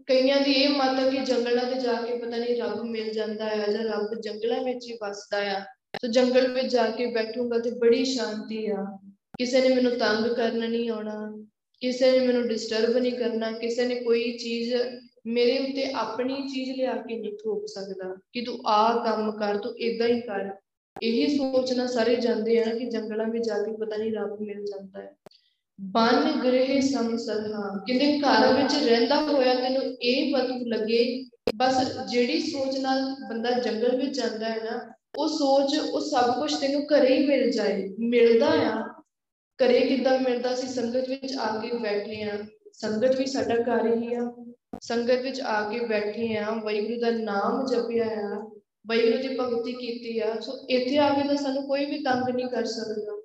ਕਈਆਂ 0.07 0.41
ਦੀ 0.41 0.53
ਇਹ 0.53 0.69
ਮਤ 0.69 0.99
ਹੈ 0.99 1.11
ਕਿ 1.11 1.25
ਜੰਗਲਾਂ 1.25 1.65
ਤੇ 1.65 1.81
ਜਾ 1.81 1.93
ਕੇ 1.93 2.17
ਪਤਾ 2.19 2.37
ਨਹੀਂ 2.37 2.63
ਰੱਬ 2.63 2.83
ਮਿਲ 2.85 3.13
ਜਾਂਦਾ 3.13 3.49
ਹੈ 3.49 3.67
ਜਾਂ 3.73 3.85
ਰੱਬ 3.85 4.21
ਜੰਗਲਾਂ 4.21 4.63
ਵਿੱਚ 4.65 4.87
ਹੀ 4.87 4.99
ਵਸਦਾ 5.03 5.39
ਆ। 5.57 5.65
ਸੋ 5.95 6.09
ਜੰਗਲ 6.09 6.47
ਵਿੱਚ 6.53 6.67
ਜਾ 6.67 6.91
ਕੇ 6.91 7.07
ਬੈਠੂੰਗਾ 7.07 7.59
ਤੇ 7.59 7.71
ਬੜੀ 7.71 8.05
ਸ਼ਾਂਤੀ 8.05 8.67
ਆ। 8.67 8.85
ਕਿਸੇ 9.39 9.61
ਨੇ 9.61 9.75
ਮੈਨੂੰ 9.75 9.93
ਤੰਗ 9.93 10.27
ਕਰਨ 10.27 10.71
ਨਹੀਂ 10.71 10.89
ਆਉਣਾ, 10.91 11.45
ਕਿਸੇ 11.83 12.11
ਨੇ 12.11 12.27
ਮੈਨੂੰ 12.27 12.47
ਡਿਸਟਰਬ 12.49 12.97
ਨਹੀਂ 12.97 13.13
ਕਰਨਾ, 13.13 13.51
ਕਿਸੇ 13.53 13.87
ਨੇ 13.87 13.95
ਕੋਈ 13.95 14.33
ਚੀਜ਼ 14.39 14.75
ਮੇਰੇ 15.27 15.59
ਉੱਤੇ 15.59 15.85
ਆਪਣੀ 15.93 16.37
ਚੀਜ਼ 16.49 16.71
ਲਿਆ 16.71 16.95
ਕੇ 16.97 17.19
ਨਹੀਂ 17.19 17.33
ਥੋਪ 17.33 17.67
ਸਕਦਾ 17.67 18.15
ਕਿ 18.33 18.41
ਤੂੰ 18.41 18.59
ਆ 18.67 19.05
ਕੰਮ 19.05 19.31
ਕਰ, 19.33 19.59
ਤੂੰ 19.59 19.73
ਇਦਾਂ 19.79 20.09
ਹੀ 20.09 20.21
ਕਰ। 20.21 20.51
ਇਹੀ 21.03 21.27
ਸੋਚਣਾ 21.37 21.87
ਸਾਰੇ 21.87 22.17
ਜਾਂਦੇ 22.17 22.59
ਆ 22.63 22.75
ਕਿ 22.75 22.87
ਜੰਗਲਾਂ 22.87 23.27
ਵਿੱਚ 23.27 23.47
ਜਾ 23.47 23.59
ਕੇ 23.59 23.77
ਪਤਾ 23.77 23.97
ਨਹੀਂ 23.97 24.13
ਰੱਬ 24.13 24.41
ਮਿਲ 24.41 24.65
ਜਾਂਦਾ 24.65 25.01
ਹੈ। 25.01 25.15
ਬਨ 25.79 26.31
ਗ੍ਰਹਿ 26.41 26.81
ਸਮਸਰਹਾ 26.81 27.69
ਕਹਿੰਦੇ 27.87 28.19
ਘਰ 28.19 28.55
ਵਿੱਚ 28.55 28.75
ਰਹਿੰਦਾ 28.85 29.21
ਹੋਇਆ 29.23 29.55
ਤੈਨੂੰ 29.55 29.83
ਇਹ 30.03 30.33
ਪਤਾ 30.35 30.59
ਲੱਗੇ, 30.67 31.25
ਬਸ 31.57 31.77
ਜਿਹੜੀ 32.11 32.41
ਸੋਚ 32.41 32.79
ਨਾਲ 32.79 33.01
ਬੰਦਾ 33.31 33.51
ਜੰਗਲ 33.51 33.97
ਵਿੱਚ 33.97 34.17
ਜਾਂਦਾ 34.17 34.49
ਹੈ 34.49 34.57
ਨਾ 34.65 34.93
ਉਹ 35.19 35.29
ਸੋਚ, 35.29 35.79
ਉਹ 35.79 36.01
ਸਭ 36.01 36.41
ਕੁਝ 36.41 36.55
ਤੈਨੂੰ 36.55 36.83
ਘਰੇ 36.83 37.17
ਹੀ 37.17 37.27
ਮਿਲ 37.27 37.51
ਜਾਏ, 37.51 37.89
ਮਿਲਦਾ 37.99 38.47
ਆ। 38.47 38.85
ਘਰੇ 39.59 39.81
ਕਿੱਦਾਂ 39.81 40.21
ਮਿਲਦਾ 40.21 40.55
ਸੀ? 40.55 40.67
ਸੰਗਤ 40.67 41.09
ਵਿੱਚ 41.09 41.37
ਆ 41.37 41.61
ਕੇ 41.61 41.79
ਬੈਠੇ 41.79 42.23
ਆ। 42.23 42.39
ਸੰਗਤ 42.73 43.17
ਵੀ 43.17 43.27
ਸਾਡਾ 43.27 43.55
ਘਰ 43.55 43.97
ਹੀ 43.97 44.15
ਆ। 44.15 44.33
ਸੰਗਤ 44.83 45.23
ਵਿੱਚ 45.23 45.41
ਆ 45.41 45.71
ਕੇ 45.71 45.81
ਬੈਠੇ 45.81 46.37
ਆ। 46.37 46.51
ਵਾਹਿਗੁਰੂ 46.51 47.01
ਦਾ 47.01 47.11
ਨਾਮ 47.11 47.67
ਜਪਿਆ 47.67 48.05
ਆ। 48.05 48.51
ਵਾਹਿਗੁਰੂ 48.87 49.19
ਦੀ 49.19 49.37
ਭਗਤੀ 49.41 49.73
ਕੀਤੀ 49.73 50.19
ਆ। 50.19 50.41
ਸੋ 50.41 50.67
ਇੱਥੇ 50.71 50.99
ਆ 50.99 51.15
ਕੇ 51.15 51.29
ਤਾਂ 51.29 51.37
ਸਾਨੂੰ 51.37 51.67
ਕੋਈ 51.67 51.87
ਵੀ 51.87 52.03
ਤੰਗ 52.03 52.29
ਨਹੀਂ 52.31 52.47
ਕਰ 52.47 52.65
ਸਕਦਾ। 52.65 53.23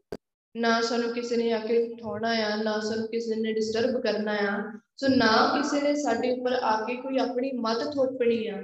ਨਾ 0.57 0.81
ਸਾਨੂੰ 0.81 1.13
ਕਿਸੇ 1.13 1.38
ਨੇ 1.38 1.51
ਆ 1.51 1.59
ਕੇ 1.59 1.93
ਉਠਾਉਣਾ 1.93 2.29
ਆ, 2.29 2.63
ਨਾ 2.63 2.79
ਸਾਨੂੰ 2.79 3.07
ਕਿਸੇ 3.07 3.36
ਨੇ 3.36 3.53
ਡਿਸਟਰਬ 3.53 4.01
ਕਰਨਾ 4.01 4.33
ਆ। 4.33 4.79
ਸੋ 4.97 5.07
ਨਾ 5.07 5.61
ਕਿਸੇ 5.61 5.81
ਨੇ 5.81 5.95
ਸਾਡੇ 5.95 6.31
ਉੱਪਰ 6.31 6.53
ਆ 6.53 6.86
ਕੇ 6.86 6.95
ਕੋਈ 6.95 7.17
ਆਪਣੀ 7.17 7.51
ਮਤ 7.51 7.93
ਥੋਪਣੀ 7.93 8.47
ਆ। 8.47 8.63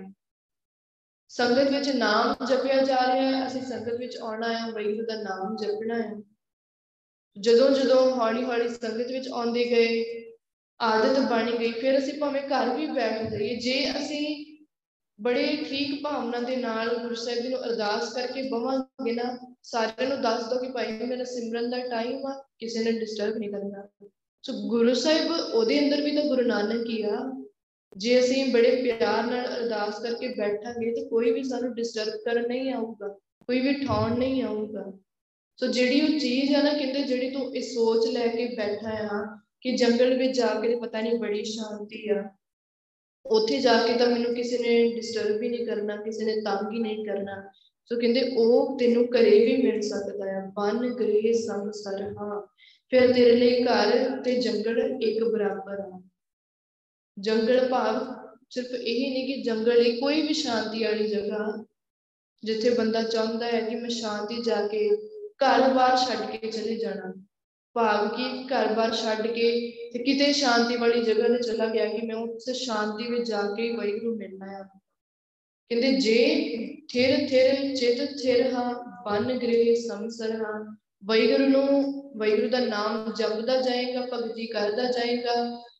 ਸੰਗਤ 1.31 1.71
ਵਿੱਚ 1.71 1.89
ਨਾਮ 1.89 2.45
ਜਪਿਆ 2.45 2.81
ਜਾ 2.83 3.13
ਰਿਹਾ 3.13 3.37
ਹੈ, 3.37 3.47
ਅਸੀਂ 3.47 3.61
ਸੰਗਤ 3.61 3.93
ਵਿੱਚ 3.93 4.17
ਆਉਣਾ 4.17 4.47
ਆ 4.47 4.71
ਵਾਹਿਗੁਰੂ 4.71 5.05
ਦਾ 5.05 5.15
ਨਾਮ 5.15 5.55
ਜਪਣਾ 5.55 5.95
ਹੈ। 5.95 6.15
ਜਦੋਂ 7.39 7.69
ਜਦੋਂ 7.69 8.15
ਹੌਲੀ 8.15 8.43
ਹੌਲੀ 8.43 8.69
ਸੰਗਤ 8.69 9.11
ਵਿੱਚ 9.11 9.29
ਆਉਂਦੇ 9.29 9.65
ਗਏ, 9.65 10.03
ਆਦਤ 10.81 11.19
ਬਣ 11.19 11.57
ਗਈ, 11.57 11.71
ਫਿਰ 11.71 11.97
ਅਸੀਂ 11.97 12.13
ਭਾਵੇਂ 12.13 12.41
ਘਰ 12.41 12.75
ਵੀ 12.75 12.87
ਬੈਠ 12.87 13.31
ਜਾਈਏ, 13.31 13.55
ਜੇ 13.55 13.91
ਅਸੀਂ 13.91 14.57
ਬੜੇ 15.21 15.65
ਠੀਕ 15.69 16.03
ਭਾਵਨਾ 16.03 16.39
ਦੇ 16.39 16.55
ਨਾਲ 16.55 16.97
ਗੁਰੂ 16.97 17.15
ਸਾਹਿਬ 17.15 17.39
ਜੀ 17.39 17.49
ਨੂੰ 17.49 17.63
ਅਰਦਾਸ 17.63 18.13
ਕਰਕੇ 18.13 18.49
ਬਵਾਂਗੇ 18.49 19.11
ਨਾ, 19.11 19.55
ਸਾਰਿਆਂ 19.63 20.09
ਨੂੰ 20.09 20.21
ਦੱਸ 20.21 20.43
ਦੋ 20.43 20.59
ਕਿ 20.59 20.71
ਭਾਈ 20.71 20.91
ਮੇਰਾ 20.91 21.23
ਸਿਮਰਨ 21.23 21.69
ਦਾ 21.69 21.77
ਟਾਈਮ 21.77 22.25
ਆ, 22.25 22.43
ਕਿਸੇ 22.59 22.83
ਨੇ 22.83 22.91
ਡਿਸਟਰਬ 22.91 23.37
ਨਹੀਂ 23.37 23.49
ਕਰਨਾ। 23.49 23.87
ਸੋ 24.43 24.53
ਗੁਰੂ 24.69 24.93
ਸਾਹਿਬ 24.93 25.31
ਉਹਦੇ 25.31 25.79
ਅੰਦਰ 25.79 26.01
ਵੀ 26.01 26.15
ਤਾਂ 26.15 26.23
ਗੁਰੂ 26.23 26.41
ਨਾਨਕ 26.41 26.89
ਹੀ 26.89 27.03
ਆ। 27.03 27.40
ਜੇ 27.95 28.19
ਅਸੀਂ 28.19 28.45
ਬੜੇ 28.53 28.69
ਪਿਆਰ 28.83 29.25
ਨਾਲ 29.25 29.45
ਅਰਦਾਸ 29.47 30.01
ਕਰਕੇ 30.03 30.27
ਬੈਠਾਂਗੇ 30.35 30.91
ਤੇ 30.93 31.05
ਕੋਈ 31.07 31.31
ਵੀ 31.31 31.43
ਸਾਨੂੰ 31.43 31.73
ਡਿਸਟਰਬ 31.75 32.19
ਕਰਨ 32.25 32.47
ਨਹੀਂ 32.47 32.73
ਆਊਗਾ, 32.73 33.07
ਕੋਈ 33.47 33.59
ਵੀ 33.59 33.73
ਠਾਉਣ 33.85 34.17
ਨਹੀਂ 34.19 34.41
ਆਊਗਾ। 34.43 34.91
ਸੋ 35.59 35.67
ਜਿਹੜੀ 35.67 36.01
ਉਹ 36.01 36.19
ਚੀਜ਼ 36.19 36.53
ਆ 36.55 36.61
ਨਾ 36.61 36.73
ਕਹਿੰਦੇ 36.73 37.01
ਜਿਹੜੀ 37.03 37.29
ਤੂੰ 37.31 37.55
ਇਹ 37.55 37.61
ਸੋਚ 37.63 38.07
ਲੈ 38.07 38.27
ਕੇ 38.27 38.45
ਬੈਠਾ 38.57 38.91
ਆ 39.09 39.25
ਕਿ 39.61 39.71
ਜੰਗਲ 39.77 40.17
ਵਿੱਚ 40.17 40.37
ਜਾ 40.37 40.47
ਕੇ 40.61 40.75
ਪਤਾ 40.75 41.01
ਨਹੀਂ 41.01 41.17
ਬੜੀ 41.19 41.43
ਸ਼ਾਂਤੀ 41.45 42.07
ਆ, 42.09 42.23
ਉੱਥੇ 43.25 43.59
ਜਾ 43.59 43.75
ਕੇ 43.77 43.93
ਤਾਂ 43.93 44.07
ਮੈਨੂੰ 44.07 44.33
ਕਿਸੇ 44.35 44.57
ਨੇ 44.57 44.93
ਡਿਸਟਰਬ 44.95 45.41
ਹੀ 45.43 45.49
ਨਹੀਂ 45.49 45.65
ਕਰਨਾ, 45.65 45.95
ਕਿਸੇ 45.95 46.25
ਨੇ 46.25 46.35
ਤੰਗ 46.41 46.71
ਹੀ 46.73 46.79
ਨਹੀਂ 46.79 47.05
ਕਰਨਾ। 47.05 47.41
ਸੋ 47.91 47.99
ਕਹਿੰਦੇ 47.99 48.21
ਉਹ 48.37 48.77
ਤੈਨੂੰ 48.79 49.05
ਘਰੇ 49.07 49.39
ਵੀ 49.45 49.55
ਮਿਲ 49.63 49.81
ਸਕਦਾ 49.81 50.31
ਆ 50.37 50.45
ਬਨ 50.55 50.87
ਗ੍ਰਹਿ 50.95 51.33
ਸੰਸਰਹਾ 51.35 52.39
ਫਿਰ 52.91 53.13
ਤੇਰੇ 53.13 53.35
ਲਈ 53.35 53.63
ਘਰ 53.63 54.21
ਤੇ 54.23 54.35
ਜੰਗਲ 54.41 54.79
ਇੱਕ 55.01 55.23
ਬਰਾਬਰ 55.23 55.79
ਆ। 55.79 56.01
ਜੰਗਲ 57.21 57.67
ਭਾਵ 57.69 57.99
ਸਿਰਫ 58.49 58.71
ਇਹੀ 58.73 59.09
ਨਹੀਂ 59.09 59.25
ਕਿ 59.27 59.41
ਜੰਗਲ 59.41 59.81
ਹੀ 59.81 59.91
ਕੋਈ 59.99 60.21
ਵੀ 60.21 60.33
ਸ਼ਾਂਤੀ 60.33 60.83
ਵਾਲੀ 60.83 61.07
ਜਗ੍ਹਾ 61.07 61.65
ਜਿੱਥੇ 62.43 62.69
ਬੰਦਾ 62.69 63.01
ਚਾਹੁੰਦਾ 63.03 63.45
ਹੈ 63.45 63.61
ਕਿ 63.61 63.75
ਮੈਂ 63.75 63.89
ਸ਼ਾਂਤੀ 63.89 64.41
ਜਾ 64.41 64.67
ਕੇ 64.67 64.87
ਘਰ-ਬਾਰ 65.43 65.97
ਛੱਡ 65.97 66.31
ਕੇ 66.31 66.51
ਚਲੇ 66.51 66.75
ਜਾਣਾ। 66.75 67.11
ਭਾਵ 67.75 68.07
ਕਿ 68.07 68.23
ਘਰ-ਬਾਰ 68.47 68.91
ਛੱਡ 68.95 69.27
ਕੇ 69.27 69.49
ਤੇ 69.93 70.03
ਕਿਤੇ 70.03 70.31
ਸ਼ਾਂਤੀ 70.33 70.75
ਵਾਲੀ 70.77 71.01
ਜਗ੍ਹਾ 71.03 71.27
ਤੇ 71.27 71.37
ਚਲਾ 71.43 71.65
ਗਿਆ 71.65 71.85
ਕਿ 71.85 72.05
ਮੈਂ 72.07 72.15
ਉਸ 72.15 72.49
ਸ਼ਾਂਤੀ 72.49 73.07
ਵਿੱਚ 73.11 73.29
ਜਾ 73.29 73.41
ਕੇ 73.57 73.71
ਵਾਹਿਗੁਰੂ 73.75 74.15
ਮਿਲਣਾ 74.15 74.51
ਹੈ 74.51 74.63
ਕਹਿੰਦੇ 75.71 75.91
ਜੇ 75.91 76.17
ਥਿਰ 76.89 77.27
ਥਿਰ 77.29 77.75
ਚਿਤ 77.75 78.01
ਥਿਰ 78.21 78.53
ਹਾਂ 78.53 78.73
ਬਨ 79.05 79.37
ਗ੍ਰਹਿ 79.37 79.75
ਸੰਸਰ 79.75 80.31
ਹਾਂ, 80.31 80.75
ਵਾਹਿਗੁਰੂ 81.05 81.45
ਨੂੰ 81.45 81.67
ਵਾਹਿਗੁਰੂ 82.17 82.49
ਦਾ 82.49 82.59
ਨਾਮ 82.59 83.13
ਜਪਦਾ 83.13 83.61
ਜਾਏਗਾ, 83.61 84.01
ਭਗਤੀ 84.13 84.47
ਕਰਦਾ 84.47 84.83
ਜਾਏਗਾ 84.91 85.35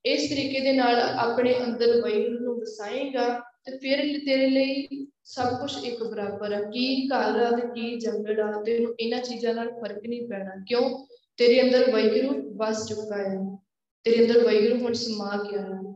ਇਸ 0.06 0.30
ਤਰੀਕੇ 0.30 0.60
ਦੇ 0.60 0.74
ਨਾਲ 0.74 0.95
ਆਪਣੇ 0.99 1.56
ਅੰਦਰ 1.64 2.02
ਵਾਹਿਗੁਰੂ 2.02 2.39
ਨੂੰ 2.39 2.60
ਵਸਾਏਗਾ 2.60 3.39
ਤੇ 3.66 3.78
ਫਿਰ 3.78 3.97
ਤੇਰੇ 3.97 4.49
ਲਈ 4.49 4.88
ਸਭ 5.24 5.47
ਕੁਝ 5.62 5.86
ਇੱਕ 5.86 6.04
ਬਰਾਬਰ 6.04 6.54
ਹੈ 6.54 6.62
ਕੀ 6.62 7.08
ਘਰ 7.08 7.39
ਆ 7.39 7.52
ਤੇ 7.52 7.68
ਕੀ 7.68 7.99
ਜੰਗਲ 7.99 8.39
ਆ 8.39 8.64
ਤੈਨੂੰ 8.64 8.95
ਇਹਨਾਂ 8.99 9.20
ਚੀਜ਼ਾਂ 9.20 9.54
ਨਾਲ 9.54 9.72
ਫ਼ਰਕ 9.72 10.08
ਨਹੀਂ 10.08 10.28
ਪੈਣਾ। 10.28 10.64
ਕਿਉਂ? 10.68 11.08
ਤੇਰੇ 11.38 11.62
ਅੰਦਰ 11.62 11.91
ਵਾਹਿਗੁਰੂ 11.91 12.58
ਵਸ 12.58 12.88
ਚੁੱਕਾ 12.88 13.18
ਹੈ। 13.18 13.58
ਤੇਰੇ 14.04 14.26
ਅੰਦਰ 14.26 14.43
ਵਾਹਿਗੁਰੂ 14.43 14.78
ਹੁਣ 14.78 14.93
ਸਮਾ 14.93 15.47
ਗਿਆ 15.52 15.62
ਹੈ 15.62 15.93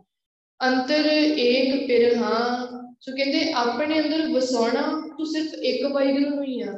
ਅੰਤਰ 0.68 1.06
ਏਕ 1.38 1.88
ਫਿਰ 1.88 2.16
ਹਾਂ। 2.18 2.68
ਸੋ 3.02 3.16
ਕਹਿੰਦੇ 3.18 3.52
ਆਪਣੇ 3.52 4.00
ਅੰਦਰ 4.00 4.28
ਵਸਾਉਣਾ 4.28 5.14
ਤੂੰ 5.18 5.26
ਸਿਰਫ 5.26 5.54
ਇੱਕ 5.54 5.86
ਵਾਹਿਗੁਰੂ 5.86 6.36
ਨੂੰ 6.36 6.44
ਹੀ 6.44 6.62
ਆ। 6.62 6.74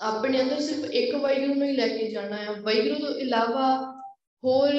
ਆਪਣੇ 0.00 0.42
ਅੰਦਰ 0.42 0.60
ਸਿਰਫ 0.60 0.90
ਇੱਕ 0.90 1.14
ਵਾਹਿਗੁਰੂ 1.14 1.54
ਨੂੰ 1.54 1.68
ਹੀ 1.68 1.72
ਲੈ 1.72 1.88
ਕੇ 1.88 2.10
ਜਾਣਾ 2.10 2.36
ਹੈ 2.36 2.60
ਵਾਹਿਗੁਰੂ 2.60 2.98
ਤੋਂ 2.98 3.14
ਇਲਾਵਾ 3.14 3.94
ਹੋਰ 4.44 4.70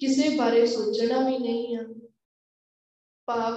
ਕਿਸੇ 0.00 0.28
ਬਾਰੇ 0.36 0.66
ਸੋਚਣਾ 0.66 1.28
ਵੀ 1.28 1.38
ਨਹੀਂ 1.38 1.76
ਆ। 1.76 1.84
ਭਾਵ 3.26 3.54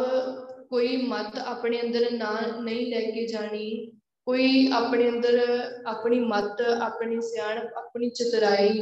ਕੋਈ 0.66 0.98
ਮਤ 0.98 1.38
ਆਪਣੇ 1.38 1.82
ਅੰਦਰ 1.82 2.12
ਨਾ, 2.12 2.40
ਨਹੀਂ 2.62 2.88
ਲੈ 2.88 3.02
ਕੇ 3.02 3.28
ਜਾਣੀ, 3.28 3.92
ਕੋਈ 4.26 4.70
ਆਪਣੇ 4.74 5.10
ਅੰਦਰ 5.10 5.40
ਆਪਣੀ 5.86 6.20
ਮਤ, 6.20 6.62
ਆਪਣੀ 6.62 7.22
ਸਿਆਣਪ, 7.22 7.74
ਆਪਣੀ 7.78 8.10
ਚਤਰਾਈ 8.10 8.82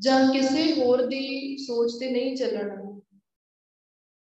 ਜਾਂ 0.00 0.32
ਕਿਸੇ 0.32 0.72
ਹੋਰ 0.72 1.06
ਦੀ 1.06 1.56
ਸੋਚ 1.56 1.92
ਤੇ 2.00 2.10
ਨਹੀਂ 2.10 2.36
ਚੱਲਣਾ। 2.36 3.00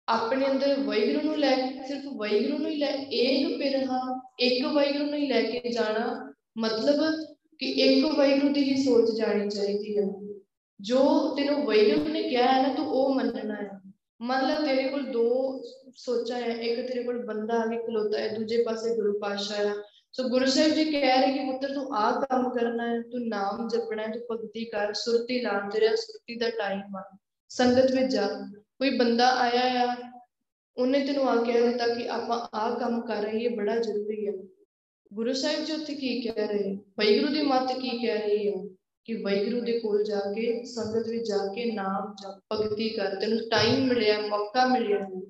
ਆਪਣੇ 0.07 0.51
ਅੰਦਰ 0.51 0.79
ਵੈਗਰੂ 0.79 1.21
ਨੂੰ 1.21 1.37
ਲੈ, 1.37 1.83
ਸਿਰਫ 1.87 2.05
ਵੈਗਰੂ 2.17 2.57
ਨੂੰ 2.57 2.71
ਹੀ 2.71 2.75
ਲੈ, 2.75 2.91
ਇੱਕ 3.11 3.59
ਪਿਰਹਾ 3.59 4.21
ਇੱਕ 4.39 4.65
ਵੈਗਰੂ 4.65 5.05
ਨੂੰ 5.05 5.19
ਹੀ 5.19 5.27
ਲੈ 5.27 5.41
ਕੇ 5.41 5.69
ਜਾਣਾ 5.69 6.33
ਮਤਲਬ 6.57 7.25
ਕਿ 7.59 7.65
ਇੱਕ 7.65 8.05
ਵੈਗਰੂ 8.05 8.49
ਦੀ 8.49 8.63
ਹੀ 8.63 8.83
ਸੋਚ 8.83 9.17
ਜਾਣੀ 9.17 9.49
ਚਾਹੀਦੀ 9.49 9.97
ਹੈ 9.97 10.36
ਜੋ 10.81 11.35
ਤੈਨੂੰ 11.35 11.65
ਵੈਗਰੂ 11.65 12.09
ਨੇ 12.09 12.23
ਕਿਹਾ 12.23 12.51
ਹੈ 12.51 12.67
ਨਾ, 12.67 12.73
ਤੂੰ 12.73 12.87
ਉਹ 12.87 13.15
ਮੰਨਣਾ 13.15 13.55
ਹੈ। 13.55 13.79
ਮੰਨ 14.21 14.47
ਲੈ 14.47 14.55
ਤੇਰੇ 14.55 14.89
ਕੋਲ 14.89 15.03
ਦੋ 15.03 15.61
ਸੋਚਾਂ 15.95 16.41
ਹੈ, 16.41 16.45
ਇੱਕ 16.45 16.87
ਤੇਰੇ 16.87 17.03
ਕੋਲ 17.03 17.25
ਬੰਦਾ 17.25 17.53
ਆ 17.53 17.65
ਕੇ 17.65 17.77
ਖਲੋਤਾ 17.77 18.19
ਹੈ, 18.19 18.33
ਦੂਜੇ 18.33 18.63
ਪਾਸੇ 18.63 18.95
ਗੁਰੂ 18.95 19.19
ਪਾਤਸ਼ਾਹ 19.19 19.57
ਹੈ 19.57 19.73
ਸੋ 20.11 20.23
ਗੁਰੂ 20.23 20.45
ਸਾਹਿਬ 20.45 20.73
ਜੀ 20.73 20.85
ਕਹਿ 20.85 21.21
ਰਹੇ 21.21 21.33
ਕਿ 21.33 21.51
ਪੁੱਤਰ, 21.51 21.73
ਤੂੰ 21.73 21.95
ਆਹ 21.95 22.21
ਕੰਮ 22.21 22.49
ਕਰਨਾ 22.49 22.87
ਹੈ, 22.87 23.01
ਤੂੰ 23.01 23.27
ਨਾਮ 23.27 23.67
ਜਪਣਾ 23.67 24.03
ਹੈ, 24.03 24.07
ਤੂੰ 24.07 24.21
ਭਗਤੀ 24.31 24.65
ਕਰ, 24.65 24.93
ਸੁਰਤੀ 24.93 25.41
ਲਾ 25.41 25.69
ਤੇਰਾ 25.73 25.95
ਸੁਰਤੀ 25.95 26.35
ਦਾ 26.35 26.49
ਟਾਈਮ 26.49 26.97
ਆ। 26.97 27.17
ਸੰਗਤ 27.49 27.91
ਵਿੱਚ 27.91 28.13
ਜਾ। 28.13 28.27
ਕੋਈ 28.57 28.97
ਬੰਦਾ 28.97 29.29
ਆਇਆ 29.29 29.85
ਆ, 29.85 29.95
ਉਹਨੇ 30.77 31.05
ਤੈਨੂੰ 31.05 31.29
ਆ 31.29 31.43
ਕਹਿ 31.43 31.61
ਦਿੱਤਾ 31.61 31.87
ਕਿ 31.87 32.09
ਆਪਾਂ 32.09 32.57
ਆਹ 32.57 32.79
ਕੰਮ 32.79 33.01
ਕਰ 33.01 33.21
ਰਹੇ 33.21 33.39
ਇਹ 33.39 33.57
ਬੜਾ 33.57 33.77
ਜ਼ਰੂਰੀ 33.77 34.27
ਹੈ 34.27 34.33
ਗੁਰੂ 35.13 35.33
ਸਾਹਿਬ 35.33 35.63
ਜੀ 35.63 35.73
ਉੱਥੇ 35.73 35.93
ਕੀ 35.93 36.21
ਕਹਿ 36.21 36.47
ਰਹੇ? 36.47 36.75
ਵੈਗੁਰੂ 36.75 37.33
ਦੀ 37.33 37.41
ਮੱਤ 37.41 37.79
ਕੀ 37.79 38.07
ਕਹਿ 38.07 38.17
ਰਹੀ 38.17 38.47
ਹੈ 38.49 38.76
ਕਿ 39.07 39.23
ਵੈਗੁਰੂ 39.23 39.61
ਦੇ 39.61 39.79
ਕੋਲ 39.79 40.03
ਜਾ 40.03 40.19
ਕੇ, 40.19 40.63
ਸੰਗਤ 40.63 41.07
ਵਿੱਚ 41.07 41.27
ਜਾ 41.27 41.37
ਕੇ 41.37 41.71
ਨਾਮ 41.71 42.15
ਜਪ, 42.23 42.41
ਭਗਤੀ 42.53 42.89
ਕਰ, 42.89 43.15
ਤੈਨੂੰ 43.15 43.39
ਟਾਈਮ 43.39 43.87
ਮਿਲਿਆ, 43.87 44.19
ਮੌਕਾ 44.21 44.67
ਮਿਲਿਆ। 44.67 45.21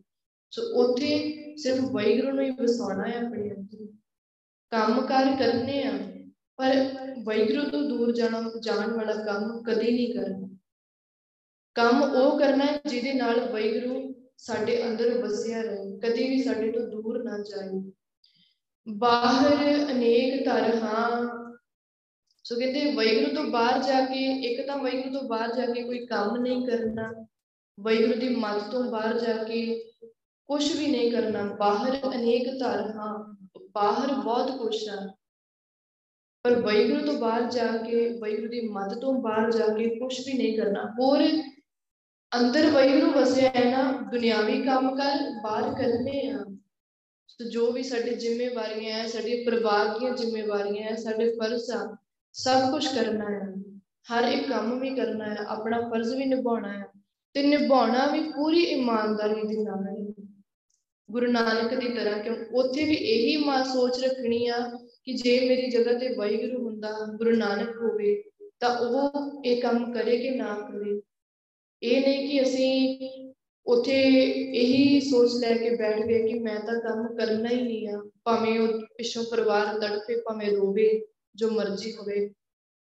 ਸੋ 0.51 0.61
ਉੱਥੇ 0.61 1.33
ਸਿਰਫ 1.55 1.79
ਵੈਗੁਰੂ 1.79 2.31
ਨੂੰ 2.31 2.43
ਹੀ 2.43 2.51
ਵਸਾਉਣਾ 2.51 3.07
ਹੈ 3.07 3.25
ਆਪਣੇ 3.25 3.51
ਅੰਦਰ। 3.51 3.85
ਕੰਮ 4.69 5.01
ਕਰ 5.01 5.35
ਕਰਨੇ 5.39 5.83
ਆ, 5.83 5.91
ਪਰ 6.57 6.89
ਵੈਗੁਰੂ 7.23 7.69
ਤੋਂ 7.69 7.81
ਦੂਰ 7.81 8.15
ਜਾਣਾ, 8.15 8.51
ਜਾਣ 8.59 8.91
ਵਾਲਾ 8.91 9.13
ਕੰਮ 9.13 9.63
ਕਦੇ 9.63 9.91
ਨਹੀਂ 9.91 10.13
ਕਰਨਾ। 10.13 10.57
ਕੰਮ 11.75 12.03
ਉਹ 12.03 12.39
ਕਰਨਾ 12.39 12.65
ਹੈ 12.65 12.81
ਜਿਹਦੇ 12.85 13.13
ਨਾਲ 13.13 13.39
ਵੈਗੁਰੂ 13.39 14.15
ਸਾਡੇ 14.37 14.83
ਅੰਦਰ 14.83 15.21
ਵਸਿਆ 15.21 15.61
ਰਹੇ, 15.61 15.99
ਕਦੇ 15.99 16.29
ਵੀ 16.29 16.43
ਸਾਡੇ 16.43 16.71
ਤੋਂ 16.71 16.87
ਦੂਰ 16.87 17.23
ਨਾ 17.23 17.37
ਜਾਏ। 17.37 17.91
ਬਾਹਰ 18.89 19.91
ਅਨੇਕ 19.91 20.45
ਤਰ੍ਹਾਂ 20.45 21.46
ਸੋ 22.47 22.55
ਕਹਿੰਦੇ 22.55 22.91
ਵੈਗੁਰੂ 22.91 23.35
ਤੋਂ 23.35 23.43
ਬਾਹਰ 23.43 23.83
ਜਾ 23.83 24.05
ਕੇ, 24.05 24.25
ਇੱਕ 24.25 24.67
ਤਾਂ 24.67 24.77
ਵੈਗੁਰੂ 24.77 25.13
ਤੋਂ 25.13 25.29
ਬਾਹਰ 25.29 25.55
ਜਾ 25.55 25.65
ਕੇ 25.65 25.81
ਕੋਈ 25.83 26.05
ਕੰਮ 26.05 26.35
ਨਹੀਂ 26.35 26.67
ਕਰਨਾ 26.67 27.27
ਵੈਗੁਰੂ 27.79 28.13
ਦੀ 28.13 28.29
ਮੱਤ 28.35 28.71
ਤੋਂ 28.71 28.83
ਬਾਹਰ 28.83 29.19
ਜਾ 29.19 29.43
ਕੇ 29.43 29.83
ਕੁਝ 30.45 30.77
ਵੀ 30.77 30.87
ਨਹੀਂ 30.87 31.11
ਕਰਨਾ, 31.11 31.43
ਬਾਹਰ 31.43 31.97
ਅਨੇਕ 32.15 32.47
ਤਰ੍ਹਾਂ 32.59 33.35
ਬਾਹਰ 33.73 34.13
ਬਹੁਤ 34.13 34.57
ਕੁਛ 34.57 34.89
ਆ। 34.89 35.13
ਪਰ 36.43 36.55
ਵੈਗੁਰੂ 36.55 37.05
ਤੋਂ 37.05 37.13
ਬਾਹਰ 37.13 37.41
ਜਾ 37.43 37.77
ਕੇ 37.77 38.19
ਵੈਗੁਰੂ 38.19 38.47
ਦੀ 38.47 38.61
ਮੱਤ 38.69 38.93
ਤੋਂ 38.93 39.13
ਬਾਹਰ 39.13 39.51
ਜਾ 39.51 39.67
ਕੇ 39.67 39.89
ਕੁਝ 39.99 40.27
ਵੀ 40.27 40.33
ਨਹੀਂ 40.33 40.57
ਕਰਨਾ। 40.57 40.93
ਹੋਰ 40.99 41.23
ਅੰਦਰ 42.39 42.69
ਵੈਗੁਰੂ 42.71 43.11
ਵਸਿਆ 43.11 43.49
ਹੈ 43.49 43.71
ਨਾ, 43.71 43.91
ਦੁਨਿਆਵੀ 44.11 44.61
ਕੰਮ 44.61 44.95
ਕਰ, 44.95 45.41
ਬਾਹਰ 45.43 45.75
ਕਰਨੇ 45.75 46.29
ਆ। 46.29 46.45
ਸੋ 47.27 47.49
ਜੋ 47.49 47.71
ਵੀ 47.71 47.83
ਸਾਡੇ 47.83 48.15
ਜ਼ਿੰਮੇਵਾਰੀਆਂ 48.15 48.99
ਹੈ, 48.99 49.07
ਸਾਡੇ 49.07 49.43
ਪਰਿਵਾਰ 49.45 49.99
ਦੀਆਂ 49.99 50.15
ਜ਼ਿੰਮੇਵਾਰੀਆਂ 50.15 50.83
ਹੈ, 50.83 50.95
ਸਾਡੇ 50.95 51.31
ਫਰਜ਼ 51.31 51.71
ਆ 51.71 51.97
ਸਭ 52.37 52.71
ਕੁਝ 52.71 52.87
ਕਰਨਾ 52.87 53.29
ਹੈ। 53.29 53.53
ਹਰ 54.07 54.23
ਇੱਕ 54.23 54.47
ਕੰਮ 54.49 54.79
ਵੀ 54.79 54.89
ਕਰਨਾ 54.89 55.25
ਹੈ, 55.25 55.37
ਆਪਣਾ 55.47 55.79
ਫਰਜ਼ 55.89 56.13
ਵੀ 56.15 56.25
ਨਿਭਾਉਣਾ 56.25 56.77
ਹੈ 56.79 56.85
ਤੇ 57.33 57.43
ਨਿਭਾਉਣਾ 57.43 58.05
ਵੀ 58.11 58.19
ਪੂਰੀ 58.19 58.63
ਇਮਾਨਦਾਰੀ 58.63 59.47
ਦੇ 59.47 59.63
ਨਾਲ 59.63 59.87
ਹੈ। 59.87 60.25
ਗੁਰੂ 61.09 61.31
ਨਾਨਕ 61.31 61.73
ਦੀ 61.73 61.89
ਤਰ੍ਹਾਂ 61.89 62.19
ਕਿਉਂ 62.19 62.35
ਉੱਥੇ 62.53 62.83
ਵੀ 62.83 62.95
ਇਹੀ 62.95 63.35
ਮਾ 63.45 63.63
ਸੋਚ 63.63 64.03
ਰੱਖਣੀ 64.03 64.47
ਆ 64.47 64.59
ਕਿ 65.03 65.13
ਜੇ 65.13 65.39
ਮੇਰੀ 65.49 65.69
ਜਗ੍ਹਾ 65.71 65.93
ਤੇ 65.93 66.15
ਵਾਹਿਗੁਰੂ 66.15 66.63
ਹੁੰਦਾ, 66.65 66.91
ਗੁਰੂ 67.17 67.35
ਨਾਨਕ 67.35 67.69
ਹੋਵੇ, 67.69 68.23
ਤਾਂ 68.59 68.77
ਉਹ 68.77 69.41
ਇਹ 69.45 69.61
ਕੰਮ 69.61 69.93
ਕਰੇ 69.93 70.17
ਕਿ 70.17 70.29
ਨਾ 70.29 70.53
ਕਰੇ। 70.53 71.01
ਇਹ 71.83 72.01
ਨਹੀਂ 72.01 72.29
ਕਿ 72.29 72.41
ਅਸੀਂ 72.41 72.97
ਉੱਥੇ 73.65 74.01
ਇਹੀ 74.53 74.99
ਸੋਚ 74.99 75.31
ਲੈ 75.39 75.53
ਕੇ 75.53 75.69
ਬੈਠ 75.75 75.99
ਗਏ 75.99 76.27
ਕਿ 76.27 76.39
ਮੈਂ 76.39 76.59
ਤਾਂ 76.59 76.79
ਕੰਮ 76.81 77.15
ਕਰਨਾ 77.15 77.49
ਹੀ 77.49 77.61
ਨਹੀਂ 77.61 77.87
ਆ, 77.89 78.09
ਭਾਵੇਂ 78.23 78.59
ਉਹ 78.59 78.81
ਪਿੱਛੋਂ 78.81 79.23
ਪਰਿਵਾਰ 79.31 79.79
ਤੜਫੇ, 79.79 80.21
ਭਾਵੇਂ 80.21 80.51
ਰੋਵੇ। 80.51 81.01
ਜੋ 81.37 81.49
ਮਰਜ਼ੀ 81.49 81.93
ਹੋਵੇ, 81.93 82.33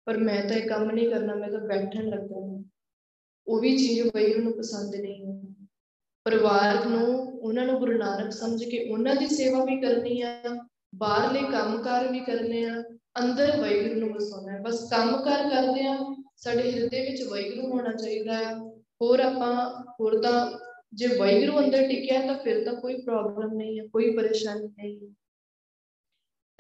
ਪਰ 0.05 0.17
ਮੈਂ 0.17 0.49
ਤਾਂ 0.49 0.57
ਇਹ 0.57 0.69
ਕੰਮ 0.69 0.91
ਨਹੀਂ 0.91 1.09
ਕਰਨਾ, 1.09 1.35
ਮੈਂ 1.35 1.49
ਤਾਂ 1.49 1.59
ਬੈਠਣ 1.59 2.09
ਲੱਗਾ 2.09 2.35
ਹਾਂ। 2.35 2.63
ਉਹ 3.47 3.59
ਵੀ 3.59 3.77
ਚੀਜ਼ 3.77 4.01
ਵਾਹਿਗੁਰੂ 4.01 4.43
ਨੂੰ 4.43 4.57
ਪਸੰਦ 4.57 4.95
ਨਹੀਂ 4.95 5.25
ਹੈ। 5.25 5.41
ਪਰਿਵਾਰ 6.23 6.85
ਨੂੰ, 6.85 7.05
ਉਹਨਾਂ 7.39 7.65
ਨੂੰ 7.65 7.79
ਗੁਰੂ 7.79 7.97
ਨਾਨਕ 7.97 8.31
ਸਮਝ 8.31 8.63
ਕੇ 8.63 8.89
ਉਹਨਾਂ 8.91 9.15
ਦੀ 9.15 9.27
ਸੇਵਾ 9.27 9.65
ਵੀ 9.65 9.81
ਕਰਨੀ 9.81 10.21
ਆ, 10.21 10.41
ਬਾਹਰਲੇ 10.95 11.41
ਕੰਮਕਾਰ 11.41 12.11
ਵੀ 12.11 12.19
ਕਰਨੇ 12.19 12.65
ਆ, 12.65 12.83
ਅੰਦਰ 13.19 13.59
ਵਾਹਿਗੁਰੂ 13.59 13.99
ਨੂੰ 13.99 14.09
ਵਸਾਉਣਾ 14.09 14.53
ਹੈ। 14.53 14.61
ਬਸ 14.61 14.89
ਕੰਮਕਾਰ 14.89 15.49
ਕਰਦੇ 15.49 15.85
ਆ, 15.85 16.15
ਸਾਡੇ 16.37 16.71
ਹਿਰਦੇ 16.71 17.11
ਵਿੱਚ 17.11 17.23
ਵਾਹਿਗੁਰੂ 17.23 17.67
ਹੋਣਾ 17.67 17.91
ਚਾਹੀਦਾ 17.93 18.33
ਹੈ। 18.33 18.55
ਹੋਰ 19.01 19.19
ਆਪਾਂ, 19.19 19.83
ਹੋਰ 19.99 20.21
ਤਾਂ 20.21 20.51
ਜੇ 20.93 21.07
ਵਾਹਿਗੁਰੂ 21.07 21.59
ਅੰਦਰ 21.59 21.87
ਟਿਕਿਆ 21.87 22.25
ਤਾਂ 22.25 22.35
ਫਿਰ 22.35 22.65
ਤਾਂ 22.65 22.73
ਕੋਈ 22.73 23.01
ਪ੍ਰੋਬਲਮ 23.01 23.53
ਨਹੀਂ 23.53 23.79
ਹੈ, 23.79 23.85
ਕੋਈ 23.85 24.17
ਪਰੇਸ਼ਾਨੀ 24.17 24.67
ਨਹੀਂ 24.67 24.99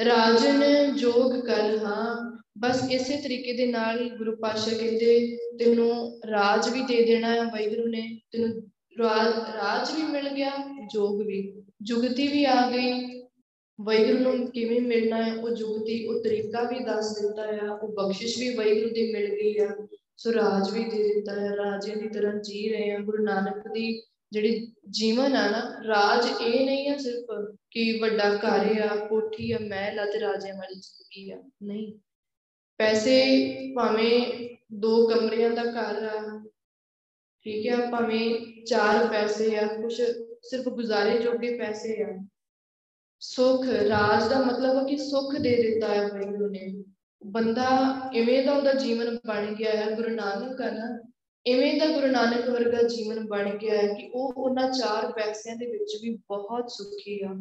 ਰਾਜਨ 0.03 0.63
ਜੋਗ 0.95 1.45
ਕਰ, 1.45 1.77
ਹਾਂ। 1.83 2.37
ਬਸ 2.57 2.91
ਇਸੇ 2.91 3.17
ਤਰੀਕੇ 3.17 3.53
ਦੇ 3.53 3.65
ਨਾਲ 3.65 4.09
ਗੁਰੂ 4.09 4.35
ਪਾਤਸ਼ਾਹ 4.35 4.73
ਕਹਿੰਦੇ, 4.73 5.37
ਤੈਨੂੰ 5.59 6.19
ਰਾਜ 6.31 6.69
ਵੀ 6.69 6.81
ਦੇ 6.81 7.05
ਦੇਣਾ 7.05 7.35
ਹੈ 7.35 7.43
ਵਾਹਿਗੁਰੂ 7.43 7.87
ਨੇ। 7.87 8.19
ਤੈਨੂੰ 8.31 8.61
ਰਾਜ 9.57 9.91
ਵੀ 9.95 10.03
ਮਿਲ 10.11 10.29
ਗਿਆ, 10.29 10.51
ਜੋਗ 10.93 11.21
ਵੀ। 11.21 11.63
ਜੁਗਤੀ 11.81 12.27
ਵੀ 12.27 12.45
ਆ 12.45 12.71
ਗਈ। 12.71 13.21
ਵਾਹਿਗੁਰੂ 13.81 14.37
ਨੂੰ 14.37 14.51
ਕਿਵੇਂ 14.51 14.81
ਮਿਲਣਾ 14.81 15.23
ਹੈ? 15.23 15.35
ਉਹ 15.35 15.49
ਜੁਗਤੀ, 15.49 16.07
ਉਹ 16.07 16.23
ਤਰੀਕਾ 16.23 16.63
ਵੀ 16.63 16.79
ਦੱਸ 16.79 17.21
ਦਿੱਤਾ 17.21 17.43
ਹੈ 17.43 17.71
ਉਹ 17.71 17.87
ਬਖਸ਼ਿਸ਼ 17.87 18.39
ਵੀ 18.39 18.55
ਵਾਹਿਗੁਰੂ 18.55 18.89
ਦੀ 18.89 19.13
ਮਿਲ 19.13 19.29
ਗਈ 19.35 19.57
ਆ। 19.57 19.87
ਸੋ 20.17 20.33
ਰਾਜ 20.33 20.73
ਵੀ 20.73 20.83
ਦੇ 20.83 21.13
ਦਿੱਤਾ 21.13 21.31
ਹੈ 21.31 21.55
ਰਾਜੇ 21.55 21.95
ਦੀ 21.95 22.09
ਤਰ੍ਹਾਂ 22.09 22.33
ਜੀ 22.33 22.69
ਰਹੇ 22.69 22.91
ਆ। 22.91 22.99
ਗੁਰੂ 22.99 23.23
ਨਾਨਕ 23.23 23.67
ਦੀ 23.67 24.01
ਜਿਹੜੀ 24.35 24.73
ਜੀਵਨ 24.89 25.35
ਆ 25.35 25.51
ਨਾ, 25.51 25.81
ਰਾਜ 25.87 26.41
ਇਹ 26.41 26.65
ਨਹੀਂ 26.65 26.89
ਆ 26.89 26.97
ਸਿਰਫ 26.97 27.55
ਕਿ 27.71 27.99
ਵੱਡਾ 28.01 28.29
ਘਰ 28.35 28.81
ਆ, 28.81 28.95
ਕੋਠੀ 29.05 29.51
ਆ, 29.51 29.57
ਮਹਿਲ 29.61 29.99
ਆ 29.99 30.05
ਤੇ 30.05 30.19
ਰਾਜਿਆਂ 30.19 30.55
ਵਾਲੀ 30.55 30.75
ਜ਼ਿੰਦਗੀ 30.75 31.31
ਆ। 31.31 31.49
ਨਹੀਂ। 31.63 31.99
ਪੈਸੇ 32.77 33.15
ਭਾਵੇਂ 33.75 34.21
ਦੋ 34.73 35.07
ਕਮਰਿਆਂ 35.07 35.49
ਦਾ 35.49 35.63
ਘਰ 35.63 36.03
ਆ, 36.03 36.45
ਠੀਕ 37.45 37.67
ਹੈ 37.67 37.89
ਭਾਵੇਂ 37.89 38.35
ਚਾਰ 38.63 39.07
ਪੈਸੇ 39.07 39.57
ਆ 39.57 39.67
ਕੁਝ 39.67 39.93
ਸਿਰਫ 40.41 40.69
ਗੁਜ਼ਾਰੇ 40.69 41.19
ਜੋਗੇ 41.19 41.57
ਪੈਸੇ 41.57 42.03
ਆ। 42.03 42.25
ਸੁਖ, 43.19 43.65
ਰਾਜ 43.67 44.29
ਦਾ 44.29 44.39
ਮਤਲਬ 44.39 44.77
ਹੈ 44.77 44.83
ਕਿ 44.83 44.97
ਸੁਖ 44.97 45.35
ਦੇ 45.35 45.55
ਦਿੱਤਾ 45.63 45.87
ਹੈ 45.87 46.07
ਵਾਹਿਗੁਰੂ 46.07 46.49
ਨੇ। 46.49 46.83
ਬੰਦਾ 47.25 47.67
ਇਵੇਂ 48.13 48.43
ਦਾ 48.43 48.53
ਉਹਦਾ 48.53 48.73
ਜੀਵਨ 48.73 49.17
ਬਣ 49.27 49.55
ਗਿਆ 49.55 49.71
ਹੈ 49.71 49.91
ਗੁਰੂ 49.91 50.09
ਨਾਨਕ 50.09 50.61
ਆ 50.61 50.69
ਨਾ 50.69 51.11
ਇਵੇਂ 51.45 51.73
ਦਾ 51.79 51.87
ਗੁਰੂ 51.87 52.07
ਨਾਨਕ 52.07 52.49
ਵਰਗਾ 52.49 52.81
ਜੀਵਨ 52.81 53.27
ਬਣ 53.27 53.57
ਗਿਆ 53.57 53.77
ਹੈ 53.77 53.87
ਕਿ 53.87 54.09
ਉਹ 54.13 54.33
ਉਹਨਾਂ 54.37 54.69
ਚਾਰ 54.71 55.11
ਪੈਸਿਆਂ 55.11 55.55
ਦੇ 55.55 55.65
ਵਿੱਚ 55.65 55.97
ਵੀ 56.01 56.15
ਬਹੁਤ 56.29 56.71
ਸੁਖੀ 56.71 57.19
ਆ, 57.23 57.35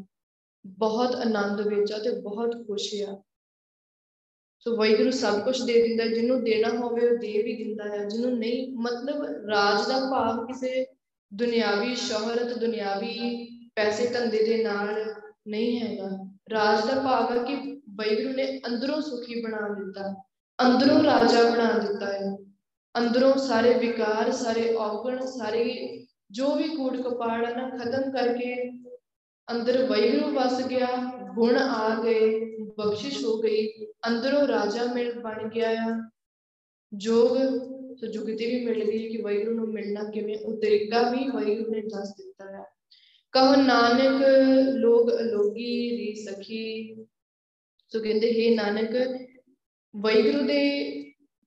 ਬਹੁਤ 0.67 1.15
ਆਨੰਦ 1.15 1.61
ਵਿੱਚ 1.61 1.93
ਆ 1.93 1.99
ਤੇ 1.99 2.11
ਬਹੁਤ 2.21 2.67
ਖੁਸ਼ 2.67 2.95
ਆ। 3.03 3.23
ਸੋ 4.59 4.77
ਵਾਹਿਗੁਰੂ 4.77 5.11
ਸਭ 5.11 5.41
ਕੁਝ 5.41 5.63
ਦੇ 5.63 5.83
ਦਿੰਦਾ, 5.83 6.05
ਜਿਹਨੂੰ 6.07 6.45
ਦੇਣਾ 6.45 6.69
ਹੋਵੇ 6.69 7.09
ਉਹ 7.09 7.17
ਦੇ 7.19 7.43
ਵੀ 7.43 7.65
ਦਿੰਦਾ 7.65 7.85
ਹੈ, 7.85 8.05
ਜਿਹਨੂੰ 8.05 8.39
ਨਹੀਂ, 8.39 8.77
ਮਤਲਬ 8.77 9.25
ਰਾਜ 9.51 9.89
ਦਾ 9.89 9.99
ਭਾਵ 10.11 10.47
ਕਿਸੇ 10.47 10.87
ਦੁਨਿਆਵੀ 11.33 11.95
ਸ਼ੋਹਰਤ, 11.95 12.59
ਦੁਨਿਆਵੀ 12.59 13.45
ਪੈਸੇ 13.75 14.07
ਧੰਦੇ 14.07 14.45
ਦੇ 14.45 14.63
ਨਾਲ 14.63 15.15
ਨਹੀਂ 15.49 15.81
ਹੈਗਾ। 15.81 16.09
ਰਾਜ 16.53 16.87
ਦਾ 16.87 17.01
ਭਾਵ 17.01 17.33
ਹੈ 17.33 17.43
ਕਿ 17.45 17.81
ਵਾਹਿਗੁਰੂ 17.91 18.35
ਨੇ 18.35 18.61
ਅੰਦਰੋਂ 18.67 19.01
ਸੁਖੀ 19.01 19.41
ਬਣਾ 19.43 19.69
ਦਿੱਤਾ, 19.69 20.15
ਅੰਦਰੋਂ 20.59 21.03
ਰਾਜਾ 21.05 21.51
ਬਣਾ 21.51 21.79
ਦਿੱਤਾ 21.79 22.13
ਹੈ। 22.13 22.44
ਅੰਦਰੋਂ 22.95 23.37
ਸਾਰੇ 23.39 23.73
ਵਿਕਾਰ 23.75 24.31
ਸਾਰੇ 24.33 24.75
ਔਗਣ 24.75 25.21
ਸਾਰੇ 25.27 25.65
ਜੋ 26.31 26.55
ਵੀ 26.55 26.69
ਕੂੜ 26.69 26.97
ਕਪਾੜ 26.97 27.45
ਹੈ 27.45 27.55
ਨਾ 27.57 27.69
ਖਤਮ 27.69 28.11
ਕਰਕੇ 28.13 28.55
ਅੰਦਰ 29.49 29.83
ਵੈਗਰੂ 29.87 30.31
ਵਸ 30.31 30.67
ਗਿਆ 30.67 30.87
ਗੁਣ 31.35 31.57
ਆ 31.57 31.89
ਗਏ 32.03 32.41
ਬਖਸ਼ਿਸ਼ 32.79 33.25
ਹੋ 33.25 33.37
ਗਈ 33.39 33.67
ਅੰਦਰੋਂ 34.09 34.47
ਰਾਜਾ 34.49 34.85
ਮਿਲ 34.85 35.13
ਬਣ 35.21 35.49
ਗਿਆ 35.49 35.71
ਆ 35.71 35.99
ਜੋਗ 36.93 37.37
ਸੁਜੁਗਤੀ 37.97 38.47
ਵੀ 38.47 38.65
ਮਿਲ 38.65 38.85
ਗਈ 38.85 39.09
ਕਿ 39.09 39.23
ਵੈਗਰੂ 39.23 39.55
ਨੂੰ 39.55 39.69
ਮਿਲਣਾ 39.69 40.05
ਕਿਵੇਂ 40.11 40.39
ਉਹ 40.39 40.57
ਤਰੀਕਾ 40.61 41.03
ਵੀ 41.11 41.29
ਵੈਗਰੂ 41.29 41.71
ਨੇ 41.71 41.81
ਦੱਸ 41.81 42.15
ਦਿੱਤਾ 42.17 42.51
ਹੈ 42.51 42.63
ਕਹੋ 43.35 43.55
ਨਾਨਕ 43.57 44.23
ਲੋਗ 44.77 45.11
ਅਲੋਗੀ 45.11 45.91
ਰੀ 45.97 46.15
ਸਖੀ 46.15 46.95
ਸੋ 47.93 48.01
ਕਹਿੰਦੇ 48.01 48.33
ਹੈ 48.33 48.55
ਨਾਨਕ 48.55 48.93
ਵੈਗਰੂ 49.95 50.43
ਦੇ 50.43 50.61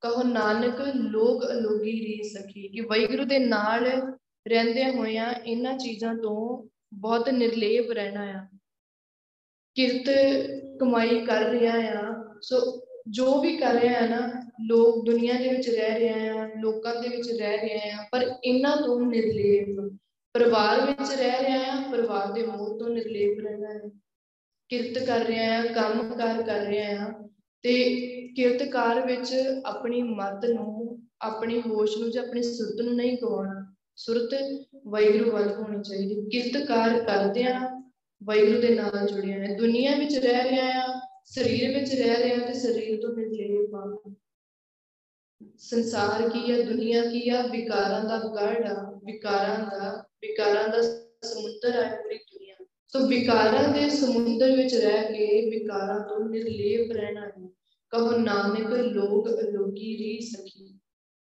ਕਹੋ 0.02 0.24
ਨਾਨਕ 0.24 0.82
ਲੋਗ 0.96 1.42
ਅਲੋਗੀ 1.52 1.92
ਰੀ 1.92 2.24
ਸਖੀ। 2.24 2.68
ਕਿ 2.68 2.82
ਵੈਗਰੂ 2.82 3.26
ਦੇ 3.26 3.40
ਨਾਲ 3.40 4.14
ਰਹਿੰਦੇ 4.48 4.90
ਹੋਇਆਂ 4.90 5.34
ਇਹਨਾਂ 5.34 5.78
ਚੀਜ਼ਾਂ 5.78 6.16
ਤੋਂ 6.16 6.70
ਬਹੁਤ 6.94 7.30
ਨਿਰਲੇਪ 7.30 7.92
ਰਹਿਣਾ 7.92 8.22
ਆ। 8.22 8.58
ਕਿਰਤ 9.76 10.06
ਕਮਾਈ 10.80 11.26
ਕਰ 11.26 11.42
ਰਿਹਾ 11.42 11.74
ਆ। 11.78 12.16
ਸੋ 12.42 12.86
ਜੋ 13.10 13.42
ਵੀ 13.42 13.58
ਕਰ 13.58 13.74
ਰਿਹਾ 13.74 13.94
ਹੈ 13.94 14.08
ਨਾ, 14.08 14.52
ਲੋਕ 14.62 15.06
ਦੁਨੀਆ 15.06 15.34
ਦੇ 15.34 15.50
ਵਿੱਚ 15.50 15.70
ਰਹਿ 15.70 16.00
ਰਹੇ 16.00 16.30
ਆ, 16.30 16.50
ਲੋਕਾਂ 16.60 16.96
ਦੇ 16.96 17.08
ਵਿੱਚ 17.08 17.32
ਰਹਿ 17.32 17.58
ਰਹੇ 17.58 17.92
ਆ, 17.92 17.98
ਪਰ 18.12 18.36
ਇਹਨਾਂ 18.44 18.78
ਤੋਂ 18.78 19.02
ਨਿਰਲੇਪ। 19.02 19.98
ਪਰਿਵਾਰ 20.34 20.86
ਵਿੱਚ 20.86 21.14
ਰਹਿ 21.14 21.44
ਰਿਹਾ 21.44 21.78
ਆ, 21.78 21.92
ਪਰਿਵਾਰ 21.92 22.32
ਦੇ 22.32 22.46
ਮੋਹ 22.46 22.80
ਤੋਂ 22.80 22.90
ਨਿਰਲੇਪ 22.90 23.40
ਰਹਿਣਾ 23.40 23.70
ਹੈ 23.70 23.80
ਕਿਰਤ 24.70 25.06
ਕਰ 25.06 25.20
ਰਿਹਾ 25.20 25.60
ਆ, 25.60 25.66
ਕੰਮ 25.66 26.16
ਕਾਰ 26.16 26.44
ਕਰ 26.44 26.60
ਰਿਹਾ 26.60 27.06
ਆ। 27.06 27.30
ਤੇ 27.62 27.84
ਕਿਰਤਕਾਰ 28.36 29.06
ਵਿੱਚ 29.06 29.36
ਆਪਣੀ 29.66 30.02
ਮਤ 30.02 30.46
ਨੂੰ, 30.46 31.04
ਆਪਣੀ 31.22 31.62
ਹੋਸ਼ 31.68 31.98
ਨੂੰ 31.98 32.12
ਜਾਂ 32.12 32.24
ਆਪਣੀ 32.24 32.44
ਸੁਰਤ 32.44 32.82
ਨੂੰ 32.82 32.96
ਨਹੀਂ 32.96 33.18
ਗਵਾਉਣਾ। 33.22 33.74
ਸੁਰਤ 33.96 34.30
ਵੈਗਰੂ 34.88 35.32
ਵੱਲ 35.32 35.54
ਹੋਣੀ 35.54 35.82
ਚਾਹੀਦੀ। 35.82 36.30
ਕਿਰਤਕਾਰ 36.30 37.00
ਕਰਦਿਆਂ 37.00 37.92
ਵੈਗਰੂ 38.24 38.62
ਦੇ 38.62 38.70
ਨਾਲ 38.70 39.08
ਜੁੜਿਆ 39.08 39.38
ਹੈ। 39.38 39.56
ਦੁਨੀਆ 39.56 39.96
ਵਿੱਚ 39.96 40.18
ਰਹਿ 40.18 40.50
ਰਿਹਾ 40.50 40.66
ਆ, 40.66 41.00
ਸਰੀਰ 41.26 41.80
ਵਿੱਚ 41.80 41.96
ਰਹਿ 41.96 42.24
ਰਿਹਾ 42.24 42.48
ਤੇ 42.48 42.54
ਸਰੀਰ 42.54 43.02
ਤੋਂ 43.02 43.14
ਨਿਰਲੇਪ 43.14 43.76
ਆ 43.76 44.14
ਸੰਸਾਰ 45.58 46.30
ਕੀ 46.30 46.52
ਹੈ 46.52 46.62
ਦੁਨੀਆ 46.62 47.02
ਕੀ 47.02 47.30
ਆ? 47.30 47.42
ਵਿਕਾਰਾਂ 47.42 48.04
ਦਾ 48.04 48.18
ਗੜ 48.18 48.68
ਆ। 48.68 49.02
ਵਿਕਾਰਾਂ 49.04 49.60
ਦਾ 49.60 50.06
ਵਿਕਾਰਾਂ 50.22 50.68
ਦਾ 50.68 50.82
ਸਮੁੰਦਰ 51.24 51.72
ਹੈ 51.72 51.96
ਪੂਰੀ 52.04 52.18
ਦੁਨੀਆ। 52.18 52.56
ਸੋ 52.88 53.08
ਵਿਕਾਰਾਂ 53.08 53.70
ਦੇ 53.70 53.90
ਸਮੁੰਦਰ 53.90 54.58
ਵਿੱਚ 54.58 54.76
ਰਹਿ 54.76 55.04
ਕੇ 55.04 55.50
ਵਿਕਾਰਾਂ 55.50 56.00
ਤੋਂ 56.10 56.30
ਨਿਰਲੇਪ 56.30 56.92
ਰਹਿਣਾ 56.92 57.28
ਹੈ। 57.28 57.50
ਕਹੋ, 57.98 58.18
ਨਾਨਕ 58.18 58.74
ਲੋਗ 58.74 59.28
ਅਲੋਗੀ 59.28 59.98
ਰੀ 59.98 60.20
ਸਖੀ। 60.22 60.80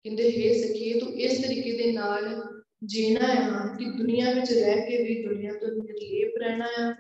ਕਹਿੰਦੇ, 0.05 0.25
ਹੈ 0.25 0.55
ਸਖੀ, 0.55 1.01
ਤੂੰ 1.01 1.09
ਇਸ 1.09 1.43
ਤਰੀਕੇ 1.43 1.73
ਦੇ 1.73 1.93
ਨਾਲ 1.93 2.45
ਜੀਣਾ 2.85 3.21
ਹੈ 3.21 3.77
ਕਿ 3.79 3.85
ਦੁਨੀਆ 3.85 4.33
ਵਿੱਚ 4.33 4.53
ਰਹਿ 4.53 4.75
ਕੇ 4.75 5.05
ਵੀ 5.05 5.23
ਦੁਨੀਆ 5.23 5.53
ਤੋਂ 5.53 5.69
ਨਿਰਲੇਪ 5.69 6.37
ਰਹਿਣਾ 6.37 6.67
ਹੈ 6.67 6.95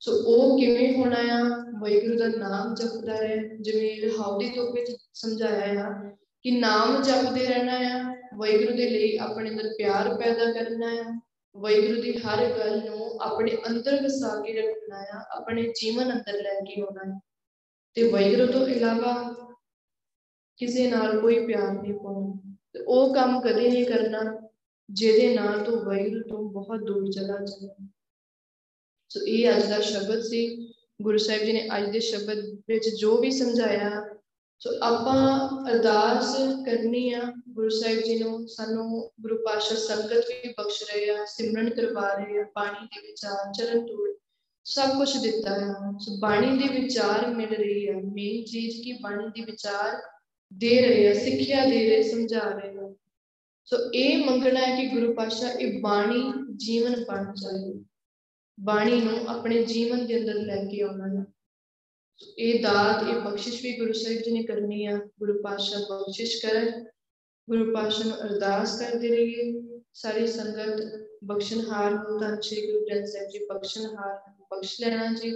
ਸੋ 0.00 0.12
ਉਹ 0.12 0.58
ਕਿਵੇਂ 0.58 0.94
ਹੋਣਾ 0.94 1.16
ਆ? 1.16 1.42
ਵਾਹਿਗੁਰੂ 1.80 2.18
ਦਾ 2.18 2.28
ਨਾਮ 2.28 2.74
ਜਪਦਾ 2.74 3.16
ਹੈ। 3.16 3.36
ਜਿਵੇਂ 3.60 4.02
ਰਹਾਉਦੀ 4.02 4.48
ਤੋਂ 4.48 4.72
ਵਿੱਚ 4.72 4.96
ਸਮਝਾਇਆ 5.14 5.82
ਆ 5.82 6.10
ਕਿ 6.42 6.50
ਨਾਮ 6.50 7.02
ਜਪਦੇ 7.02 7.46
ਰਹਿਣਾ 7.46 7.72
ਆ। 7.72 8.16
ਵਾਹਿਗੁਰੂ 8.36 8.76
ਦੇ 8.76 8.90
ਲਈ 8.90 9.16
ਆਪਣੇ 9.16 9.50
ਅੰਦਰ 9.50 9.68
ਪਿਆਰ 9.78 10.14
ਪੈਦਾ 10.14 10.52
ਕਰਨਾ 10.52 10.86
ਆ। 10.86 11.20
ਵਾਹਿਗੁਰੂ 11.56 12.02
ਦੀ 12.02 12.12
ਹਰ 12.12 12.58
ਗੱਲ 12.58 12.82
ਨੂੰ 12.86 13.18
ਆਪਣੇ 13.20 13.52
ਅੰਦਰ 13.68 14.02
ਵਸਾ 14.02 14.42
ਕੇ 14.42 14.52
ਰੱਖਣਾ 14.52 14.96
ਆ। 14.96 15.24
ਆਪਣੇ 15.36 15.62
ਜੀਵਨ 15.62 16.12
ਅੰਦਰ 16.12 16.32
ਲੈ 16.32 16.60
ਕੇ 16.60 16.80
ਆਉਣਾ 16.80 17.14
ਹੈ 17.14 17.20
ਤੇ 17.96 18.08
ਵਾਹਿਗੁਰੂ 18.10 18.52
ਤੋਂ 18.52 18.66
ਇਲਾਵਾ 18.68 19.12
ਕਿਸੇ 20.56 20.90
ਨਾਲ 20.90 21.20
ਕੋਈ 21.20 21.46
ਪਿਆਰ 21.46 21.72
ਨਹੀਂ 21.72 21.94
ਪਾਉਣਾ। 21.94 22.54
ਤੇ 22.72 22.80
ਉਹ 22.86 23.14
ਕੰਮ 23.14 23.40
ਕਦੇ 23.40 23.68
ਨਹੀਂ 23.70 23.84
ਕਰਨਾ 23.86 24.50
ਜਿਹਦੇ 24.90 25.34
ਨਾਲ 25.34 25.64
ਤੂੰ 25.64 25.78
ਵਾਹਿਗੁਰੂ 25.84 26.22
ਤੋਂ 26.28 26.42
ਬਹੁਤ 26.50 26.80
ਦੂਰ 26.80 27.10
ਚਲਾ 27.12 27.36
ਜਾਵੇਂ 27.44 27.88
ਸੋ 29.08 29.20
ਇਹ 29.20 29.56
ਅੱਜ 29.56 29.66
ਦਾ 29.66 29.80
ਸ਼ਬਦ 29.80 30.20
ਸੀ। 30.20 30.72
ਗੁਰੂ 31.02 31.18
ਸਾਹਿਬ 31.18 31.42
ਜੀ 31.42 31.52
ਨੇ 31.52 31.68
ਅੱਜ 31.76 31.90
ਦੇ 31.90 32.00
ਸ਼ਬਦ 32.00 32.38
ਵਿੱਚ 32.68 32.88
ਜੋ 32.88 33.16
ਵੀ 33.20 33.30
ਸਮਝਾਇਆ, 33.30 33.90
ਸੋ 34.60 34.70
ਆਪਾਂ 34.82 35.48
ਅਰਦਾਸ 35.70 36.36
ਕਰਨੀ 36.66 37.12
ਆ 37.12 37.32
ਗੁਰੂ 37.48 37.68
ਸਾਹਿਬ 37.68 38.00
ਜੀ 38.00 38.18
ਨੂੰ। 38.18 38.46
ਸਾਨੂੰ 38.48 39.10
ਗੁਰੂ 39.20 39.36
ਪਾਸ਼ਾ 39.36 39.76
ਸੰਗਤ 39.76 40.28
ਵੀ 40.28 40.54
ਬਖਸ਼ 40.58 40.82
ਰਹੇ 40.84 41.10
ਆ, 41.10 41.24
ਸਿਮਰਨ 41.24 41.70
ਕਰਵਾ 41.70 42.12
ਰਹੇ 42.14 42.40
ਆ 42.40 42.44
ਬਾਣੀ 42.56 42.86
ਦੇ 42.86 43.06
ਵਿਚਾਰ, 43.06 43.52
ਚਰਨ 43.52 43.86
ਧੂੜ 43.86 44.08
ਸਭ 44.68 44.88
ਕੁਝ 44.88 45.16
ਦਿੱਤਾ 45.16 45.54
ਹੈ। 45.54 45.74
ਸੋ 45.98 46.18
ਬਾਣੀ 46.18 46.58
ਦੇ 46.58 46.80
ਵਿਚਾਰ 46.80 47.26
ਮਿਲ 47.26 47.48
ਰਹੀ 47.48 47.88
ਹੈ। 47.88 47.94
ਮੇਨ 47.94 48.44
ਚੀਜ਼ 48.44 48.82
ਕੀ 48.82 48.92
ਬਾਣੀ 48.92 49.28
ਦੇ 49.28 49.44
ਵਿਚਾਰ 49.44 50.02
ਦੇ 50.54 50.80
ਰਹੇ 50.80 51.08
ਆ 51.08 51.14
ਸਿੱਖਿਆ 51.14 51.64
ਦੇ 51.64 51.90
ਰਹੇ, 51.90 52.02
ਸਮਝਾ 52.02 52.40
ਰਹੇ 52.40 52.78
ਆ 52.78 52.94
ਸੋ 53.64 53.76
ਇਹ 53.94 54.24
ਮੰਗਣਾ 54.24 54.60
ਹੈ 54.60 54.84
ਕਿ 54.84 55.00
ਗੁਰੂ 55.00 55.14
ਪਾਸ਼ਾ 55.14 55.52
ਇਹ 55.52 55.80
ਬਾਣੀ 55.80 56.32
ਜੀਵਨ 56.56 57.04
ਬਣ 57.04 57.34
ਜਾਏ 57.34 57.84
ਬਾਣੀ 58.60 59.00
ਨੂੰ 59.00 59.28
ਆਪਣੇ 59.28 59.62
ਜੀਵਨ 59.62 60.06
ਦੇ 60.06 60.20
ਅੰਦਰ 60.20 60.34
ਲੈ 60.34 60.56
ਕੇ 60.56 60.80
ਆਉਣਾ 60.80 61.20
ਹੈ। 61.20 61.26
ਇਹ 62.38 62.62
ਦਾਤ, 62.62 63.08
ਇਹ 63.08 63.14
ਬਖਸ਼ਿਸ਼ 63.14 63.62
ਵੀ 63.62 63.78
ਗੁਰੂ 63.78 63.92
ਸਾਹਿਬ 63.92 64.18
ਜੀ 64.18 64.30
ਨੇ 64.30 64.42
ਕਰਨੀ 64.42 64.86
ਆ 64.86 64.96
ਗੁਰੂ 64.96 65.42
ਪਾਤਸ਼ਾਹ 65.42 65.80
ਬਖਸ਼ਿਸ਼ 65.80 66.46
ਕਰਨ। 66.46 66.84
ਗੁਰੂ 67.50 67.74
ਪਾਤਸ਼ਾਹ 67.74 68.06
ਨੂੰ 68.06 68.22
ਅਰਦਾਸ 68.22 68.80
ਕਰਦੇ 68.80 69.08
ਰਹੀਏ। 69.08 69.80
ਸਾਰੀ 69.92 70.26
ਸੰਗਤ 70.26 71.06
ਬਖਸ਼ਣਹਾਰ 71.24 71.90
ਨੂੰ 71.90 72.20
ਤਾਂ 72.20 72.42
ਸ੍ਰੀ 72.42 72.72
ਗੁਰੂ 72.72 72.86
ਗ੍ਰੰਥ 72.86 73.04
ਸਾਹਿਬ 73.04 73.28
ਜੀ 73.28 73.38
ਬਖਸ਼ਣਹਾਰ। 73.38 74.35
ਬਖਸ਼ 74.50 74.80
ਲੈਣਾ 74.80 75.14
ਜੀ। 75.14 75.32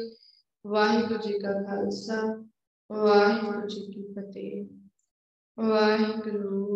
ਵਾਹਿਗੁਰੂ 0.66 1.18
ਜੀ 1.18 1.38
ਕਾ 1.38 1.52
ਖਾਲਸਾ 1.52 2.44
ਵਾਹਿਗੁਰੂ 2.92 3.68
ਜੀ 3.68 3.92
ਕੀ 3.92 4.02
ਫਤਿਹ 4.12 4.66
ਵਾਹਿਗੁਰੂ 5.58 6.68